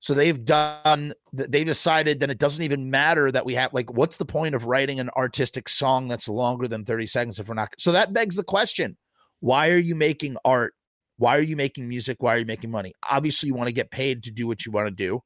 So 0.00 0.14
they've 0.14 0.44
done, 0.44 1.14
they 1.32 1.64
decided 1.64 2.20
that 2.20 2.30
it 2.30 2.38
doesn't 2.38 2.62
even 2.62 2.90
matter 2.90 3.32
that 3.32 3.44
we 3.44 3.54
have, 3.54 3.72
like, 3.72 3.92
what's 3.92 4.16
the 4.16 4.24
point 4.24 4.54
of 4.54 4.66
writing 4.66 5.00
an 5.00 5.10
artistic 5.16 5.68
song 5.68 6.08
that's 6.08 6.28
longer 6.28 6.68
than 6.68 6.84
30 6.84 7.06
seconds 7.06 7.40
if 7.40 7.48
we're 7.48 7.54
not? 7.54 7.74
So 7.78 7.92
that 7.92 8.12
begs 8.12 8.36
the 8.36 8.44
question 8.44 8.96
why 9.40 9.70
are 9.70 9.76
you 9.78 9.96
making 9.96 10.36
art? 10.44 10.74
Why 11.22 11.38
are 11.38 11.42
you 11.42 11.54
making 11.54 11.88
music? 11.88 12.16
Why 12.20 12.34
are 12.34 12.38
you 12.38 12.44
making 12.44 12.72
money? 12.72 12.94
Obviously, 13.08 13.46
you 13.46 13.54
want 13.54 13.68
to 13.68 13.72
get 13.72 13.92
paid 13.92 14.24
to 14.24 14.32
do 14.32 14.48
what 14.48 14.66
you 14.66 14.72
want 14.72 14.88
to 14.88 14.90
do. 14.90 15.20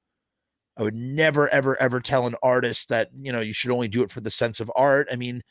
I 0.77 0.83
would 0.83 0.95
never, 0.95 1.49
ever, 1.49 1.81
ever 1.81 2.01
tell 2.01 2.27
an 2.27 2.37
artist 2.43 2.91
that, 2.91 3.09
you 3.15 3.33
know, 3.33 3.41
you 3.41 3.55
should 3.55 3.71
only 3.71 3.89
do 3.89 4.03
it 4.03 4.11
for 4.11 4.21
the 4.21 4.31
sense 4.31 4.61
of 4.61 4.71
art. 4.77 5.09
I 5.11 5.17
mean, 5.17 5.43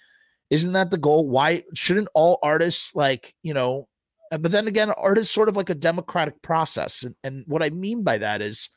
isn't 0.51 0.73
that 0.73 0.91
the 0.91 0.99
goal? 0.99 1.27
Why 1.27 1.63
shouldn't 1.73 2.09
all 2.13 2.37
artists, 2.43 2.93
like, 2.93 3.33
you 3.41 3.55
know, 3.55 3.87
uh, 4.31 4.37
but 4.37 4.51
then 4.51 4.67
again, 4.67 4.91
art 4.91 5.17
is 5.17 5.31
sort 5.31 5.49
of 5.49 5.57
like 5.57 5.71
a 5.71 5.73
democratic 5.73 6.39
process. 6.43 7.01
And, 7.01 7.15
and 7.23 7.43
what 7.47 7.63
I 7.63 7.71
mean 7.71 8.03
by 8.03 8.19
that 8.19 8.43
is, 8.43 8.69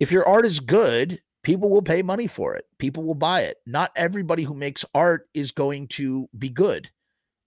if 0.00 0.10
your 0.10 0.26
art 0.26 0.46
is 0.46 0.58
good, 0.58 1.20
people 1.42 1.68
will 1.68 1.82
pay 1.82 2.00
money 2.00 2.28
for 2.28 2.54
it. 2.54 2.64
People 2.78 3.02
will 3.02 3.14
buy 3.14 3.42
it. 3.42 3.58
Not 3.66 3.92
everybody 3.94 4.42
who 4.42 4.54
makes 4.54 4.86
art 4.94 5.28
is 5.34 5.52
going 5.52 5.88
to 5.88 6.30
be 6.38 6.48
good. 6.48 6.88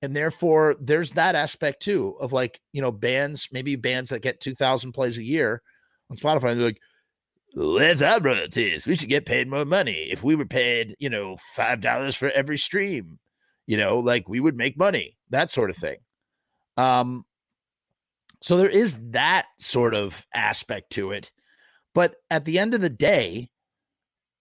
And 0.02 0.16
therefore, 0.16 0.76
there's 0.80 1.12
that 1.12 1.36
aspect 1.36 1.82
too 1.82 2.16
of 2.20 2.34
like, 2.34 2.60
you 2.74 2.82
know, 2.82 2.92
bands, 2.92 3.48
maybe 3.52 3.76
bands 3.76 4.10
that 4.10 4.22
get 4.22 4.42
2,000 4.42 4.94
plays 4.94 5.18
a 5.18 5.24
year 5.24 5.62
on 6.10 6.18
Spotify. 6.18 6.56
they're 6.56 6.66
like, 6.66 6.82
let's 7.54 8.02
have 8.02 8.26
royalties. 8.26 8.86
We 8.86 8.96
should 8.96 9.10
get 9.10 9.26
paid 9.26 9.48
more 9.48 9.66
money. 9.66 10.10
If 10.12 10.24
we 10.24 10.36
were 10.36 10.46
paid, 10.46 10.96
you 11.00 11.10
know, 11.10 11.38
$5 11.56 12.16
for 12.18 12.32
every 12.32 12.58
stream, 12.58 13.20
you 13.68 13.78
know, 13.78 14.00
like 14.00 14.28
we 14.28 14.40
would 14.40 14.58
make 14.58 14.78
money, 14.78 15.18
that 15.30 15.52
sort 15.52 15.70
of 15.70 15.78
thing. 15.78 15.98
Um, 16.78 17.26
so 18.42 18.58
there 18.58 18.70
is 18.70 18.98
that 19.12 19.46
sort 19.60 19.94
of 19.94 20.26
aspect 20.34 20.92
to 20.94 21.12
it. 21.12 21.32
But 21.94 22.16
at 22.30 22.46
the 22.46 22.58
end 22.58 22.74
of 22.74 22.82
the 22.82 22.90
day, 22.90 23.50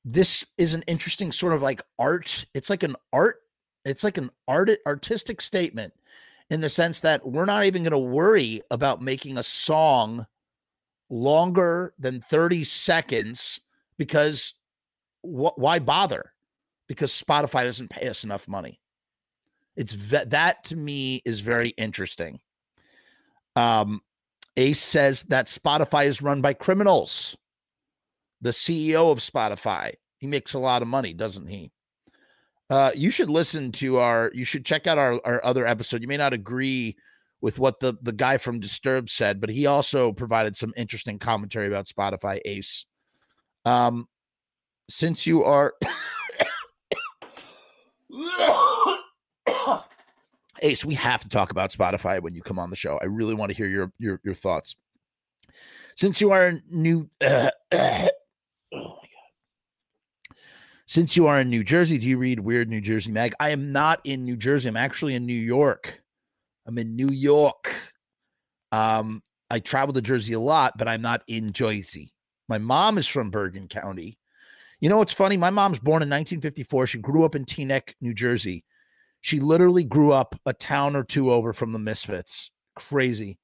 this 0.05 0.45
is 0.57 0.73
an 0.73 0.83
interesting 0.87 1.33
sort 1.33 1.53
of 1.53 1.63
like 1.63 1.83
art. 1.99 2.47
It's 2.55 2.71
like 2.71 2.83
an 2.83 2.97
art, 3.13 3.37
it's 3.85 4.05
like 4.05 4.19
an 4.19 4.31
art 4.49 4.71
artistic 4.87 5.41
statement 5.41 5.93
in 6.51 6.61
the 6.61 6.69
sense 6.69 7.01
that 7.01 7.27
we're 7.27 7.45
not 7.45 7.65
even 7.65 7.83
going 7.83 7.93
to 7.93 7.99
worry 7.99 8.61
about 8.71 9.03
making 9.03 9.39
a 9.39 9.43
song 9.43 10.27
longer 11.09 11.95
than 11.99 12.21
30 12.21 12.65
seconds 12.65 13.61
because 13.99 14.55
wh- 15.23 15.57
why 15.57 15.79
bother? 15.79 16.33
Because 16.89 17.13
Spotify 17.13 17.65
doesn't 17.65 17.91
pay 17.91 18.09
us 18.09 18.25
enough 18.25 18.49
money. 18.49 18.81
It's 19.77 19.93
ve- 19.93 20.25
that 20.27 20.65
to 20.65 20.77
me 20.77 21.23
is 21.25 21.41
very 21.41 21.71
interesting. 21.71 22.41
Um, 23.57 24.01
Ace 24.57 24.83
says 24.83 25.23
that 25.25 25.47
Spotify 25.47 26.07
is 26.07 26.21
run 26.21 26.41
by 26.41 26.53
criminals 26.53 27.37
the 28.41 28.51
CEO 28.51 29.13
of 29.13 29.19
Spotify. 29.19 29.95
He 30.19 30.27
makes 30.27 30.55
a 30.55 30.59
lot 30.59 30.83
of 30.83 30.89
money, 30.89 31.13
doesn't 31.13 31.47
he? 31.47 31.71
Uh, 32.71 32.93
you 32.95 33.11
should 33.11 33.29
listen 33.29 33.73
to 33.73 33.99
our, 33.99 34.31
you 34.33 34.45
should 34.45 34.65
check 34.65 34.87
out 34.87 34.97
our, 34.97 35.21
our 35.25 35.45
other 35.45 35.67
episode. 35.67 36.01
You 36.03 36.09
may 36.09 36.17
not 36.17 36.33
agree 36.33 36.97
with 37.41 37.59
what 37.59 37.81
the, 37.81 37.95
the 38.01 38.13
guy 38.13 38.39
from 38.39 38.61
Disturbed 38.61 39.11
said, 39.11 39.41
but 39.41 39.51
he 39.51 39.67
also 39.67 40.13
provided 40.13 40.57
some 40.57 40.73
interesting 40.77 41.19
commentary 41.19 41.67
about 41.67 41.87
Spotify 41.87 42.39
Ace. 42.45 42.87
Um, 43.65 44.07
since 44.89 45.27
you 45.27 45.43
are 45.43 45.75
Ace, 50.63 50.85
we 50.85 50.95
have 50.95 51.23
to 51.23 51.29
talk 51.29 51.51
about 51.51 51.73
Spotify 51.73 52.23
when 52.23 52.35
you 52.35 52.43
come 52.43 52.59
on 52.59 52.71
the 52.71 52.77
show. 52.77 52.99
I 53.01 53.07
really 53.07 53.35
want 53.35 53.51
to 53.51 53.57
hear 53.57 53.67
your 53.67 53.93
your 53.99 54.21
your 54.25 54.35
thoughts. 54.35 54.77
Since 55.97 56.21
you 56.21 56.33
are 56.33 56.55
new 56.69 57.09
uh. 57.21 57.51
Since 60.91 61.17
you 61.17 61.29
are 61.29 61.39
in 61.39 61.51
New 61.51 61.63
Jersey, 61.63 61.99
do 61.99 62.09
you 62.09 62.19
read 62.19 62.41
Weird 62.41 62.69
New 62.69 62.81
Jersey 62.81 63.13
Mag? 63.13 63.33
I 63.39 63.51
am 63.51 63.71
not 63.71 64.01
in 64.03 64.25
New 64.25 64.37
Jersey. 64.37 64.69
I'm 64.69 64.77
actually 64.77 65.15
in 65.15 65.25
New 65.25 65.33
York. 65.33 66.03
I'm 66.67 66.79
in 66.79 66.97
New 66.97 67.11
York. 67.11 67.73
Um, 68.73 69.23
I 69.49 69.61
travel 69.61 69.95
to 69.95 70.03
Jersey 70.03 70.33
a 70.33 70.41
lot, 70.41 70.77
but 70.77 70.89
I'm 70.89 71.01
not 71.01 71.23
in 71.29 71.53
Jersey. 71.53 72.13
My 72.49 72.59
mom 72.59 72.99
is 72.99 73.07
from 73.07 73.31
Bergen 73.31 73.69
County. 73.69 74.19
You 74.81 74.89
know 74.89 74.99
what's 74.99 75.13
funny? 75.13 75.37
My 75.37 75.51
mom's 75.51 75.79
born 75.79 76.03
in 76.03 76.11
1954. 76.11 76.89
She 76.89 76.99
grew 76.99 77.23
up 77.23 77.37
in 77.37 77.45
Teaneck, 77.45 77.95
New 78.01 78.13
Jersey. 78.13 78.65
She 79.21 79.39
literally 79.39 79.85
grew 79.85 80.13
up 80.13 80.35
a 80.45 80.53
town 80.53 80.97
or 80.97 81.05
two 81.05 81.31
over 81.31 81.53
from 81.53 81.71
the 81.71 81.79
Misfits. 81.79 82.51
Crazy 82.75 83.39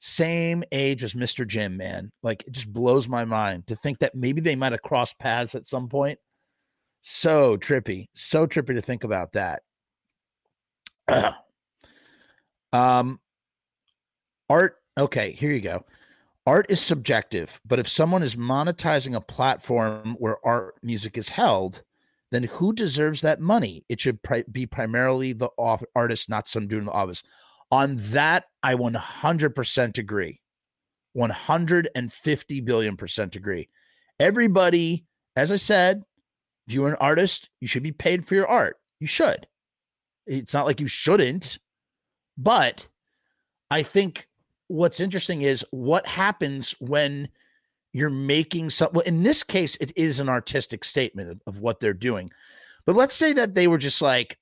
same 0.00 0.62
age 0.70 1.02
as 1.02 1.14
Mr. 1.14 1.44
Jim, 1.44 1.76
man. 1.76 2.12
Like 2.22 2.44
it 2.46 2.52
just 2.52 2.72
blows 2.72 3.08
my 3.08 3.24
mind 3.24 3.66
to 3.66 3.74
think 3.74 3.98
that 3.98 4.14
maybe 4.14 4.40
they 4.40 4.54
might 4.54 4.70
have 4.70 4.82
crossed 4.82 5.18
paths 5.18 5.56
at 5.56 5.66
some 5.66 5.88
point. 5.88 6.20
So 7.02 7.56
trippy, 7.56 8.06
so 8.14 8.46
trippy 8.46 8.74
to 8.74 8.82
think 8.82 9.04
about 9.04 9.32
that. 9.32 9.62
um, 12.72 13.20
art. 14.48 14.76
Okay, 14.96 15.32
here 15.32 15.52
you 15.52 15.60
go. 15.60 15.84
Art 16.46 16.66
is 16.70 16.80
subjective, 16.80 17.60
but 17.66 17.78
if 17.78 17.86
someone 17.86 18.22
is 18.22 18.34
monetizing 18.34 19.14
a 19.14 19.20
platform 19.20 20.16
where 20.18 20.44
art 20.44 20.76
music 20.82 21.18
is 21.18 21.28
held, 21.28 21.82
then 22.30 22.44
who 22.44 22.72
deserves 22.72 23.20
that 23.20 23.40
money? 23.40 23.84
It 23.88 24.00
should 24.00 24.22
pri- 24.22 24.44
be 24.50 24.66
primarily 24.66 25.34
the 25.34 25.50
artist, 25.94 26.28
not 26.28 26.48
some 26.48 26.66
dude 26.66 26.80
in 26.80 26.84
the 26.86 26.92
office. 26.92 27.22
On 27.70 27.96
that, 28.12 28.44
I 28.62 28.74
100% 28.74 29.98
agree. 29.98 30.40
150 31.12 32.60
billion 32.62 32.96
percent 32.96 33.36
agree. 33.36 33.68
Everybody, 34.20 35.04
as 35.36 35.52
I 35.52 35.56
said, 35.56 36.02
if 36.68 36.74
you're 36.74 36.88
an 36.88 36.96
artist, 37.00 37.48
you 37.60 37.66
should 37.66 37.82
be 37.82 37.92
paid 37.92 38.26
for 38.26 38.34
your 38.34 38.46
art. 38.46 38.78
You 39.00 39.06
should. 39.06 39.46
It's 40.26 40.52
not 40.52 40.66
like 40.66 40.80
you 40.80 40.86
shouldn't, 40.86 41.58
but 42.36 42.86
I 43.70 43.82
think 43.82 44.28
what's 44.66 45.00
interesting 45.00 45.42
is 45.42 45.64
what 45.70 46.06
happens 46.06 46.72
when 46.78 47.28
you're 47.94 48.10
making 48.10 48.68
some. 48.68 48.90
Well, 48.92 49.06
in 49.06 49.22
this 49.22 49.42
case, 49.42 49.76
it 49.76 49.92
is 49.96 50.20
an 50.20 50.28
artistic 50.28 50.84
statement 50.84 51.30
of, 51.30 51.40
of 51.46 51.60
what 51.60 51.80
they're 51.80 51.94
doing. 51.94 52.30
But 52.84 52.96
let's 52.96 53.16
say 53.16 53.32
that 53.32 53.54
they 53.54 53.66
were 53.66 53.78
just 53.78 54.02
like, 54.02 54.38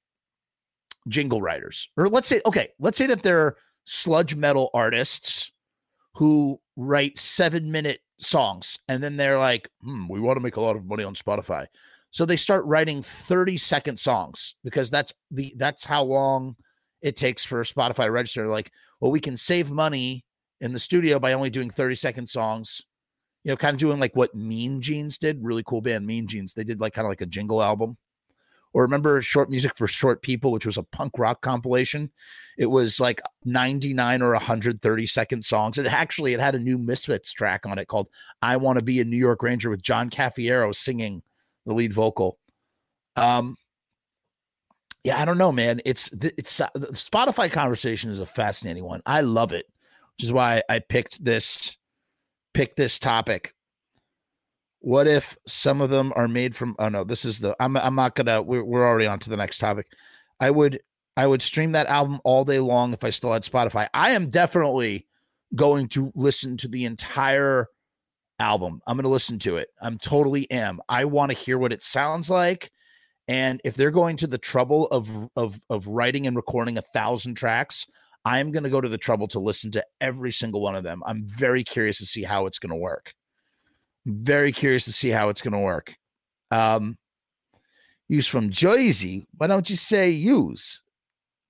jingle 1.06 1.40
writers, 1.40 1.88
or 1.96 2.08
let's 2.08 2.26
say, 2.26 2.40
okay, 2.44 2.70
let's 2.80 2.98
say 2.98 3.06
that 3.06 3.22
they're 3.22 3.56
sludge 3.84 4.34
metal 4.34 4.70
artists 4.74 5.52
who 6.14 6.60
write 6.76 7.18
seven 7.18 7.70
minute 7.70 8.00
songs 8.18 8.80
and 8.88 9.00
then 9.00 9.16
they're 9.16 9.38
like, 9.38 9.70
hmm, 9.82 10.08
we 10.08 10.18
want 10.18 10.36
to 10.36 10.42
make 10.42 10.56
a 10.56 10.60
lot 10.60 10.74
of 10.74 10.84
money 10.84 11.04
on 11.04 11.14
Spotify. 11.14 11.66
So 12.16 12.24
they 12.24 12.38
start 12.38 12.64
writing 12.64 13.02
30 13.02 13.58
second 13.58 13.98
songs 13.98 14.54
because 14.64 14.90
that's 14.90 15.12
the 15.30 15.52
that's 15.58 15.84
how 15.84 16.02
long 16.02 16.56
it 17.02 17.14
takes 17.14 17.44
for 17.44 17.62
Spotify 17.62 18.06
to 18.06 18.10
register. 18.10 18.48
Like, 18.48 18.72
well, 19.00 19.10
we 19.10 19.20
can 19.20 19.36
save 19.36 19.70
money 19.70 20.24
in 20.62 20.72
the 20.72 20.78
studio 20.78 21.18
by 21.18 21.34
only 21.34 21.50
doing 21.50 21.68
30 21.68 21.94
second 21.94 22.26
songs. 22.26 22.80
You 23.44 23.50
know, 23.50 23.56
kind 23.58 23.74
of 23.74 23.80
doing 23.80 24.00
like 24.00 24.16
what 24.16 24.34
Mean 24.34 24.80
Jeans 24.80 25.18
did. 25.18 25.44
Really 25.44 25.62
cool 25.62 25.82
band, 25.82 26.06
Mean 26.06 26.26
Jeans. 26.26 26.54
They 26.54 26.64
did 26.64 26.80
like 26.80 26.94
kind 26.94 27.04
of 27.04 27.10
like 27.10 27.20
a 27.20 27.26
jingle 27.26 27.62
album 27.62 27.98
or 28.72 28.80
remember 28.80 29.20
short 29.20 29.50
music 29.50 29.76
for 29.76 29.86
short 29.86 30.22
people 30.22 30.52
which 30.52 30.64
was 30.64 30.78
a 30.78 30.82
punk 30.82 31.18
rock 31.18 31.42
compilation 31.42 32.10
it 32.58 32.66
was 32.66 32.98
like 32.98 33.20
99 33.44 34.22
or 34.22 34.32
130 34.32 35.06
second 35.06 35.44
songs 35.44 35.78
it 35.78 35.86
actually 35.86 36.34
it 36.34 36.40
had 36.40 36.54
a 36.54 36.58
new 36.58 36.76
misfits 36.76 37.32
track 37.32 37.64
on 37.64 37.78
it 37.78 37.88
called 37.88 38.08
i 38.42 38.56
want 38.56 38.76
to 38.78 38.84
be 38.84 39.00
a 39.00 39.04
new 39.04 39.16
york 39.16 39.42
ranger 39.42 39.70
with 39.70 39.82
john 39.82 40.10
Cafiero 40.10 40.74
singing 40.74 41.22
the 41.66 41.74
lead 41.74 41.92
vocal 41.92 42.38
um 43.16 43.56
yeah 45.04 45.20
i 45.20 45.24
don't 45.24 45.38
know 45.38 45.52
man 45.52 45.80
it's 45.84 46.10
it's 46.22 46.60
uh, 46.60 46.68
the 46.74 46.86
spotify 46.88 47.50
conversation 47.50 48.10
is 48.10 48.20
a 48.20 48.26
fascinating 48.26 48.84
one 48.84 49.02
i 49.06 49.20
love 49.20 49.52
it 49.52 49.66
which 50.16 50.24
is 50.24 50.32
why 50.32 50.62
i 50.70 50.78
picked 50.78 51.22
this 51.22 51.76
picked 52.54 52.76
this 52.76 52.98
topic 52.98 53.52
What 54.80 55.08
if 55.08 55.36
some 55.46 55.80
of 55.80 55.90
them 55.90 56.12
are 56.14 56.28
made 56.28 56.54
from? 56.54 56.76
Oh 56.78 56.88
no, 56.88 57.02
this 57.02 57.24
is 57.24 57.40
the. 57.40 57.56
I'm. 57.58 57.76
I'm 57.76 57.96
not 57.96 58.14
gonna. 58.14 58.40
We're, 58.40 58.62
we're 58.62 58.86
already 58.86 59.06
on 59.06 59.18
to 59.20 59.30
the 59.30 59.36
next 59.36 59.58
topic. 59.58 59.86
I 60.38 60.50
would. 60.50 60.80
I 61.16 61.26
would 61.26 61.42
stream 61.42 61.72
that 61.72 61.88
album 61.88 62.20
all 62.24 62.44
day 62.44 62.60
long 62.60 62.92
if 62.92 63.02
I 63.02 63.10
still 63.10 63.32
had 63.32 63.42
Spotify. 63.42 63.88
I 63.94 64.10
am 64.12 64.30
definitely 64.30 65.06
going 65.54 65.88
to 65.88 66.12
listen 66.14 66.56
to 66.58 66.68
the 66.68 66.84
entire 66.84 67.68
album. 68.38 68.80
I'm 68.86 68.96
going 68.96 69.04
to 69.04 69.08
listen 69.10 69.38
to 69.40 69.56
it. 69.58 69.68
I'm 69.80 69.98
totally 69.98 70.50
am. 70.50 70.80
I 70.88 71.04
want 71.06 71.30
to 71.32 71.36
hear 71.38 71.58
what 71.58 71.72
it 71.72 71.84
sounds 71.84 72.30
like. 72.30 72.70
And 73.28 73.60
if 73.64 73.74
they're 73.74 73.90
going 73.90 74.16
to 74.18 74.26
the 74.26 74.38
trouble 74.38 74.86
of 74.88 75.10
of 75.36 75.60
of 75.70 75.86
writing 75.88 76.26
and 76.26 76.36
recording 76.36 76.78
a 76.78 76.82
thousand 76.82 77.34
tracks, 77.36 77.86
I'm 78.24 78.52
going 78.52 78.64
to 78.64 78.70
go 78.70 78.80
to 78.80 78.88
the 78.88 78.98
trouble 78.98 79.28
to 79.28 79.40
listen 79.40 79.70
to 79.72 79.84
every 80.00 80.32
single 80.32 80.60
one 80.60 80.76
of 80.76 80.84
them. 80.84 81.02
I'm 81.06 81.24
very 81.26 81.64
curious 81.64 81.98
to 81.98 82.06
see 82.06 82.22
how 82.24 82.46
it's 82.46 82.58
going 82.58 82.70
to 82.70 82.76
work. 82.76 83.14
very 84.06 84.52
curious 84.52 84.84
to 84.84 84.92
see 84.92 85.10
how 85.10 85.28
it's 85.28 85.42
going 85.42 85.52
to 85.52 85.58
work. 85.58 85.94
Um, 86.50 86.96
use 88.08 88.26
from 88.28 88.50
Jersey. 88.50 89.26
Why 89.36 89.48
don't 89.48 89.68
you 89.68 89.76
say 89.76 90.10
use 90.10 90.82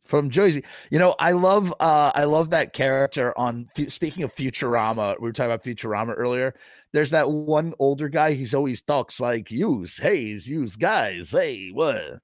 from 0.06 0.30
Jersey? 0.30 0.64
You 0.90 0.98
know, 0.98 1.14
I 1.18 1.32
love 1.32 1.74
uh, 1.80 2.12
I 2.14 2.24
love 2.24 2.50
that 2.50 2.72
character 2.72 3.36
on. 3.38 3.68
Speaking 3.88 4.22
of 4.22 4.34
Futurama, 4.34 5.20
we 5.20 5.28
were 5.28 5.32
talking 5.32 5.52
about 5.52 5.64
Futurama 5.64 6.14
earlier. 6.16 6.54
There's 6.92 7.10
that 7.10 7.30
one 7.30 7.74
older 7.78 8.08
guy. 8.08 8.32
He's 8.32 8.54
always 8.54 8.80
talks 8.82 9.20
like 9.20 9.50
use, 9.50 9.98
hey, 9.98 10.20
use 10.20 10.76
guys, 10.76 11.30
hey, 11.30 11.70
what? 11.72 12.20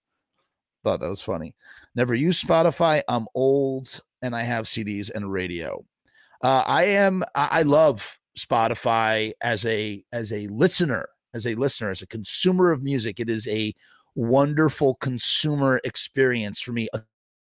Thought 0.85 1.01
that 1.01 1.09
was 1.09 1.23
funny. 1.23 1.55
Never 1.95 2.15
use 2.15 2.43
Spotify. 2.43 3.03
I'm 3.09 3.27
old 3.35 4.01
and 4.23 4.35
I 4.35 4.43
have 4.45 4.65
CDs 4.65 5.11
and 5.15 5.31
radio. 5.31 5.85
Uh, 6.43 6.65
I 6.67 6.85
am. 6.85 7.23
I 7.35 7.63
love 7.63 8.19
Spotify 8.37 9.33
as 9.43 9.65
a 9.65 10.05
as 10.13 10.33
a 10.33 10.47
listener, 10.49 11.09
as 11.35 11.47
a 11.47 11.55
listener, 11.55 11.91
as 11.91 12.03
a 12.03 12.07
consumer 12.07 12.73
of 12.73 12.83
music. 12.83 13.21
It 13.21 13.29
is 13.29 13.47
a 13.47 13.73
wonderful 14.15 14.95
consumer 14.97 15.81
experience 15.85 16.61
for 16.61 16.73
me. 16.73 16.89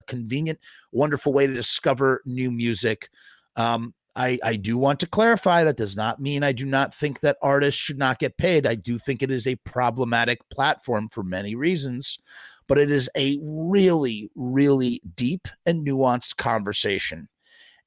Convenient, 0.07 0.59
wonderful 0.91 1.33
way 1.33 1.47
to 1.47 1.53
discover 1.53 2.21
new 2.25 2.51
music. 2.51 3.09
Um, 3.55 3.93
I, 4.15 4.37
I 4.43 4.55
do 4.55 4.77
want 4.77 4.99
to 4.99 5.07
clarify 5.07 5.63
that 5.63 5.77
does 5.77 5.95
not 5.95 6.19
mean 6.19 6.43
I 6.43 6.51
do 6.51 6.65
not 6.65 6.93
think 6.93 7.21
that 7.21 7.37
artists 7.41 7.79
should 7.81 7.97
not 7.97 8.19
get 8.19 8.37
paid. 8.37 8.67
I 8.67 8.75
do 8.75 8.99
think 8.99 9.23
it 9.23 9.31
is 9.31 9.47
a 9.47 9.55
problematic 9.57 10.47
platform 10.49 11.09
for 11.09 11.23
many 11.23 11.55
reasons 11.55 12.19
but 12.67 12.77
it 12.77 12.91
is 12.91 13.09
a 13.15 13.37
really, 13.41 14.29
really 14.35 15.01
deep 15.15 15.47
and 15.65 15.85
nuanced 15.85 16.37
conversation. 16.37 17.27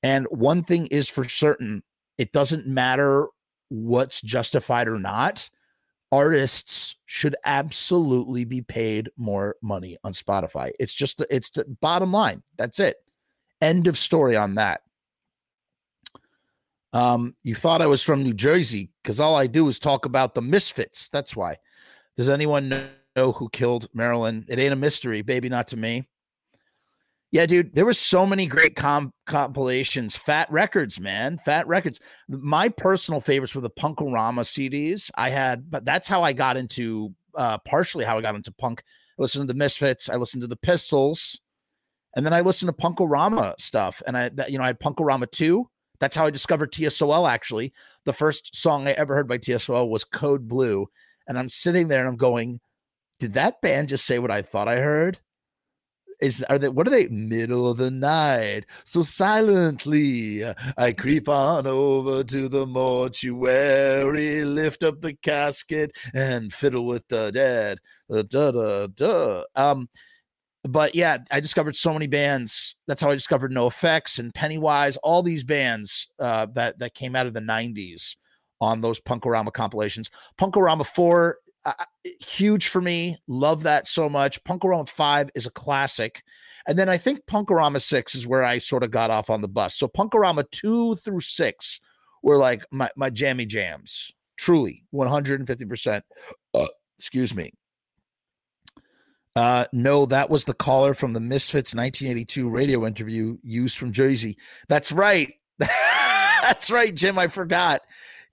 And 0.02 0.26
one 0.30 0.62
thing 0.62 0.86
is 0.86 1.08
for 1.08 1.28
certain 1.28 1.82
it 2.18 2.32
doesn't 2.32 2.66
matter 2.66 3.26
what's 3.68 4.22
justified 4.22 4.88
or 4.88 4.98
not. 4.98 5.50
Artists 6.12 6.96
should 7.06 7.36
absolutely 7.44 8.44
be 8.44 8.62
paid 8.62 9.10
more 9.16 9.56
money 9.62 9.96
on 10.04 10.12
Spotify. 10.12 10.70
It's 10.78 10.94
just 10.94 11.18
the, 11.18 11.26
it's 11.34 11.50
the 11.50 11.64
bottom 11.80 12.12
line. 12.12 12.42
That's 12.56 12.78
it. 12.78 12.96
End 13.60 13.86
of 13.86 13.98
story 13.98 14.36
on 14.36 14.54
that. 14.54 14.82
Um, 16.92 17.34
you 17.42 17.54
thought 17.54 17.82
I 17.82 17.86
was 17.86 18.02
from 18.02 18.22
New 18.22 18.32
Jersey 18.32 18.90
because 19.02 19.20
all 19.20 19.34
I 19.34 19.48
do 19.48 19.68
is 19.68 19.78
talk 19.78 20.06
about 20.06 20.34
the 20.34 20.42
misfits. 20.42 21.08
That's 21.08 21.34
why. 21.34 21.56
Does 22.16 22.28
anyone 22.28 22.68
know? 22.68 22.86
who 23.16 23.48
killed 23.48 23.88
Marilyn. 23.94 24.44
It 24.48 24.58
ain't 24.58 24.72
a 24.72 24.76
mystery, 24.76 25.22
baby, 25.22 25.48
not 25.48 25.68
to 25.68 25.76
me. 25.76 26.08
Yeah, 27.36 27.44
dude, 27.44 27.74
there 27.74 27.84
were 27.84 27.92
so 27.92 28.24
many 28.24 28.46
great 28.46 28.76
com- 28.76 29.12
compilations, 29.26 30.16
fat 30.16 30.50
records, 30.50 30.98
man, 30.98 31.38
fat 31.44 31.66
records. 31.66 32.00
My 32.30 32.70
personal 32.70 33.20
favorites 33.20 33.54
were 33.54 33.60
the 33.60 33.68
Punk-O-Rama 33.68 34.40
CDs. 34.40 35.10
I 35.16 35.28
had, 35.28 35.70
but 35.70 35.84
that's 35.84 36.08
how 36.08 36.22
I 36.22 36.32
got 36.32 36.56
into, 36.56 37.14
uh, 37.34 37.58
partially 37.58 38.06
how 38.06 38.16
I 38.16 38.22
got 38.22 38.36
into 38.36 38.52
punk. 38.52 38.82
I 39.18 39.22
listened 39.22 39.46
to 39.46 39.52
the 39.52 39.58
Misfits, 39.58 40.08
I 40.08 40.16
listened 40.16 40.40
to 40.44 40.46
the 40.46 40.56
Pistols, 40.56 41.38
and 42.16 42.24
then 42.24 42.32
I 42.32 42.40
listened 42.40 42.70
to 42.70 42.72
Punk-O-Rama 42.72 43.56
stuff. 43.58 44.02
And 44.06 44.16
I, 44.16 44.30
that, 44.30 44.50
you 44.50 44.56
know, 44.56 44.64
I 44.64 44.68
had 44.68 44.80
Punk-O-Rama 44.80 45.26
2. 45.26 45.68
That's 46.00 46.16
how 46.16 46.24
I 46.24 46.30
discovered 46.30 46.72
TSOL, 46.72 47.28
actually. 47.28 47.74
The 48.06 48.14
first 48.14 48.56
song 48.56 48.88
I 48.88 48.92
ever 48.92 49.14
heard 49.14 49.28
by 49.28 49.36
TSOL 49.36 49.90
was 49.90 50.04
Code 50.04 50.48
Blue. 50.48 50.88
And 51.28 51.38
I'm 51.38 51.50
sitting 51.50 51.88
there 51.88 52.00
and 52.00 52.08
I'm 52.08 52.16
going, 52.16 52.60
did 53.20 53.34
that 53.34 53.60
band 53.60 53.90
just 53.90 54.06
say 54.06 54.18
what 54.18 54.30
I 54.30 54.40
thought 54.40 54.68
I 54.68 54.76
heard? 54.76 55.18
Is 56.20 56.42
are 56.48 56.58
they 56.58 56.68
what 56.68 56.86
are 56.86 56.90
they? 56.90 57.08
Middle 57.08 57.68
of 57.70 57.76
the 57.76 57.90
night, 57.90 58.64
so 58.84 59.02
silently 59.02 60.44
I 60.76 60.92
creep 60.92 61.28
on 61.28 61.66
over 61.66 62.24
to 62.24 62.48
the 62.48 62.66
mortuary, 62.66 64.44
lift 64.44 64.82
up 64.82 65.00
the 65.00 65.14
casket 65.14 65.92
and 66.14 66.52
fiddle 66.52 66.86
with 66.86 67.06
the 67.08 67.30
dead. 67.32 67.78
Da, 68.08 68.22
da, 68.50 68.86
da. 68.86 69.42
Um, 69.54 69.88
but 70.62 70.94
yeah, 70.94 71.18
I 71.30 71.40
discovered 71.40 71.76
so 71.76 71.92
many 71.92 72.06
bands. 72.06 72.76
That's 72.86 73.02
how 73.02 73.10
I 73.10 73.14
discovered 73.14 73.52
NOFX 73.52 74.18
and 74.18 74.34
Pennywise, 74.34 74.96
all 74.98 75.22
these 75.22 75.44
bands 75.44 76.08
uh, 76.18 76.46
that 76.54 76.78
that 76.78 76.94
came 76.94 77.14
out 77.14 77.26
of 77.26 77.34
the 77.34 77.40
'90s 77.40 78.16
on 78.60 78.80
those 78.80 79.00
Punk-O-Rama 79.00 79.50
compilations. 79.50 80.10
Punk-O-Rama 80.38 80.84
4 80.84 81.38
uh, 81.66 81.84
huge 82.20 82.68
for 82.68 82.80
me. 82.80 83.18
Love 83.26 83.64
that 83.64 83.86
so 83.86 84.08
much. 84.08 84.42
Punk-O-Rama 84.44 84.86
5 84.86 85.30
is 85.34 85.46
a 85.46 85.50
classic. 85.50 86.22
And 86.68 86.78
then 86.78 86.88
I 86.88 86.96
think 86.96 87.26
Punk-O-Rama 87.26 87.80
6 87.80 88.14
is 88.14 88.26
where 88.26 88.44
I 88.44 88.58
sort 88.58 88.82
of 88.82 88.90
got 88.90 89.10
off 89.10 89.30
on 89.30 89.40
the 89.40 89.48
bus. 89.48 89.76
So 89.76 89.88
Punk-O-Rama 89.88 90.44
2 90.50 90.96
through 90.96 91.20
6 91.20 91.80
were 92.22 92.36
like 92.36 92.62
my, 92.70 92.90
my 92.96 93.10
jammy 93.10 93.46
jams. 93.46 94.12
Truly, 94.36 94.84
150%. 94.94 96.02
Uh, 96.54 96.66
excuse 96.98 97.34
me. 97.34 97.52
Uh, 99.34 99.66
no, 99.72 100.06
that 100.06 100.30
was 100.30 100.44
the 100.44 100.54
caller 100.54 100.94
from 100.94 101.12
the 101.12 101.20
Misfits 101.20 101.74
1982 101.74 102.48
radio 102.48 102.86
interview 102.86 103.36
used 103.42 103.76
from 103.76 103.92
Jersey. 103.92 104.38
That's 104.68 104.90
right. 104.90 105.34
That's 105.58 106.70
right, 106.70 106.94
Jim. 106.94 107.18
I 107.18 107.28
forgot. 107.28 107.82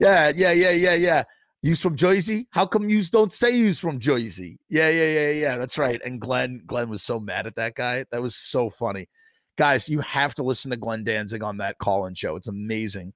Yeah, 0.00 0.32
yeah, 0.34 0.52
yeah, 0.52 0.70
yeah, 0.70 0.94
yeah. 0.94 1.24
You's 1.64 1.80
from 1.80 1.96
Jersey? 1.96 2.46
How 2.50 2.66
come 2.66 2.90
you 2.90 3.02
don't 3.04 3.32
say 3.32 3.56
you's 3.56 3.78
from 3.78 3.98
Jersey? 3.98 4.58
Yeah, 4.68 4.90
yeah, 4.90 5.06
yeah, 5.06 5.30
yeah. 5.30 5.56
That's 5.56 5.78
right. 5.78 5.98
And 6.04 6.20
Glenn, 6.20 6.60
Glenn 6.66 6.90
was 6.90 7.02
so 7.02 7.18
mad 7.18 7.46
at 7.46 7.56
that 7.56 7.74
guy. 7.74 8.04
That 8.10 8.20
was 8.20 8.36
so 8.36 8.68
funny. 8.68 9.08
Guys, 9.56 9.88
you 9.88 10.00
have 10.00 10.34
to 10.34 10.42
listen 10.42 10.72
to 10.72 10.76
Glenn 10.76 11.04
Danzig 11.04 11.42
on 11.42 11.56
that 11.56 11.78
call-in 11.78 12.14
show. 12.16 12.36
It's 12.36 12.48
amazing. 12.48 13.14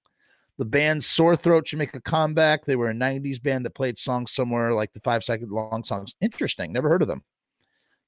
The 0.56 0.64
band 0.64 1.04
Sore 1.04 1.36
Throat 1.36 1.68
should 1.68 1.78
make 1.78 1.92
a 1.92 2.00
comeback. 2.00 2.64
They 2.64 2.74
were 2.74 2.88
a 2.88 2.94
90s 2.94 3.42
band 3.42 3.66
that 3.66 3.74
played 3.74 3.98
songs 3.98 4.32
somewhere 4.32 4.72
like 4.72 4.94
the 4.94 5.00
five 5.00 5.22
second 5.22 5.50
long 5.50 5.84
songs. 5.84 6.14
Interesting. 6.22 6.72
Never 6.72 6.88
heard 6.88 7.02
of 7.02 7.08
them. 7.08 7.24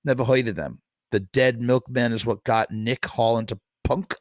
Never 0.07 0.25
heard 0.25 0.49
of 0.49 0.57
them. 0.57 0.81
The 1.11 1.21
Dead 1.21 1.61
Milkmen 1.61 2.15
is 2.15 2.25
what 2.25 2.45
got 2.45 2.71
Nick 2.71 3.05
Hall 3.05 3.37
into 3.37 3.61
punk. 3.85 4.15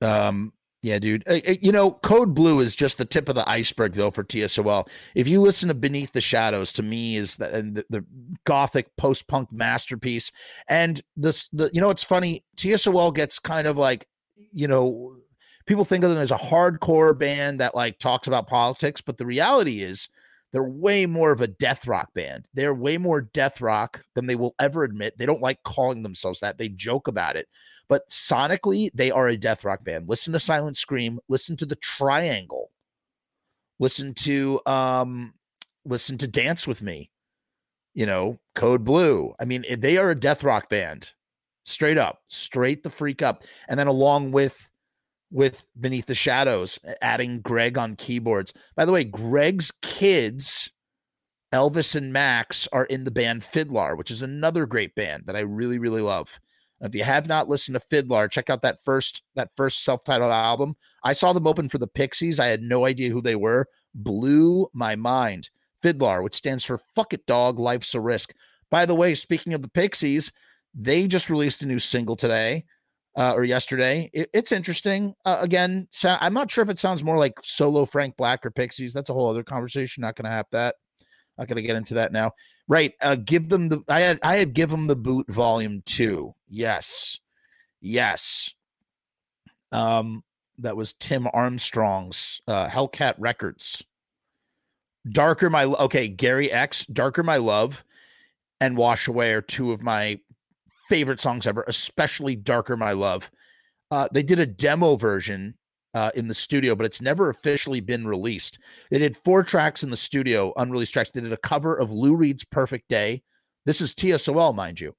Um, 0.00 0.52
yeah, 0.84 0.98
dude. 0.98 1.24
Uh, 1.26 1.40
uh, 1.48 1.54
you 1.62 1.72
know, 1.72 1.92
Code 1.92 2.34
Blue 2.34 2.60
is 2.60 2.76
just 2.76 2.98
the 2.98 3.06
tip 3.06 3.30
of 3.30 3.34
the 3.34 3.48
iceberg, 3.48 3.94
though, 3.94 4.10
for 4.10 4.22
TSOL. 4.22 4.86
If 5.14 5.26
you 5.26 5.40
listen 5.40 5.68
to 5.68 5.74
Beneath 5.74 6.12
the 6.12 6.20
Shadows, 6.20 6.74
to 6.74 6.82
me 6.82 7.16
is 7.16 7.36
the 7.36 7.46
the, 7.46 7.86
the 7.88 8.04
gothic 8.44 8.94
post 8.98 9.26
punk 9.26 9.50
masterpiece. 9.50 10.30
And 10.68 11.00
this, 11.16 11.48
the 11.54 11.70
you 11.72 11.80
know, 11.80 11.88
it's 11.88 12.04
funny. 12.04 12.44
TSOL 12.58 13.14
gets 13.14 13.38
kind 13.38 13.66
of 13.66 13.78
like, 13.78 14.06
you 14.36 14.68
know, 14.68 15.16
people 15.64 15.86
think 15.86 16.04
of 16.04 16.10
them 16.10 16.20
as 16.20 16.30
a 16.30 16.36
hardcore 16.36 17.18
band 17.18 17.60
that 17.60 17.74
like 17.74 17.98
talks 17.98 18.28
about 18.28 18.46
politics, 18.46 19.00
but 19.00 19.16
the 19.16 19.24
reality 19.24 19.82
is 19.82 20.10
they're 20.52 20.62
way 20.62 21.06
more 21.06 21.32
of 21.32 21.40
a 21.40 21.46
death 21.46 21.86
rock 21.86 22.12
band. 22.14 22.46
They're 22.52 22.74
way 22.74 22.98
more 22.98 23.22
death 23.22 23.62
rock 23.62 24.04
than 24.14 24.26
they 24.26 24.36
will 24.36 24.54
ever 24.60 24.84
admit. 24.84 25.16
They 25.16 25.24
don't 25.24 25.40
like 25.40 25.62
calling 25.62 26.02
themselves 26.02 26.40
that. 26.40 26.58
They 26.58 26.68
joke 26.68 27.08
about 27.08 27.36
it 27.36 27.48
but 27.88 28.08
sonically, 28.08 28.90
they 28.94 29.10
are 29.10 29.28
a 29.28 29.36
death 29.36 29.64
rock 29.64 29.84
band. 29.84 30.08
Listen 30.08 30.32
to 30.32 30.38
Silent 30.38 30.76
Scream, 30.76 31.20
listen 31.28 31.56
to 31.56 31.66
the 31.66 31.76
Triangle, 31.76 32.70
listen 33.78 34.14
to 34.14 34.60
um, 34.66 35.34
listen 35.84 36.18
to 36.18 36.26
Dance 36.26 36.66
with 36.66 36.82
Me, 36.82 37.10
you 37.94 38.06
know, 38.06 38.38
Code 38.54 38.84
Blue. 38.84 39.34
I 39.38 39.44
mean, 39.44 39.64
they 39.78 39.96
are 39.96 40.10
a 40.10 40.18
death 40.18 40.42
rock 40.42 40.68
band, 40.68 41.12
straight 41.64 41.98
up, 41.98 42.22
straight 42.28 42.82
the 42.82 42.90
freak 42.90 43.22
up. 43.22 43.44
And 43.68 43.78
then 43.78 43.86
along 43.86 44.32
with 44.32 44.68
with 45.30 45.64
Beneath 45.80 46.06
the 46.06 46.14
Shadows, 46.14 46.78
adding 47.02 47.40
Greg 47.40 47.76
on 47.76 47.96
keyboards. 47.96 48.52
By 48.76 48.84
the 48.84 48.92
way, 48.92 49.02
Greg's 49.02 49.72
kids, 49.82 50.70
Elvis 51.52 51.96
and 51.96 52.12
Max, 52.12 52.68
are 52.72 52.84
in 52.84 53.02
the 53.02 53.10
band 53.10 53.42
FIDLAR, 53.42 53.98
which 53.98 54.12
is 54.12 54.22
another 54.22 54.64
great 54.64 54.94
band 54.94 55.24
that 55.26 55.34
I 55.34 55.40
really, 55.40 55.78
really 55.78 56.02
love. 56.02 56.38
If 56.84 56.94
you 56.94 57.02
have 57.02 57.26
not 57.26 57.48
listened 57.48 57.74
to 57.80 57.80
FIDLAR, 57.80 58.30
check 58.30 58.50
out 58.50 58.62
that 58.62 58.78
first 58.84 59.22
that 59.34 59.50
first 59.56 59.84
self-titled 59.84 60.30
album. 60.30 60.76
I 61.02 61.14
saw 61.14 61.32
them 61.32 61.46
open 61.46 61.68
for 61.68 61.78
the 61.78 61.86
Pixies. 61.88 62.38
I 62.38 62.46
had 62.46 62.62
no 62.62 62.84
idea 62.86 63.10
who 63.10 63.22
they 63.22 63.36
were. 63.36 63.66
Blew 63.94 64.68
my 64.72 64.94
mind. 64.94 65.50
FIDLAR, 65.82 66.22
which 66.22 66.34
stands 66.34 66.62
for 66.62 66.80
Fuck 66.94 67.12
It 67.14 67.26
Dog, 67.26 67.58
Life's 67.58 67.94
a 67.94 68.00
Risk. 68.00 68.34
By 68.70 68.86
the 68.86 68.94
way, 68.94 69.14
speaking 69.14 69.54
of 69.54 69.62
the 69.62 69.68
Pixies, 69.68 70.30
they 70.74 71.06
just 71.06 71.30
released 71.30 71.62
a 71.62 71.66
new 71.66 71.78
single 71.78 72.16
today. 72.16 72.64
uh, 73.16 73.32
or 73.34 73.44
yesterday. 73.44 74.10
It, 74.12 74.30
it's 74.32 74.52
interesting. 74.52 75.14
Uh, 75.24 75.38
again, 75.40 75.88
so 75.90 76.16
I'm 76.20 76.34
not 76.34 76.50
sure 76.50 76.62
if 76.62 76.70
it 76.70 76.78
sounds 76.78 77.04
more 77.04 77.18
like 77.18 77.34
solo 77.42 77.86
Frank 77.86 78.16
Black 78.16 78.44
or 78.44 78.50
Pixies. 78.50 78.92
That's 78.92 79.10
a 79.10 79.14
whole 79.14 79.30
other 79.30 79.44
conversation. 79.44 80.00
Not 80.02 80.16
going 80.16 80.24
to 80.24 80.30
have 80.30 80.46
that. 80.50 80.76
Not 81.38 81.48
going 81.48 81.56
to 81.56 81.62
get 81.62 81.76
into 81.76 81.94
that 81.94 82.12
now. 82.12 82.32
Right. 82.66 82.94
Uh, 83.00 83.16
give 83.16 83.48
them 83.48 83.68
the. 83.68 83.82
I 83.88 84.00
had. 84.00 84.18
I 84.22 84.36
had 84.36 84.54
give 84.54 84.70
them 84.70 84.86
the 84.86 84.96
boot 84.96 85.30
volume 85.30 85.82
two. 85.84 86.34
Yes. 86.48 87.18
Yes. 87.80 88.52
Um, 89.70 90.24
that 90.58 90.76
was 90.76 90.94
Tim 90.94 91.28
Armstrong's 91.32 92.40
uh, 92.46 92.68
Hellcat 92.68 93.14
Records. 93.18 93.82
Darker 95.10 95.50
My 95.50 95.64
okay, 95.64 96.08
Gary 96.08 96.50
X, 96.50 96.86
Darker 96.86 97.22
My 97.22 97.36
Love, 97.36 97.84
and 98.60 98.76
Wash 98.76 99.08
Away 99.08 99.32
are 99.32 99.42
two 99.42 99.72
of 99.72 99.82
my 99.82 100.18
favorite 100.88 101.20
songs 101.20 101.46
ever, 101.46 101.64
especially 101.66 102.36
Darker 102.36 102.76
My 102.76 102.92
Love. 102.92 103.30
Uh, 103.90 104.08
they 104.12 104.22
did 104.22 104.38
a 104.38 104.46
demo 104.46 104.96
version 104.96 105.54
uh, 105.94 106.10
in 106.14 106.28
the 106.28 106.34
studio, 106.34 106.74
but 106.74 106.86
it's 106.86 107.00
never 107.00 107.30
officially 107.30 107.80
been 107.80 108.06
released. 108.06 108.58
They 108.90 108.98
did 108.98 109.16
four 109.16 109.42
tracks 109.42 109.82
in 109.82 109.90
the 109.90 109.96
studio, 109.96 110.52
unreleased 110.56 110.92
tracks. 110.92 111.10
They 111.10 111.20
did 111.20 111.32
a 111.32 111.38
cover 111.38 111.74
of 111.74 111.92
Lou 111.92 112.14
Reed's 112.14 112.44
Perfect 112.44 112.88
Day. 112.88 113.22
This 113.64 113.80
is 113.80 113.94
TSOL, 113.94 114.54
mind 114.54 114.80
you. 114.80 114.94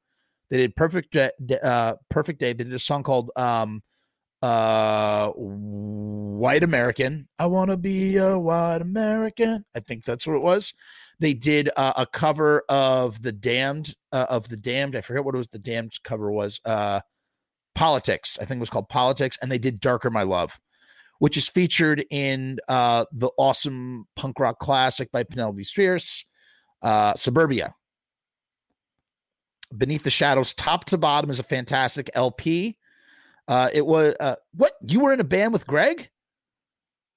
They 0.50 0.58
did 0.58 0.76
Perfect 0.76 1.16
uh, 1.16 1.96
Perfect 2.10 2.40
Day. 2.40 2.54
They 2.54 2.64
did 2.64 2.74
a 2.74 2.80
song 2.80 3.04
called 3.04 3.32
um, 3.36 3.82
uh 4.42 5.30
white 5.30 6.64
american 6.64 7.28
i 7.40 7.46
want 7.46 7.72
to 7.72 7.78
be 7.78 8.18
a 8.18 8.38
white 8.38 8.82
american 8.82 9.66
i 9.76 9.80
think 9.80 10.04
that's 10.04 10.28
what 10.28 10.36
it 10.36 10.42
was 10.42 10.74
they 11.20 11.34
did 11.34 11.70
uh, 11.78 11.94
a 11.96 12.06
cover 12.06 12.64
of 12.68 13.22
the 13.24 13.32
damned 13.32 13.96
uh, 14.12 14.26
of 14.30 14.50
the 14.50 14.58
damned 14.58 14.96
i 14.96 15.02
forget 15.02 15.24
what 15.24 15.34
it 15.34 15.38
was 15.38 15.48
the 15.48 15.58
damned 15.58 15.94
cover 16.04 16.32
was 16.32 16.60
uh 16.66 17.00
politics 17.74 18.38
i 18.40 18.46
think 18.46 18.58
it 18.58 18.60
was 18.60 18.70
called 18.70 18.90
politics 18.90 19.38
and 19.42 19.52
they 19.52 19.58
did 19.58 19.80
darker 19.80 20.10
my 20.12 20.24
love 20.24 20.60
which 21.20 21.38
is 21.38 21.48
featured 21.48 22.06
in 22.10 22.60
uh 22.68 23.06
the 23.12 23.30
awesome 23.38 24.08
punk 24.16 24.40
rock 24.40 24.60
classic 24.60 25.12
by 25.12 25.24
Penelope 25.24 25.64
Spheeris 25.64 26.26
uh 26.82 27.14
suburbia 27.16 27.74
beneath 29.76 30.04
the 30.04 30.10
shadows 30.10 30.54
top 30.54 30.86
to 30.86 30.98
bottom 30.98 31.30
is 31.30 31.40
a 31.40 31.44
fantastic 31.44 32.10
lp 32.16 32.78
uh, 33.48 33.70
it 33.74 33.86
was 33.86 34.16
uh, 34.20 34.36
what 34.54 34.74
you 34.82 35.00
were 35.00 35.14
in 35.14 35.20
a 35.20 35.26
band 35.26 35.54
with 35.54 35.68
Greg 35.68 36.10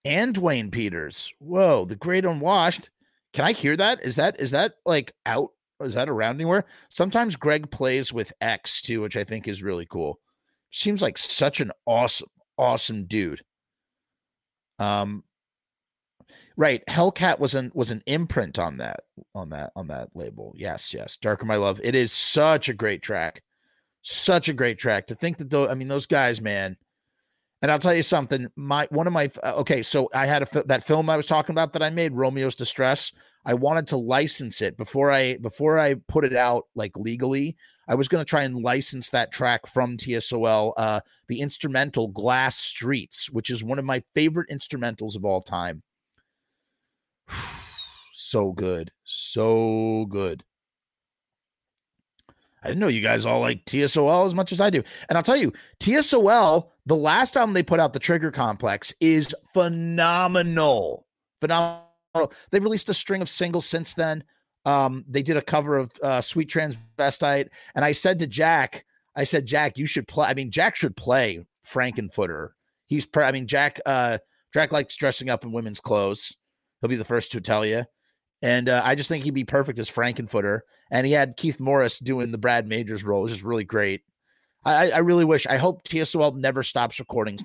and 0.05 0.35
Dwayne 0.35 0.71
Peters. 0.71 1.33
Whoa, 1.39 1.85
the 1.85 1.97
Great 1.97 2.25
Unwashed. 2.25 2.91
Can 3.33 3.45
I 3.45 3.53
hear 3.53 3.77
that? 3.77 4.05
Is 4.05 4.17
that 4.17 4.41
is 4.41 4.51
that 4.51 4.75
like 4.85 5.13
out? 5.27 5.51
Is 5.81 5.95
that 5.95 6.09
around 6.09 6.37
anywhere? 6.37 6.65
Sometimes 6.91 7.37
Greg 7.37 7.71
plays 7.71 8.13
with 8.13 8.33
X 8.41 8.83
too, 8.83 9.01
which 9.01 9.17
I 9.17 9.25
think 9.25 9.49
is 9.49 9.63
really 9.63 9.87
cool. 9.87 10.19
Seems 10.71 11.01
like 11.01 11.17
such 11.17 11.61
an 11.61 11.71
awesome, 11.87 12.29
awesome 12.59 13.07
dude. 13.07 13.43
Um, 14.79 15.25
right. 16.57 16.83
Hellcat 16.87 17.39
was 17.39 17.55
an 17.55 17.71
was 17.75 17.91
an 17.91 18.03
imprint 18.07 18.59
on 18.59 18.79
that 18.79 19.01
on 19.35 19.51
that 19.51 19.73
on 19.77 19.89
that 19.89 20.11
label. 20.15 20.53
Yes, 20.57 20.93
yes. 20.95 21.17
Darker 21.17 21.47
My 21.47 21.57
Love. 21.57 21.81
It 21.83 21.95
is 21.95 22.13
such 22.13 22.69
a 22.69 22.75
great 22.75 23.03
track. 23.03 23.43
Such 24.03 24.49
a 24.49 24.55
great 24.55 24.79
track. 24.79 25.07
To 25.09 25.15
think 25.15 25.39
that 25.39 25.51
though, 25.51 25.69
I 25.69 25.75
mean, 25.75 25.89
those 25.89 26.07
guys, 26.07 26.41
man. 26.41 26.77
And 27.61 27.73
I'll 27.73 27.81
tell 27.81 27.95
you 27.95 28.05
something. 28.05 28.47
My 28.55 28.87
one 28.91 29.09
of 29.09 29.13
my 29.13 29.31
uh, 29.43 29.55
okay, 29.57 29.83
so 29.83 30.09
I 30.15 30.27
had 30.27 30.43
a 30.43 30.63
that 30.67 30.87
film 30.87 31.11
I 31.11 31.17
was 31.17 31.27
talking 31.27 31.53
about 31.53 31.73
that 31.73 31.83
I 31.83 31.91
made, 31.91 32.13
Romeo's 32.13 32.55
Distress. 32.55 33.13
I 33.45 33.55
wanted 33.55 33.89
to 33.89 33.97
license 33.97 34.63
it 34.63 34.77
before 34.77 35.11
I 35.11 35.39
before 35.39 35.79
I 35.79 35.95
put 35.95 36.25
it 36.25 36.37
out 36.37 36.67
like 36.77 36.97
legally. 36.97 37.57
I 37.89 37.95
was 37.95 38.07
going 38.07 38.21
to 38.21 38.29
try 38.29 38.43
and 38.43 38.63
license 38.63 39.11
that 39.11 39.33
track 39.33 39.67
from 39.67 39.97
TSOL, 39.97 40.75
uh, 40.77 41.01
the 41.27 41.41
instrumental 41.41 42.09
Glass 42.09 42.59
Streets, 42.59 43.31
which 43.31 43.49
is 43.49 43.65
one 43.65 43.79
of 43.79 43.85
my 43.85 44.03
favorite 44.15 44.51
instrumentals 44.51 45.17
of 45.17 45.25
all 45.25 45.41
time. 45.41 45.83
so 48.13 48.53
good, 48.53 48.93
so 49.05 50.07
good. 50.11 50.45
I 52.63 52.69
didn't 52.69 52.81
know 52.81 52.89
you 52.89 53.01
guys 53.01 53.25
all 53.25 53.41
like 53.41 53.65
TSOL 53.65 54.27
as 54.27 54.35
much 54.35 54.53
as 54.53 54.61
I 54.61 54.69
do. 54.69 54.83
And 55.09 55.17
I'll 55.17 55.23
tell 55.23 55.37
you, 55.37 55.53
TSOL, 55.81 56.69
the 56.85 56.97
last 56.97 57.37
album 57.37 57.55
they 57.55 57.63
put 57.63 57.81
out, 57.81 57.93
The 57.93 57.99
Trigger 57.99 58.31
Complex, 58.31 58.93
is 59.01 59.35
phenomenal. 59.55 61.07
Phenomenal. 61.41 61.85
They've 62.51 62.65
released 62.65 62.89
a 62.89 62.95
string 62.95 63.23
of 63.23 63.29
singles 63.29 63.65
since 63.65 63.95
then. 63.95 64.25
Um, 64.69 65.07
they 65.09 65.23
did 65.23 65.39
a 65.39 65.43
cover 65.43 65.79
of 65.79 65.91
uh, 66.03 66.21
Sweet 66.21 66.51
Transvestite. 66.51 67.49
And 67.75 67.87
I 67.87 67.93
said 67.93 68.19
to 68.19 68.27
Jack, 68.27 68.85
I 69.17 69.25
said, 69.25 69.47
Jack, 69.47 69.79
you 69.79 69.87
should 69.87 70.07
play. 70.07 70.29
I 70.29 70.35
mean, 70.35 70.51
Jack 70.51 70.77
should 70.77 70.95
play 70.95 71.47
Frank-N-Furter. 71.65 72.51
He's, 72.85 73.07
per- 73.07 73.23
I 73.23 73.33
mean, 73.33 73.47
Jack, 73.47 73.81
uh, 73.87 74.19
Jack 74.53 74.71
likes 74.71 74.95
dressing 74.95 75.31
up 75.31 75.43
in 75.43 75.53
women's 75.53 75.81
clothes. 75.81 76.37
He'll 76.81 76.91
be 76.91 76.97
the 76.97 77.05
first 77.07 77.33
to 77.33 77.41
tell 77.41 77.65
you. 77.65 77.87
And 78.43 78.69
uh, 78.69 78.83
I 78.85 78.95
just 78.95 79.09
think 79.09 79.25
he'd 79.25 79.31
be 79.31 79.45
perfect 79.45 79.79
as 79.79 79.89
Frank-N-Furter. 79.89 80.61
And 80.91 81.07
he 81.07 81.15
had 81.15 81.39
Keith 81.39 81.59
Morris 81.59 81.99
doing 81.99 82.31
the 82.31 82.39
Brad 82.39 82.69
Majors 82.69 83.03
role, 83.05 83.23
which 83.23 83.33
is 83.33 83.43
really 83.43 83.65
great. 83.65 84.03
I, 84.67 84.91
I 84.91 84.99
really 84.99 85.25
wish. 85.25 85.47
I 85.47 85.57
hope 85.57 85.83
TSOL 85.85 86.37
never 86.37 86.63
stops 86.63 86.99
recording. 86.99 87.39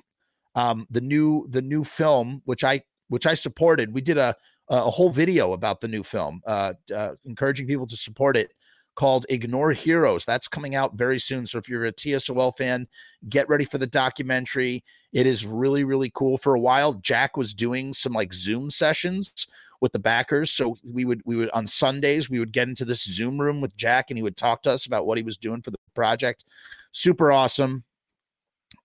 Um, 0.54 0.86
the 0.90 1.00
new 1.00 1.46
the 1.48 1.62
new 1.62 1.84
film, 1.84 2.42
which 2.44 2.64
I 2.64 2.82
which 3.08 3.26
I 3.26 3.34
supported, 3.34 3.94
we 3.94 4.02
did 4.02 4.18
a 4.18 4.36
a 4.68 4.90
whole 4.90 5.10
video 5.10 5.52
about 5.52 5.80
the 5.80 5.88
new 5.88 6.02
film, 6.02 6.40
uh, 6.46 6.74
uh, 6.94 7.12
encouraging 7.24 7.66
people 7.66 7.86
to 7.86 7.96
support 7.96 8.36
it, 8.36 8.52
called 8.94 9.26
"Ignore 9.28 9.72
Heroes." 9.72 10.24
That's 10.24 10.48
coming 10.48 10.74
out 10.74 10.96
very 10.96 11.18
soon. 11.18 11.46
So 11.46 11.58
if 11.58 11.68
you're 11.68 11.86
a 11.86 11.92
TSOL 11.92 12.56
fan, 12.56 12.86
get 13.28 13.48
ready 13.48 13.64
for 13.64 13.78
the 13.78 13.86
documentary. 13.86 14.84
It 15.12 15.26
is 15.26 15.44
really 15.46 15.84
really 15.84 16.10
cool. 16.14 16.38
For 16.38 16.54
a 16.54 16.60
while, 16.60 16.94
Jack 16.94 17.36
was 17.36 17.54
doing 17.54 17.92
some 17.92 18.12
like 18.12 18.32
Zoom 18.32 18.70
sessions 18.70 19.46
with 19.84 19.92
the 19.92 19.98
backers. 19.98 20.50
So 20.50 20.76
we 20.82 21.04
would 21.04 21.20
we 21.26 21.36
would 21.36 21.50
on 21.50 21.66
Sundays 21.66 22.30
we 22.30 22.38
would 22.38 22.52
get 22.52 22.68
into 22.68 22.86
this 22.86 23.04
Zoom 23.04 23.38
room 23.38 23.60
with 23.60 23.76
Jack 23.76 24.06
and 24.10 24.16
he 24.16 24.22
would 24.22 24.36
talk 24.36 24.62
to 24.62 24.72
us 24.72 24.86
about 24.86 25.06
what 25.06 25.18
he 25.18 25.24
was 25.24 25.36
doing 25.36 25.60
for 25.60 25.70
the 25.70 25.76
project. 25.94 26.44
Super 26.90 27.30
awesome. 27.30 27.84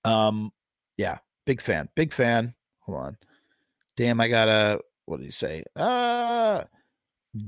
Um 0.03 0.51
yeah, 0.97 1.19
big 1.45 1.61
fan. 1.61 1.87
Big 1.95 2.13
fan. 2.13 2.53
Hold 2.81 2.97
on. 2.97 3.17
Damn, 3.95 4.19
I 4.19 4.27
gotta 4.27 4.81
what 5.09 5.19
did 5.19 5.25
he 5.25 5.31
say? 5.31 5.63
Uh 5.75 6.63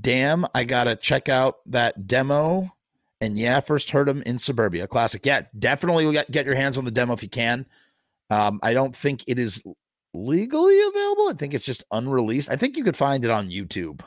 damn, 0.02 0.46
I 0.54 0.64
gotta 0.64 0.96
check 0.96 1.30
out 1.30 1.58
that 1.68 2.08
demo. 2.08 2.72
And 3.22 3.38
yeah, 3.38 3.60
first 3.60 3.92
heard 3.92 4.10
him 4.10 4.24
in 4.24 4.40
Suburbia. 4.40 4.88
Classic. 4.88 5.24
Yeah, 5.24 5.44
definitely 5.58 6.12
get, 6.12 6.32
get 6.32 6.46
your 6.46 6.56
hands 6.56 6.78
on 6.78 6.86
the 6.86 6.92
demo 6.92 7.14
if 7.14 7.22
you 7.22 7.30
can. 7.30 7.68
Um, 8.32 8.60
I 8.64 8.74
don't 8.74 8.96
think 8.96 9.24
it 9.28 9.38
is 9.38 9.62
legally 10.14 10.82
available. 10.82 11.30
I 11.30 11.34
think 11.34 11.54
it's 11.54 11.66
just 11.66 11.84
unreleased. 11.92 12.50
I 12.50 12.56
think 12.56 12.78
you 12.78 12.84
could 12.84 12.98
find 12.98 13.24
it 13.24 13.30
on 13.30 13.50
YouTube. 13.50 14.02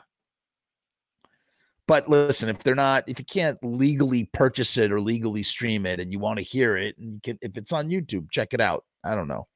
But 1.87 2.09
listen, 2.09 2.49
if 2.49 2.59
they're 2.59 2.75
not, 2.75 3.03
if 3.07 3.19
you 3.19 3.25
can't 3.25 3.57
legally 3.61 4.25
purchase 4.33 4.77
it 4.77 4.91
or 4.91 4.99
legally 4.99 5.43
stream 5.43 5.85
it, 5.85 5.99
and 5.99 6.11
you 6.11 6.19
want 6.19 6.39
to 6.39 6.43
hear 6.43 6.75
it, 6.75 6.97
and 6.97 7.13
you 7.13 7.19
can, 7.21 7.37
if 7.41 7.57
it's 7.57 7.71
on 7.71 7.89
YouTube, 7.89 8.31
check 8.31 8.53
it 8.53 8.61
out. 8.61 8.83
I 9.03 9.13
don't 9.13 9.27
know. 9.27 9.47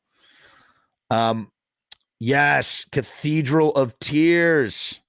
Um, 1.10 1.52
yes, 2.20 2.86
Cathedral 2.92 3.74
of 3.76 3.98
Tears. 4.00 5.00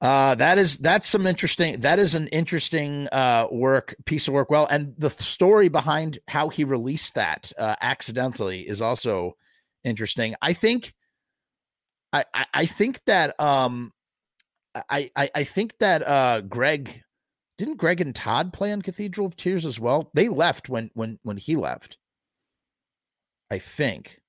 Uh, 0.00 0.34
that 0.34 0.58
is 0.58 0.76
that's 0.78 1.08
some 1.08 1.26
interesting. 1.26 1.80
That 1.80 1.98
is 1.98 2.14
an 2.14 2.28
interesting 2.28 3.08
uh, 3.10 3.46
work 3.50 3.94
piece 4.04 4.28
of 4.28 4.34
work. 4.34 4.50
Well, 4.50 4.66
and 4.70 4.94
the 4.98 5.10
story 5.10 5.68
behind 5.68 6.18
how 6.28 6.50
he 6.50 6.64
released 6.64 7.14
that 7.14 7.52
uh, 7.58 7.76
accidentally 7.80 8.68
is 8.68 8.82
also 8.82 9.36
interesting. 9.82 10.34
I 10.42 10.52
think. 10.52 10.94
I, 12.12 12.24
I, 12.32 12.46
I 12.54 12.66
think 12.66 13.00
that 13.06 13.38
um, 13.40 13.92
I, 14.74 15.10
I 15.16 15.30
I 15.34 15.44
think 15.44 15.78
that 15.78 16.06
uh 16.06 16.40
Greg 16.42 17.02
didn't 17.58 17.76
Greg 17.76 18.00
and 18.00 18.14
Todd 18.14 18.52
play 18.52 18.72
on 18.72 18.82
Cathedral 18.82 19.26
of 19.26 19.36
Tears 19.36 19.64
as 19.64 19.78
well. 19.78 20.10
They 20.14 20.28
left 20.28 20.68
when 20.68 20.90
when 20.94 21.18
when 21.22 21.36
he 21.36 21.56
left. 21.56 21.98
I 23.50 23.58
think. 23.58 24.20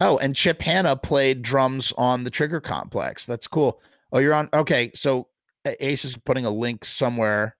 Oh, 0.00 0.18
and 0.18 0.36
Chip 0.36 0.60
Hanna 0.60 0.96
played 0.96 1.42
drums 1.42 1.92
on 1.96 2.24
the 2.24 2.30
Trigger 2.30 2.60
Complex. 2.60 3.24
That's 3.24 3.46
cool. 3.46 3.80
Oh, 4.12 4.18
you're 4.18 4.34
on. 4.34 4.48
Okay, 4.52 4.90
so 4.94 5.28
Ace 5.80 6.04
is 6.04 6.18
putting 6.18 6.44
a 6.44 6.50
link 6.50 6.84
somewhere. 6.84 7.56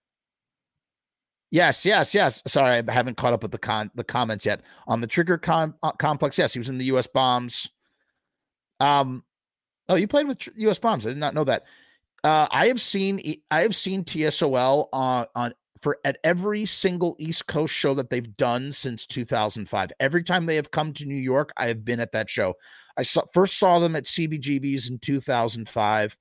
Yes, 1.49 1.85
yes, 1.85 2.13
yes. 2.13 2.43
Sorry, 2.45 2.83
I 2.85 2.91
haven't 2.91 3.17
caught 3.17 3.33
up 3.33 3.41
with 3.41 3.51
the 3.51 3.57
con 3.57 3.89
the 3.95 4.03
comments 4.03 4.45
yet 4.45 4.61
on 4.87 5.01
the 5.01 5.07
Trigger 5.07 5.37
com- 5.37 5.75
uh, 5.81 5.93
Complex. 5.93 6.37
Yes, 6.37 6.53
he 6.53 6.59
was 6.59 6.69
in 6.69 6.77
the 6.77 6.85
U.S. 6.85 7.07
Bombs. 7.07 7.69
Um, 8.79 9.23
oh, 9.87 9.95
you 9.95 10.07
played 10.07 10.27
with 10.27 10.39
tr- 10.39 10.49
U.S. 10.57 10.77
Bombs. 10.77 11.05
I 11.05 11.09
did 11.09 11.17
not 11.17 11.33
know 11.33 11.45
that. 11.45 11.63
Uh, 12.23 12.47
I 12.51 12.67
have 12.67 12.81
seen 12.81 13.19
I 13.49 13.61
have 13.61 13.75
seen 13.75 14.03
TSOL 14.03 14.87
on 14.91 15.25
on 15.35 15.53
for 15.81 15.97
at 16.03 16.17
every 16.23 16.65
single 16.65 17.15
East 17.19 17.47
Coast 17.47 17.73
show 17.73 17.93
that 17.95 18.09
they've 18.09 18.35
done 18.37 18.71
since 18.71 19.05
2005. 19.07 19.91
Every 19.99 20.23
time 20.23 20.45
they 20.45 20.55
have 20.55 20.71
come 20.71 20.93
to 20.93 21.05
New 21.05 21.17
York, 21.17 21.51
I 21.57 21.67
have 21.67 21.83
been 21.83 21.99
at 21.99 22.11
that 22.13 22.29
show. 22.29 22.55
I 22.97 23.03
saw, 23.03 23.23
first 23.33 23.57
saw 23.57 23.79
them 23.79 23.95
at 23.95 24.05
CBGB's 24.05 24.89
in 24.89 24.99
2005. 24.99 26.17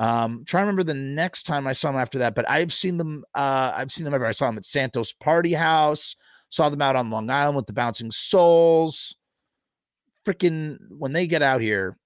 Um, 0.00 0.44
try 0.46 0.60
to 0.60 0.64
remember 0.64 0.84
the 0.84 0.94
next 0.94 1.42
time 1.42 1.66
I 1.66 1.72
saw 1.72 1.90
them 1.90 2.00
after 2.00 2.18
that, 2.18 2.34
but 2.34 2.48
I've 2.48 2.72
seen 2.72 2.96
them. 2.96 3.24
Uh, 3.34 3.72
I've 3.74 3.92
seen 3.92 4.04
them 4.04 4.14
ever. 4.14 4.26
I 4.26 4.32
saw 4.32 4.46
them 4.46 4.58
at 4.58 4.64
Santos 4.64 5.12
Party 5.12 5.52
House. 5.52 6.16
Saw 6.50 6.68
them 6.68 6.80
out 6.80 6.96
on 6.96 7.10
Long 7.10 7.28
Island 7.30 7.56
with 7.56 7.66
the 7.66 7.72
Bouncing 7.72 8.10
Souls. 8.10 9.16
Freaking 10.24 10.78
when 10.90 11.12
they 11.12 11.26
get 11.26 11.42
out 11.42 11.60
here. 11.60 11.97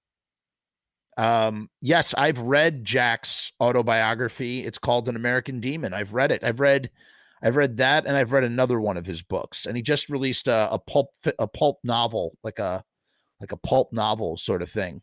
Um, 1.17 1.69
yes, 1.81 2.13
I've 2.17 2.39
read 2.39 2.85
Jack's 2.85 3.51
autobiography. 3.61 4.63
It's 4.65 4.77
called 4.79 5.07
An 5.07 5.15
American 5.15 5.59
Demon. 5.59 5.93
I've 5.93 6.13
read 6.13 6.31
it. 6.31 6.43
I've 6.43 6.59
read, 6.59 6.89
I've 7.41 7.55
read 7.55 7.77
that, 7.77 8.05
and 8.05 8.15
I've 8.17 8.31
read 8.31 8.43
another 8.43 8.79
one 8.79 8.97
of 8.97 9.05
his 9.05 9.21
books. 9.21 9.65
And 9.65 9.75
he 9.75 9.83
just 9.83 10.09
released 10.09 10.47
a, 10.47 10.71
a 10.71 10.79
pulp 10.79 11.09
a 11.37 11.47
pulp 11.47 11.79
novel, 11.83 12.37
like 12.43 12.59
a 12.59 12.83
like 13.39 13.51
a 13.51 13.57
pulp 13.57 13.91
novel 13.91 14.37
sort 14.37 14.61
of 14.61 14.69
thing. 14.71 15.01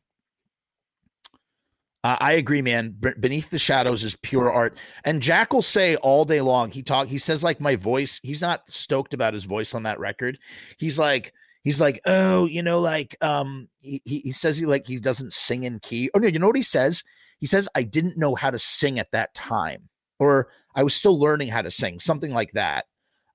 Uh, 2.02 2.16
I 2.18 2.32
agree, 2.32 2.62
man. 2.62 2.94
B- 2.98 3.10
Beneath 3.18 3.50
the 3.50 3.58
Shadows 3.58 4.02
is 4.02 4.16
pure 4.16 4.50
art. 4.50 4.78
And 5.04 5.20
Jack 5.20 5.52
will 5.52 5.60
say 5.62 5.96
all 5.96 6.24
day 6.24 6.40
long, 6.40 6.70
he 6.70 6.82
talk, 6.82 7.08
he 7.08 7.18
says 7.18 7.44
like 7.44 7.60
my 7.60 7.76
voice, 7.76 8.20
he's 8.22 8.40
not 8.40 8.62
stoked 8.68 9.12
about 9.12 9.34
his 9.34 9.44
voice 9.44 9.74
on 9.74 9.82
that 9.82 10.00
record. 10.00 10.38
He's 10.78 10.98
like, 10.98 11.34
he's 11.64 11.80
like, 11.80 12.00
oh, 12.06 12.46
you 12.46 12.62
know, 12.62 12.80
like, 12.80 13.16
um, 13.20 13.68
he, 13.80 14.02
he 14.04 14.32
says 14.32 14.58
he 14.58 14.66
like, 14.66 14.86
he 14.86 14.98
doesn't 14.98 15.32
sing 15.32 15.64
in 15.64 15.78
key. 15.80 16.10
Oh 16.14 16.18
no, 16.18 16.28
you 16.28 16.38
know 16.38 16.46
what 16.46 16.56
he 16.56 16.62
says? 16.62 17.02
He 17.38 17.46
says, 17.46 17.68
I 17.74 17.82
didn't 17.82 18.18
know 18.18 18.34
how 18.34 18.50
to 18.50 18.58
sing 18.58 18.98
at 18.98 19.12
that 19.12 19.34
time, 19.34 19.88
or 20.18 20.48
I 20.74 20.82
was 20.82 20.94
still 20.94 21.18
learning 21.18 21.48
how 21.48 21.62
to 21.62 21.70
sing, 21.70 21.98
something 21.98 22.32
like 22.32 22.52
that. 22.52 22.84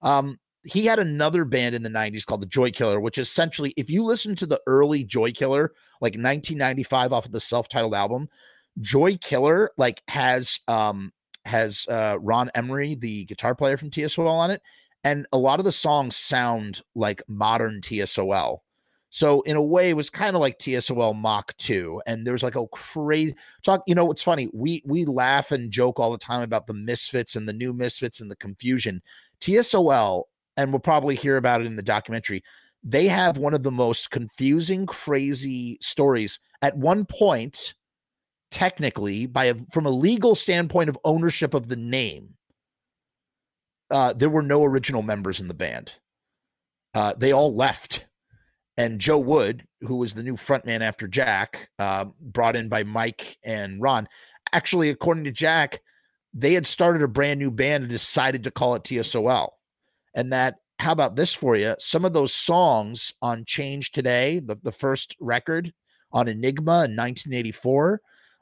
Um, 0.01 0.39
he 0.63 0.85
had 0.85 0.99
another 0.99 1.45
band 1.45 1.75
in 1.75 1.83
the 1.83 1.89
90s 1.89 2.25
called 2.25 2.41
the 2.41 2.47
Joy 2.47 2.71
Killer, 2.71 2.99
which 2.99 3.17
essentially, 3.17 3.73
if 3.77 3.89
you 3.89 4.03
listen 4.03 4.35
to 4.35 4.45
the 4.45 4.61
early 4.65 5.03
Joy 5.03 5.31
Killer, 5.31 5.73
like 6.01 6.13
1995 6.13 7.13
off 7.13 7.25
of 7.25 7.31
the 7.31 7.39
self-titled 7.39 7.93
album, 7.93 8.29
Joy 8.81 9.15
Killer 9.17 9.71
like 9.77 10.01
has 10.07 10.59
um 10.67 11.13
has 11.45 11.85
uh 11.87 12.17
Ron 12.19 12.49
Emory, 12.55 12.95
the 12.95 13.25
guitar 13.25 13.55
player 13.55 13.77
from 13.77 13.91
TSOL 13.91 14.27
on 14.27 14.51
it, 14.51 14.61
and 15.05 15.27
a 15.31 15.37
lot 15.37 15.59
of 15.59 15.65
the 15.65 15.71
songs 15.71 16.15
sound 16.15 16.81
like 16.95 17.21
modern 17.27 17.79
TSOL. 17.79 18.57
So 19.11 19.41
in 19.43 19.55
a 19.55 19.61
way, 19.61 19.91
it 19.91 19.95
was 19.95 20.09
kind 20.09 20.35
of 20.35 20.41
like 20.41 20.59
TSOL 20.59 21.15
Mach 21.15 21.55
2. 21.57 22.01
And 22.05 22.27
there's 22.27 22.43
like 22.43 22.55
a 22.55 22.67
crazy 22.67 23.35
talk. 23.63 23.83
You 23.87 23.95
know, 23.95 24.11
it's 24.11 24.23
funny. 24.23 24.49
We 24.51 24.81
we 24.83 25.05
laugh 25.05 25.51
and 25.51 25.71
joke 25.71 25.99
all 25.99 26.11
the 26.11 26.17
time 26.17 26.41
about 26.41 26.67
the 26.67 26.73
misfits 26.73 27.35
and 27.35 27.47
the 27.47 27.53
new 27.53 27.71
misfits 27.71 28.19
and 28.19 28.29
the 28.29 28.35
confusion. 28.35 29.01
TSOL, 29.39 30.23
and 30.57 30.73
we'll 30.73 30.79
probably 30.79 31.15
hear 31.15 31.37
about 31.37 31.61
it 31.61 31.67
in 31.67 31.75
the 31.77 31.83
documentary. 31.83 32.43
They 32.83 33.07
have 33.07 33.37
one 33.37 33.53
of 33.53 33.63
the 33.63 33.71
most 33.71 34.11
confusing, 34.11 34.85
crazy 34.85 35.77
stories. 35.81 36.39
At 36.61 36.77
one 36.77 37.05
point, 37.05 37.75
technically 38.51 39.27
by 39.27 39.45
a, 39.45 39.55
from 39.71 39.85
a 39.85 39.91
legal 39.91 40.35
standpoint 40.35 40.89
of 40.89 40.97
ownership 41.03 41.53
of 41.53 41.67
the 41.67 41.75
name 41.75 42.34
uh, 43.91 44.13
there 44.13 44.29
were 44.29 44.41
no 44.41 44.63
original 44.63 45.01
members 45.01 45.39
in 45.39 45.47
the 45.47 45.53
band. 45.53 45.93
Uh, 46.93 47.13
they 47.17 47.31
all 47.31 47.55
left. 47.55 48.05
And 48.77 48.99
joe 48.99 49.19
wood 49.19 49.65
who 49.81 49.95
was 49.95 50.13
the 50.13 50.23
new 50.23 50.35
frontman 50.35 50.81
after 50.81 51.07
jack 51.07 51.69
uh, 51.79 52.05
brought 52.19 52.57
in 52.57 52.67
by 52.67 52.83
mike 52.83 53.37
and 53.43 53.81
ron. 53.81 54.09
Actually 54.51 54.89
according 54.89 55.23
to 55.23 55.31
jack 55.31 55.81
they 56.33 56.53
had 56.53 56.67
started 56.67 57.01
a 57.01 57.07
brand 57.07 57.39
new 57.39 57.49
band 57.49 57.83
and 57.83 57.91
decided 57.91 58.43
to 58.43 58.51
call 58.51 58.75
it 58.75 58.83
tsol 58.83 59.49
and 60.13 60.33
that 60.33 60.55
how 60.79 60.91
about 60.91 61.15
this 61.15 61.33
for 61.33 61.55
you? 61.55 61.73
Some 61.79 62.03
of 62.03 62.11
those 62.11 62.33
songs 62.33 63.13
on 63.21 63.45
change 63.45 63.93
today 63.93 64.39
the, 64.39 64.57
the 64.61 64.73
first 64.73 65.15
record 65.21 65.71
on 66.11 66.27
enigma 66.27 66.83
in 66.83 66.97
1984 66.97 68.01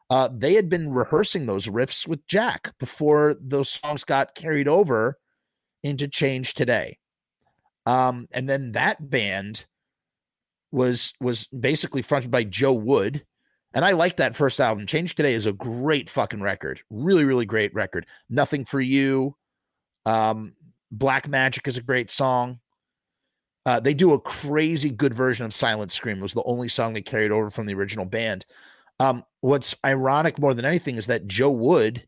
uh, 0.10 0.30
they 0.32 0.54
had 0.54 0.70
been 0.70 0.92
rehearsing 0.92 1.46
those 1.46 1.68
riffs 1.68 2.08
with 2.08 2.26
Jack 2.28 2.74
before 2.80 3.36
those 3.40 3.70
songs 3.70 4.04
got 4.04 4.36
carried 4.36 4.68
over 4.68 5.18
into 5.84 6.08
Change 6.08 6.54
Today. 6.54 6.98
Um, 7.86 8.28
and 8.32 8.50
then 8.50 8.72
that 8.74 9.10
band 9.10 9.66
was 10.72 11.14
was 11.20 11.48
basically 11.48 12.02
fronted 12.02 12.32
by 12.32 12.44
Joe 12.44 12.74
Wood. 12.74 13.26
And 13.76 13.84
I 13.84 13.92
like 13.92 14.18
that 14.18 14.36
first 14.36 14.60
album. 14.60 14.86
Change 14.86 15.16
Today 15.16 15.34
is 15.34 15.46
a 15.46 15.54
great 15.54 16.10
fucking 16.10 16.42
record. 16.42 16.82
Really, 16.90 17.26
really 17.26 17.46
great 17.46 17.74
record. 17.74 18.06
Nothing 18.30 18.66
for 18.66 18.80
You. 18.80 19.36
Um, 20.06 20.54
Black 20.92 21.28
Magic 21.28 21.68
is 21.68 21.78
a 21.78 21.82
great 21.82 22.12
song. 22.12 22.60
Uh, 23.66 23.80
they 23.80 23.94
do 23.94 24.14
a 24.14 24.20
crazy 24.20 24.90
good 24.90 25.14
version 25.14 25.46
of 25.46 25.54
Silent 25.54 25.92
Scream. 25.92 26.20
It 26.20 26.22
was 26.22 26.34
the 26.34 26.44
only 26.44 26.68
song 26.68 26.94
they 26.94 27.02
carried 27.02 27.32
over 27.32 27.50
from 27.50 27.66
the 27.66 27.74
original 27.74 28.06
band. 28.06 28.46
Um, 29.00 29.24
what's 29.42 29.76
ironic 29.86 30.38
more 30.38 30.54
than 30.54 30.66
anything 30.66 30.98
is 30.98 31.08
that 31.08 31.28
Joe 31.28 31.50
Wood 31.50 32.06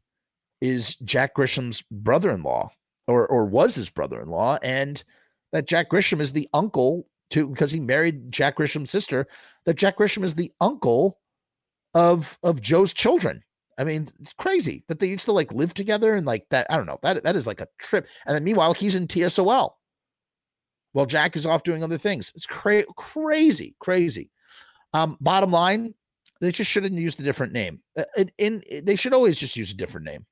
is 0.62 0.96
Jack 0.98 1.34
Grisham's 1.34 1.84
brother-in-law, 1.90 2.70
or 3.08 3.28
or 3.28 3.46
was 3.46 3.76
his 3.76 3.90
brother-in-law, 3.90 4.60
and 4.64 5.04
that 5.52 5.68
Jack 5.68 5.90
Grisham 5.90 6.22
is 6.22 6.34
the 6.34 6.50
uncle 6.54 7.08
to 7.32 7.48
because 7.48 7.72
he 7.72 7.80
married 7.80 8.32
Jack 8.32 8.58
Grisham's 8.58 8.92
sister. 8.92 9.28
That 9.66 9.76
Jack 9.76 9.98
Grisham 9.98 10.24
is 10.24 10.36
the 10.36 10.52
uncle 10.62 11.20
of 11.94 12.38
of 12.44 12.62
Joe's 12.62 12.94
children. 12.94 13.42
I 13.78 13.84
mean, 13.84 14.10
it's 14.22 14.34
crazy 14.34 14.84
that 14.88 15.00
they 15.00 15.08
used 15.08 15.26
to 15.26 15.32
like 15.32 15.52
live 15.52 15.74
together 15.74 16.16
and 16.16 16.26
like 16.26 16.48
that. 16.50 16.68
I 16.70 16.78
don't 16.78 16.86
know. 16.86 17.00
That 17.04 17.24
that 17.24 17.36
is 17.36 17.48
like 17.48 17.62
a 17.62 17.68
trip. 17.80 18.08
And 18.26 18.36
then 18.36 18.44
meanwhile, 18.44 18.74
he's 18.74 18.96
in 18.96 19.08
TSOL. 19.08 19.72
While 20.94 21.06
Jack 21.06 21.36
is 21.36 21.46
off 21.46 21.64
doing 21.64 21.84
other 21.84 21.98
things. 21.98 22.32
It's 22.36 22.46
cra- 22.46 22.86
crazy, 22.96 23.76
crazy. 23.80 24.32
Um, 24.94 25.18
bottom 25.20 25.52
line, 25.52 25.94
they 26.40 26.54
just 26.54 26.72
should 26.72 26.86
have 26.86 26.94
used 26.94 27.20
a 27.20 27.24
different 27.24 27.52
name. 27.52 27.82
Uh, 27.98 28.06
in, 28.16 28.32
in, 28.38 28.64
they 28.86 28.96
should 28.96 29.14
always 29.14 29.38
just 29.38 29.58
use 29.58 29.72
a 29.72 29.76
different 29.76 30.06
name. 30.06 30.26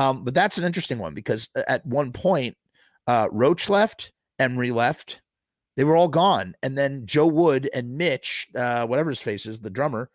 Um, 0.00 0.24
but 0.24 0.32
that's 0.32 0.56
an 0.56 0.64
interesting 0.64 0.98
one 0.98 1.12
because 1.12 1.50
uh, 1.54 1.62
at 1.68 1.84
one 1.84 2.10
point, 2.10 2.56
uh, 3.06 3.28
Roche 3.30 3.68
left, 3.68 4.12
Emory 4.38 4.70
left, 4.70 5.20
they 5.76 5.84
were 5.84 5.94
all 5.94 6.08
gone, 6.08 6.54
and 6.62 6.76
then 6.76 7.04
Joe 7.04 7.26
Wood 7.26 7.68
and 7.74 7.98
Mitch, 7.98 8.48
uh, 8.56 8.86
whatever 8.86 9.10
his 9.10 9.20
face 9.20 9.44
is, 9.44 9.60
the 9.60 9.68
drummer, 9.68 10.08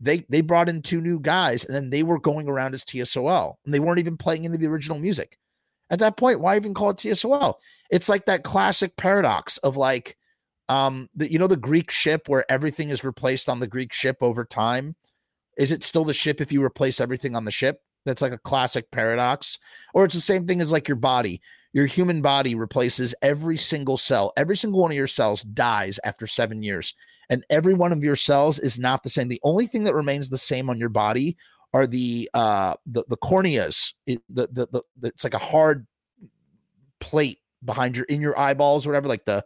they 0.00 0.26
they 0.28 0.40
brought 0.40 0.68
in 0.68 0.82
two 0.82 1.00
new 1.00 1.20
guys, 1.20 1.64
and 1.64 1.72
then 1.72 1.90
they 1.90 2.02
were 2.02 2.18
going 2.18 2.48
around 2.48 2.74
as 2.74 2.84
TSOL, 2.84 3.54
and 3.64 3.72
they 3.72 3.78
weren't 3.78 4.00
even 4.00 4.16
playing 4.16 4.44
any 4.44 4.56
of 4.56 4.60
the 4.60 4.66
original 4.66 4.98
music. 4.98 5.38
At 5.88 6.00
that 6.00 6.16
point, 6.16 6.40
why 6.40 6.56
even 6.56 6.74
call 6.74 6.90
it 6.90 6.96
TSOL? 6.96 7.54
It's 7.90 8.08
like 8.08 8.26
that 8.26 8.42
classic 8.42 8.96
paradox 8.96 9.58
of 9.58 9.76
like 9.76 10.16
um 10.68 11.08
the 11.14 11.30
you 11.30 11.38
know 11.38 11.46
the 11.46 11.56
greek 11.56 11.92
ship 11.92 12.28
where 12.28 12.44
everything 12.50 12.90
is 12.90 13.04
replaced 13.04 13.48
on 13.48 13.60
the 13.60 13.66
greek 13.68 13.92
ship 13.92 14.18
over 14.20 14.44
time 14.44 14.96
is 15.56 15.70
it 15.70 15.82
still 15.82 16.04
the 16.04 16.12
ship 16.12 16.42
if 16.42 16.52
you 16.52 16.62
replace 16.62 17.00
everything 17.00 17.34
on 17.34 17.46
the 17.46 17.50
ship 17.50 17.80
that's 18.08 18.22
like 18.22 18.32
a 18.32 18.38
classic 18.38 18.90
paradox 18.90 19.58
or 19.94 20.04
it's 20.04 20.14
the 20.14 20.20
same 20.20 20.46
thing 20.46 20.60
as 20.60 20.72
like 20.72 20.88
your 20.88 20.96
body 20.96 21.40
your 21.72 21.86
human 21.86 22.22
body 22.22 22.54
replaces 22.54 23.14
every 23.22 23.56
single 23.56 23.96
cell 23.96 24.32
every 24.36 24.56
single 24.56 24.80
one 24.80 24.90
of 24.90 24.96
your 24.96 25.06
cells 25.06 25.42
dies 25.42 26.00
after 26.04 26.26
seven 26.26 26.62
years 26.62 26.94
and 27.30 27.44
every 27.50 27.74
one 27.74 27.92
of 27.92 28.02
your 28.02 28.16
cells 28.16 28.58
is 28.58 28.78
not 28.78 29.02
the 29.02 29.10
same 29.10 29.28
the 29.28 29.40
only 29.42 29.66
thing 29.66 29.84
that 29.84 29.94
remains 29.94 30.28
the 30.28 30.38
same 30.38 30.70
on 30.70 30.78
your 30.78 30.88
body 30.88 31.36
are 31.74 31.86
the 31.86 32.28
uh 32.34 32.74
the, 32.86 33.04
the 33.08 33.16
corneas 33.18 33.92
it, 34.06 34.22
the, 34.28 34.48
the 34.52 34.82
the 34.96 35.08
it's 35.08 35.24
like 35.24 35.34
a 35.34 35.38
hard 35.38 35.86
plate 37.00 37.38
behind 37.64 37.96
your 37.96 38.06
in 38.06 38.20
your 38.20 38.38
eyeballs 38.38 38.86
or 38.86 38.90
whatever 38.90 39.08
like 39.08 39.24
the 39.24 39.44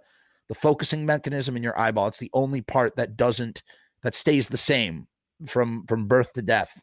the 0.53 0.55
focusing 0.55 1.07
mechanism 1.07 1.57
in 1.57 1.63
your 1.63 1.79
eyeball. 1.79 2.09
It's 2.09 2.19
the 2.19 2.31
only 2.35 2.61
part 2.61 2.97
that 2.97 3.17
doesn't 3.17 3.63
that 4.03 4.15
stays 4.15 4.49
the 4.49 4.59
same 4.59 5.07
from 5.47 5.87
from 5.87 6.07
birth 6.07 6.35
to 6.35 6.43
death. 6.43 6.79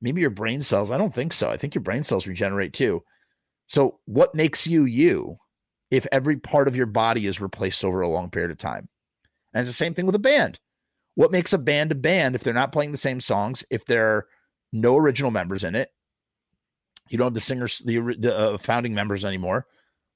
Maybe 0.00 0.20
your 0.20 0.30
brain 0.30 0.62
cells. 0.62 0.90
I 0.90 0.98
don't 0.98 1.14
think 1.14 1.32
so. 1.32 1.50
I 1.50 1.56
think 1.56 1.74
your 1.74 1.82
brain 1.82 2.04
cells 2.04 2.26
regenerate 2.26 2.72
too. 2.72 3.02
So 3.66 3.98
what 4.06 4.34
makes 4.34 4.66
you 4.66 4.84
you 4.84 5.38
if 5.90 6.06
every 6.12 6.36
part 6.36 6.68
of 6.68 6.76
your 6.76 6.86
body 6.86 7.26
is 7.26 7.40
replaced 7.40 7.84
over 7.84 8.00
a 8.00 8.08
long 8.08 8.30
period 8.30 8.50
of 8.50 8.58
time? 8.58 8.88
And 9.52 9.60
it's 9.60 9.70
the 9.70 9.74
same 9.74 9.94
thing 9.94 10.06
with 10.06 10.14
a 10.14 10.20
band. 10.20 10.60
What 11.14 11.32
makes 11.32 11.52
a 11.52 11.58
band 11.58 11.90
a 11.90 11.96
band 11.96 12.34
if 12.34 12.44
they're 12.44 12.54
not 12.54 12.72
playing 12.72 12.92
the 12.92 12.98
same 12.98 13.20
songs, 13.20 13.64
if 13.70 13.84
there 13.84 14.06
are 14.08 14.26
no 14.72 14.96
original 14.96 15.30
members 15.30 15.64
in 15.64 15.74
it? 15.74 15.90
You 17.08 17.18
don't 17.18 17.26
have 17.26 17.34
the 17.34 17.40
singers, 17.40 17.82
the, 17.84 17.98
the 18.18 18.36
uh, 18.36 18.58
founding 18.58 18.94
members 18.94 19.24
anymore. 19.24 19.66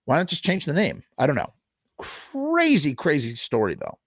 Why 0.05 0.19
not 0.19 0.29
just 0.29 0.45
change 0.45 0.65
the 0.65 0.73
name? 0.73 1.03
I 1.19 1.27
don't 1.27 1.37
know. 1.37 1.53
Crazy, 1.99 2.95
crazy 2.95 3.35
story 3.35 3.75
though. 3.75 3.99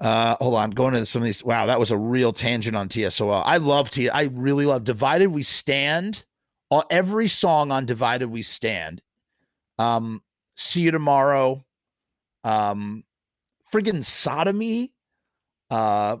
Uh, 0.00 0.36
hold 0.40 0.54
on, 0.54 0.70
going 0.70 0.94
into 0.94 1.06
some 1.06 1.22
of 1.22 1.26
these. 1.26 1.42
Wow, 1.42 1.66
that 1.66 1.80
was 1.80 1.90
a 1.90 1.96
real 1.96 2.32
tangent 2.32 2.76
on 2.76 2.88
TSOL. 2.88 3.42
I 3.44 3.56
love 3.56 3.90
T. 3.90 4.08
I 4.08 4.24
really 4.24 4.64
love 4.64 4.84
Divided 4.84 5.28
We 5.28 5.42
Stand. 5.42 6.24
All, 6.70 6.84
every 6.90 7.28
song 7.28 7.72
on 7.72 7.86
Divided 7.86 8.28
We 8.28 8.42
Stand. 8.42 9.02
Um, 9.78 10.22
See 10.56 10.82
You 10.82 10.90
Tomorrow. 10.90 11.64
Um, 12.44 13.04
friggin' 13.72 14.04
Sodomy. 14.04 14.92
Uh, 15.70 16.18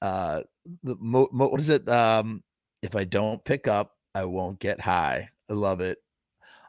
uh, 0.00 0.42
the 0.82 0.96
mo, 0.98 1.28
mo, 1.32 1.48
what 1.48 1.60
is 1.60 1.68
it? 1.68 1.88
Um, 1.88 2.42
if 2.82 2.96
I 2.96 3.04
don't 3.04 3.44
pick 3.44 3.68
up, 3.68 3.96
I 4.14 4.24
won't 4.24 4.58
get 4.58 4.80
high. 4.80 5.30
I 5.48 5.52
love 5.52 5.80
it. 5.80 5.98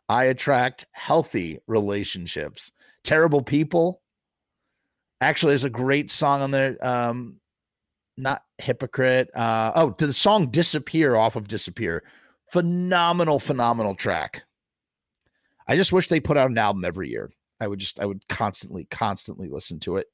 I 0.09 0.25
attract 0.25 0.85
healthy 0.91 1.59
relationships. 1.67 2.71
Terrible 3.03 3.41
people. 3.41 4.02
Actually, 5.23 5.51
there's 5.51 5.63
a 5.63 5.69
great 5.69 6.11
song 6.11 6.41
on 6.41 6.51
there. 6.51 6.77
Um, 6.85 7.37
not 8.17 8.43
hypocrite. 8.57 9.29
Uh, 9.35 9.71
oh, 9.75 9.91
to 9.91 10.07
the 10.07 10.13
song 10.13 10.51
"Disappear" 10.51 11.15
off 11.15 11.35
of 11.35 11.47
"Disappear," 11.47 12.03
phenomenal, 12.51 13.39
phenomenal 13.39 13.95
track. 13.95 14.43
I 15.67 15.75
just 15.75 15.93
wish 15.93 16.09
they 16.09 16.19
put 16.19 16.37
out 16.37 16.51
an 16.51 16.57
album 16.57 16.85
every 16.85 17.09
year. 17.09 17.31
I 17.59 17.67
would 17.67 17.79
just, 17.79 17.99
I 17.99 18.05
would 18.05 18.27
constantly, 18.27 18.85
constantly 18.85 19.47
listen 19.47 19.79
to 19.81 19.97
it. 19.97 20.07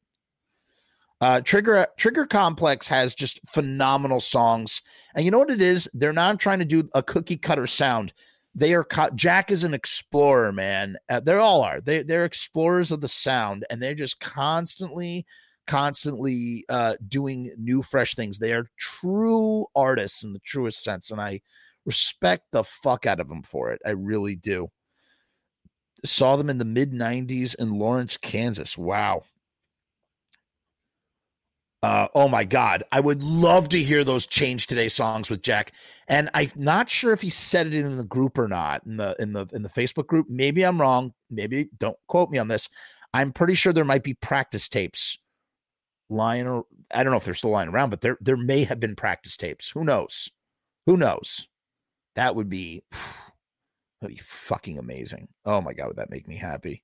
Uh, 1.22 1.42
Trigger 1.42 1.88
Trigger 1.98 2.26
Complex 2.26 2.88
has 2.88 3.16
just 3.16 3.40
phenomenal 3.48 4.22
songs, 4.22 4.82
and 5.16 5.26
you 5.26 5.32
know 5.32 5.40
what 5.40 5.50
it 5.50 5.62
is? 5.62 5.90
They're 5.94 6.14
not 6.14 6.40
trying 6.40 6.60
to 6.60 6.66
do 6.66 6.88
a 6.94 7.04
cookie 7.04 7.38
cutter 7.38 7.68
sound. 7.68 8.14
They 8.60 8.74
are 8.74 8.86
Jack 9.16 9.52
is 9.52 9.64
an 9.64 9.74
explorer, 9.74 10.52
man. 10.52 10.98
Uh, 11.08 11.22
they 11.22 11.34
all 11.34 11.62
are. 11.62 11.80
They 11.80 12.04
they're 12.04 12.26
explorers 12.26 12.92
of 12.92 13.00
the 13.00 13.08
sound, 13.08 13.66
and 13.70 13.82
they're 13.82 13.96
just 13.96 14.20
constantly, 14.20 15.26
constantly 15.66 16.66
uh, 16.68 16.96
doing 17.08 17.54
new, 17.58 17.82
fresh 17.82 18.16
things. 18.16 18.38
They 18.38 18.52
are 18.52 18.70
true 18.78 19.66
artists 19.78 20.26
in 20.26 20.34
the 20.34 20.40
truest 20.40 20.84
sense, 20.84 21.10
and 21.10 21.22
I 21.22 21.40
respect 21.86 22.48
the 22.52 22.66
fuck 22.66 23.06
out 23.06 23.22
of 23.22 23.30
them 23.30 23.44
for 23.44 23.72
it. 23.72 23.82
I 23.86 23.92
really 23.92 24.36
do. 24.36 24.68
Saw 26.04 26.36
them 26.36 26.50
in 26.50 26.58
the 26.58 26.66
mid 26.66 26.92
'90s 26.92 27.56
in 27.56 27.80
Lawrence, 27.80 28.18
Kansas. 28.18 28.78
Wow, 28.78 29.24
uh, 31.82 32.08
oh 32.14 32.28
my 32.28 32.44
God, 32.44 32.84
I 32.92 33.00
would 33.00 33.24
love 33.24 33.70
to 33.70 33.82
hear 33.82 34.04
those 34.04 34.28
change 34.28 34.68
today 34.68 34.90
songs 34.90 35.30
with 35.30 35.42
Jack. 35.42 35.72
And 36.08 36.30
I'm 36.34 36.52
not 36.56 36.90
sure 36.90 37.14
if 37.14 37.22
he 37.22 37.30
said 37.30 37.68
it 37.68 37.74
in 37.74 37.98
the 37.98 38.04
group 38.04 38.38
or 38.38 38.48
not 38.48 38.86
in 38.86 38.98
the 38.98 39.16
in 39.20 39.34
the 39.34 39.48
in 39.54 39.64
the 39.64 39.70
Facebook 39.70 40.08
group. 40.08 40.28
Maybe 40.30 40.64
I'm 40.64 40.82
wrong. 40.82 41.14
Maybe 41.30 41.70
don't 41.78 41.98
quote 42.08 42.30
me 42.32 42.38
on 42.38 42.50
this. 42.50 42.68
I'm 43.14 43.32
pretty 43.32 43.56
sure 43.56 43.72
there 43.72 43.86
might 43.86 44.04
be 44.04 44.14
practice 44.14 44.68
tapes 44.68 45.18
lying 46.10 46.48
or 46.48 46.66
I 46.94 47.04
don't 47.04 47.12
know 47.12 47.18
if 47.18 47.26
they're 47.26 47.34
still 47.34 47.52
lying 47.52 47.70
around, 47.70 47.92
but 47.92 48.02
there 48.02 48.18
there 48.20 48.38
may 48.38 48.66
have 48.66 48.80
been 48.80 48.96
practice 48.96 49.38
tapes. 49.38 49.70
Who 49.70 49.84
knows? 49.86 50.30
Who 50.86 50.98
knows? 50.98 51.48
That 52.16 52.36
would 52.36 52.50
be 52.50 52.84
that'd 54.02 54.18
be 54.18 54.22
fucking 54.22 54.78
amazing. 54.78 55.30
Oh 55.46 55.62
my 55.62 55.74
god, 55.74 55.88
would 55.88 55.98
that 55.98 56.12
make 56.12 56.28
me 56.28 56.36
happy? 56.36 56.84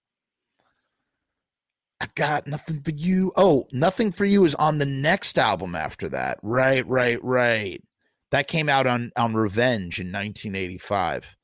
I 2.02 2.08
got 2.16 2.46
nothing 2.46 2.82
for 2.82 2.92
you. 2.92 3.32
Oh, 3.36 3.68
nothing 3.72 4.12
for 4.12 4.26
you 4.26 4.44
is 4.46 4.56
on 4.56 4.78
the 4.78 4.86
next 4.86 5.40
album 5.40 5.76
after 5.76 6.10
that. 6.10 6.38
Right, 6.44 6.86
right, 6.88 7.24
right. 7.24 7.82
That 8.32 8.48
came 8.48 8.68
out 8.68 8.86
on 8.86 9.12
on 9.16 9.34
Revenge 9.34 10.00
in 10.00 10.08
1985. 10.08 11.36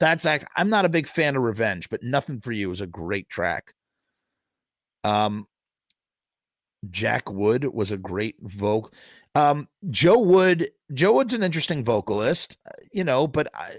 That's. 0.00 0.26
I'm 0.56 0.70
not 0.70 0.84
a 0.84 0.88
big 0.88 1.06
fan 1.06 1.36
of 1.36 1.42
Revenge, 1.42 1.88
but 1.88 2.02
Nothing 2.02 2.40
for 2.40 2.50
You 2.50 2.70
is 2.72 2.80
a 2.80 2.86
great 2.86 3.28
track. 3.28 3.74
Um, 5.04 5.46
Jack 6.90 7.30
Wood 7.30 7.64
was 7.64 7.92
a 7.92 7.96
great 7.96 8.36
vocal. 8.40 8.92
Um, 9.34 9.68
Joe 9.90 10.18
Wood. 10.18 10.70
Joe 10.92 11.12
Wood's 11.12 11.32
an 11.32 11.42
interesting 11.42 11.84
vocalist, 11.84 12.56
uh, 12.66 12.72
you 12.92 13.04
know, 13.04 13.26
but 13.26 13.48
I, 13.54 13.76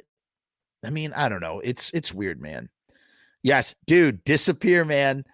I 0.85 0.89
mean, 0.89 1.13
I 1.13 1.29
don't 1.29 1.41
know. 1.41 1.59
It's 1.59 1.91
it's 1.93 2.13
weird, 2.13 2.41
man. 2.41 2.69
Yes, 3.43 3.75
dude, 3.85 4.23
disappear, 4.23 4.85
man. 4.85 5.25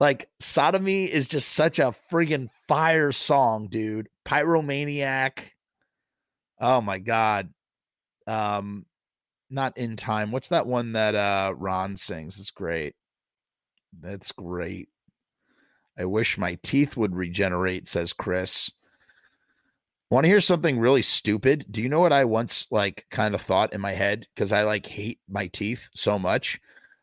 Like 0.00 0.30
Sodomy 0.40 1.04
is 1.04 1.28
just 1.28 1.50
such 1.50 1.78
a 1.78 1.94
friggin' 2.10 2.48
fire 2.66 3.12
song, 3.12 3.68
dude. 3.68 4.08
Pyromaniac. 4.26 5.40
Oh 6.58 6.80
my 6.80 6.98
god. 6.98 7.50
Um 8.26 8.86
not 9.50 9.76
in 9.76 9.96
time. 9.96 10.32
What's 10.32 10.48
that 10.48 10.66
one 10.66 10.92
that 10.92 11.14
uh 11.14 11.52
Ron 11.54 11.96
sings? 11.96 12.40
It's 12.40 12.50
great. 12.50 12.94
That's 14.00 14.32
great. 14.32 14.88
I 15.98 16.06
wish 16.06 16.38
my 16.38 16.58
teeth 16.62 16.96
would 16.96 17.14
regenerate, 17.14 17.86
says 17.86 18.14
Chris. 18.14 18.70
Want 20.10 20.24
to 20.24 20.28
hear 20.28 20.40
something 20.40 20.78
really 20.80 21.02
stupid? 21.02 21.66
Do 21.70 21.82
you 21.82 21.88
know 21.88 22.00
what 22.00 22.12
I 22.12 22.24
once 22.24 22.66
like 22.70 23.04
kind 23.10 23.34
of 23.34 23.42
thought 23.42 23.72
in 23.72 23.80
my 23.80 23.92
head 23.92 24.26
because 24.34 24.50
I 24.50 24.62
like 24.62 24.86
hate 24.86 25.20
my 25.28 25.48
teeth 25.48 25.88
so 25.94 26.18
much? 26.18 26.58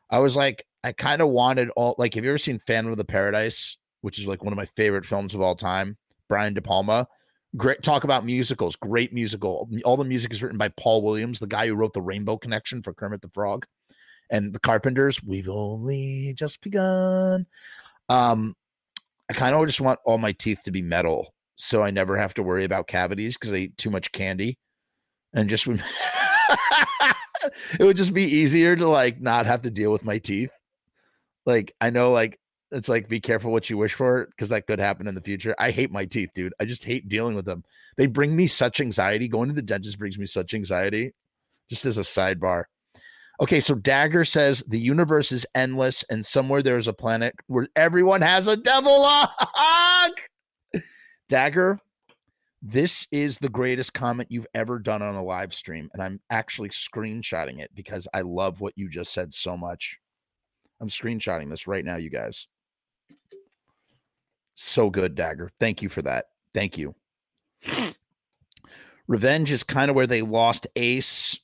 I 0.10 0.20
was 0.20 0.36
like, 0.36 0.66
I 0.88 0.94
kind 0.94 1.22
of 1.22 1.28
wanted 1.30 1.70
all 1.76 1.96
like 1.98 2.14
have 2.14 2.24
you 2.24 2.32
ever 2.32 2.38
seen 2.38 2.60
Phantom 2.60 2.92
of 2.92 2.98
the 2.98 3.06
Paradise, 3.06 3.78
which 4.02 4.20
is 4.20 4.26
like 4.26 4.42
one 4.42 4.54
of 4.54 4.58
my 4.58 4.68
favorite 4.78 5.06
films 5.06 5.36
of 5.36 5.42
all 5.42 5.56
time? 5.56 5.98
Brian 6.30 6.54
De 6.54 6.62
Palma. 6.62 7.08
Great 7.58 7.84
talk 7.84 8.04
about 8.06 8.26
musicals, 8.26 8.76
great 8.76 9.14
musical. 9.14 9.70
All 9.84 9.98
the 9.98 10.06
music 10.06 10.32
is 10.32 10.42
written 10.42 10.58
by 10.58 10.70
Paul 10.70 11.02
Williams, 11.02 11.40
the 11.40 11.48
guy 11.48 11.68
who 11.68 11.76
wrote 11.76 11.94
the 11.94 12.02
Rainbow 12.02 12.38
Connection 12.38 12.82
for 12.82 12.94
Kermit 12.94 13.22
the 13.22 13.30
Frog. 13.30 13.66
And 14.30 14.54
the 14.54 14.60
Carpenters, 14.60 15.22
we've 15.24 15.50
only 15.50 16.34
just 16.36 16.62
begun. 16.62 17.46
Um, 18.10 18.56
I 19.30 19.34
kind 19.34 19.56
of 19.56 19.66
just 19.66 19.82
want 19.82 20.00
all 20.06 20.18
my 20.18 20.32
teeth 20.32 20.60
to 20.66 20.72
be 20.72 20.82
metal 20.82 21.34
so 21.58 21.84
I 21.84 21.92
never 21.92 22.18
have 22.18 22.34
to 22.36 22.44
worry 22.44 22.64
about 22.64 22.88
cavities 22.88 23.38
because 23.38 23.52
I 23.52 23.58
eat 23.58 23.78
too 23.78 23.90
much 23.90 24.12
candy 24.12 24.58
and 25.34 25.50
just 25.50 25.68
it 25.68 25.84
would 27.80 27.98
just 27.98 28.14
be 28.14 28.24
easier 28.24 28.76
to 28.76 28.88
like 28.88 29.20
not 29.20 29.46
have 29.46 29.64
to 29.64 29.70
deal 29.70 29.92
with 29.92 30.06
my 30.06 30.18
teeth 30.20 30.52
like 31.48 31.74
I 31.82 31.90
know 31.90 32.12
like 32.12 32.40
it's 32.72 32.90
like 32.90 33.08
be 33.08 33.22
careful 33.22 33.52
what 33.52 33.70
you 33.70 33.78
wish 33.78 33.94
for 33.94 34.28
because 34.28 34.50
that 34.50 34.68
could 34.68 34.80
happen 34.80 35.08
in 35.08 35.16
the 35.16 35.22
future. 35.22 35.56
I 35.58 35.72
hate 35.72 35.90
my 35.90 36.06
teeth, 36.06 36.30
dude. 36.36 36.54
I 36.60 36.66
just 36.66 36.84
hate 36.84 37.08
dealing 37.08 37.36
with 37.36 37.46
them. 37.46 37.64
They 37.96 38.06
bring 38.06 38.36
me 38.36 38.46
such 38.46 38.82
anxiety. 38.82 39.28
Going 39.28 39.48
to 39.48 39.56
the 39.56 39.62
dentist 39.62 39.98
brings 39.98 40.20
me 40.20 40.26
such 40.26 40.54
anxiety. 40.54 41.14
Just 41.70 41.86
as 41.86 41.98
a 41.98 42.02
sidebar. 42.02 42.66
Okay, 43.40 43.60
so 43.60 43.76
Dagger 43.76 44.26
says 44.26 44.64
the 44.68 44.80
universe 44.80 45.32
is 45.32 45.46
endless, 45.54 46.04
and 46.10 46.26
somewhere 46.26 46.64
there's 46.64 46.88
a 46.88 46.94
planet 46.94 47.36
where 47.48 47.68
everyone 47.76 48.22
has 48.22 48.48
a 48.48 48.58
devil 48.58 49.02
lock. 49.02 50.22
Dagger, 51.30 51.80
this 52.64 53.06
is 53.12 53.38
the 53.38 53.50
greatest 53.50 53.94
comment 53.94 54.32
you've 54.32 54.48
ever 54.56 54.80
done 54.80 55.04
on 55.04 55.16
a 55.16 55.24
live 55.24 55.54
stream, 55.54 55.90
and 55.94 56.02
I'm 56.02 56.20
actually 56.32 56.70
screenshotting 56.70 57.60
it 57.60 57.70
because 57.76 58.08
I 58.14 58.22
love 58.22 58.60
what 58.60 58.74
you 58.76 58.90
just 58.90 59.14
said 59.14 59.34
so 59.34 59.56
much. 59.56 60.00
I'm 60.80 60.90
screenshotting 60.90 61.50
this 61.50 61.68
right 61.68 61.84
now, 61.84 61.96
you 61.96 62.10
guys. 62.10 62.48
So 64.56 64.90
good, 64.90 65.16
Dagger. 65.16 65.52
Thank 65.60 65.82
you 65.82 65.90
for 65.90 66.02
that. 66.04 66.26
Thank 66.54 66.78
you. 66.78 66.96
Revenge 69.08 69.52
is 69.52 69.64
kind 69.64 69.90
of 69.90 69.96
where 69.96 70.08
they 70.08 70.22
lost 70.22 70.68
Ace. 70.76 71.40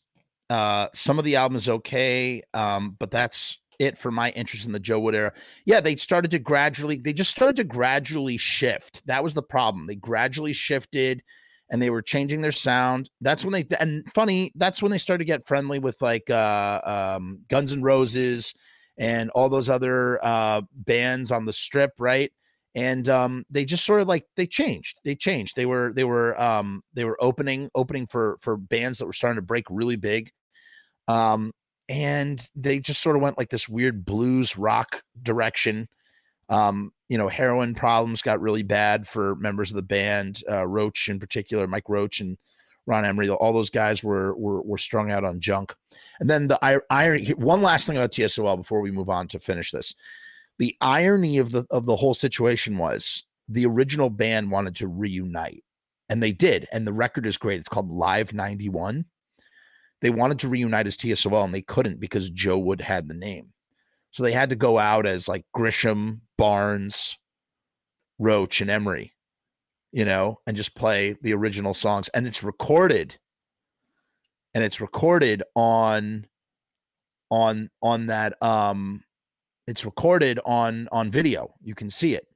Uh, 0.49 0.87
some 0.93 1.17
of 1.17 1.25
the 1.25 1.35
album 1.35 1.55
is 1.55 1.69
okay, 1.69 2.41
um, 2.53 2.95
but 2.99 3.11
that's 3.11 3.57
it 3.79 3.97
for 3.97 4.11
my 4.11 4.31
interest 4.31 4.65
in 4.65 4.71
the 4.71 4.79
Joe 4.79 4.99
Wood 4.99 5.15
era. 5.15 5.31
Yeah, 5.65 5.79
they 5.79 5.95
started 5.95 6.31
to 6.31 6.39
gradually, 6.39 6.97
they 6.97 7.13
just 7.13 7.31
started 7.31 7.55
to 7.57 7.63
gradually 7.63 8.37
shift. 8.37 9.05
That 9.05 9.23
was 9.23 9.33
the 9.33 9.43
problem. 9.43 9.87
They 9.87 9.95
gradually 9.95 10.53
shifted 10.53 11.23
and 11.71 11.81
they 11.81 11.89
were 11.89 12.01
changing 12.01 12.41
their 12.41 12.51
sound. 12.51 13.09
That's 13.21 13.43
when 13.45 13.53
they, 13.53 13.65
and 13.79 14.03
funny, 14.13 14.51
that's 14.55 14.81
when 14.81 14.91
they 14.91 14.97
started 14.97 15.19
to 15.19 15.27
get 15.27 15.47
friendly 15.47 15.79
with 15.79 16.01
like 16.01 16.29
uh, 16.29 16.81
um, 16.83 17.39
Guns 17.47 17.71
N' 17.71 17.81
Roses 17.81 18.53
and 18.97 19.29
all 19.31 19.49
those 19.49 19.69
other 19.69 20.23
uh, 20.23 20.61
bands 20.73 21.31
on 21.31 21.45
the 21.45 21.53
strip, 21.53 21.93
right? 21.97 22.31
And 22.75 23.07
um, 23.07 23.45
they 23.49 23.65
just 23.65 23.85
sort 23.85 24.01
of 24.01 24.07
like 24.07 24.25
they 24.35 24.47
changed. 24.47 24.97
They 25.03 25.15
changed. 25.15 25.55
They 25.55 25.65
were 25.65 25.93
they 25.93 26.03
were 26.03 26.39
um, 26.41 26.83
they 26.93 27.05
were 27.05 27.17
opening 27.21 27.69
opening 27.75 28.07
for 28.07 28.37
for 28.41 28.57
bands 28.57 28.99
that 28.99 29.05
were 29.05 29.13
starting 29.13 29.37
to 29.37 29.43
break 29.43 29.65
really 29.69 29.95
big. 29.95 30.31
Um, 31.07 31.53
and 31.89 32.47
they 32.55 32.79
just 32.79 33.01
sort 33.01 33.15
of 33.15 33.21
went 33.21 33.37
like 33.37 33.49
this 33.49 33.67
weird 33.69 34.05
blues 34.05 34.57
rock 34.57 35.03
direction. 35.21 35.87
Um, 36.49 36.91
you 37.09 37.17
know, 37.17 37.27
heroin 37.27 37.75
problems 37.75 38.21
got 38.21 38.41
really 38.41 38.63
bad 38.63 39.07
for 39.07 39.35
members 39.35 39.69
of 39.69 39.75
the 39.75 39.81
band, 39.81 40.41
uh, 40.49 40.65
Roche 40.65 41.09
in 41.09 41.19
particular, 41.19 41.67
Mike 41.67 41.89
Roche 41.89 42.21
and 42.21 42.37
Ron 42.85 43.05
Emory, 43.05 43.29
all 43.29 43.53
those 43.53 43.69
guys 43.69 44.03
were 44.03 44.35
were, 44.35 44.61
were 44.61 44.77
strung 44.77 45.11
out 45.11 45.23
on 45.23 45.39
junk. 45.39 45.73
And 46.19 46.29
then 46.29 46.47
the 46.47 46.59
irony. 46.89 47.29
One 47.29 47.61
last 47.61 47.87
thing 47.87 47.97
about 47.97 48.11
TSOL 48.11 48.57
before 48.57 48.81
we 48.81 48.91
move 48.91 49.09
on 49.09 49.27
to 49.29 49.39
finish 49.39 49.71
this. 49.71 49.95
The 50.59 50.75
irony 50.81 51.37
of 51.37 51.51
the 51.51 51.65
of 51.71 51.85
the 51.85 51.95
whole 51.95 52.13
situation 52.13 52.77
was 52.77 53.23
the 53.47 53.65
original 53.65 54.09
band 54.09 54.51
wanted 54.51 54.75
to 54.77 54.87
reunite, 54.87 55.63
and 56.09 56.21
they 56.21 56.31
did. 56.31 56.67
And 56.71 56.85
the 56.85 56.93
record 56.93 57.25
is 57.25 57.37
great. 57.37 57.59
It's 57.59 57.69
called 57.69 57.89
Live 57.89 58.33
ninety 58.33 58.69
one. 58.69 59.05
They 60.01 60.09
wanted 60.09 60.39
to 60.39 60.49
reunite 60.49 60.87
as 60.87 60.97
TSOL, 60.97 61.45
and 61.45 61.53
they 61.53 61.61
couldn't 61.61 61.99
because 61.99 62.29
Joe 62.29 62.57
Wood 62.57 62.81
had 62.81 63.07
the 63.07 63.13
name. 63.13 63.53
So 64.11 64.21
they 64.21 64.33
had 64.33 64.49
to 64.49 64.55
go 64.55 64.77
out 64.77 65.05
as 65.05 65.29
like 65.29 65.45
Grisham, 65.55 66.19
Barnes, 66.37 67.17
Roche, 68.19 68.61
and 68.61 68.69
Emory 68.69 69.12
you 69.93 70.03
know, 70.03 70.39
and 70.47 70.57
just 70.57 70.75
play 70.75 71.15
the 71.21 71.33
original 71.33 71.73
songs. 71.73 72.09
And 72.09 72.27
it's 72.27 72.43
recorded. 72.43 73.15
And 74.55 74.63
it's 74.63 74.81
recorded 74.81 75.43
on 75.55 76.27
on 77.31 77.69
on 77.81 78.07
that 78.07 78.41
um 78.43 79.03
it's 79.67 79.85
recorded 79.85 80.39
on 80.45 80.89
on 80.91 81.09
video. 81.09 81.53
You 81.63 81.73
can 81.73 81.89
see 81.89 82.13
it. 82.15 82.27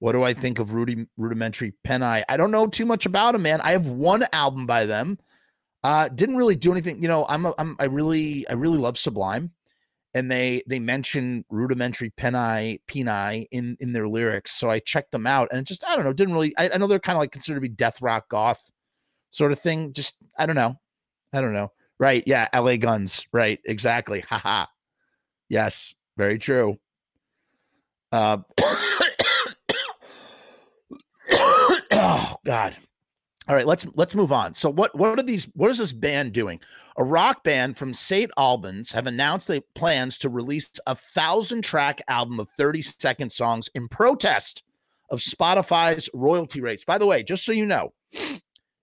What 0.00 0.12
do 0.12 0.22
I 0.22 0.34
think 0.34 0.58
of 0.60 0.74
Rudy 0.74 1.06
Rudimentary 1.16 1.72
Peni? 1.86 2.22
I 2.28 2.36
don't 2.36 2.52
know 2.52 2.68
too 2.68 2.86
much 2.86 3.06
about 3.06 3.34
him, 3.34 3.42
man. 3.42 3.60
I 3.60 3.72
have 3.72 3.86
one 3.86 4.24
album 4.32 4.66
by 4.66 4.84
them. 4.84 5.18
Uh 5.82 6.08
didn't 6.08 6.36
really 6.36 6.56
do 6.56 6.72
anything. 6.72 7.02
You 7.02 7.08
know, 7.08 7.24
I'm 7.28 7.46
a, 7.46 7.54
I'm 7.58 7.76
I 7.78 7.84
really 7.84 8.48
I 8.48 8.52
really 8.52 8.78
love 8.78 8.98
Sublime. 8.98 9.52
And 10.18 10.30
they 10.30 10.64
they 10.66 10.80
mention 10.80 11.44
rudimentary 11.48 12.10
peni 12.18 12.80
peni 12.88 13.46
in 13.52 13.76
in 13.78 13.92
their 13.92 14.08
lyrics. 14.08 14.50
So 14.50 14.68
I 14.68 14.80
checked 14.80 15.12
them 15.12 15.28
out, 15.28 15.48
and 15.52 15.64
just 15.64 15.84
I 15.84 15.94
don't 15.94 16.04
know, 16.04 16.12
didn't 16.12 16.34
really. 16.34 16.52
I, 16.58 16.70
I 16.74 16.76
know 16.76 16.88
they're 16.88 16.98
kind 16.98 17.16
of 17.16 17.20
like 17.20 17.30
considered 17.30 17.54
to 17.58 17.60
be 17.60 17.68
death 17.68 18.02
rock 18.02 18.28
goth 18.28 18.72
sort 19.30 19.52
of 19.52 19.60
thing. 19.60 19.92
Just 19.92 20.16
I 20.36 20.46
don't 20.46 20.56
know, 20.56 20.76
I 21.32 21.40
don't 21.40 21.52
know. 21.52 21.70
Right? 22.00 22.24
Yeah, 22.26 22.48
L.A. 22.52 22.78
Guns. 22.78 23.26
Right? 23.32 23.60
Exactly. 23.64 24.20
Haha. 24.20 24.66
yes, 25.48 25.94
very 26.16 26.38
true. 26.38 26.78
Uh, 28.10 28.38
oh 31.92 32.36
God. 32.44 32.76
All 33.48 33.54
right, 33.54 33.66
let's 33.66 33.86
let's 33.94 34.14
move 34.14 34.30
on. 34.30 34.52
So 34.52 34.68
what 34.68 34.94
what 34.94 35.18
are 35.18 35.22
these 35.22 35.46
what 35.54 35.70
is 35.70 35.78
this 35.78 35.92
band 35.92 36.34
doing? 36.34 36.60
A 36.98 37.04
rock 37.04 37.42
band 37.44 37.78
from 37.78 37.94
St. 37.94 38.30
Albans 38.36 38.92
have 38.92 39.06
announced 39.06 39.48
they 39.48 39.60
plans 39.74 40.18
to 40.18 40.28
release 40.28 40.70
a 40.86 40.90
1000 40.90 41.62
track 41.62 42.02
album 42.08 42.40
of 42.40 42.50
30 42.58 42.82
second 42.82 43.32
songs 43.32 43.70
in 43.74 43.88
protest 43.88 44.62
of 45.10 45.20
Spotify's 45.20 46.10
royalty 46.12 46.60
rates. 46.60 46.84
By 46.84 46.98
the 46.98 47.06
way, 47.06 47.22
just 47.22 47.46
so 47.46 47.52
you 47.52 47.64
know, 47.64 47.94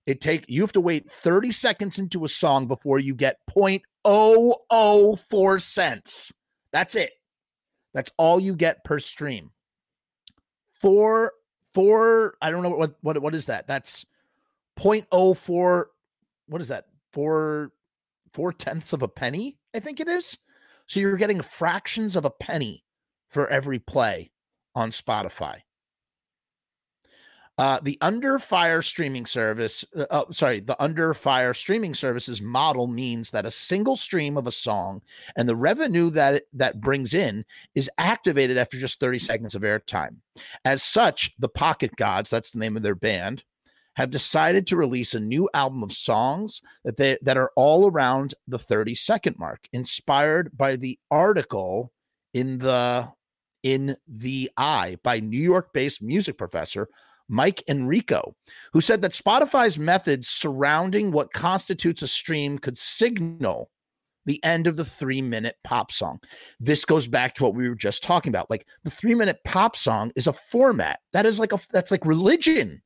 it 0.07 0.19
take 0.19 0.45
you 0.47 0.61
have 0.61 0.73
to 0.73 0.81
wait 0.81 1.11
30 1.11 1.51
seconds 1.51 1.99
into 1.99 2.25
a 2.25 2.27
song 2.27 2.67
before 2.67 2.97
you 2.97 3.13
get 3.13 3.37
0.004 3.55 5.61
cents. 5.61 6.31
That's 6.71 6.95
it. 6.95 7.11
That's 7.93 8.11
all 8.17 8.39
you 8.39 8.55
get 8.55 8.83
per 8.83 8.97
stream. 8.97 9.51
Four 10.73 11.33
four 11.75 12.35
I 12.41 12.49
don't 12.49 12.63
know 12.63 12.71
what 12.71 12.95
what 13.01 13.21
what 13.21 13.35
is 13.35 13.45
that? 13.45 13.67
That's 13.67 14.07
0.04 14.79 15.85
what 16.47 16.61
is 16.61 16.67
that? 16.67 16.85
Four 17.13 17.71
four 18.33 18.51
tenths 18.51 18.91
of 18.91 19.01
a 19.01 19.07
penny 19.07 19.57
i 19.73 19.79
think 19.79 19.99
it 19.99 20.07
is? 20.07 20.37
So 20.87 20.99
you're 20.99 21.17
getting 21.17 21.41
fractions 21.41 22.15
of 22.15 22.25
a 22.25 22.29
penny 22.29 22.83
for 23.29 23.47
every 23.47 23.79
play 23.79 24.31
on 24.75 24.91
spotify. 24.91 25.61
Uh, 27.57 27.79
the 27.83 27.97
under 28.01 28.37
fire 28.37 28.81
streaming 28.81 29.25
service 29.25 29.85
uh, 29.95 30.05
uh, 30.11 30.25
sorry 30.31 30.59
the 30.59 30.81
under 30.83 31.13
fire 31.13 31.53
streaming 31.53 31.93
services 31.93 32.41
model 32.41 32.85
means 32.85 33.31
that 33.31 33.45
a 33.45 33.51
single 33.51 33.95
stream 33.95 34.35
of 34.35 34.45
a 34.45 34.51
song 34.51 35.01
and 35.37 35.47
the 35.47 35.55
revenue 35.55 36.09
that 36.09 36.35
it, 36.35 36.47
that 36.51 36.81
brings 36.81 37.13
in 37.13 37.45
is 37.73 37.89
activated 37.97 38.57
after 38.57 38.77
just 38.77 38.99
30 38.99 39.19
seconds 39.19 39.55
of 39.55 39.61
airtime. 39.61 40.17
As 40.65 40.83
such 40.83 41.33
the 41.39 41.47
pocket 41.47 41.95
gods 41.95 42.29
that's 42.29 42.51
the 42.51 42.59
name 42.59 42.75
of 42.75 42.83
their 42.83 42.93
band 42.93 43.45
have 43.95 44.11
decided 44.11 44.67
to 44.67 44.77
release 44.77 45.13
a 45.13 45.19
new 45.19 45.49
album 45.53 45.83
of 45.83 45.93
songs 45.93 46.61
that 46.83 46.97
they 46.97 47.17
that 47.21 47.37
are 47.37 47.51
all 47.55 47.89
around 47.89 48.33
the 48.47 48.59
30 48.59 48.95
second 48.95 49.37
mark, 49.39 49.67
inspired 49.73 50.55
by 50.57 50.75
the 50.75 50.99
article 51.11 51.91
in 52.33 52.57
the 52.57 53.11
in 53.63 53.95
the 54.07 54.49
eye 54.57 54.97
by 55.03 55.19
New 55.19 55.41
York-based 55.41 56.01
music 56.01 56.37
professor 56.37 56.87
Mike 57.27 57.63
Errico, 57.67 58.33
who 58.71 58.81
said 58.81 59.01
that 59.01 59.11
Spotify's 59.11 59.79
methods 59.79 60.27
surrounding 60.27 61.11
what 61.11 61.33
constitutes 61.33 62.01
a 62.01 62.07
stream 62.07 62.59
could 62.59 62.77
signal 62.77 63.71
the 64.25 64.43
end 64.43 64.67
of 64.67 64.75
the 64.75 64.85
three 64.85 65.21
minute 65.21 65.55
pop 65.63 65.91
song. 65.91 66.19
This 66.59 66.85
goes 66.85 67.07
back 67.07 67.35
to 67.35 67.43
what 67.43 67.55
we 67.55 67.69
were 67.69 67.75
just 67.75 68.03
talking 68.03 68.31
about. 68.31 68.49
Like 68.49 68.65
the 68.83 68.91
three 68.91 69.15
minute 69.15 69.39
pop 69.45 69.75
song 69.75 70.11
is 70.15 70.27
a 70.27 70.33
format 70.33 70.99
that 71.13 71.25
is 71.25 71.39
like 71.39 71.53
a 71.53 71.59
that's 71.71 71.91
like 71.91 72.05
religion. 72.05 72.81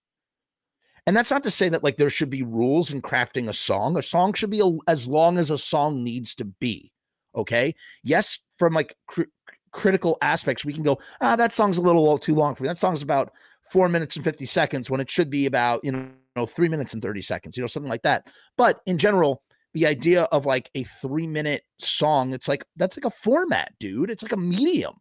And 1.05 1.15
that's 1.15 1.31
not 1.31 1.43
to 1.43 1.49
say 1.49 1.69
that 1.69 1.83
like 1.83 1.97
there 1.97 2.09
should 2.09 2.29
be 2.29 2.43
rules 2.43 2.91
in 2.91 3.01
crafting 3.01 3.49
a 3.49 3.53
song. 3.53 3.97
A 3.97 4.03
song 4.03 4.33
should 4.33 4.49
be 4.49 4.61
a, 4.61 4.69
as 4.89 5.07
long 5.07 5.37
as 5.37 5.49
a 5.49 5.57
song 5.57 6.03
needs 6.03 6.35
to 6.35 6.45
be. 6.45 6.91
Okay. 7.35 7.75
Yes, 8.03 8.39
from 8.57 8.73
like 8.73 8.95
cr- 9.07 9.23
critical 9.71 10.17
aspects, 10.21 10.65
we 10.65 10.73
can 10.73 10.83
go, 10.83 10.99
ah, 11.21 11.35
that 11.35 11.53
song's 11.53 11.77
a 11.77 11.81
little 11.81 12.17
too 12.17 12.35
long 12.35 12.55
for 12.55 12.63
me. 12.63 12.69
That 12.69 12.77
song's 12.77 13.01
about 13.01 13.31
four 13.71 13.87
minutes 13.87 14.15
and 14.15 14.25
50 14.25 14.45
seconds 14.45 14.89
when 14.89 14.99
it 14.99 15.09
should 15.09 15.29
be 15.29 15.45
about, 15.45 15.83
you 15.83 16.11
know, 16.35 16.45
three 16.45 16.69
minutes 16.69 16.93
and 16.93 17.01
30 17.01 17.21
seconds, 17.21 17.55
you 17.55 17.61
know, 17.61 17.67
something 17.67 17.89
like 17.89 18.01
that. 18.01 18.27
But 18.57 18.81
in 18.85 18.97
general, 18.97 19.43
the 19.73 19.85
idea 19.85 20.23
of 20.23 20.45
like 20.45 20.69
a 20.73 20.83
three 20.83 21.27
minute 21.27 21.63
song, 21.79 22.33
it's 22.33 22.47
like, 22.47 22.65
that's 22.75 22.97
like 22.97 23.05
a 23.05 23.15
format, 23.15 23.73
dude. 23.79 24.09
It's 24.09 24.23
like 24.23 24.31
a 24.31 24.37
medium. 24.37 24.95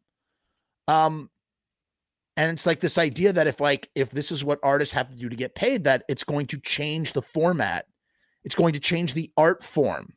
Um, 0.87 1.31
and 2.39 2.53
it's 2.53 2.67
like 2.67 2.79
this 2.79 2.99
idea 2.99 3.33
that 3.33 3.49
if 3.49 3.61
like 3.61 3.91
if 3.97 4.11
this 4.11 4.31
is 4.31 4.45
what 4.45 4.61
artists 4.63 4.95
have 4.95 5.11
to 5.11 5.17
do 5.17 5.29
to 5.29 5.35
get 5.35 5.57
paid 5.57 5.85
that 5.85 6.05
it's 6.09 6.23
going 6.23 6.47
to 6.47 6.59
change 6.61 7.13
the 7.13 7.21
format. 7.21 7.87
It's 8.45 8.55
going 8.55 8.73
to 8.75 8.81
change 8.81 9.13
the 9.13 9.33
art 9.37 9.65
form. 9.65 10.15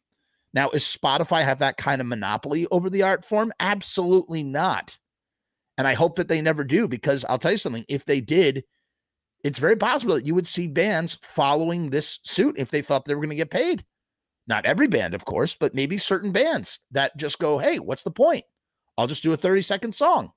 Now 0.54 0.70
is 0.70 0.84
spotify 0.84 1.44
have 1.44 1.60
that 1.60 1.78
kind 1.78 2.00
of 2.00 2.06
monopoly 2.08 2.68
over 2.70 2.90
the 2.92 3.02
art 3.02 3.26
form? 3.26 3.52
Absolutely 3.60 4.44
not. 4.44 4.98
And 5.80 5.88
i 5.88 5.96
hope 5.96 6.18
that 6.18 6.28
they 6.28 6.42
never 6.42 6.64
do 6.64 6.88
because 6.88 7.26
i'll 7.26 7.40
tell 7.40 7.52
you 7.52 7.58
something 7.58 7.86
if 7.90 8.06
they 8.06 8.22
did 8.22 8.64
it's 9.44 9.58
very 9.58 9.76
possible 9.76 10.14
that 10.14 10.28
you 10.28 10.36
would 10.36 10.46
see 10.46 10.68
bands 10.68 11.18
following 11.24 11.90
this 11.90 12.20
suit 12.24 12.54
if 12.60 12.70
they 12.70 12.84
thought 12.84 13.06
they 13.06 13.16
were 13.16 13.22
going 13.22 13.30
to 13.30 13.36
get 13.36 13.50
paid. 13.50 13.84
Not 14.46 14.68
every 14.68 14.86
band 14.86 15.16
of 15.16 15.26
course 15.26 15.56
but 15.60 15.74
maybe 15.74 15.98
certain 15.98 16.32
bands 16.32 16.78
that 16.92 17.18
just 17.18 17.40
go 17.40 17.58
hey 17.58 17.80
what's 17.80 18.04
the 18.04 18.12
point? 18.12 18.46
I'll 18.96 19.08
just 19.08 19.24
do 19.24 19.34
a 19.34 19.38
30 19.38 19.64
second 19.64 19.96
song 19.96 20.34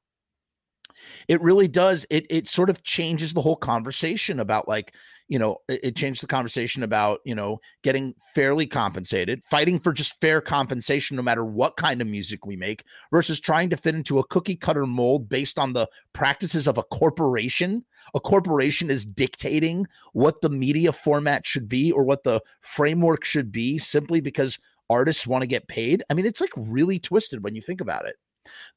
it 1.29 1.41
really 1.41 1.69
does 1.69 2.07
it 2.11 2.27
it 2.31 2.49
sort 2.49 2.71
of 2.71 2.83
changes 2.83 3.33
the 3.33 3.43
whole 3.43 3.57
conversation 3.57 4.41
about 4.41 4.69
like 4.69 4.93
you 5.29 5.39
know 5.39 5.57
it, 5.69 5.81
it 5.83 5.97
changed 5.97 6.23
the 6.23 6.27
conversation 6.27 6.83
about 6.83 7.21
you 7.25 7.35
know 7.35 7.59
getting 7.83 8.15
fairly 8.35 8.67
compensated 8.67 9.43
fighting 9.45 9.79
for 9.79 9.93
just 9.93 10.21
fair 10.21 10.41
compensation 10.41 11.17
no 11.17 11.23
matter 11.23 11.45
what 11.45 11.77
kind 11.77 12.01
of 12.01 12.07
music 12.07 12.45
we 12.45 12.57
make 12.57 12.85
versus 13.11 13.41
trying 13.41 13.71
to 13.71 13.77
fit 13.77 13.95
into 13.95 14.19
a 14.19 14.27
cookie 14.27 14.57
cutter 14.57 14.87
mold 14.87 15.29
based 15.29 15.59
on 15.59 15.73
the 15.73 15.89
practices 16.13 16.67
of 16.67 16.79
a 16.79 16.83
corporation. 16.85 17.85
A 18.15 18.21
corporation 18.21 18.91
is 18.91 19.07
dictating 19.07 19.87
what 20.13 20.41
the 20.41 20.51
media 20.51 20.93
format 20.93 21.47
should 21.47 21.69
be 21.69 21.91
or 21.91 22.05
what 22.05 22.23
the 22.23 22.41
framework 22.61 23.25
should 23.25 23.51
be 23.51 23.79
simply 23.79 24.21
because 24.21 24.59
artists 24.91 25.27
want 25.27 25.43
to 25.43 25.49
get 25.49 25.69
paid. 25.69 26.03
I 26.11 26.15
mean 26.15 26.27
it's 26.27 26.41
like 26.41 26.53
really 26.57 26.99
twisted 26.99 27.43
when 27.43 27.55
you 27.55 27.63
think 27.63 27.81
about 27.81 28.07
it 28.07 28.17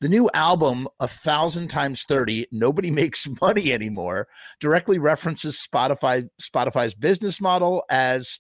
the 0.02 0.10
new 0.10 0.30
album, 0.34 0.88
A 0.99 1.07
Thousand 1.07 1.68
Times 1.68 2.03
30, 2.03 2.48
Nobody 2.52 2.91
Makes 2.91 3.27
Money 3.41 3.73
Anymore, 3.73 4.27
directly 4.60 4.99
references 4.99 5.65
Spotify 5.65 6.30
Spotify's 6.41 6.94
business 6.94 7.41
model 7.41 7.84
as 7.89 8.39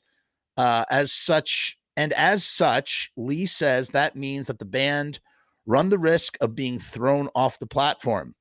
uh, 0.57 0.85
as 0.89 1.11
such. 1.11 1.77
And 1.95 2.13
as 2.13 2.43
such, 2.45 3.11
Lee 3.17 3.47
says 3.47 3.89
that 3.89 4.15
means 4.15 4.47
that 4.47 4.59
the 4.59 4.65
band 4.65 5.19
run 5.65 5.89
the 5.89 5.99
risk 5.99 6.37
of 6.41 6.55
being 6.55 6.79
thrown 6.79 7.29
off 7.35 7.59
the 7.59 7.67
platform. 7.67 8.35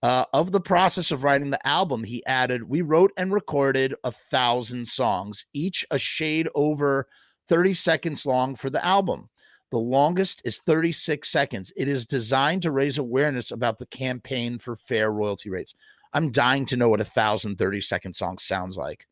Uh, 0.00 0.24
of 0.32 0.52
the 0.52 0.60
process 0.60 1.10
of 1.10 1.24
writing 1.24 1.50
the 1.50 1.66
album, 1.66 2.04
he 2.04 2.24
added, 2.24 2.62
We 2.62 2.82
wrote 2.82 3.10
and 3.16 3.32
recorded 3.32 3.94
a 4.04 4.12
thousand 4.12 4.86
songs, 4.86 5.44
each 5.52 5.84
a 5.90 5.98
shade 5.98 6.48
over 6.54 7.08
30 7.48 7.74
seconds 7.74 8.24
long 8.24 8.54
for 8.54 8.70
the 8.70 8.84
album. 8.84 9.28
The 9.70 9.78
longest 9.78 10.40
is 10.44 10.58
36 10.58 11.30
seconds. 11.30 11.72
It 11.76 11.88
is 11.88 12.06
designed 12.06 12.62
to 12.62 12.70
raise 12.70 12.98
awareness 12.98 13.50
about 13.50 13.78
the 13.78 13.86
campaign 13.86 14.58
for 14.58 14.76
fair 14.76 15.10
royalty 15.10 15.50
rates. 15.50 15.74
I'm 16.14 16.30
dying 16.30 16.64
to 16.66 16.76
know 16.76 16.88
what 16.88 17.02
a 17.02 17.04
thousand 17.04 17.58
30 17.58 17.80
second 17.82 18.14
song 18.14 18.38
sounds 18.38 18.76
like. 18.76 19.06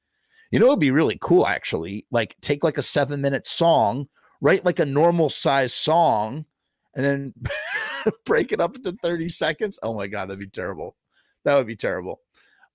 You 0.50 0.58
know, 0.58 0.66
it'd 0.66 0.78
be 0.80 0.90
really 0.90 1.18
cool 1.20 1.46
actually. 1.46 2.06
Like, 2.10 2.36
take 2.40 2.64
like 2.64 2.78
a 2.78 2.82
seven 2.82 3.20
minute 3.20 3.46
song, 3.46 4.08
write 4.40 4.64
like 4.64 4.78
a 4.78 4.86
normal 4.86 5.28
size 5.28 5.74
song, 5.74 6.46
and 6.94 7.04
then 7.04 7.34
break 8.24 8.52
it 8.52 8.60
up 8.60 8.76
into 8.76 8.92
30 9.02 9.28
seconds. 9.28 9.78
Oh 9.82 9.94
my 9.94 10.06
God, 10.06 10.26
that'd 10.26 10.38
be 10.38 10.46
terrible. 10.46 10.96
That 11.44 11.56
would 11.56 11.66
be 11.66 11.76
terrible. 11.76 12.20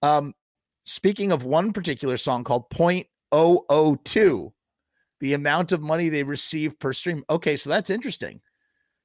Um, 0.03 0.33
speaking 0.85 1.31
of 1.31 1.45
one 1.45 1.73
particular 1.73 2.17
song 2.17 2.43
called 2.43 2.69
Point 2.69 3.07
002, 3.33 4.53
the 5.21 5.33
amount 5.33 5.71
of 5.71 5.81
money 5.81 6.09
they 6.09 6.23
receive 6.23 6.77
per 6.79 6.91
stream. 6.91 7.23
Okay, 7.29 7.55
so 7.55 7.69
that's 7.69 7.89
interesting. 7.89 8.41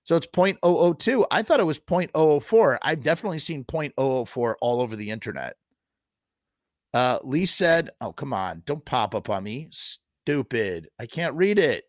So 0.03 0.17
it's 0.17 0.27
0.002. 0.27 1.27
I 1.31 1.43
thought 1.43 1.61
it 1.61 1.67
was 1.67 1.79
0.004. 1.79 2.79
I've 2.83 3.03
definitely 3.03 3.39
seen 3.39 3.65
0.004 3.65 4.55
all 4.61 4.81
over 4.81 4.97
the 4.97 5.11
internet. 5.11 5.57
Uh, 6.95 7.19
Lee 7.23 7.45
said, 7.45 7.91
Oh, 8.01 8.13
come 8.13 8.33
on. 8.33 8.63
Don't 8.67 8.85
pop 8.85 9.15
up 9.15 9.29
on 9.29 9.45
me. 9.45 9.69
Stupid. 9.71 10.89
I 10.99 11.07
can't 11.07 11.35
read 11.35 11.59
it. 11.59 11.85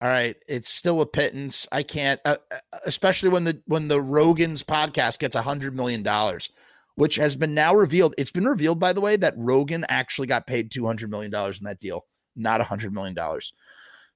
All 0.00 0.08
right, 0.08 0.36
it's 0.46 0.68
still 0.68 1.00
a 1.00 1.06
pittance. 1.06 1.66
I 1.72 1.82
can't, 1.82 2.20
uh, 2.24 2.36
uh 2.52 2.58
especially 2.86 3.30
when 3.30 3.42
the 3.42 3.60
when 3.66 3.88
the 3.88 4.00
Rogan's 4.00 4.62
podcast 4.62 5.18
gets 5.18 5.34
a 5.34 5.42
hundred 5.42 5.74
million 5.74 6.04
dollars 6.04 6.50
which 6.98 7.14
has 7.14 7.36
been 7.36 7.54
now 7.54 7.76
revealed. 7.76 8.12
It's 8.18 8.32
been 8.32 8.44
revealed, 8.44 8.80
by 8.80 8.92
the 8.92 9.00
way, 9.00 9.16
that 9.16 9.34
Rogan 9.36 9.86
actually 9.88 10.26
got 10.26 10.48
paid 10.48 10.72
$200 10.72 11.08
million 11.08 11.32
in 11.32 11.64
that 11.64 11.78
deal, 11.78 12.04
not 12.34 12.60
$100 12.60 12.90
million. 12.90 13.14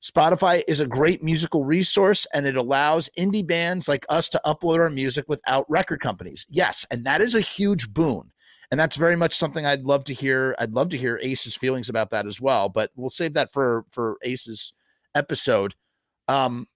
Spotify 0.02 0.64
is 0.66 0.80
a 0.80 0.86
great 0.88 1.22
musical 1.22 1.64
resource 1.64 2.26
and 2.34 2.44
it 2.44 2.56
allows 2.56 3.08
indie 3.16 3.46
bands 3.46 3.86
like 3.86 4.04
us 4.08 4.28
to 4.30 4.40
upload 4.44 4.80
our 4.80 4.90
music 4.90 5.26
without 5.28 5.64
record 5.70 6.00
companies. 6.00 6.44
Yes, 6.48 6.84
and 6.90 7.04
that 7.04 7.22
is 7.22 7.36
a 7.36 7.40
huge 7.40 7.88
boon. 7.94 8.32
And 8.72 8.80
that's 8.80 8.96
very 8.96 9.14
much 9.14 9.36
something 9.36 9.64
I'd 9.64 9.84
love 9.84 10.02
to 10.06 10.14
hear. 10.14 10.56
I'd 10.58 10.72
love 10.72 10.88
to 10.88 10.98
hear 10.98 11.20
Ace's 11.22 11.54
feelings 11.54 11.88
about 11.88 12.10
that 12.10 12.26
as 12.26 12.40
well, 12.40 12.68
but 12.68 12.90
we'll 12.96 13.10
save 13.10 13.34
that 13.34 13.52
for 13.52 13.84
for 13.92 14.16
Ace's 14.24 14.72
episode. 15.14 15.76
Um 16.26 16.66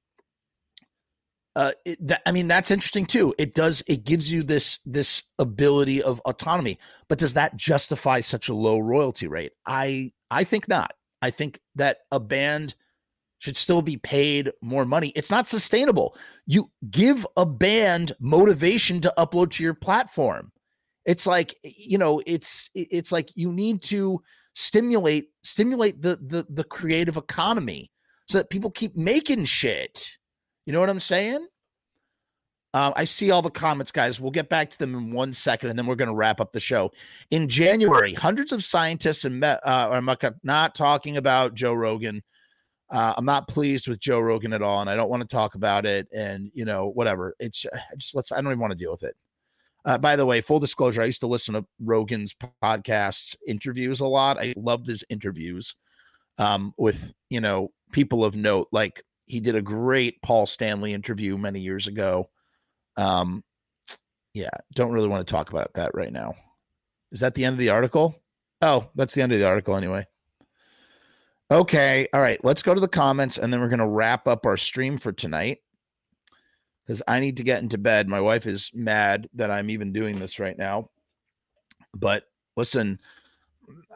uh, 1.56 1.72
it, 1.86 1.98
I 2.26 2.32
mean, 2.32 2.48
that's 2.48 2.70
interesting 2.70 3.06
too. 3.06 3.34
It 3.38 3.54
does. 3.54 3.82
It 3.88 4.04
gives 4.04 4.30
you 4.30 4.42
this 4.42 4.78
this 4.84 5.22
ability 5.38 6.02
of 6.02 6.20
autonomy, 6.26 6.78
but 7.08 7.18
does 7.18 7.32
that 7.32 7.56
justify 7.56 8.20
such 8.20 8.50
a 8.50 8.54
low 8.54 8.78
royalty 8.78 9.26
rate? 9.26 9.52
I 9.64 10.12
I 10.30 10.44
think 10.44 10.68
not. 10.68 10.92
I 11.22 11.30
think 11.30 11.60
that 11.74 12.00
a 12.12 12.20
band 12.20 12.74
should 13.38 13.56
still 13.56 13.80
be 13.80 13.96
paid 13.96 14.52
more 14.60 14.84
money. 14.84 15.12
It's 15.16 15.30
not 15.30 15.48
sustainable. 15.48 16.14
You 16.46 16.70
give 16.90 17.26
a 17.38 17.46
band 17.46 18.12
motivation 18.20 19.00
to 19.00 19.14
upload 19.16 19.50
to 19.52 19.62
your 19.62 19.74
platform. 19.74 20.52
It's 21.06 21.26
like 21.26 21.56
you 21.62 21.96
know, 21.96 22.20
it's 22.26 22.68
it's 22.74 23.10
like 23.10 23.30
you 23.34 23.50
need 23.50 23.80
to 23.84 24.20
stimulate 24.54 25.30
stimulate 25.42 26.02
the 26.02 26.16
the 26.16 26.46
the 26.50 26.64
creative 26.64 27.16
economy 27.16 27.90
so 28.28 28.36
that 28.36 28.50
people 28.50 28.70
keep 28.70 28.94
making 28.94 29.46
shit. 29.46 30.10
You 30.66 30.72
know 30.72 30.80
what 30.80 30.90
I'm 30.90 31.00
saying? 31.00 31.46
Uh, 32.74 32.92
I 32.94 33.04
see 33.04 33.30
all 33.30 33.40
the 33.40 33.48
comments, 33.48 33.90
guys. 33.90 34.20
We'll 34.20 34.30
get 34.32 34.50
back 34.50 34.68
to 34.70 34.78
them 34.78 34.94
in 34.94 35.10
one 35.10 35.32
second, 35.32 35.70
and 35.70 35.78
then 35.78 35.86
we're 35.86 35.94
going 35.94 36.10
to 36.10 36.14
wrap 36.14 36.42
up 36.42 36.52
the 36.52 36.60
show. 36.60 36.92
In 37.30 37.48
January, 37.48 38.12
hundreds 38.12 38.52
of 38.52 38.62
scientists 38.62 39.24
and 39.24 39.42
uh, 39.42 39.58
I'm 39.64 40.10
not 40.42 40.74
talking 40.74 41.16
about 41.16 41.54
Joe 41.54 41.72
Rogan. 41.72 42.22
Uh, 42.90 43.14
I'm 43.16 43.24
not 43.24 43.48
pleased 43.48 43.88
with 43.88 43.98
Joe 43.98 44.20
Rogan 44.20 44.52
at 44.52 44.60
all, 44.60 44.80
and 44.80 44.90
I 44.90 44.94
don't 44.94 45.08
want 45.08 45.22
to 45.22 45.34
talk 45.34 45.54
about 45.54 45.86
it. 45.86 46.06
And 46.14 46.50
you 46.52 46.64
know, 46.64 46.88
whatever. 46.88 47.34
It's 47.38 47.64
just 47.96 48.14
let's. 48.14 48.30
I 48.30 48.36
don't 48.36 48.48
even 48.48 48.58
want 48.58 48.72
to 48.72 48.78
deal 48.78 48.92
with 48.92 49.04
it. 49.04 49.16
Uh, 49.86 49.96
by 49.96 50.16
the 50.16 50.26
way, 50.26 50.40
full 50.40 50.60
disclosure, 50.60 51.00
I 51.00 51.06
used 51.06 51.20
to 51.20 51.28
listen 51.28 51.54
to 51.54 51.64
Rogan's 51.80 52.34
podcasts, 52.62 53.36
interviews 53.46 54.00
a 54.00 54.06
lot. 54.06 54.36
I 54.38 54.52
loved 54.56 54.86
his 54.86 55.02
interviews 55.08 55.76
um, 56.38 56.74
with 56.76 57.14
you 57.30 57.40
know 57.40 57.70
people 57.90 58.24
of 58.24 58.36
note. 58.36 58.68
Like 58.70 59.02
he 59.26 59.40
did 59.40 59.56
a 59.56 59.62
great 59.62 60.22
Paul 60.22 60.46
Stanley 60.46 60.94
interview 60.94 61.36
many 61.36 61.60
years 61.60 61.86
ago. 61.86 62.30
Um, 62.96 63.44
yeah, 64.32 64.50
don't 64.74 64.92
really 64.92 65.08
want 65.08 65.26
to 65.26 65.30
talk 65.30 65.50
about 65.50 65.74
that 65.74 65.94
right 65.94 66.12
now. 66.12 66.34
Is 67.12 67.20
that 67.20 67.34
the 67.34 67.44
end 67.44 67.54
of 67.54 67.58
the 67.58 67.70
article? 67.70 68.22
Oh, 68.62 68.88
that's 68.94 69.14
the 69.14 69.22
end 69.22 69.32
of 69.32 69.38
the 69.38 69.46
article 69.46 69.76
anyway. 69.76 70.06
Okay, 71.50 72.08
all 72.12 72.20
right, 72.20 72.42
let's 72.44 72.62
go 72.62 72.74
to 72.74 72.80
the 72.80 72.88
comments 72.88 73.38
and 73.38 73.52
then 73.52 73.60
we're 73.60 73.68
going 73.68 73.78
to 73.78 73.86
wrap 73.86 74.26
up 74.26 74.46
our 74.46 74.56
stream 74.56 74.98
for 74.98 75.12
tonight 75.12 75.58
because 76.84 77.02
I 77.06 77.20
need 77.20 77.36
to 77.36 77.44
get 77.44 77.62
into 77.62 77.78
bed. 77.78 78.08
My 78.08 78.20
wife 78.20 78.46
is 78.46 78.70
mad 78.74 79.28
that 79.34 79.50
I'm 79.50 79.70
even 79.70 79.92
doing 79.92 80.18
this 80.18 80.38
right 80.38 80.56
now. 80.56 80.90
But 81.94 82.24
listen, 82.56 82.98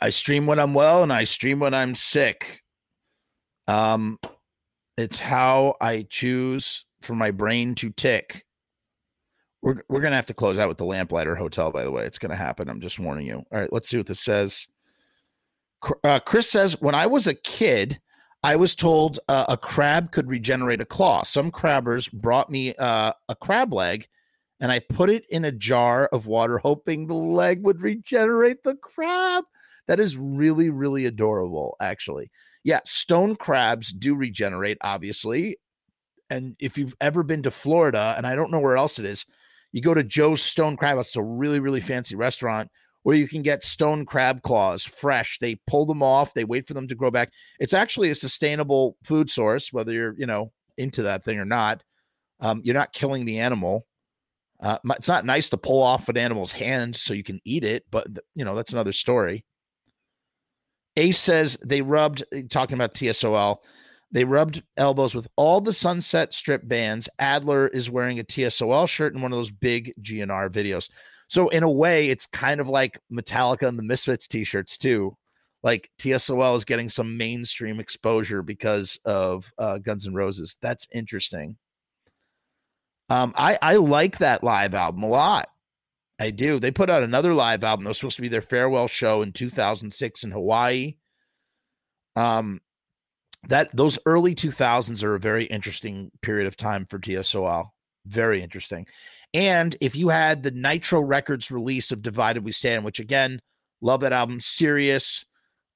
I 0.00 0.10
stream 0.10 0.46
when 0.46 0.58
I'm 0.58 0.74
well 0.74 1.02
and 1.02 1.12
I 1.12 1.24
stream 1.24 1.60
when 1.60 1.74
I'm 1.74 1.94
sick. 1.94 2.62
Um, 3.66 4.18
it's 5.00 5.20
how 5.20 5.74
I 5.80 6.06
choose 6.08 6.84
for 7.00 7.14
my 7.14 7.30
brain 7.30 7.74
to 7.76 7.90
tick. 7.90 8.44
We're 9.62 9.82
we're 9.88 10.00
gonna 10.00 10.16
have 10.16 10.26
to 10.26 10.34
close 10.34 10.58
out 10.58 10.68
with 10.68 10.78
the 10.78 10.84
Lamplighter 10.84 11.36
Hotel. 11.36 11.70
By 11.70 11.84
the 11.84 11.90
way, 11.90 12.04
it's 12.04 12.18
gonna 12.18 12.36
happen. 12.36 12.68
I'm 12.68 12.80
just 12.80 12.98
warning 12.98 13.26
you. 13.26 13.44
All 13.52 13.60
right, 13.60 13.72
let's 13.72 13.88
see 13.88 13.96
what 13.96 14.06
this 14.06 14.20
says. 14.20 14.66
Uh, 16.04 16.20
Chris 16.20 16.50
says, 16.50 16.80
when 16.80 16.94
I 16.94 17.06
was 17.06 17.26
a 17.26 17.34
kid, 17.34 18.00
I 18.42 18.56
was 18.56 18.74
told 18.74 19.18
uh, 19.28 19.46
a 19.48 19.56
crab 19.56 20.12
could 20.12 20.28
regenerate 20.28 20.80
a 20.80 20.86
claw. 20.86 21.22
Some 21.22 21.50
crabbers 21.50 22.10
brought 22.12 22.50
me 22.50 22.74
uh, 22.74 23.12
a 23.28 23.34
crab 23.34 23.72
leg, 23.72 24.06
and 24.60 24.70
I 24.70 24.78
put 24.78 25.08
it 25.08 25.24
in 25.30 25.44
a 25.46 25.52
jar 25.52 26.06
of 26.12 26.26
water, 26.26 26.58
hoping 26.58 27.06
the 27.06 27.14
leg 27.14 27.62
would 27.64 27.80
regenerate 27.80 28.62
the 28.62 28.76
crab. 28.76 29.44
That 29.88 30.00
is 30.00 30.16
really, 30.16 30.68
really 30.70 31.06
adorable, 31.06 31.76
actually 31.80 32.30
yeah, 32.64 32.80
stone 32.84 33.36
crabs 33.36 33.92
do 33.92 34.14
regenerate, 34.14 34.78
obviously. 34.82 35.56
And 36.28 36.56
if 36.60 36.78
you've 36.78 36.94
ever 37.00 37.22
been 37.22 37.42
to 37.42 37.50
Florida, 37.50 38.14
and 38.16 38.26
I 38.26 38.36
don't 38.36 38.50
know 38.50 38.60
where 38.60 38.76
else 38.76 38.98
it 38.98 39.04
is, 39.04 39.24
you 39.72 39.80
go 39.80 39.94
to 39.94 40.02
Joe's 40.02 40.42
Stone 40.42 40.76
Crab. 40.76 40.98
It's 40.98 41.16
a 41.16 41.22
really, 41.22 41.60
really 41.60 41.80
fancy 41.80 42.16
restaurant 42.16 42.70
where 43.02 43.16
you 43.16 43.26
can 43.26 43.42
get 43.42 43.64
stone 43.64 44.04
crab 44.04 44.42
claws 44.42 44.84
fresh. 44.84 45.38
They 45.40 45.58
pull 45.66 45.86
them 45.86 46.02
off, 46.02 46.34
they 46.34 46.44
wait 46.44 46.66
for 46.66 46.74
them 46.74 46.88
to 46.88 46.94
grow 46.94 47.10
back. 47.10 47.30
It's 47.58 47.72
actually 47.72 48.10
a 48.10 48.14
sustainable 48.14 48.96
food 49.04 49.30
source, 49.30 49.72
whether 49.72 49.92
you're, 49.92 50.14
you 50.18 50.26
know, 50.26 50.52
into 50.76 51.02
that 51.02 51.24
thing 51.24 51.38
or 51.38 51.44
not. 51.44 51.82
Um, 52.40 52.60
you're 52.64 52.74
not 52.74 52.92
killing 52.92 53.24
the 53.24 53.38
animal. 53.38 53.86
Uh, 54.62 54.78
it's 54.90 55.08
not 55.08 55.24
nice 55.24 55.48
to 55.50 55.56
pull 55.56 55.82
off 55.82 56.08
an 56.08 56.18
animal's 56.18 56.52
hand 56.52 56.94
so 56.94 57.14
you 57.14 57.22
can 57.22 57.40
eat 57.44 57.64
it, 57.64 57.84
but 57.90 58.06
you 58.34 58.44
know 58.44 58.54
that's 58.54 58.72
another 58.72 58.92
story. 58.92 59.44
Ace 61.00 61.18
says 61.18 61.56
they 61.64 61.80
rubbed, 61.80 62.22
talking 62.50 62.74
about 62.74 62.94
TSOL, 62.94 63.58
they 64.12 64.24
rubbed 64.24 64.62
elbows 64.76 65.14
with 65.14 65.28
all 65.36 65.60
the 65.60 65.72
Sunset 65.72 66.34
Strip 66.34 66.68
bands. 66.68 67.08
Adler 67.18 67.68
is 67.68 67.90
wearing 67.90 68.18
a 68.18 68.24
TSOL 68.24 68.86
shirt 68.86 69.14
in 69.14 69.22
one 69.22 69.32
of 69.32 69.38
those 69.38 69.50
big 69.50 69.94
GNR 70.02 70.50
videos. 70.50 70.90
So, 71.28 71.48
in 71.48 71.62
a 71.62 71.70
way, 71.70 72.10
it's 72.10 72.26
kind 72.26 72.60
of 72.60 72.68
like 72.68 73.00
Metallica 73.10 73.66
and 73.66 73.78
the 73.78 73.84
Misfits 73.84 74.28
t 74.28 74.44
shirts, 74.44 74.76
too. 74.76 75.16
Like 75.62 75.90
TSOL 75.98 76.56
is 76.56 76.64
getting 76.64 76.88
some 76.88 77.16
mainstream 77.16 77.80
exposure 77.80 78.42
because 78.42 78.98
of 79.04 79.50
uh, 79.58 79.78
Guns 79.78 80.06
N' 80.06 80.14
Roses. 80.14 80.56
That's 80.60 80.86
interesting. 80.92 81.56
Um, 83.08 83.32
I, 83.36 83.58
I 83.62 83.76
like 83.76 84.18
that 84.18 84.44
live 84.44 84.74
album 84.74 85.02
a 85.02 85.08
lot. 85.08 85.48
I 86.20 86.30
do. 86.30 86.60
They 86.60 86.70
put 86.70 86.90
out 86.90 87.02
another 87.02 87.32
live 87.32 87.64
album. 87.64 87.84
That 87.84 87.88
was 87.88 87.98
supposed 87.98 88.16
to 88.16 88.22
be 88.22 88.28
their 88.28 88.42
farewell 88.42 88.86
show 88.88 89.22
in 89.22 89.32
2006 89.32 90.22
in 90.22 90.30
Hawaii. 90.30 90.96
Um, 92.14 92.60
that 93.48 93.74
those 93.74 93.98
early 94.04 94.34
2000s 94.34 95.02
are 95.02 95.14
a 95.14 95.20
very 95.20 95.46
interesting 95.46 96.10
period 96.20 96.46
of 96.46 96.58
time 96.58 96.84
for 96.84 96.98
TSOL. 96.98 97.70
Very 98.04 98.42
interesting. 98.42 98.86
And 99.32 99.74
if 99.80 99.96
you 99.96 100.10
had 100.10 100.42
the 100.42 100.50
Nitro 100.50 101.00
Records 101.00 101.50
release 101.50 101.90
of 101.90 102.02
Divided 102.02 102.44
We 102.44 102.52
Stand, 102.52 102.84
which 102.84 103.00
again, 103.00 103.40
love 103.80 104.00
that 104.00 104.12
album, 104.12 104.40
Serious, 104.40 105.24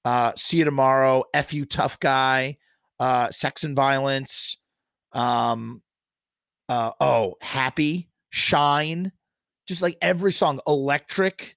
uh, 0.04 0.32
See 0.36 0.58
You 0.58 0.64
Tomorrow, 0.64 1.24
F 1.32 1.54
You 1.54 1.64
Tough 1.64 1.98
Guy, 2.00 2.58
uh, 3.00 3.30
Sex 3.30 3.64
and 3.64 3.74
Violence, 3.74 4.58
um, 5.12 5.80
uh, 6.68 6.90
oh, 7.00 7.36
Happy, 7.40 8.10
Shine, 8.28 9.12
just 9.66 9.82
like 9.82 9.96
every 10.00 10.32
song, 10.32 10.60
Electric, 10.66 11.56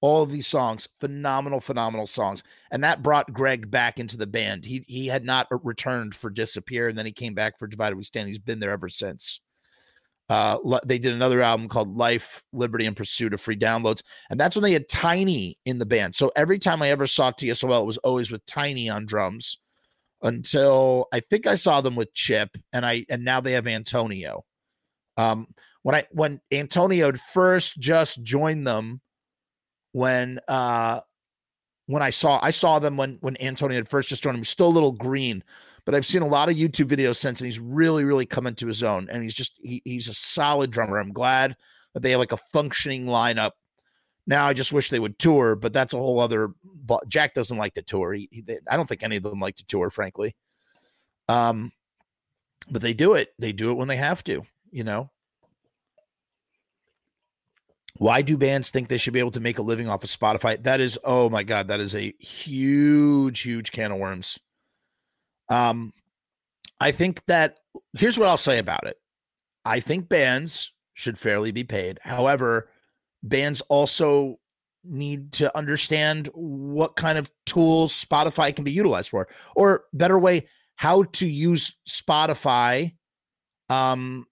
all 0.00 0.22
of 0.22 0.32
these 0.32 0.46
songs, 0.46 0.88
phenomenal, 1.00 1.60
phenomenal 1.60 2.06
songs. 2.06 2.42
And 2.70 2.82
that 2.84 3.02
brought 3.02 3.32
Greg 3.32 3.70
back 3.70 3.98
into 3.98 4.16
the 4.16 4.26
band. 4.26 4.64
He 4.64 4.84
he 4.88 5.06
had 5.06 5.24
not 5.24 5.46
returned 5.64 6.14
for 6.14 6.28
Disappear, 6.28 6.88
and 6.88 6.98
then 6.98 7.06
he 7.06 7.12
came 7.12 7.34
back 7.34 7.58
for 7.58 7.66
Divided 7.66 7.96
We 7.96 8.04
Stand. 8.04 8.28
He's 8.28 8.38
been 8.38 8.60
there 8.60 8.72
ever 8.72 8.88
since. 8.88 9.40
Uh, 10.28 10.78
they 10.86 10.98
did 10.98 11.12
another 11.12 11.42
album 11.42 11.68
called 11.68 11.96
Life, 11.96 12.42
Liberty, 12.52 12.86
and 12.86 12.96
Pursuit 12.96 13.34
of 13.34 13.40
Free 13.40 13.56
Downloads, 13.56 14.02
and 14.30 14.40
that's 14.40 14.56
when 14.56 14.62
they 14.62 14.72
had 14.72 14.88
Tiny 14.88 15.58
in 15.64 15.78
the 15.78 15.86
band. 15.86 16.14
So 16.14 16.32
every 16.36 16.58
time 16.58 16.80
I 16.82 16.90
ever 16.90 17.06
saw 17.06 17.30
TSOL, 17.30 17.82
it 17.82 17.86
was 17.86 17.98
always 17.98 18.30
with 18.30 18.44
Tiny 18.46 18.88
on 18.88 19.06
drums. 19.06 19.58
Until 20.24 21.08
I 21.12 21.18
think 21.18 21.48
I 21.48 21.56
saw 21.56 21.80
them 21.80 21.96
with 21.96 22.14
Chip, 22.14 22.56
and 22.72 22.86
I 22.86 23.04
and 23.10 23.24
now 23.24 23.40
they 23.40 23.52
have 23.52 23.66
Antonio. 23.66 24.44
Um, 25.16 25.48
when 25.82 25.94
I 25.94 26.06
when 26.10 26.40
Antonio 26.50 27.12
first 27.12 27.78
just 27.78 28.22
joined 28.22 28.66
them, 28.66 29.00
when 29.92 30.40
uh 30.48 31.00
when 31.86 32.02
I 32.02 32.10
saw 32.10 32.38
I 32.42 32.50
saw 32.50 32.78
them 32.78 32.96
when 32.96 33.18
when 33.20 33.40
Antonio 33.40 33.76
had 33.76 33.88
first 33.88 34.08
just 34.08 34.22
joined 34.22 34.36
him, 34.36 34.40
he's 34.40 34.48
still 34.48 34.68
a 34.68 34.68
little 34.68 34.92
green, 34.92 35.42
but 35.84 35.94
I've 35.94 36.06
seen 36.06 36.22
a 36.22 36.28
lot 36.28 36.48
of 36.48 36.56
YouTube 36.56 36.88
videos 36.88 37.16
since, 37.16 37.40
and 37.40 37.46
he's 37.46 37.58
really 37.58 38.04
really 38.04 38.26
come 38.26 38.46
into 38.46 38.66
his 38.66 38.82
own, 38.82 39.08
and 39.10 39.22
he's 39.22 39.34
just 39.34 39.58
he, 39.62 39.82
he's 39.84 40.08
a 40.08 40.14
solid 40.14 40.70
drummer. 40.70 40.98
I'm 40.98 41.12
glad 41.12 41.56
that 41.94 42.00
they 42.00 42.12
have 42.12 42.20
like 42.20 42.32
a 42.32 42.40
functioning 42.52 43.06
lineup. 43.06 43.52
Now 44.26 44.46
I 44.46 44.52
just 44.52 44.72
wish 44.72 44.88
they 44.88 45.00
would 45.00 45.18
tour, 45.18 45.56
but 45.56 45.72
that's 45.72 45.94
a 45.94 45.98
whole 45.98 46.20
other. 46.20 46.50
Jack 47.08 47.34
doesn't 47.34 47.58
like 47.58 47.74
to 47.74 47.82
tour. 47.82 48.12
He, 48.12 48.28
he, 48.30 48.44
I 48.70 48.76
don't 48.76 48.88
think 48.88 49.02
any 49.02 49.16
of 49.16 49.24
them 49.24 49.40
like 49.40 49.56
to 49.56 49.66
tour, 49.66 49.90
frankly. 49.90 50.36
Um, 51.28 51.72
but 52.70 52.82
they 52.82 52.94
do 52.94 53.14
it. 53.14 53.30
They 53.38 53.52
do 53.52 53.70
it 53.70 53.76
when 53.76 53.88
they 53.88 53.96
have 53.96 54.22
to. 54.24 54.44
You 54.70 54.84
know, 54.84 55.10
why 57.96 58.22
do 58.22 58.36
bands 58.36 58.70
think 58.70 58.88
they 58.88 58.98
should 58.98 59.12
be 59.12 59.18
able 59.18 59.30
to 59.32 59.40
make 59.40 59.58
a 59.58 59.62
living 59.62 59.88
off 59.88 60.04
of 60.04 60.10
Spotify? 60.10 60.62
That 60.62 60.80
is, 60.80 60.98
oh 61.04 61.28
my 61.28 61.42
God, 61.42 61.68
that 61.68 61.80
is 61.80 61.94
a 61.94 62.14
huge, 62.18 63.40
huge 63.40 63.72
can 63.72 63.92
of 63.92 63.98
worms. 63.98 64.38
Um, 65.48 65.92
I 66.80 66.92
think 66.92 67.24
that 67.26 67.58
here's 67.96 68.18
what 68.18 68.28
I'll 68.28 68.36
say 68.36 68.58
about 68.58 68.86
it. 68.86 68.96
I 69.64 69.80
think 69.80 70.08
bands 70.08 70.72
should 70.94 71.18
fairly 71.18 71.52
be 71.52 71.64
paid. 71.64 72.00
However, 72.02 72.70
bands 73.22 73.60
also 73.62 74.38
need 74.84 75.32
to 75.32 75.56
understand 75.56 76.28
what 76.32 76.96
kind 76.96 77.18
of 77.18 77.30
tools 77.46 77.92
Spotify 78.04 78.54
can 78.54 78.64
be 78.64 78.72
utilized 78.72 79.10
for, 79.10 79.28
or 79.54 79.84
better 79.92 80.18
way, 80.18 80.48
how 80.76 81.04
to 81.04 81.26
use 81.26 81.76
Spotify 81.88 82.94
um, 83.68 84.26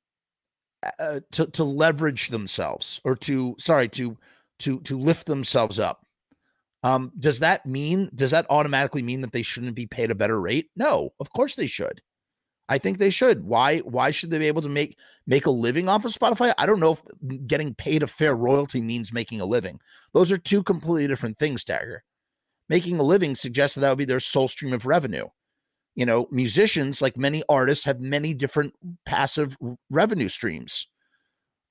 uh, 0.98 1.20
to 1.32 1.46
to 1.46 1.64
leverage 1.64 2.28
themselves 2.28 3.00
or 3.04 3.14
to 3.16 3.56
sorry 3.58 3.88
to 3.88 4.16
to 4.60 4.80
to 4.80 4.98
lift 4.98 5.26
themselves 5.26 5.78
up. 5.78 6.06
Um, 6.82 7.12
does 7.18 7.40
that 7.40 7.66
mean 7.66 8.10
does 8.14 8.30
that 8.30 8.46
automatically 8.48 9.02
mean 9.02 9.20
that 9.20 9.32
they 9.32 9.42
shouldn't 9.42 9.74
be 9.74 9.86
paid 9.86 10.10
a 10.10 10.14
better 10.14 10.40
rate? 10.40 10.70
No, 10.76 11.12
of 11.20 11.30
course 11.30 11.54
they 11.54 11.66
should. 11.66 12.00
I 12.70 12.78
think 12.78 12.98
they 12.98 13.10
should. 13.10 13.44
Why 13.44 13.78
why 13.78 14.10
should 14.12 14.30
they 14.30 14.38
be 14.38 14.46
able 14.46 14.62
to 14.62 14.68
make 14.68 14.96
make 15.26 15.46
a 15.46 15.50
living 15.50 15.88
off 15.88 16.04
of 16.04 16.12
Spotify? 16.12 16.54
I 16.56 16.66
don't 16.66 16.80
know 16.80 16.92
if 16.92 17.46
getting 17.46 17.74
paid 17.74 18.02
a 18.02 18.06
fair 18.06 18.34
royalty 18.34 18.80
means 18.80 19.12
making 19.12 19.40
a 19.40 19.46
living. 19.46 19.80
Those 20.14 20.32
are 20.32 20.38
two 20.38 20.62
completely 20.62 21.08
different 21.08 21.38
things, 21.38 21.64
Dagger. 21.64 22.04
Making 22.68 23.00
a 23.00 23.02
living 23.02 23.34
suggests 23.34 23.74
that, 23.74 23.80
that 23.80 23.88
would 23.90 23.98
be 23.98 24.04
their 24.04 24.20
sole 24.20 24.46
stream 24.46 24.72
of 24.72 24.86
revenue. 24.86 25.26
You 25.96 26.06
know, 26.06 26.28
musicians, 26.30 27.02
like 27.02 27.16
many 27.16 27.42
artists, 27.48 27.84
have 27.84 28.00
many 28.00 28.32
different 28.32 28.74
passive 29.04 29.56
revenue 29.90 30.28
streams. 30.28 30.86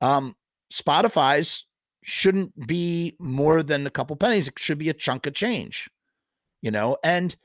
Um, 0.02 0.36
Spotify's 0.72 1.66
shouldn't 2.04 2.68
be 2.68 3.16
more 3.20 3.64
than 3.64 3.88
a 3.88 3.90
couple 3.90 4.16
pennies. 4.16 4.48
It 4.48 4.58
should 4.58 4.78
be 4.78 4.90
a 4.90 4.94
chunk 4.94 5.26
of 5.26 5.34
change, 5.34 5.90
you 6.62 6.72
know, 6.72 6.98
and 7.04 7.36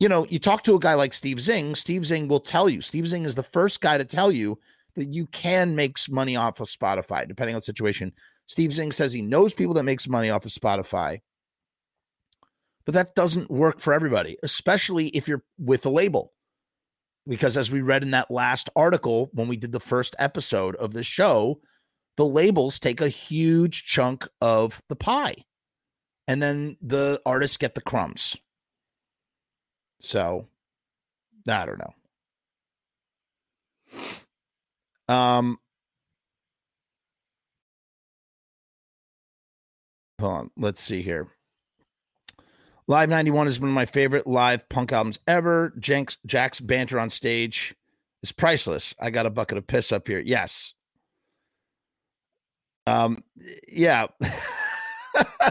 you 0.00 0.08
know, 0.08 0.26
you 0.30 0.38
talk 0.38 0.64
to 0.64 0.74
a 0.74 0.80
guy 0.80 0.94
like 0.94 1.12
Steve 1.12 1.40
Zing, 1.40 1.74
Steve 1.74 2.06
Zing 2.06 2.26
will 2.26 2.40
tell 2.40 2.70
you, 2.70 2.80
Steve 2.80 3.06
Zing 3.06 3.26
is 3.26 3.34
the 3.34 3.42
first 3.42 3.82
guy 3.82 3.98
to 3.98 4.04
tell 4.04 4.32
you 4.32 4.58
that 4.94 5.12
you 5.12 5.26
can 5.26 5.76
make 5.76 5.98
money 6.08 6.36
off 6.36 6.58
of 6.60 6.68
Spotify, 6.68 7.28
depending 7.28 7.54
on 7.54 7.58
the 7.58 7.64
situation. 7.64 8.10
Steve 8.46 8.72
Zing 8.72 8.90
says 8.90 9.12
he 9.12 9.22
knows 9.22 9.52
people 9.52 9.74
that 9.74 9.84
makes 9.84 10.08
money 10.08 10.30
off 10.30 10.46
of 10.46 10.52
Spotify, 10.52 11.20
but 12.84 12.94
that 12.94 13.14
doesn't 13.14 13.50
work 13.50 13.80
for 13.80 13.92
everybody, 13.92 14.36
especially 14.42 15.08
if 15.08 15.28
you're 15.28 15.44
with 15.58 15.84
a 15.86 15.90
label. 15.90 16.32
Because 17.28 17.56
as 17.56 17.70
we 17.70 17.82
read 17.82 18.02
in 18.02 18.12
that 18.12 18.30
last 18.30 18.70
article, 18.74 19.30
when 19.32 19.46
we 19.46 19.56
did 19.56 19.72
the 19.72 19.80
first 19.80 20.16
episode 20.18 20.74
of 20.76 20.92
the 20.92 21.02
show, 21.02 21.60
the 22.16 22.26
labels 22.26 22.78
take 22.78 23.00
a 23.00 23.08
huge 23.08 23.84
chunk 23.84 24.26
of 24.40 24.82
the 24.88 24.96
pie 24.96 25.36
and 26.26 26.42
then 26.42 26.76
the 26.80 27.20
artists 27.26 27.56
get 27.56 27.74
the 27.74 27.80
crumbs. 27.80 28.36
So 30.00 30.46
I 31.48 31.66
don't 31.66 31.78
know. 31.78 31.94
Um, 35.14 35.58
hold 40.20 40.32
on. 40.32 40.50
Let's 40.56 40.82
see 40.82 41.02
here. 41.02 41.28
Live 42.90 43.08
91 43.08 43.46
is 43.46 43.60
one 43.60 43.68
of 43.68 43.74
my 43.74 43.86
favorite 43.86 44.26
live 44.26 44.68
punk 44.68 44.92
albums 44.92 45.20
ever. 45.28 45.72
Jack's, 45.78 46.18
Jack's 46.26 46.58
banter 46.58 46.98
on 46.98 47.08
stage 47.08 47.72
is 48.24 48.32
priceless. 48.32 48.96
I 48.98 49.10
got 49.10 49.26
a 49.26 49.30
bucket 49.30 49.58
of 49.58 49.68
piss 49.68 49.92
up 49.92 50.08
here. 50.08 50.18
Yes. 50.18 50.74
Um, 52.88 53.22
yeah. 53.68 54.08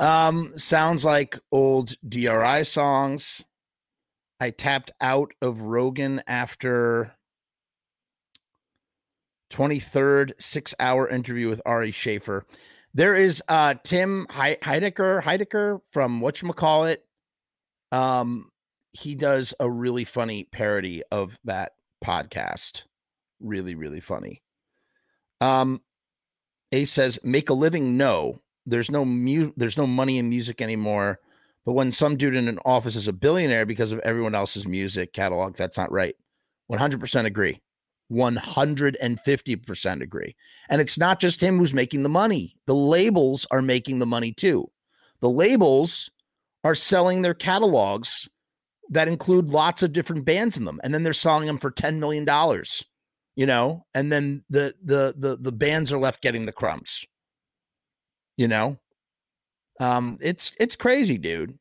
Um, 0.00 0.56
sounds 0.56 1.04
like 1.04 1.40
old 1.50 1.96
DRI 2.08 2.62
songs. 2.62 3.44
I 4.38 4.50
tapped 4.50 4.92
out 5.00 5.32
of 5.42 5.62
Rogan 5.62 6.22
after 6.28 7.16
23rd 9.50 10.40
six 10.40 10.72
hour 10.78 11.08
interview 11.08 11.48
with 11.48 11.60
Ari 11.66 11.90
Shaffir. 11.90 12.42
There 12.94 13.14
is 13.14 13.42
uh 13.48 13.74
Tim 13.84 14.26
Heidecker, 14.30 15.22
Heidecker 15.22 15.80
from 15.92 16.20
whatchamacallit. 16.20 16.98
Um, 17.92 18.50
he 18.92 19.14
does 19.14 19.54
a 19.60 19.70
really 19.70 20.04
funny 20.04 20.44
parody 20.44 21.02
of 21.10 21.38
that 21.44 21.72
podcast. 22.04 22.82
Really, 23.40 23.74
really 23.74 24.00
funny. 24.00 24.42
Um, 25.40 25.80
A 26.72 26.84
says, 26.84 27.18
make 27.22 27.50
a 27.50 27.54
living, 27.54 27.96
no 27.96 28.42
there's 28.68 28.90
no 28.90 29.04
mu- 29.04 29.52
there's 29.56 29.76
no 29.76 29.86
money 29.86 30.18
in 30.18 30.28
music 30.28 30.60
anymore. 30.60 31.18
But 31.64 31.72
when 31.72 31.92
some 31.92 32.16
dude 32.16 32.36
in 32.36 32.48
an 32.48 32.58
office 32.64 32.96
is 32.96 33.08
a 33.08 33.12
billionaire 33.12 33.66
because 33.66 33.92
of 33.92 33.98
everyone 34.00 34.34
else's 34.34 34.66
music 34.66 35.12
catalog, 35.12 35.56
that's 35.56 35.76
not 35.76 35.92
right. 35.92 36.14
100% 36.70 37.24
agree. 37.26 37.60
150% 38.10 40.02
agree. 40.02 40.36
And 40.68 40.80
it's 40.80 40.98
not 40.98 41.20
just 41.20 41.40
him 41.40 41.58
who's 41.58 41.74
making 41.74 42.02
the 42.02 42.08
money. 42.08 42.56
The 42.66 42.74
labels 42.74 43.46
are 43.50 43.62
making 43.62 43.98
the 43.98 44.06
money 44.06 44.32
too. 44.32 44.70
The 45.20 45.30
labels 45.30 46.10
are 46.64 46.74
selling 46.74 47.22
their 47.22 47.34
catalogs 47.34 48.28
that 48.90 49.08
include 49.08 49.50
lots 49.50 49.82
of 49.82 49.92
different 49.92 50.24
bands 50.24 50.56
in 50.56 50.64
them 50.64 50.80
and 50.82 50.94
then 50.94 51.02
they're 51.02 51.12
selling 51.12 51.46
them 51.46 51.58
for 51.58 51.70
10 51.70 52.00
million 52.00 52.24
dollars. 52.24 52.84
You 53.36 53.46
know, 53.46 53.86
and 53.94 54.10
then 54.10 54.42
the 54.50 54.74
the 54.82 55.14
the 55.16 55.36
the 55.36 55.52
bands 55.52 55.92
are 55.92 55.98
left 55.98 56.22
getting 56.22 56.44
the 56.46 56.52
crumbs 56.52 57.06
you 58.38 58.48
know 58.48 58.78
um 59.80 60.16
it's 60.22 60.52
it's 60.58 60.76
crazy 60.76 61.18
dude 61.18 61.58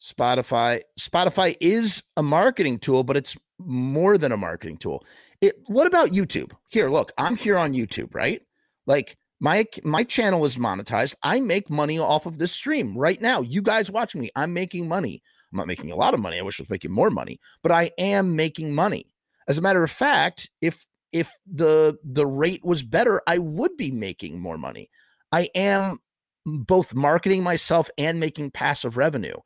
spotify 0.00 0.80
spotify 1.00 1.56
is 1.60 2.04
a 2.16 2.22
marketing 2.22 2.78
tool 2.78 3.02
but 3.02 3.16
it's 3.16 3.36
more 3.66 4.18
than 4.18 4.32
a 4.32 4.36
marketing 4.36 4.76
tool. 4.76 5.04
It 5.40 5.54
what 5.66 5.86
about 5.86 6.10
youtube? 6.10 6.52
Here 6.68 6.90
look 6.90 7.12
i'm 7.18 7.36
here 7.36 7.58
on 7.58 7.72
youtube 7.72 8.14
right? 8.14 8.42
Like 8.86 9.16
my 9.40 9.66
my 9.84 10.04
channel 10.04 10.44
is 10.44 10.56
monetized. 10.56 11.14
I 11.22 11.40
make 11.40 11.70
money 11.70 11.98
off 11.98 12.26
of 12.26 12.38
this 12.38 12.52
stream 12.52 12.96
right 12.96 13.20
now. 13.20 13.42
You 13.42 13.62
guys 13.62 13.90
watching 13.90 14.20
me 14.20 14.30
i'm 14.36 14.52
making 14.52 14.88
money. 14.88 15.22
I'm 15.52 15.58
not 15.58 15.66
making 15.66 15.90
a 15.90 15.96
lot 15.96 16.14
of 16.14 16.20
money. 16.20 16.38
I 16.38 16.42
wish 16.42 16.60
i 16.60 16.62
was 16.62 16.70
making 16.70 16.92
more 16.92 17.10
money 17.10 17.38
but 17.62 17.72
i 17.72 17.90
am 17.98 18.36
making 18.36 18.74
money. 18.74 19.14
As 19.48 19.58
a 19.58 19.62
matter 19.62 19.82
of 19.82 19.90
fact 19.90 20.50
if 20.60 20.86
if 21.12 21.30
the 21.46 21.98
the 22.04 22.26
rate 22.26 22.64
was 22.64 22.82
better 22.82 23.20
i 23.26 23.38
would 23.38 23.76
be 23.76 23.90
making 23.90 24.38
more 24.40 24.58
money. 24.58 24.90
I 25.32 25.48
am 25.54 25.98
both 26.44 26.94
marketing 26.94 27.42
myself 27.42 27.88
and 27.98 28.18
making 28.18 28.50
passive 28.50 28.96
revenue. 28.96 29.36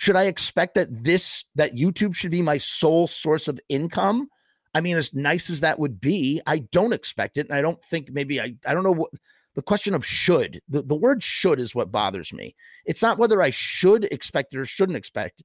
Should 0.00 0.16
I 0.16 0.24
expect 0.24 0.76
that 0.76 1.04
this 1.04 1.44
that 1.56 1.74
YouTube 1.74 2.14
should 2.14 2.30
be 2.30 2.40
my 2.40 2.56
sole 2.56 3.06
source 3.06 3.48
of 3.48 3.60
income? 3.68 4.30
I 4.74 4.80
mean, 4.80 4.96
as 4.96 5.12
nice 5.12 5.50
as 5.50 5.60
that 5.60 5.78
would 5.78 6.00
be, 6.00 6.40
I 6.46 6.60
don't 6.60 6.94
expect 6.94 7.36
it. 7.36 7.46
And 7.46 7.54
I 7.54 7.60
don't 7.60 7.84
think 7.84 8.10
maybe 8.10 8.40
I 8.40 8.54
I 8.64 8.72
don't 8.72 8.82
know 8.82 8.94
what 8.94 9.10
the 9.56 9.60
question 9.60 9.94
of 9.94 10.06
should. 10.06 10.62
The, 10.70 10.80
the 10.80 10.94
word 10.96 11.22
should 11.22 11.60
is 11.60 11.74
what 11.74 11.92
bothers 11.92 12.32
me. 12.32 12.56
It's 12.86 13.02
not 13.02 13.18
whether 13.18 13.42
I 13.42 13.50
should 13.50 14.04
expect 14.04 14.54
it 14.54 14.60
or 14.60 14.64
shouldn't 14.64 14.96
expect 14.96 15.42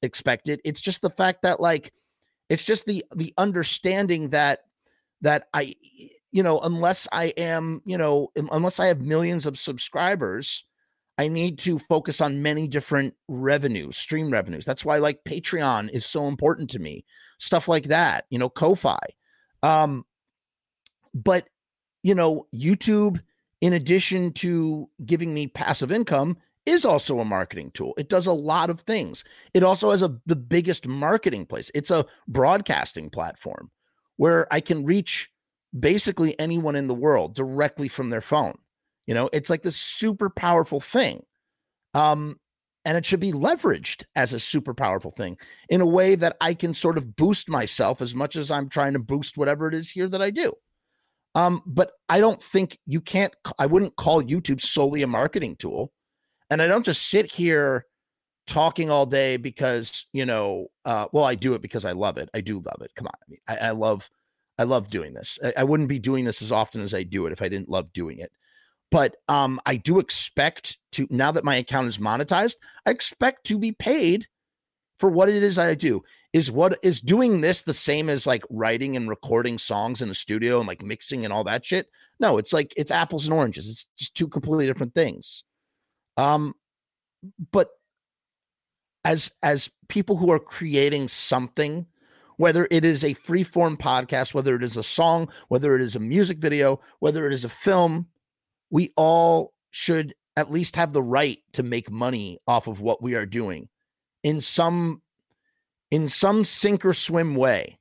expect 0.00 0.48
it. 0.48 0.62
It's 0.64 0.80
just 0.80 1.02
the 1.02 1.10
fact 1.10 1.42
that 1.42 1.60
like 1.60 1.92
it's 2.48 2.64
just 2.64 2.86
the 2.86 3.04
the 3.14 3.34
understanding 3.36 4.30
that 4.30 4.60
that 5.20 5.48
I 5.52 5.74
you 6.32 6.42
know, 6.42 6.60
unless 6.60 7.06
I 7.12 7.24
am, 7.36 7.82
you 7.84 7.98
know, 7.98 8.32
unless 8.36 8.80
I 8.80 8.86
have 8.86 9.02
millions 9.02 9.44
of 9.44 9.58
subscribers, 9.58 10.64
I 11.18 11.26
need 11.28 11.58
to 11.60 11.78
focus 11.80 12.20
on 12.20 12.42
many 12.42 12.68
different 12.68 13.14
revenues, 13.26 13.96
stream 13.96 14.30
revenues. 14.30 14.64
That's 14.64 14.84
why 14.84 14.98
like 14.98 15.24
Patreon 15.24 15.90
is 15.90 16.06
so 16.06 16.28
important 16.28 16.70
to 16.70 16.78
me. 16.78 17.04
Stuff 17.38 17.66
like 17.66 17.84
that, 17.84 18.26
you 18.30 18.38
know, 18.38 18.48
Ko-fi. 18.48 18.98
Um 19.62 20.04
but 21.12 21.48
you 22.04 22.14
know, 22.14 22.46
YouTube 22.54 23.20
in 23.60 23.72
addition 23.72 24.32
to 24.34 24.88
giving 25.04 25.34
me 25.34 25.48
passive 25.48 25.90
income 25.90 26.36
is 26.66 26.84
also 26.84 27.18
a 27.18 27.24
marketing 27.24 27.70
tool. 27.72 27.94
It 27.98 28.08
does 28.08 28.26
a 28.26 28.32
lot 28.32 28.70
of 28.70 28.82
things. 28.82 29.24
It 29.54 29.64
also 29.64 29.90
has 29.90 30.02
a 30.02 30.16
the 30.26 30.36
biggest 30.36 30.86
marketing 30.86 31.46
place. 31.46 31.70
It's 31.74 31.90
a 31.90 32.06
broadcasting 32.28 33.10
platform 33.10 33.70
where 34.16 34.52
I 34.52 34.60
can 34.60 34.84
reach 34.84 35.30
basically 35.78 36.38
anyone 36.38 36.76
in 36.76 36.86
the 36.86 36.94
world 36.94 37.34
directly 37.34 37.88
from 37.88 38.10
their 38.10 38.20
phone. 38.20 38.56
You 39.08 39.14
know, 39.14 39.30
it's 39.32 39.48
like 39.48 39.62
this 39.62 39.76
super 39.76 40.28
powerful 40.28 40.80
thing. 40.80 41.24
Um, 41.94 42.38
and 42.84 42.96
it 42.96 43.06
should 43.06 43.20
be 43.20 43.32
leveraged 43.32 44.04
as 44.14 44.34
a 44.34 44.38
super 44.38 44.74
powerful 44.74 45.10
thing 45.10 45.38
in 45.70 45.80
a 45.80 45.86
way 45.86 46.14
that 46.14 46.36
I 46.42 46.52
can 46.52 46.74
sort 46.74 46.98
of 46.98 47.16
boost 47.16 47.48
myself 47.48 48.02
as 48.02 48.14
much 48.14 48.36
as 48.36 48.50
I'm 48.50 48.68
trying 48.68 48.92
to 48.92 48.98
boost 48.98 49.38
whatever 49.38 49.66
it 49.66 49.74
is 49.74 49.90
here 49.90 50.08
that 50.10 50.20
I 50.20 50.28
do. 50.28 50.52
Um, 51.34 51.62
but 51.64 51.92
I 52.10 52.20
don't 52.20 52.42
think 52.42 52.78
you 52.84 53.00
can't, 53.00 53.34
I 53.58 53.64
wouldn't 53.64 53.96
call 53.96 54.22
YouTube 54.22 54.60
solely 54.60 55.02
a 55.02 55.06
marketing 55.06 55.56
tool. 55.56 55.90
And 56.50 56.60
I 56.60 56.66
don't 56.66 56.84
just 56.84 57.08
sit 57.08 57.32
here 57.32 57.86
talking 58.46 58.90
all 58.90 59.06
day 59.06 59.38
because, 59.38 60.06
you 60.12 60.26
know, 60.26 60.66
uh, 60.84 61.06
well, 61.12 61.24
I 61.24 61.34
do 61.34 61.54
it 61.54 61.62
because 61.62 61.86
I 61.86 61.92
love 61.92 62.18
it. 62.18 62.28
I 62.34 62.42
do 62.42 62.60
love 62.60 62.82
it. 62.82 62.92
Come 62.94 63.06
on. 63.06 63.14
I, 63.14 63.30
mean, 63.30 63.40
I, 63.48 63.56
I 63.68 63.70
love 63.70 64.10
I 64.58 64.64
love 64.64 64.90
doing 64.90 65.14
this. 65.14 65.38
I, 65.42 65.54
I 65.58 65.64
wouldn't 65.64 65.88
be 65.88 65.98
doing 65.98 66.24
this 66.24 66.42
as 66.42 66.52
often 66.52 66.82
as 66.82 66.92
I 66.92 67.04
do 67.04 67.26
it 67.26 67.32
if 67.32 67.40
I 67.40 67.48
didn't 67.48 67.68
love 67.70 67.92
doing 67.92 68.18
it. 68.18 68.32
But 68.90 69.16
um, 69.28 69.60
I 69.66 69.76
do 69.76 69.98
expect 69.98 70.78
to 70.92 71.06
now 71.10 71.32
that 71.32 71.44
my 71.44 71.56
account 71.56 71.88
is 71.88 71.98
monetized, 71.98 72.56
I 72.86 72.90
expect 72.90 73.44
to 73.46 73.58
be 73.58 73.72
paid 73.72 74.26
for 74.98 75.10
what 75.10 75.28
it 75.28 75.42
is 75.42 75.58
I 75.58 75.74
do. 75.74 76.02
Is 76.32 76.50
what 76.50 76.78
is 76.82 77.00
doing 77.00 77.40
this 77.40 77.62
the 77.62 77.72
same 77.72 78.10
as 78.10 78.26
like 78.26 78.44
writing 78.50 78.96
and 78.96 79.08
recording 79.08 79.58
songs 79.58 80.02
in 80.02 80.10
a 80.10 80.14
studio 80.14 80.58
and 80.58 80.68
like 80.68 80.82
mixing 80.82 81.24
and 81.24 81.32
all 81.32 81.44
that 81.44 81.64
shit? 81.64 81.88
No, 82.20 82.38
it's 82.38 82.52
like 82.52 82.72
it's 82.76 82.90
apples 82.90 83.26
and 83.26 83.34
oranges. 83.34 83.68
It's 83.68 83.86
just 83.96 84.14
two 84.14 84.28
completely 84.28 84.66
different 84.66 84.94
things. 84.94 85.44
Um, 86.16 86.54
but 87.50 87.70
as 89.04 89.30
as 89.42 89.70
people 89.88 90.16
who 90.16 90.30
are 90.30 90.38
creating 90.38 91.08
something 91.08 91.86
whether 92.38 92.68
it 92.70 92.84
is 92.84 93.04
a 93.04 93.14
free 93.14 93.42
form 93.42 93.76
podcast, 93.76 94.32
whether 94.32 94.54
it 94.54 94.62
is 94.62 94.76
a 94.76 94.82
song, 94.82 95.28
whether 95.48 95.74
it 95.74 95.82
is 95.82 95.94
a 95.94 96.00
music 96.00 96.38
video, 96.38 96.80
whether 97.00 97.26
it 97.26 97.32
is 97.32 97.44
a 97.44 97.48
film, 97.48 98.06
we 98.70 98.92
all 98.96 99.52
should 99.70 100.14
at 100.36 100.50
least 100.50 100.76
have 100.76 100.92
the 100.92 101.02
right 101.02 101.38
to 101.52 101.62
make 101.62 101.90
money 101.90 102.38
off 102.46 102.66
of 102.66 102.80
what 102.80 103.02
we 103.02 103.14
are 103.14 103.26
doing 103.26 103.68
in 104.22 104.40
some 104.40 105.02
in 105.90 106.08
some 106.08 106.44
sink 106.44 106.84
or 106.84 106.92
swim 106.92 107.34
way. 107.34 107.78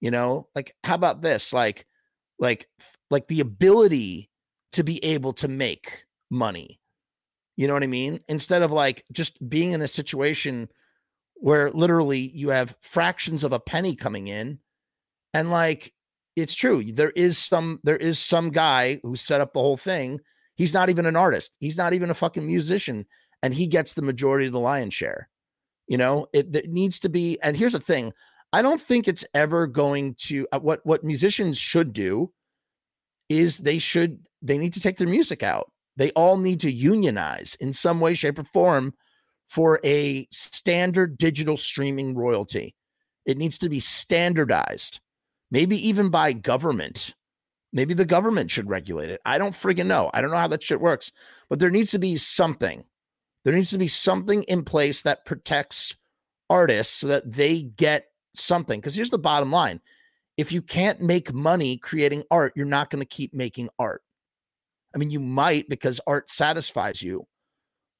You 0.00 0.10
know, 0.10 0.48
like 0.54 0.74
how 0.84 0.94
about 0.94 1.20
this? 1.20 1.52
Like, 1.52 1.86
like, 2.38 2.68
like 3.10 3.28
the 3.28 3.40
ability 3.40 4.30
to 4.72 4.84
be 4.84 5.04
able 5.04 5.32
to 5.34 5.48
make 5.48 6.04
money. 6.30 6.80
You 7.56 7.66
know 7.66 7.74
what 7.74 7.82
I 7.82 7.88
mean? 7.88 8.20
Instead 8.28 8.62
of 8.62 8.70
like 8.70 9.04
just 9.12 9.46
being 9.48 9.72
in 9.72 9.82
a 9.82 9.88
situation 9.88 10.68
where 11.34 11.70
literally 11.70 12.18
you 12.18 12.50
have 12.50 12.76
fractions 12.80 13.44
of 13.44 13.52
a 13.52 13.60
penny 13.60 13.94
coming 13.94 14.28
in 14.28 14.58
and 15.34 15.50
like 15.50 15.92
it's 16.36 16.54
true 16.54 16.84
there 16.92 17.10
is 17.10 17.38
some 17.38 17.80
there 17.82 17.96
is 17.96 18.18
some 18.18 18.50
guy 18.50 19.00
who 19.02 19.16
set 19.16 19.40
up 19.40 19.52
the 19.52 19.60
whole 19.60 19.76
thing 19.76 20.18
he's 20.56 20.74
not 20.74 20.90
even 20.90 21.06
an 21.06 21.16
artist 21.16 21.52
he's 21.60 21.76
not 21.76 21.92
even 21.92 22.10
a 22.10 22.14
fucking 22.14 22.46
musician 22.46 23.04
and 23.42 23.54
he 23.54 23.66
gets 23.66 23.94
the 23.94 24.02
majority 24.02 24.46
of 24.46 24.52
the 24.52 24.60
lion's 24.60 24.94
share 24.94 25.28
you 25.86 25.96
know 25.96 26.26
it, 26.32 26.54
it 26.54 26.70
needs 26.70 27.00
to 27.00 27.08
be 27.08 27.38
and 27.42 27.56
here's 27.56 27.72
the 27.72 27.80
thing 27.80 28.12
i 28.52 28.62
don't 28.62 28.80
think 28.80 29.06
it's 29.06 29.24
ever 29.34 29.66
going 29.66 30.14
to 30.14 30.46
uh, 30.52 30.58
what 30.58 30.80
what 30.84 31.04
musicians 31.04 31.58
should 31.58 31.92
do 31.92 32.32
is 33.28 33.58
they 33.58 33.78
should 33.78 34.18
they 34.42 34.58
need 34.58 34.72
to 34.72 34.80
take 34.80 34.96
their 34.96 35.08
music 35.08 35.42
out 35.42 35.70
they 35.96 36.10
all 36.12 36.38
need 36.38 36.60
to 36.60 36.70
unionize 36.70 37.56
in 37.60 37.72
some 37.72 38.00
way 38.00 38.14
shape 38.14 38.38
or 38.38 38.44
form 38.44 38.94
for 39.50 39.80
a 39.84 40.26
standard 40.30 41.18
digital 41.18 41.56
streaming 41.56 42.14
royalty. 42.14 42.74
It 43.26 43.36
needs 43.36 43.58
to 43.58 43.68
be 43.68 43.80
standardized, 43.80 45.00
maybe 45.50 45.76
even 45.88 46.10
by 46.10 46.32
government. 46.32 47.14
Maybe 47.72 47.94
the 47.94 48.04
government 48.04 48.50
should 48.50 48.68
regulate 48.68 49.10
it. 49.10 49.20
I 49.24 49.38
don't 49.38 49.54
friggin' 49.54 49.86
know. 49.86 50.10
I 50.12 50.20
don't 50.20 50.30
know 50.30 50.38
how 50.38 50.48
that 50.48 50.62
shit 50.62 50.80
works, 50.80 51.12
but 51.48 51.60
there 51.60 51.70
needs 51.70 51.92
to 51.92 51.98
be 51.98 52.16
something. 52.16 52.84
There 53.44 53.54
needs 53.54 53.70
to 53.70 53.78
be 53.78 53.88
something 53.88 54.42
in 54.44 54.64
place 54.64 55.02
that 55.02 55.24
protects 55.24 55.94
artists 56.48 56.94
so 56.94 57.06
that 57.06 57.30
they 57.30 57.62
get 57.62 58.06
something. 58.34 58.80
Because 58.80 58.94
here's 58.94 59.10
the 59.10 59.18
bottom 59.18 59.52
line 59.52 59.80
if 60.36 60.52
you 60.52 60.62
can't 60.62 61.00
make 61.00 61.32
money 61.32 61.76
creating 61.76 62.24
art, 62.30 62.52
you're 62.56 62.66
not 62.66 62.90
going 62.90 63.02
to 63.02 63.06
keep 63.06 63.34
making 63.34 63.68
art. 63.78 64.02
I 64.94 64.98
mean, 64.98 65.10
you 65.10 65.20
might 65.20 65.68
because 65.68 66.00
art 66.06 66.30
satisfies 66.30 67.02
you, 67.02 67.26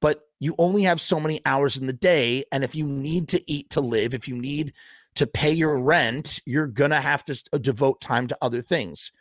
but 0.00 0.22
you 0.40 0.54
only 0.58 0.82
have 0.82 1.00
so 1.00 1.20
many 1.20 1.40
hours 1.46 1.76
in 1.76 1.86
the 1.86 1.92
day. 1.92 2.44
And 2.50 2.64
if 2.64 2.74
you 2.74 2.86
need 2.86 3.28
to 3.28 3.50
eat 3.50 3.70
to 3.70 3.80
live, 3.80 4.14
if 4.14 4.26
you 4.26 4.36
need 4.36 4.72
to 5.16 5.26
pay 5.26 5.50
your 5.50 5.78
rent, 5.78 6.40
you're 6.46 6.66
going 6.66 6.90
to 6.90 7.00
have 7.00 7.24
to 7.26 7.42
uh, 7.52 7.58
devote 7.58 8.00
time 8.00 8.26
to 8.28 8.38
other 8.40 8.62
things. 8.62 9.12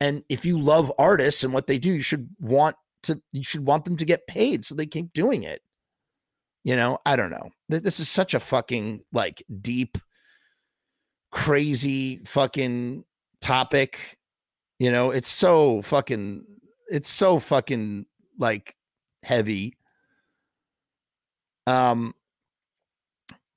And 0.00 0.22
if 0.28 0.44
you 0.44 0.60
love 0.60 0.92
artists 0.98 1.42
and 1.44 1.52
what 1.52 1.66
they 1.66 1.78
do, 1.78 1.90
you 1.90 2.02
should 2.02 2.28
want 2.38 2.76
to, 3.04 3.20
you 3.32 3.42
should 3.42 3.64
want 3.66 3.84
them 3.84 3.96
to 3.96 4.04
get 4.04 4.26
paid 4.26 4.64
so 4.64 4.74
they 4.74 4.86
keep 4.86 5.12
doing 5.12 5.42
it. 5.42 5.62
You 6.64 6.76
know, 6.76 6.98
I 7.06 7.16
don't 7.16 7.30
know. 7.30 7.50
This 7.68 8.00
is 8.00 8.08
such 8.08 8.34
a 8.34 8.40
fucking 8.40 9.02
like 9.12 9.42
deep, 9.60 9.98
crazy 11.30 12.22
fucking 12.24 13.04
topic. 13.40 14.18
You 14.78 14.90
know, 14.90 15.10
it's 15.10 15.28
so 15.28 15.82
fucking, 15.82 16.44
it's 16.88 17.10
so 17.10 17.38
fucking 17.38 18.06
like 18.38 18.76
heavy 19.22 19.76
um 21.66 22.14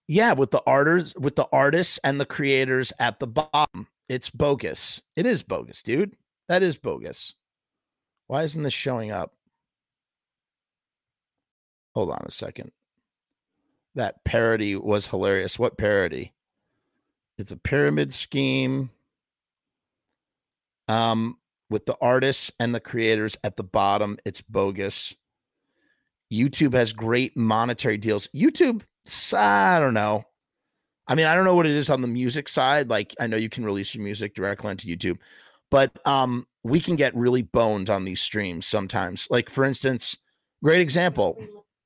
yeah 0.09 0.33
with 0.33 0.49
the 0.49 0.61
artists 0.65 1.13
with 1.17 1.35
the 1.35 1.47
artists 1.53 1.99
and 2.03 2.19
the 2.19 2.25
creators 2.25 2.91
at 2.99 3.19
the 3.19 3.27
bottom. 3.27 3.87
It's 4.09 4.31
bogus. 4.31 5.03
It 5.15 5.25
is 5.27 5.43
bogus 5.43 5.83
dude. 5.83 6.15
That 6.49 6.63
is 6.63 6.75
bogus. 6.77 7.35
Why 8.27 8.43
isn't 8.43 8.63
this 8.63 8.73
showing 8.73 9.11
up? 9.11 9.35
Hold 11.93 12.09
on 12.09 12.25
a 12.25 12.31
second. 12.31 12.71
That 13.93 14.23
parody 14.23 14.75
was 14.75 15.07
hilarious. 15.07 15.59
What 15.59 15.77
parody? 15.77 16.33
It's 17.37 17.51
a 17.51 17.57
pyramid 17.57 18.13
scheme 18.13 18.89
um 20.87 21.37
with 21.69 21.85
the 21.85 21.95
artists 22.01 22.51
and 22.59 22.73
the 22.73 22.79
creators 22.79 23.37
at 23.43 23.57
the 23.57 23.63
bottom. 23.63 24.17
It's 24.25 24.41
bogus. 24.41 25.15
YouTube 26.33 26.73
has 26.73 26.93
great 26.93 27.37
monetary 27.37 27.97
deals. 27.97 28.27
YouTube, 28.35 28.81
I 29.33 29.79
don't 29.79 29.93
know. 29.93 30.23
I 31.07 31.15
mean, 31.15 31.25
I 31.25 31.33
don't 31.33 31.45
know 31.45 31.55
what 31.55 31.65
it 31.65 31.71
is 31.71 31.89
on 31.89 32.01
the 32.01 32.07
music 32.07 32.47
side. 32.47 32.89
Like, 32.89 33.15
I 33.19 33.27
know 33.27 33.37
you 33.37 33.49
can 33.49 33.65
release 33.65 33.95
your 33.95 34.03
music 34.03 34.35
directly 34.35 34.69
onto 34.69 34.87
YouTube, 34.87 35.17
but 35.71 35.91
um, 36.05 36.45
we 36.63 36.79
can 36.79 36.95
get 36.95 37.15
really 37.15 37.41
boned 37.41 37.89
on 37.89 38.05
these 38.05 38.21
streams 38.21 38.67
sometimes. 38.67 39.27
Like, 39.29 39.49
for 39.49 39.63
instance, 39.63 40.17
great 40.63 40.81
example. 40.81 41.37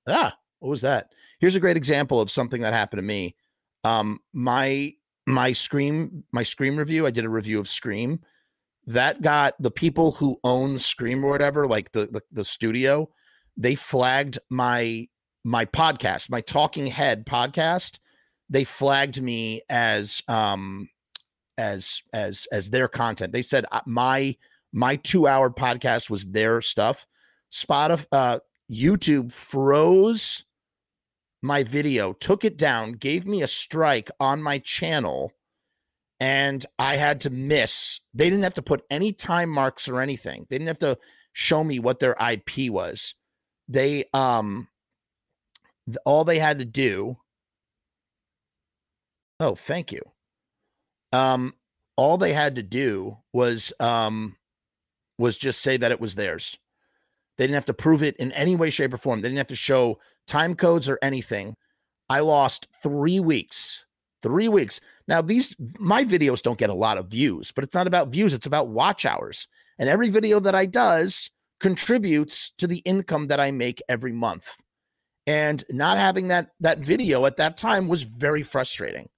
Ah, 0.07 0.35
what 0.59 0.69
was 0.69 0.81
that? 0.81 1.07
Here's 1.39 1.55
a 1.55 1.61
great 1.61 1.77
example 1.77 2.19
of 2.19 2.31
something 2.31 2.61
that 2.61 2.73
happened 2.73 2.99
to 2.99 3.03
me. 3.03 3.35
Um, 3.83 4.19
my 4.33 4.93
my 5.25 5.53
Scream 5.53 6.25
my 6.33 6.43
Scream 6.43 6.77
review. 6.77 7.05
I 7.05 7.11
did 7.11 7.25
a 7.25 7.29
review 7.29 7.59
of 7.59 7.67
Scream. 7.67 8.19
That 8.85 9.21
got 9.21 9.53
the 9.59 9.71
people 9.71 10.11
who 10.11 10.39
own 10.43 10.79
Scream 10.79 11.23
or 11.23 11.29
whatever, 11.29 11.67
like 11.67 11.93
the, 11.93 12.07
the, 12.07 12.21
the 12.33 12.45
studio 12.45 13.09
they 13.57 13.75
flagged 13.75 14.39
my 14.49 15.07
my 15.44 15.65
podcast, 15.65 16.30
my 16.30 16.41
Talking 16.41 16.88
Head 16.88 17.26
podcast. 17.26 17.99
They 18.49 18.64
flagged 18.64 19.22
me 19.22 19.61
as 19.70 20.22
um 20.28 20.90
as 21.57 22.02
as 22.14 22.48
as 22.52 22.70
their 22.70 22.88
content. 22.88 23.34
They 23.34 23.41
said 23.41 23.65
uh, 23.72 23.82
my 23.86 24.36
my 24.72 24.98
2-hour 24.98 25.52
podcast 25.52 26.10
was 26.10 26.26
their 26.26 26.61
stuff. 26.61 27.06
Spotify 27.52 28.06
uh 28.11 28.40
YouTube 28.72 29.32
froze 29.32 30.45
my 31.41 31.64
video, 31.64 32.14
took 32.14 32.45
it 32.45 32.57
down, 32.57 32.94
gave 32.94 33.26
me 33.26 33.41
a 33.41 33.48
strike 33.48 34.10
on 34.20 34.41
my 34.41 34.60
channel 34.60 35.32
and 36.20 36.65
I 36.80 36.95
had 36.95 37.20
to 37.22 37.30
miss. 37.30 37.99
They 38.14 38.30
didn't 38.30 38.44
have 38.44 38.53
to 38.53 38.61
put 38.61 38.86
any 38.90 39.11
time 39.11 39.49
marks 39.49 39.90
or 39.90 39.99
anything. 39.99 40.48
They 40.49 40.57
didn't 40.57 40.70
have 40.70 40.80
to 40.80 40.98
show 41.34 41.64
me 41.64 41.80
what 41.80 41.99
their 41.99 42.15
IP 42.20 42.72
was 42.72 43.15
they 43.68 44.06
um 44.14 44.68
all 46.05 46.23
they 46.23 46.39
had 46.39 46.60
to 46.60 46.65
do 46.65 47.18
oh 49.39 49.55
thank 49.55 49.91
you. 49.91 50.01
Um 51.11 51.53
all 51.95 52.18
they 52.18 52.34
had 52.34 52.55
to 52.55 52.64
do 52.64 53.18
was 53.34 53.73
um 53.80 54.35
was 55.18 55.38
just 55.38 55.61
say 55.61 55.77
that 55.77 55.91
it 55.91 56.01
was 56.01 56.15
theirs. 56.15 56.57
They 57.38 57.45
didn't 57.45 57.55
have 57.55 57.65
to 57.65 57.73
prove 57.73 58.03
it 58.03 58.15
in 58.18 58.31
any 58.31 58.55
way 58.55 58.69
shape 58.69 58.93
or 58.93 58.97
form. 58.97 59.22
They 59.22 59.30
didn't 59.30 59.39
have 59.39 59.47
to 59.47 59.55
show 59.55 59.99
time 60.27 60.55
codes 60.55 60.88
or 60.88 60.99
anything. 61.01 61.55
I 62.10 62.19
lost 62.19 62.68
three 62.81 63.19
weeks 63.19 63.85
three 64.22 64.47
weeks. 64.47 64.80
Now 65.07 65.22
these 65.22 65.55
my 65.77 66.05
videos 66.05 66.41
don't 66.41 66.57
get 66.57 66.69
a 66.69 66.73
lot 66.73 66.97
of 66.97 67.07
views 67.07 67.51
but 67.51 67.64
it's 67.64 67.76
not 67.76 67.88
about 67.88 68.10
views 68.10 68.34
it's 68.34 68.45
about 68.45 68.69
watch 68.69 69.05
hours. 69.05 69.47
And 69.80 69.89
every 69.89 70.10
video 70.10 70.39
that 70.39 70.55
i 70.55 70.65
does 70.65 71.30
contributes 71.60 72.51
to 72.57 72.68
the 72.68 72.80
income 72.80 73.27
that 73.27 73.39
I 73.39 73.51
make 73.51 73.81
every 73.88 74.11
month. 74.11 74.49
And 75.25 75.63
not 75.69 75.97
having 75.97 76.27
that 76.29 76.49
that 76.59 76.79
video 76.79 77.25
at 77.25 77.37
that 77.37 77.57
time 77.57 77.87
was 77.87 78.03
very 78.03 78.43
frustrating. 78.43 79.09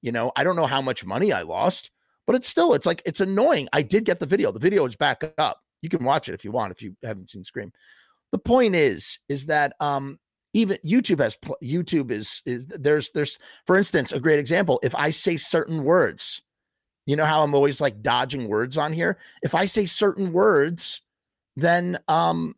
You 0.00 0.12
know, 0.12 0.32
I 0.34 0.42
don't 0.44 0.56
know 0.56 0.66
how 0.66 0.82
much 0.82 1.04
money 1.04 1.32
I 1.32 1.42
lost, 1.42 1.90
but 2.26 2.34
it's 2.34 2.48
still 2.48 2.74
it's 2.74 2.86
like 2.86 3.02
it's 3.06 3.20
annoying. 3.20 3.68
I 3.72 3.82
did 3.82 4.04
get 4.04 4.18
the 4.18 4.26
video. 4.26 4.50
The 4.50 4.58
video 4.58 4.84
is 4.86 4.96
back 4.96 5.22
up. 5.38 5.60
You 5.80 5.88
can 5.88 6.04
watch 6.04 6.28
it 6.28 6.34
if 6.34 6.44
you 6.44 6.50
want 6.50 6.72
if 6.72 6.82
you 6.82 6.96
haven't 7.02 7.30
seen 7.30 7.44
Scream. 7.44 7.72
The 8.32 8.38
point 8.38 8.74
is 8.74 9.18
is 9.28 9.46
that 9.46 9.74
um 9.78 10.18
even 10.52 10.78
YouTube 10.84 11.20
has 11.20 11.36
YouTube 11.62 12.10
is 12.10 12.42
is 12.44 12.66
there's 12.66 13.10
there's 13.12 13.38
for 13.66 13.78
instance 13.78 14.12
a 14.12 14.20
great 14.20 14.38
example 14.38 14.80
if 14.82 14.94
I 14.94 15.10
say 15.10 15.36
certain 15.36 15.84
words 15.84 16.42
you 17.06 17.16
know 17.16 17.24
how 17.24 17.42
I'm 17.42 17.54
always 17.54 17.80
like 17.80 18.02
dodging 18.02 18.48
words 18.48 18.76
on 18.76 18.92
here 18.92 19.18
if 19.42 19.54
I 19.54 19.66
say 19.66 19.86
certain 19.86 20.32
words 20.32 21.00
then 21.56 21.98
um, 22.08 22.54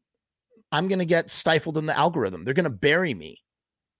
I'm 0.75 0.89
going 0.89 0.99
to 0.99 1.05
get 1.05 1.31
stifled 1.31 1.79
in 1.79 1.87
the 1.87 1.97
algorithm. 1.97 2.45
They're 2.45 2.53
going 2.53 2.65
to 2.65 2.71
bury 2.71 3.15
me. 3.15 3.41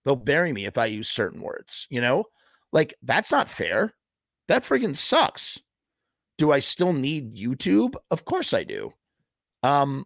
They'll 0.03 0.17
bury 0.17 0.51
me 0.51 0.65
if 0.65 0.77
I 0.77 0.87
use 0.87 1.07
certain 1.07 1.41
words, 1.41 1.87
you 1.89 2.01
know? 2.01 2.25
Like, 2.73 2.93
that's 3.01 3.31
not 3.31 3.47
fair. 3.47 3.93
That 4.49 4.65
friggin' 4.65 4.93
sucks. 4.93 5.57
Do 6.37 6.51
I 6.51 6.59
still 6.59 6.91
need 6.91 7.33
YouTube? 7.33 7.93
Of 8.11 8.25
course 8.25 8.53
I 8.53 8.65
do. 8.65 8.91
Um, 9.63 10.03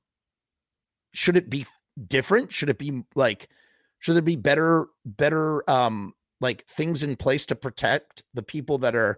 should 1.11 1.37
it 1.37 1.49
be 1.49 1.65
different? 2.07 2.53
Should 2.53 2.69
it 2.69 2.77
be 2.77 3.01
like, 3.15 3.49
should 3.97 4.13
there 4.13 4.21
be 4.21 4.35
better, 4.35 4.85
better, 5.05 5.67
um, 5.67 6.13
like 6.39 6.67
things 6.67 7.01
in 7.01 7.15
place 7.15 7.47
to 7.47 7.55
protect 7.55 8.21
the 8.35 8.43
people 8.43 8.77
that 8.77 8.95
are 8.95 9.17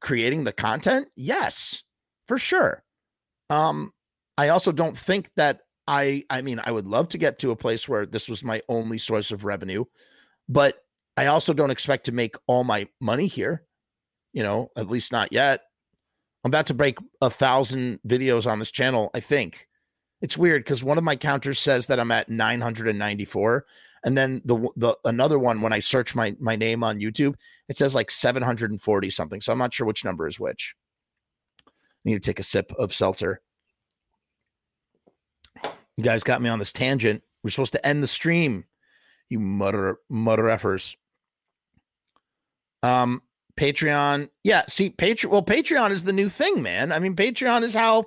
creating 0.00 0.44
the 0.44 0.54
content? 0.54 1.08
Yes, 1.16 1.82
for 2.26 2.38
sure. 2.38 2.82
Um, 3.50 3.92
I 4.38 4.48
also 4.48 4.72
don't 4.72 4.96
think 4.96 5.28
that 5.36 5.60
I 5.86 6.24
I 6.30 6.42
mean 6.42 6.60
I 6.62 6.70
would 6.70 6.86
love 6.86 7.08
to 7.10 7.18
get 7.18 7.38
to 7.40 7.50
a 7.50 7.56
place 7.56 7.88
where 7.88 8.06
this 8.06 8.28
was 8.28 8.42
my 8.42 8.62
only 8.68 8.98
source 8.98 9.30
of 9.30 9.44
revenue, 9.44 9.84
but 10.48 10.82
I 11.16 11.26
also 11.26 11.52
don't 11.52 11.70
expect 11.70 12.06
to 12.06 12.12
make 12.12 12.36
all 12.46 12.64
my 12.64 12.88
money 13.00 13.26
here. 13.26 13.64
You 14.32 14.42
know, 14.42 14.70
at 14.76 14.88
least 14.88 15.12
not 15.12 15.32
yet. 15.32 15.62
I'm 16.44 16.50
about 16.50 16.66
to 16.66 16.74
break 16.74 16.98
a 17.20 17.30
thousand 17.30 18.00
videos 18.06 18.46
on 18.46 18.58
this 18.58 18.70
channel, 18.70 19.10
I 19.14 19.20
think. 19.20 19.66
It's 20.20 20.36
weird 20.36 20.62
because 20.62 20.84
one 20.84 20.98
of 20.98 21.04
my 21.04 21.16
counters 21.16 21.58
says 21.58 21.86
that 21.88 21.98
I'm 21.98 22.12
at 22.12 22.28
994, 22.28 23.66
And 24.04 24.16
then 24.16 24.42
the 24.44 24.68
the 24.76 24.96
another 25.04 25.38
one 25.38 25.60
when 25.60 25.72
I 25.72 25.80
search 25.80 26.14
my 26.14 26.36
my 26.38 26.56
name 26.56 26.84
on 26.84 27.00
YouTube, 27.00 27.34
it 27.68 27.76
says 27.76 27.94
like 27.94 28.10
740 28.10 29.10
something. 29.10 29.40
So 29.40 29.52
I'm 29.52 29.58
not 29.58 29.74
sure 29.74 29.86
which 29.86 30.04
number 30.04 30.26
is 30.28 30.38
which. 30.38 30.74
I 31.66 31.70
need 32.04 32.14
to 32.14 32.20
take 32.20 32.40
a 32.40 32.44
sip 32.44 32.72
of 32.78 32.94
seltzer. 32.94 33.40
You 35.96 36.04
guys 36.04 36.22
got 36.22 36.42
me 36.42 36.48
on 36.48 36.58
this 36.58 36.72
tangent. 36.72 37.22
We're 37.42 37.50
supposed 37.50 37.72
to 37.72 37.86
end 37.86 38.02
the 38.02 38.08
stream. 38.08 38.64
You 39.28 39.40
mutter 39.40 39.98
mutter 40.08 40.44
effers. 40.44 40.94
Um, 42.82 43.22
Patreon. 43.58 44.28
Yeah, 44.44 44.64
see, 44.68 44.90
Patreon. 44.90 45.30
Well, 45.30 45.42
Patreon 45.42 45.90
is 45.90 46.04
the 46.04 46.12
new 46.12 46.28
thing, 46.28 46.62
man. 46.62 46.92
I 46.92 46.98
mean, 46.98 47.16
Patreon 47.16 47.62
is 47.62 47.74
how 47.74 48.06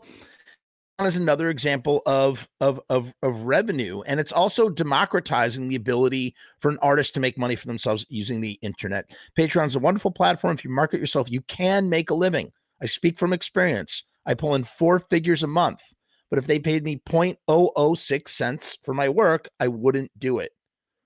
is 1.07 1.15
another 1.15 1.49
example 1.49 2.01
of, 2.05 2.47
of 2.59 2.79
of 2.89 3.13
of 3.23 3.43
revenue, 3.43 4.01
and 4.01 4.19
it's 4.19 4.31
also 4.31 4.69
democratizing 4.69 5.67
the 5.67 5.75
ability 5.75 6.35
for 6.59 6.69
an 6.69 6.77
artist 6.81 7.13
to 7.13 7.19
make 7.19 7.37
money 7.37 7.55
for 7.55 7.67
themselves 7.67 8.05
using 8.09 8.41
the 8.41 8.59
internet. 8.61 9.09
Patreon 9.37 9.67
is 9.67 9.75
a 9.75 9.79
wonderful 9.79 10.11
platform. 10.11 10.53
If 10.53 10.63
you 10.63 10.69
market 10.69 10.99
yourself, 10.99 11.31
you 11.31 11.41
can 11.41 11.89
make 11.89 12.09
a 12.09 12.15
living. 12.15 12.51
I 12.81 12.85
speak 12.85 13.17
from 13.17 13.33
experience. 13.33 14.03
I 14.25 14.33
pull 14.33 14.55
in 14.55 14.63
four 14.63 14.99
figures 14.99 15.41
a 15.41 15.47
month, 15.47 15.81
but 16.29 16.39
if 16.39 16.47
they 16.47 16.59
paid 16.59 16.83
me 16.83 16.97
0.006 16.97 18.27
cents 18.27 18.77
for 18.83 18.93
my 18.93 19.09
work, 19.09 19.49
I 19.59 19.67
wouldn't 19.67 20.11
do 20.17 20.39
it. 20.39 20.51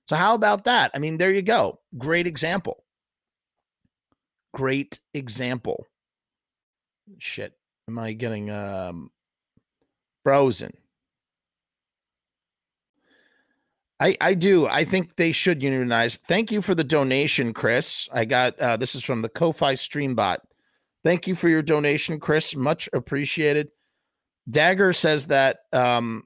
So 0.10 0.16
how 0.16 0.36
about 0.36 0.66
that? 0.66 0.92
I 0.94 1.00
mean, 1.00 1.18
there 1.18 1.32
you 1.32 1.42
go. 1.42 1.80
Great 1.98 2.28
example. 2.28 2.84
Great 4.54 5.00
example. 5.14 5.88
Shit. 7.18 7.54
Am 7.88 7.98
I 8.00 8.14
getting 8.14 8.50
um 8.50 9.12
frozen? 10.24 10.74
I 14.00 14.16
I 14.22 14.34
do. 14.34 14.68
I 14.68 14.86
think 14.86 15.16
they 15.16 15.32
should 15.32 15.64
unionize. 15.64 16.18
Thank 16.28 16.52
you 16.52 16.62
for 16.62 16.76
the 16.76 16.84
donation, 16.84 17.54
Chris. 17.54 18.08
I 18.12 18.26
got 18.26 18.60
uh 18.60 18.78
this 18.78 18.96
is 18.96 19.04
from 19.04 19.22
the 19.22 19.30
Ko-Fi 19.30 19.74
Streambot. 19.76 20.40
Thank 21.04 21.28
you 21.28 21.36
for 21.36 21.50
your 21.50 21.62
donation, 21.62 22.20
Chris. 22.20 22.56
Much 22.56 22.90
appreciated. 22.94 23.70
Dagger 24.50 24.94
says 24.94 25.28
that 25.28 25.60
um 25.72 26.24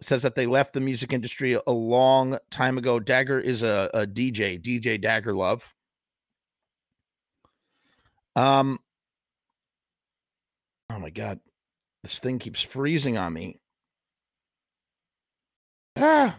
says 0.00 0.22
that 0.22 0.34
they 0.34 0.46
left 0.46 0.72
the 0.72 0.80
music 0.80 1.12
industry 1.12 1.58
a 1.66 1.72
long 1.72 2.38
time 2.50 2.78
ago. 2.78 3.00
Dagger 3.00 3.40
is 3.40 3.62
a, 3.62 3.90
a 3.92 4.06
DJ, 4.06 4.60
DJ 4.62 5.00
Dagger 5.00 5.34
Love. 5.34 5.74
Um, 8.36 8.78
oh 10.90 10.98
my 11.00 11.10
god, 11.10 11.40
this 12.04 12.20
thing 12.20 12.38
keeps 12.38 12.62
freezing 12.62 13.18
on 13.18 13.32
me. 13.32 13.58
Ah. 15.96 16.38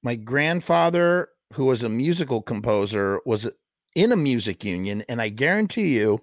My 0.00 0.14
grandfather, 0.14 1.30
who 1.54 1.64
was 1.64 1.82
a 1.82 1.88
musical 1.88 2.40
composer, 2.40 3.20
was 3.26 3.48
in 3.96 4.12
a 4.12 4.16
music 4.16 4.64
union, 4.64 5.02
and 5.08 5.20
I 5.20 5.28
guarantee 5.28 5.96
you, 5.96 6.22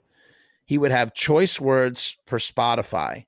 he 0.65 0.77
would 0.77 0.91
have 0.91 1.13
choice 1.13 1.59
words 1.59 2.17
for 2.25 2.39
Spotify. 2.39 3.25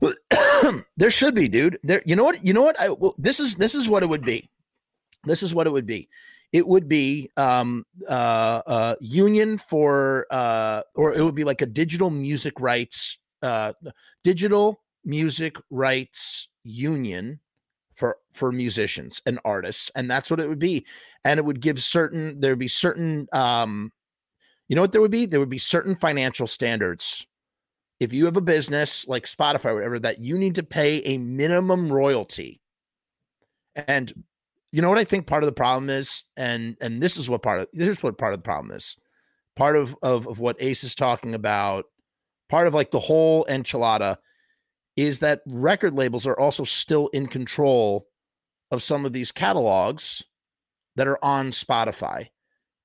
there 0.96 1.10
should 1.10 1.34
be, 1.34 1.48
dude. 1.48 1.78
There, 1.82 2.02
you 2.04 2.14
know 2.14 2.24
what? 2.24 2.44
You 2.44 2.52
know 2.52 2.62
what? 2.62 2.78
I, 2.78 2.90
well, 2.90 3.14
this 3.16 3.40
is 3.40 3.54
this 3.54 3.74
is 3.74 3.88
what 3.88 4.02
it 4.02 4.08
would 4.08 4.24
be. 4.24 4.50
This 5.24 5.42
is 5.42 5.54
what 5.54 5.66
it 5.66 5.70
would 5.70 5.86
be 5.86 6.08
it 6.54 6.68
would 6.68 6.88
be 6.88 7.28
um, 7.36 7.84
uh, 8.08 8.62
uh, 8.64 8.94
union 9.00 9.58
for, 9.58 10.24
uh, 10.30 10.82
or 10.94 11.12
it 11.12 11.20
would 11.20 11.34
be 11.34 11.42
like 11.42 11.62
a 11.62 11.66
digital 11.66 12.10
music 12.10 12.60
rights, 12.60 13.18
uh, 13.42 13.72
digital 14.22 14.80
music 15.04 15.56
rights 15.70 16.46
union 16.62 17.40
for 17.96 18.18
for 18.32 18.52
musicians 18.52 19.20
and 19.26 19.40
artists, 19.44 19.90
and 19.96 20.08
that's 20.08 20.30
what 20.30 20.38
it 20.38 20.48
would 20.48 20.60
be. 20.60 20.86
And 21.24 21.38
it 21.38 21.44
would 21.44 21.60
give 21.60 21.82
certain 21.82 22.38
there 22.38 22.52
would 22.52 22.60
be 22.60 22.68
certain, 22.68 23.26
um, 23.32 23.90
you 24.68 24.76
know 24.76 24.82
what 24.82 24.92
there 24.92 25.00
would 25.00 25.10
be? 25.10 25.26
There 25.26 25.40
would 25.40 25.50
be 25.50 25.58
certain 25.58 25.96
financial 25.96 26.46
standards. 26.46 27.26
If 28.00 28.12
you 28.12 28.24
have 28.24 28.36
a 28.36 28.42
business 28.42 29.06
like 29.06 29.24
Spotify, 29.24 29.66
or 29.66 29.74
whatever, 29.76 29.98
that 30.00 30.20
you 30.20 30.36
need 30.36 30.56
to 30.56 30.62
pay 30.62 30.98
a 31.00 31.18
minimum 31.18 31.92
royalty. 31.92 32.60
And 33.76 34.12
you 34.72 34.82
know 34.82 34.88
what 34.88 34.98
I 34.98 35.04
think 35.04 35.26
part 35.26 35.42
of 35.42 35.46
the 35.46 35.52
problem 35.52 35.90
is, 35.90 36.24
and 36.36 36.76
and 36.80 37.02
this 37.02 37.16
is 37.16 37.30
what 37.30 37.42
part 37.42 37.60
of 37.60 37.68
here's 37.72 38.02
what 38.02 38.18
part 38.18 38.34
of 38.34 38.40
the 38.40 38.44
problem 38.44 38.76
is. 38.76 38.96
Part 39.56 39.76
of 39.76 39.96
of, 40.02 40.26
of 40.26 40.38
what 40.38 40.56
Ace 40.60 40.82
is 40.82 40.94
talking 40.94 41.34
about, 41.34 41.84
part 42.48 42.66
of 42.66 42.74
like 42.74 42.90
the 42.90 43.00
whole 43.00 43.44
enchilada 43.48 44.16
is 44.96 45.20
that 45.20 45.42
record 45.46 45.94
labels 45.94 46.26
are 46.26 46.38
also 46.38 46.64
still 46.64 47.08
in 47.08 47.26
control 47.26 48.06
of 48.70 48.82
some 48.82 49.04
of 49.04 49.12
these 49.12 49.32
catalogs 49.32 50.22
that 50.96 51.08
are 51.08 51.22
on 51.22 51.50
Spotify. 51.50 52.28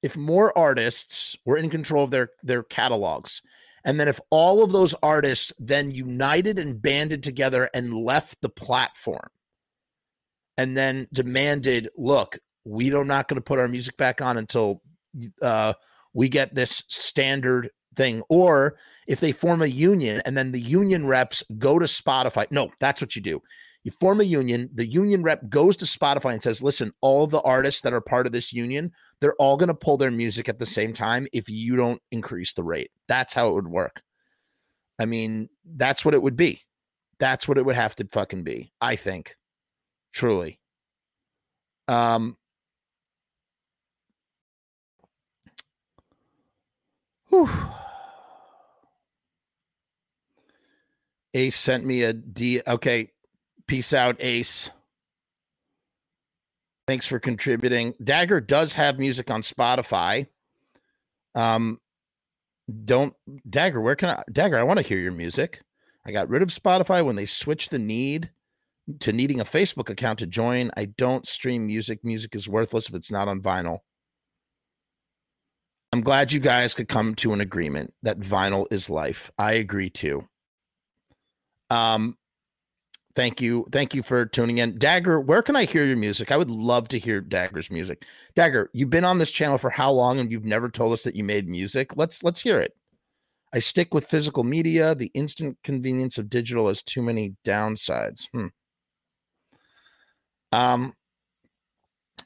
If 0.02 0.16
more 0.16 0.58
artists 0.58 1.36
were 1.46 1.58
in 1.58 1.70
control 1.70 2.04
of 2.04 2.12
their 2.12 2.30
their 2.44 2.64
catalogs, 2.64 3.42
and 3.84 4.00
then 4.00 4.08
if 4.08 4.20
all 4.30 4.64
of 4.64 4.72
those 4.72 4.96
artists 5.02 5.52
then 5.60 5.92
united 5.92 6.60
and 6.60 6.82
banded 6.82 7.24
together 7.24 7.70
and 7.74 7.94
left 7.94 8.42
the 8.42 8.50
platform, 8.50 9.30
and 10.58 10.76
then 10.76 11.08
demanded, 11.14 11.90
look, 11.98 12.38
we 12.66 12.94
are 12.94 13.06
not 13.06 13.28
going 13.28 13.36
to 13.36 13.42
put 13.42 13.60
our 13.60 13.68
music 13.68 13.98
back 13.98 14.22
on 14.22 14.38
until 14.38 14.82
uh, 15.42 15.74
we 16.14 16.30
get 16.30 16.54
this 16.54 16.84
standard 16.88 17.70
thing. 17.96 18.22
Or 18.30 18.78
if 19.08 19.20
they 19.20 19.32
form 19.32 19.62
a 19.62 19.68
union 19.68 20.22
and 20.26 20.38
then 20.38 20.52
the 20.52 20.62
union 20.62 21.08
reps 21.08 21.44
go 21.58 21.80
to 21.80 21.86
Spotify. 21.86 22.46
No, 22.52 22.70
that's 22.80 23.02
what 23.02 23.16
you 23.16 23.22
do. 23.22 23.42
You 23.84 23.92
form 23.92 24.20
a 24.20 24.26
union, 24.26 24.70
the 24.74 24.86
union 24.86 25.24
rep 25.24 25.50
goes 25.50 25.78
to 25.78 25.86
Spotify 25.86 26.34
and 26.34 26.42
says, 26.42 26.62
listen, 26.62 26.94
all 27.02 27.28
the 27.28 27.42
artists 27.42 27.82
that 27.82 27.94
are 27.94 28.02
part 28.02 28.26
of 28.26 28.34
this 28.34 28.52
union, 28.52 28.92
they're 29.22 29.36
all 29.36 29.58
going 29.58 29.68
to 29.68 29.74
pull 29.74 29.98
their 29.98 30.12
music 30.12 30.50
at 30.50 30.60
the 30.60 30.66
same 30.66 30.94
time 30.94 31.28
if 31.32 31.50
you 31.50 31.76
don't 31.76 32.02
increase 32.12 32.54
the 32.54 32.64
rate. 32.64 32.92
That's 33.08 33.34
how 33.34 33.48
it 33.48 33.54
would 33.54 33.68
work. 33.68 34.02
I 35.00 35.06
mean, 35.06 35.50
that's 35.66 36.04
what 36.04 36.14
it 36.14 36.22
would 36.22 36.36
be. 36.36 36.62
That's 37.20 37.48
what 37.48 37.58
it 37.58 37.66
would 37.66 37.78
have 37.78 37.96
to 37.96 38.08
fucking 38.08 38.44
be, 38.44 38.72
I 38.82 38.96
think 38.98 39.36
truly. 40.12 40.60
Um, 41.88 42.38
whew. 47.30 47.50
Ace 51.34 51.56
sent 51.56 51.86
me 51.86 52.04
a 52.04 52.14
D. 52.14 52.62
Okay. 52.68 53.12
Peace 53.70 53.94
out, 53.94 54.16
Ace. 54.20 54.72
Thanks 56.88 57.06
for 57.06 57.20
contributing. 57.20 57.94
Dagger 58.04 58.42
does 58.42 58.74
have 58.74 58.98
music 58.98 59.30
on 59.30 59.44
Spotify. 59.44 60.26
Um, 61.36 61.80
don't 62.84 63.14
Dagger, 63.48 63.80
where 63.80 63.96
can 63.96 64.10
I 64.10 64.24
Dagger? 64.32 64.58
I 64.58 64.64
want 64.64 64.80
to 64.80 64.86
hear 64.86 64.98
your 64.98 65.12
music. 65.12 65.62
I 66.04 66.12
got 66.12 66.30
rid 66.30 66.42
of 66.42 66.50
Spotify 66.50 67.06
when 67.06 67.16
they 67.16 67.28
switched 67.28 67.70
the 67.70 67.78
need 67.78 68.32
to 69.02 69.14
needing 69.14 69.40
a 69.40 69.46
Facebook 69.46 69.92
account 69.92 70.18
to 70.18 70.26
join. 70.26 70.72
I 70.76 70.86
don't 70.86 71.28
stream 71.28 71.68
music. 71.68 72.00
Music 72.04 72.34
is 72.34 72.50
worthless 72.50 72.90
if 72.90 72.96
it's 72.96 73.12
not 73.12 73.28
on 73.28 73.40
vinyl. 73.40 73.82
I'm 75.94 76.02
glad 76.02 76.34
you 76.34 76.40
guys 76.40 76.74
could 76.74 76.88
come 76.88 77.14
to 77.16 77.34
an 77.34 77.42
agreement 77.42 77.94
that 78.02 78.20
vinyl 78.20 78.66
is 78.72 78.90
life. 78.90 79.30
I 79.38 79.54
agree 79.54 79.92
too. 79.92 80.28
Um, 81.70 82.18
thank 83.16 83.42
you, 83.42 83.68
thank 83.72 83.94
you 83.94 84.04
for 84.04 84.26
tuning 84.26 84.60
in, 84.60 84.78
Dagger. 84.78 85.20
Where 85.20 85.42
can 85.42 85.56
I 85.56 85.66
hear 85.66 85.86
your 85.86 85.98
music? 85.98 86.32
I 86.32 86.38
would 86.38 86.50
love 86.52 86.88
to 86.90 87.00
hear 87.00 87.22
Dagger's 87.22 87.72
music. 87.72 88.06
Dagger, 88.36 88.70
you've 88.74 88.90
been 88.90 89.06
on 89.06 89.18
this 89.18 89.32
channel 89.32 89.58
for 89.58 89.70
how 89.70 89.92
long, 89.92 90.20
and 90.20 90.32
you've 90.32 90.46
never 90.46 90.70
told 90.70 90.94
us 90.94 91.04
that 91.04 91.16
you 91.16 91.24
made 91.24 91.48
music. 91.48 91.92
Let's 91.96 92.24
let's 92.24 92.42
hear 92.42 92.60
it. 92.60 92.76
I 93.54 93.60
stick 93.60 93.94
with 93.94 94.06
physical 94.06 94.44
media. 94.44 94.94
The 94.94 95.12
instant 95.14 95.58
convenience 95.64 96.18
of 96.18 96.30
digital 96.30 96.68
has 96.68 96.84
too 96.84 97.02
many 97.02 97.36
downsides. 97.46 98.28
Hmm. 98.32 98.48
Um, 100.52 100.94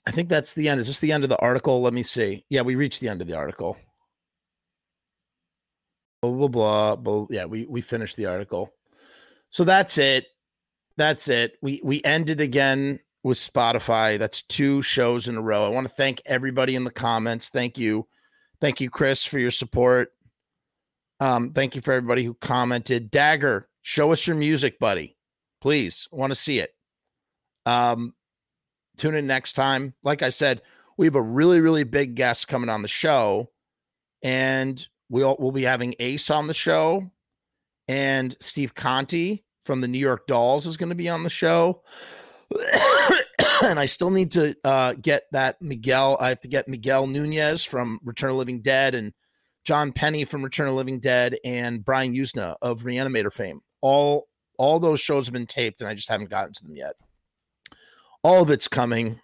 I 0.05 0.11
think 0.11 0.29
that's 0.29 0.53
the 0.53 0.67
end. 0.67 0.81
Is 0.81 0.87
this 0.87 0.99
the 0.99 1.11
end 1.11 1.23
of 1.23 1.29
the 1.29 1.39
article? 1.39 1.81
Let 1.81 1.93
me 1.93 2.03
see. 2.03 2.45
Yeah, 2.49 2.61
we 2.61 2.75
reached 2.75 2.99
the 2.99 3.09
end 3.09 3.21
of 3.21 3.27
the 3.27 3.37
article. 3.37 3.77
Blah 6.21 6.31
blah 6.31 6.47
blah. 6.47 6.95
blah. 6.97 7.27
Yeah, 7.29 7.45
we 7.45 7.65
we 7.65 7.81
finished 7.81 8.17
the 8.17 8.25
article. 8.25 8.73
So 9.49 9.63
that's 9.63 9.97
it. 9.97 10.25
That's 10.97 11.27
it. 11.27 11.57
We 11.61 11.81
we 11.83 12.01
ended 12.03 12.39
again 12.41 12.99
with 13.23 13.37
Spotify. 13.37 14.19
That's 14.19 14.41
two 14.43 14.81
shows 14.81 15.27
in 15.27 15.37
a 15.37 15.41
row. 15.41 15.65
I 15.65 15.69
want 15.69 15.87
to 15.87 15.93
thank 15.93 16.21
everybody 16.25 16.75
in 16.75 16.83
the 16.83 16.91
comments. 16.91 17.49
Thank 17.49 17.77
you. 17.77 18.07
Thank 18.61 18.79
you, 18.81 18.89
Chris, 18.89 19.25
for 19.25 19.39
your 19.39 19.51
support. 19.51 20.11
Um, 21.19 21.51
thank 21.51 21.75
you 21.75 21.81
for 21.81 21.93
everybody 21.93 22.23
who 22.23 22.33
commented. 22.35 23.09
Dagger, 23.09 23.67
show 23.81 24.11
us 24.11 24.27
your 24.27 24.35
music, 24.35 24.77
buddy. 24.79 25.15
Please. 25.61 26.07
I 26.11 26.17
want 26.17 26.31
to 26.31 26.35
see 26.35 26.59
it. 26.59 26.75
Um, 27.65 28.13
tune 28.97 29.15
in 29.15 29.25
next 29.25 29.53
time. 29.53 29.93
Like 30.03 30.21
I 30.21 30.29
said, 30.29 30.61
we 30.97 31.05
have 31.05 31.15
a 31.15 31.21
really, 31.21 31.61
really 31.61 31.85
big 31.85 32.15
guest 32.15 32.47
coming 32.47 32.69
on 32.69 32.81
the 32.81 32.87
show, 32.87 33.49
and 34.21 34.85
we'll 35.09 35.35
we'll 35.39 35.51
be 35.51 35.63
having 35.63 35.95
Ace 35.99 36.29
on 36.29 36.47
the 36.47 36.53
show 36.53 37.09
and 37.87 38.35
Steve 38.39 38.75
Conte 38.75 39.39
from 39.65 39.81
the 39.81 39.87
New 39.87 39.99
York 39.99 40.27
Dolls 40.27 40.67
is 40.67 40.77
going 40.77 40.89
to 40.89 40.95
be 40.95 41.09
on 41.09 41.23
the 41.23 41.29
show. 41.29 41.81
and 43.63 43.79
I 43.79 43.85
still 43.85 44.09
need 44.09 44.31
to 44.31 44.55
uh, 44.63 44.93
get 44.93 45.23
that 45.31 45.61
Miguel. 45.61 46.17
I 46.19 46.29
have 46.29 46.39
to 46.41 46.47
get 46.47 46.67
Miguel 46.67 47.07
Nunez 47.07 47.63
from 47.63 47.99
Return 48.03 48.31
of 48.31 48.37
Living 48.37 48.61
Dead 48.61 48.95
and 48.95 49.13
John 49.63 49.91
Penny 49.91 50.25
from 50.25 50.43
Return 50.43 50.67
of 50.67 50.75
Living 50.75 50.99
Dead 50.99 51.37
and 51.45 51.83
Brian 51.83 52.13
Yuzna 52.13 52.55
of 52.61 52.83
Reanimator 52.83 53.31
fame. 53.31 53.61
All 53.81 54.27
all 54.59 54.79
those 54.79 54.99
shows 54.99 55.25
have 55.25 55.33
been 55.33 55.47
taped, 55.47 55.81
and 55.81 55.89
I 55.89 55.95
just 55.95 56.09
haven't 56.09 56.29
gotten 56.29 56.53
to 56.53 56.63
them 56.63 56.75
yet. 56.75 56.95
All 58.23 58.43
of 58.43 58.49
it's 58.49 58.67
coming. 58.67 59.19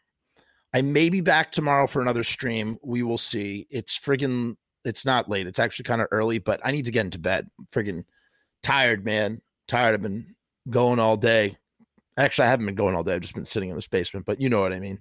I 0.73 0.81
may 0.81 1.09
be 1.09 1.21
back 1.21 1.51
tomorrow 1.51 1.87
for 1.87 2.01
another 2.01 2.23
stream. 2.23 2.77
We 2.83 3.03
will 3.03 3.17
see. 3.17 3.67
It's 3.69 3.97
friggin' 3.97 4.55
it's 4.85 5.05
not 5.05 5.29
late. 5.29 5.47
It's 5.47 5.59
actually 5.59 5.83
kind 5.83 6.01
of 6.01 6.07
early, 6.11 6.39
but 6.39 6.61
I 6.63 6.71
need 6.71 6.85
to 6.85 6.91
get 6.91 7.05
into 7.05 7.19
bed. 7.19 7.49
Friggin' 7.73 8.05
tired, 8.63 9.05
man. 9.05 9.41
Tired. 9.69 9.93
I've 9.93 10.01
been 10.01 10.35
going 10.69 10.99
all 10.99 11.15
day. 11.15 11.57
Actually, 12.17 12.47
I 12.47 12.49
haven't 12.49 12.65
been 12.65 12.75
going 12.75 12.95
all 12.95 13.03
day. 13.03 13.13
I've 13.13 13.21
just 13.21 13.35
been 13.35 13.45
sitting 13.45 13.69
in 13.69 13.75
this 13.75 13.87
basement, 13.87 14.25
but 14.25 14.41
you 14.41 14.49
know 14.49 14.59
what 14.59 14.73
I 14.73 14.79
mean. 14.79 14.99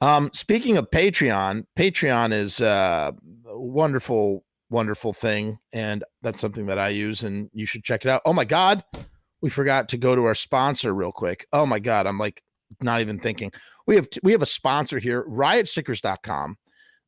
Um, 0.00 0.30
speaking 0.32 0.78
of 0.78 0.90
Patreon, 0.90 1.66
Patreon 1.76 2.32
is 2.32 2.60
uh, 2.60 3.12
a 3.46 3.60
wonderful, 3.60 4.44
wonderful 4.70 5.12
thing, 5.12 5.58
and 5.72 6.02
that's 6.22 6.40
something 6.40 6.66
that 6.66 6.78
I 6.78 6.88
use, 6.88 7.22
and 7.22 7.50
you 7.52 7.66
should 7.66 7.84
check 7.84 8.04
it 8.04 8.10
out. 8.10 8.22
Oh 8.24 8.32
my 8.32 8.46
God, 8.46 8.82
we 9.42 9.50
forgot 9.50 9.90
to 9.90 9.98
go 9.98 10.16
to 10.16 10.24
our 10.24 10.34
sponsor 10.34 10.94
real 10.94 11.12
quick. 11.12 11.46
Oh 11.52 11.66
my 11.66 11.80
God, 11.80 12.06
I'm 12.06 12.18
like 12.18 12.42
not 12.80 13.02
even 13.02 13.18
thinking. 13.18 13.52
We 13.86 13.96
have 13.96 14.08
we 14.22 14.32
have 14.32 14.42
a 14.42 14.46
sponsor 14.46 14.98
here, 14.98 15.24
riotstickers.com. 15.24 16.56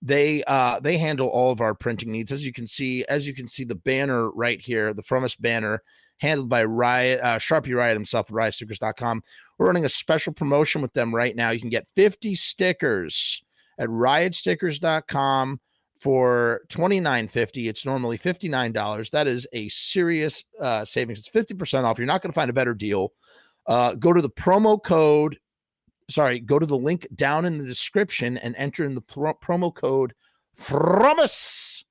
They 0.03 0.43
uh 0.45 0.81
they 0.81 0.97
handle 0.97 1.29
all 1.29 1.53
of 1.53 1.61
our 1.61 1.75
printing 1.75 2.11
needs. 2.11 2.33
As 2.33 2.45
you 2.45 2.53
can 2.53 2.67
see, 2.67 3.05
as 3.05 3.27
you 3.27 3.35
can 3.35 3.47
see 3.47 3.65
the 3.65 3.75
banner 3.75 4.31
right 4.31 4.61
here, 4.61 4.95
the 4.95 5.03
Frumess 5.03 5.37
banner 5.39 5.83
handled 6.21 6.49
by 6.49 6.65
Riot 6.65 7.21
uh, 7.23 7.39
Sharpie 7.39 7.75
Riot 7.75 7.97
himself 7.97 8.31
at 8.31 8.35
riotstickers.com. 8.35 9.23
We're 9.59 9.67
running 9.67 9.85
a 9.85 9.91
special 9.91 10.33
promotion 10.33 10.83
with 10.83 10.93
them 10.93 11.15
right 11.15 11.35
now. 11.35 11.51
You 11.51 11.61
can 11.61 11.71
get 11.71 11.87
50 11.97 12.35
stickers 12.35 13.43
at 13.79 13.89
riotstickers.com 13.89 15.61
for 15.99 16.63
$29.50. 16.69 17.69
It's 17.69 17.85
normally 17.85 18.19
$59. 18.19 19.11
That 19.11 19.27
is 19.27 19.47
a 19.53 19.69
serious 19.69 20.45
uh, 20.59 20.85
savings. 20.85 21.19
It's 21.19 21.29
50% 21.29 21.85
off. 21.85 21.99
You're 21.99 22.07
not 22.07 22.23
going 22.23 22.31
to 22.31 22.35
find 22.35 22.51
a 22.51 22.55
better 22.55 22.75
deal. 22.75 23.13
Uh, 23.67 23.95
go 23.95 24.13
to 24.13 24.23
the 24.23 24.31
promo 24.31 24.83
code 24.83 25.39
sorry, 26.11 26.41
go 26.41 26.59
to 26.59 26.67
the 26.67 26.77
link 26.77 27.07
down 27.15 27.45
in 27.45 27.59
the 27.59 27.65
description 27.65 28.37
and 28.39 28.55
enter 28.57 28.85
in 28.85 28.95
the 28.95 29.01
pro- 29.01 29.35
promo 29.35 29.75
code 29.75 30.15
FRUMESS, 30.57 31.85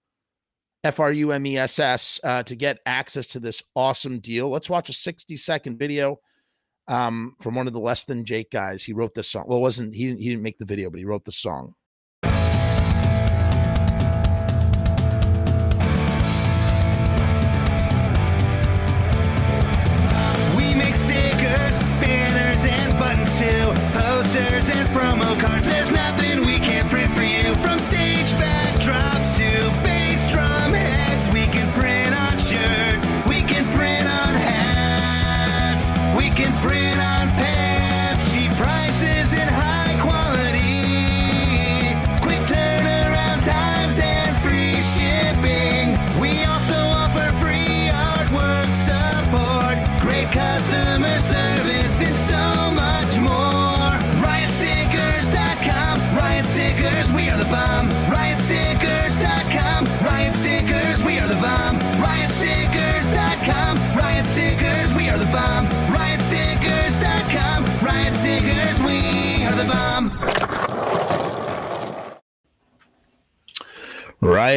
F 0.83 0.99
R 0.99 1.11
U 1.11 1.31
M 1.31 1.45
E 1.45 1.57
S 1.57 1.79
S, 1.79 2.19
uh, 2.23 2.43
to 2.43 2.55
get 2.55 2.79
access 2.85 3.25
to 3.27 3.39
this 3.39 3.63
awesome 3.75 4.19
deal. 4.19 4.49
Let's 4.49 4.69
watch 4.69 4.89
a 4.89 4.93
60 4.93 5.35
second 5.37 5.77
video 5.77 6.19
um, 6.87 7.35
from 7.41 7.55
one 7.55 7.67
of 7.67 7.73
the 7.73 7.79
Less 7.79 8.05
Than 8.05 8.25
Jake 8.25 8.51
guys. 8.51 8.83
He 8.83 8.93
wrote 8.93 9.13
this 9.13 9.29
song. 9.29 9.45
Well, 9.47 9.59
it 9.59 9.61
wasn't, 9.61 9.95
he, 9.95 10.15
he 10.15 10.29
didn't 10.29 10.43
make 10.43 10.57
the 10.57 10.65
video, 10.65 10.89
but 10.89 10.99
he 10.99 11.05
wrote 11.05 11.25
the 11.25 11.31
song. 11.31 11.75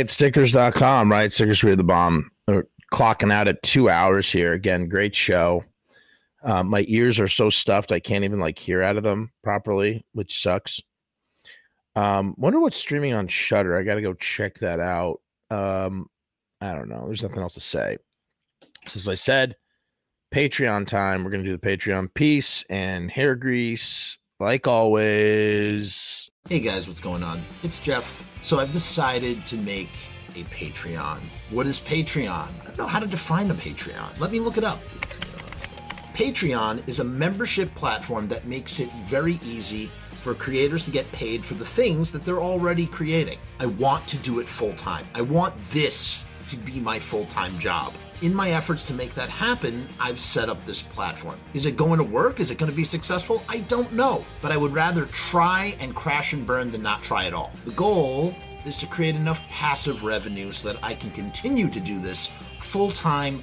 riotstickers.com 0.07 1.11
right? 1.11 1.33
stickers 1.33 1.62
are 1.65 1.77
the 1.77 1.85
bomb. 1.85 2.31
We're 2.47 2.65
clocking 2.93 3.33
out 3.33 3.49
at 3.49 3.62
two 3.62 3.89
hours 3.89 4.31
here. 4.31 4.53
Again 4.53 4.89
great 4.89 5.15
show. 5.15 5.65
Uh, 6.43 6.62
my 6.62 6.85
ears 6.89 7.20
are 7.20 7.29
so 7.29 7.49
stuffed 7.49 7.93
i 7.93 8.01
can't 8.01 8.24
even 8.24 8.41
like 8.41 8.59
hear 8.59 8.83
out 8.83 8.97
of 8.97 9.05
them 9.05 9.31
properly 9.43 10.05
which 10.12 10.43
sucks. 10.43 10.81
Um 11.95 12.35
wonder 12.37 12.59
what's 12.59 12.77
streaming 12.77 13.12
on 13.15 13.29
Shudder 13.29 13.77
i 13.77 13.83
gotta 13.83 14.03
go 14.03 14.15
check 14.15 14.59
that 14.59 14.81
out. 14.81 15.20
Um 15.51 16.09
i 16.61 16.74
don't 16.74 16.89
know. 16.89 17.07
There's 17.07 17.23
nothing 17.23 17.39
else 17.39 17.55
to 17.55 17.61
say. 17.61 17.99
So 18.89 18.99
as 18.99 19.09
i 19.09 19.15
said 19.15 19.57
patreon 20.33 20.87
time. 20.87 21.23
We're 21.23 21.31
gonna 21.31 21.45
do 21.45 21.57
the 21.57 21.59
patreon 21.59 22.12
piece 22.15 22.65
and 22.70 23.11
hair 23.11 23.37
grease 23.37 24.19
like 24.41 24.66
always 24.66 26.31
Hey 26.48 26.59
guys, 26.59 26.89
what's 26.89 26.98
going 26.98 27.23
on? 27.23 27.40
It's 27.62 27.78
Jeff. 27.78 28.28
So 28.43 28.59
I've 28.59 28.73
decided 28.73 29.47
to 29.47 29.56
make 29.56 29.89
a 30.35 30.43
Patreon. 30.44 31.20
What 31.51 31.66
is 31.66 31.78
Patreon? 31.78 32.48
I 32.60 32.64
don't 32.64 32.77
know 32.77 32.86
how 32.89 32.98
to 32.98 33.06
define 33.06 33.48
a 33.52 33.55
Patreon. 33.55 34.19
Let 34.19 34.32
me 34.32 34.40
look 34.40 34.59
it 34.59 34.64
up. 34.64 34.81
Patreon 36.14 36.86
is 36.89 36.98
a 36.98 37.05
membership 37.05 37.73
platform 37.77 38.27
that 38.28 38.44
makes 38.44 38.81
it 38.81 38.93
very 39.05 39.39
easy 39.44 39.89
for 40.10 40.35
creators 40.35 40.85
to 40.85 40.90
get 40.90 41.10
paid 41.12 41.44
for 41.44 41.55
the 41.55 41.64
things 41.64 42.10
that 42.10 42.24
they're 42.24 42.43
already 42.43 42.86
creating. 42.86 43.39
I 43.60 43.66
want 43.66 44.09
to 44.09 44.16
do 44.19 44.40
it 44.40 44.48
full 44.48 44.74
time. 44.74 45.06
I 45.14 45.23
want 45.23 45.55
this 45.70 46.27
to 46.48 46.56
be 46.56 46.81
my 46.81 46.98
full 46.98 47.24
time 47.27 47.56
job. 47.60 47.94
In 48.23 48.32
my 48.32 48.53
efforts 48.53 48.85
to 48.85 48.94
make 48.94 49.15
that 49.15 49.28
happen, 49.28 49.89
I've 49.99 50.20
set 50.20 50.49
up 50.49 50.65
this 50.65 50.81
platform. 50.81 51.40
Is 51.55 51.66
it 51.66 51.77
going 51.77 51.99
to 51.99 52.05
work? 52.05 52.39
Is 52.39 52.53
it 52.53 52.57
going 52.57 52.70
to 52.70 52.77
be 52.77 52.85
successful? 52.85 53.43
I 53.49 53.59
don't 53.59 53.93
know, 53.93 54.24
but 54.40 54.53
I 54.53 54.57
would 54.57 54.73
rather 54.73 55.07
try 55.07 55.77
and 55.81 55.93
crash 55.93 56.32
and 56.32 56.47
burn 56.47 56.70
than 56.70 56.82
not 56.82 57.03
try 57.03 57.27
at 57.27 57.35
all. 57.35 57.51
The 57.65 57.73
goal 57.73 58.32
is 58.65 58.78
to 58.78 58.86
create 58.86 59.16
enough 59.16 59.40
passive 59.49 60.05
revenue 60.05 60.53
so 60.53 60.73
that 60.73 60.85
I 60.85 60.94
can 60.94 61.11
continue 61.11 61.69
to 61.70 61.81
do 61.81 61.99
this 61.99 62.31
full 62.61 62.93
time 62.93 63.43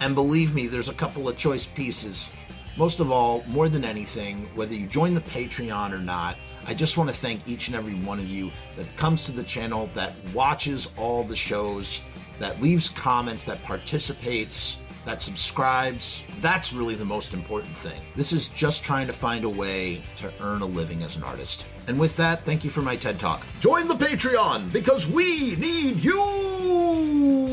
And 0.00 0.14
believe 0.14 0.54
me, 0.54 0.66
there's 0.66 0.88
a 0.88 0.94
couple 0.94 1.28
of 1.28 1.36
choice 1.36 1.66
pieces. 1.66 2.30
Most 2.76 3.00
of 3.00 3.10
all, 3.10 3.42
more 3.46 3.68
than 3.68 3.84
anything, 3.84 4.48
whether 4.54 4.74
you 4.74 4.86
join 4.86 5.14
the 5.14 5.22
Patreon 5.22 5.92
or 5.92 5.98
not, 5.98 6.36
I 6.66 6.74
just 6.74 6.96
want 6.96 7.08
to 7.08 7.16
thank 7.16 7.46
each 7.48 7.68
and 7.68 7.76
every 7.76 7.94
one 7.94 8.18
of 8.18 8.28
you 8.28 8.50
that 8.76 8.96
comes 8.96 9.24
to 9.26 9.32
the 9.32 9.44
channel, 9.44 9.88
that 9.94 10.12
watches 10.34 10.92
all 10.96 11.24
the 11.24 11.36
shows, 11.36 12.02
that 12.38 12.60
leaves 12.60 12.88
comments, 12.90 13.44
that 13.44 13.62
participates, 13.62 14.78
that 15.06 15.22
subscribes. 15.22 16.24
That's 16.40 16.72
really 16.74 16.96
the 16.96 17.04
most 17.04 17.32
important 17.32 17.74
thing. 17.74 18.00
This 18.16 18.32
is 18.32 18.48
just 18.48 18.84
trying 18.84 19.06
to 19.06 19.12
find 19.12 19.44
a 19.44 19.48
way 19.48 20.02
to 20.16 20.32
earn 20.40 20.60
a 20.60 20.66
living 20.66 21.04
as 21.04 21.14
an 21.16 21.22
artist. 21.22 21.66
And 21.86 21.98
with 21.98 22.16
that, 22.16 22.44
thank 22.44 22.64
you 22.64 22.70
for 22.70 22.82
my 22.82 22.96
TED 22.96 23.18
Talk. 23.18 23.46
Join 23.60 23.86
the 23.86 23.94
Patreon 23.94 24.72
because 24.72 25.08
we 25.08 25.54
need 25.56 26.02
you! 26.02 27.46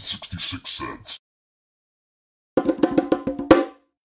66 0.00 0.68
cents. 0.68 1.18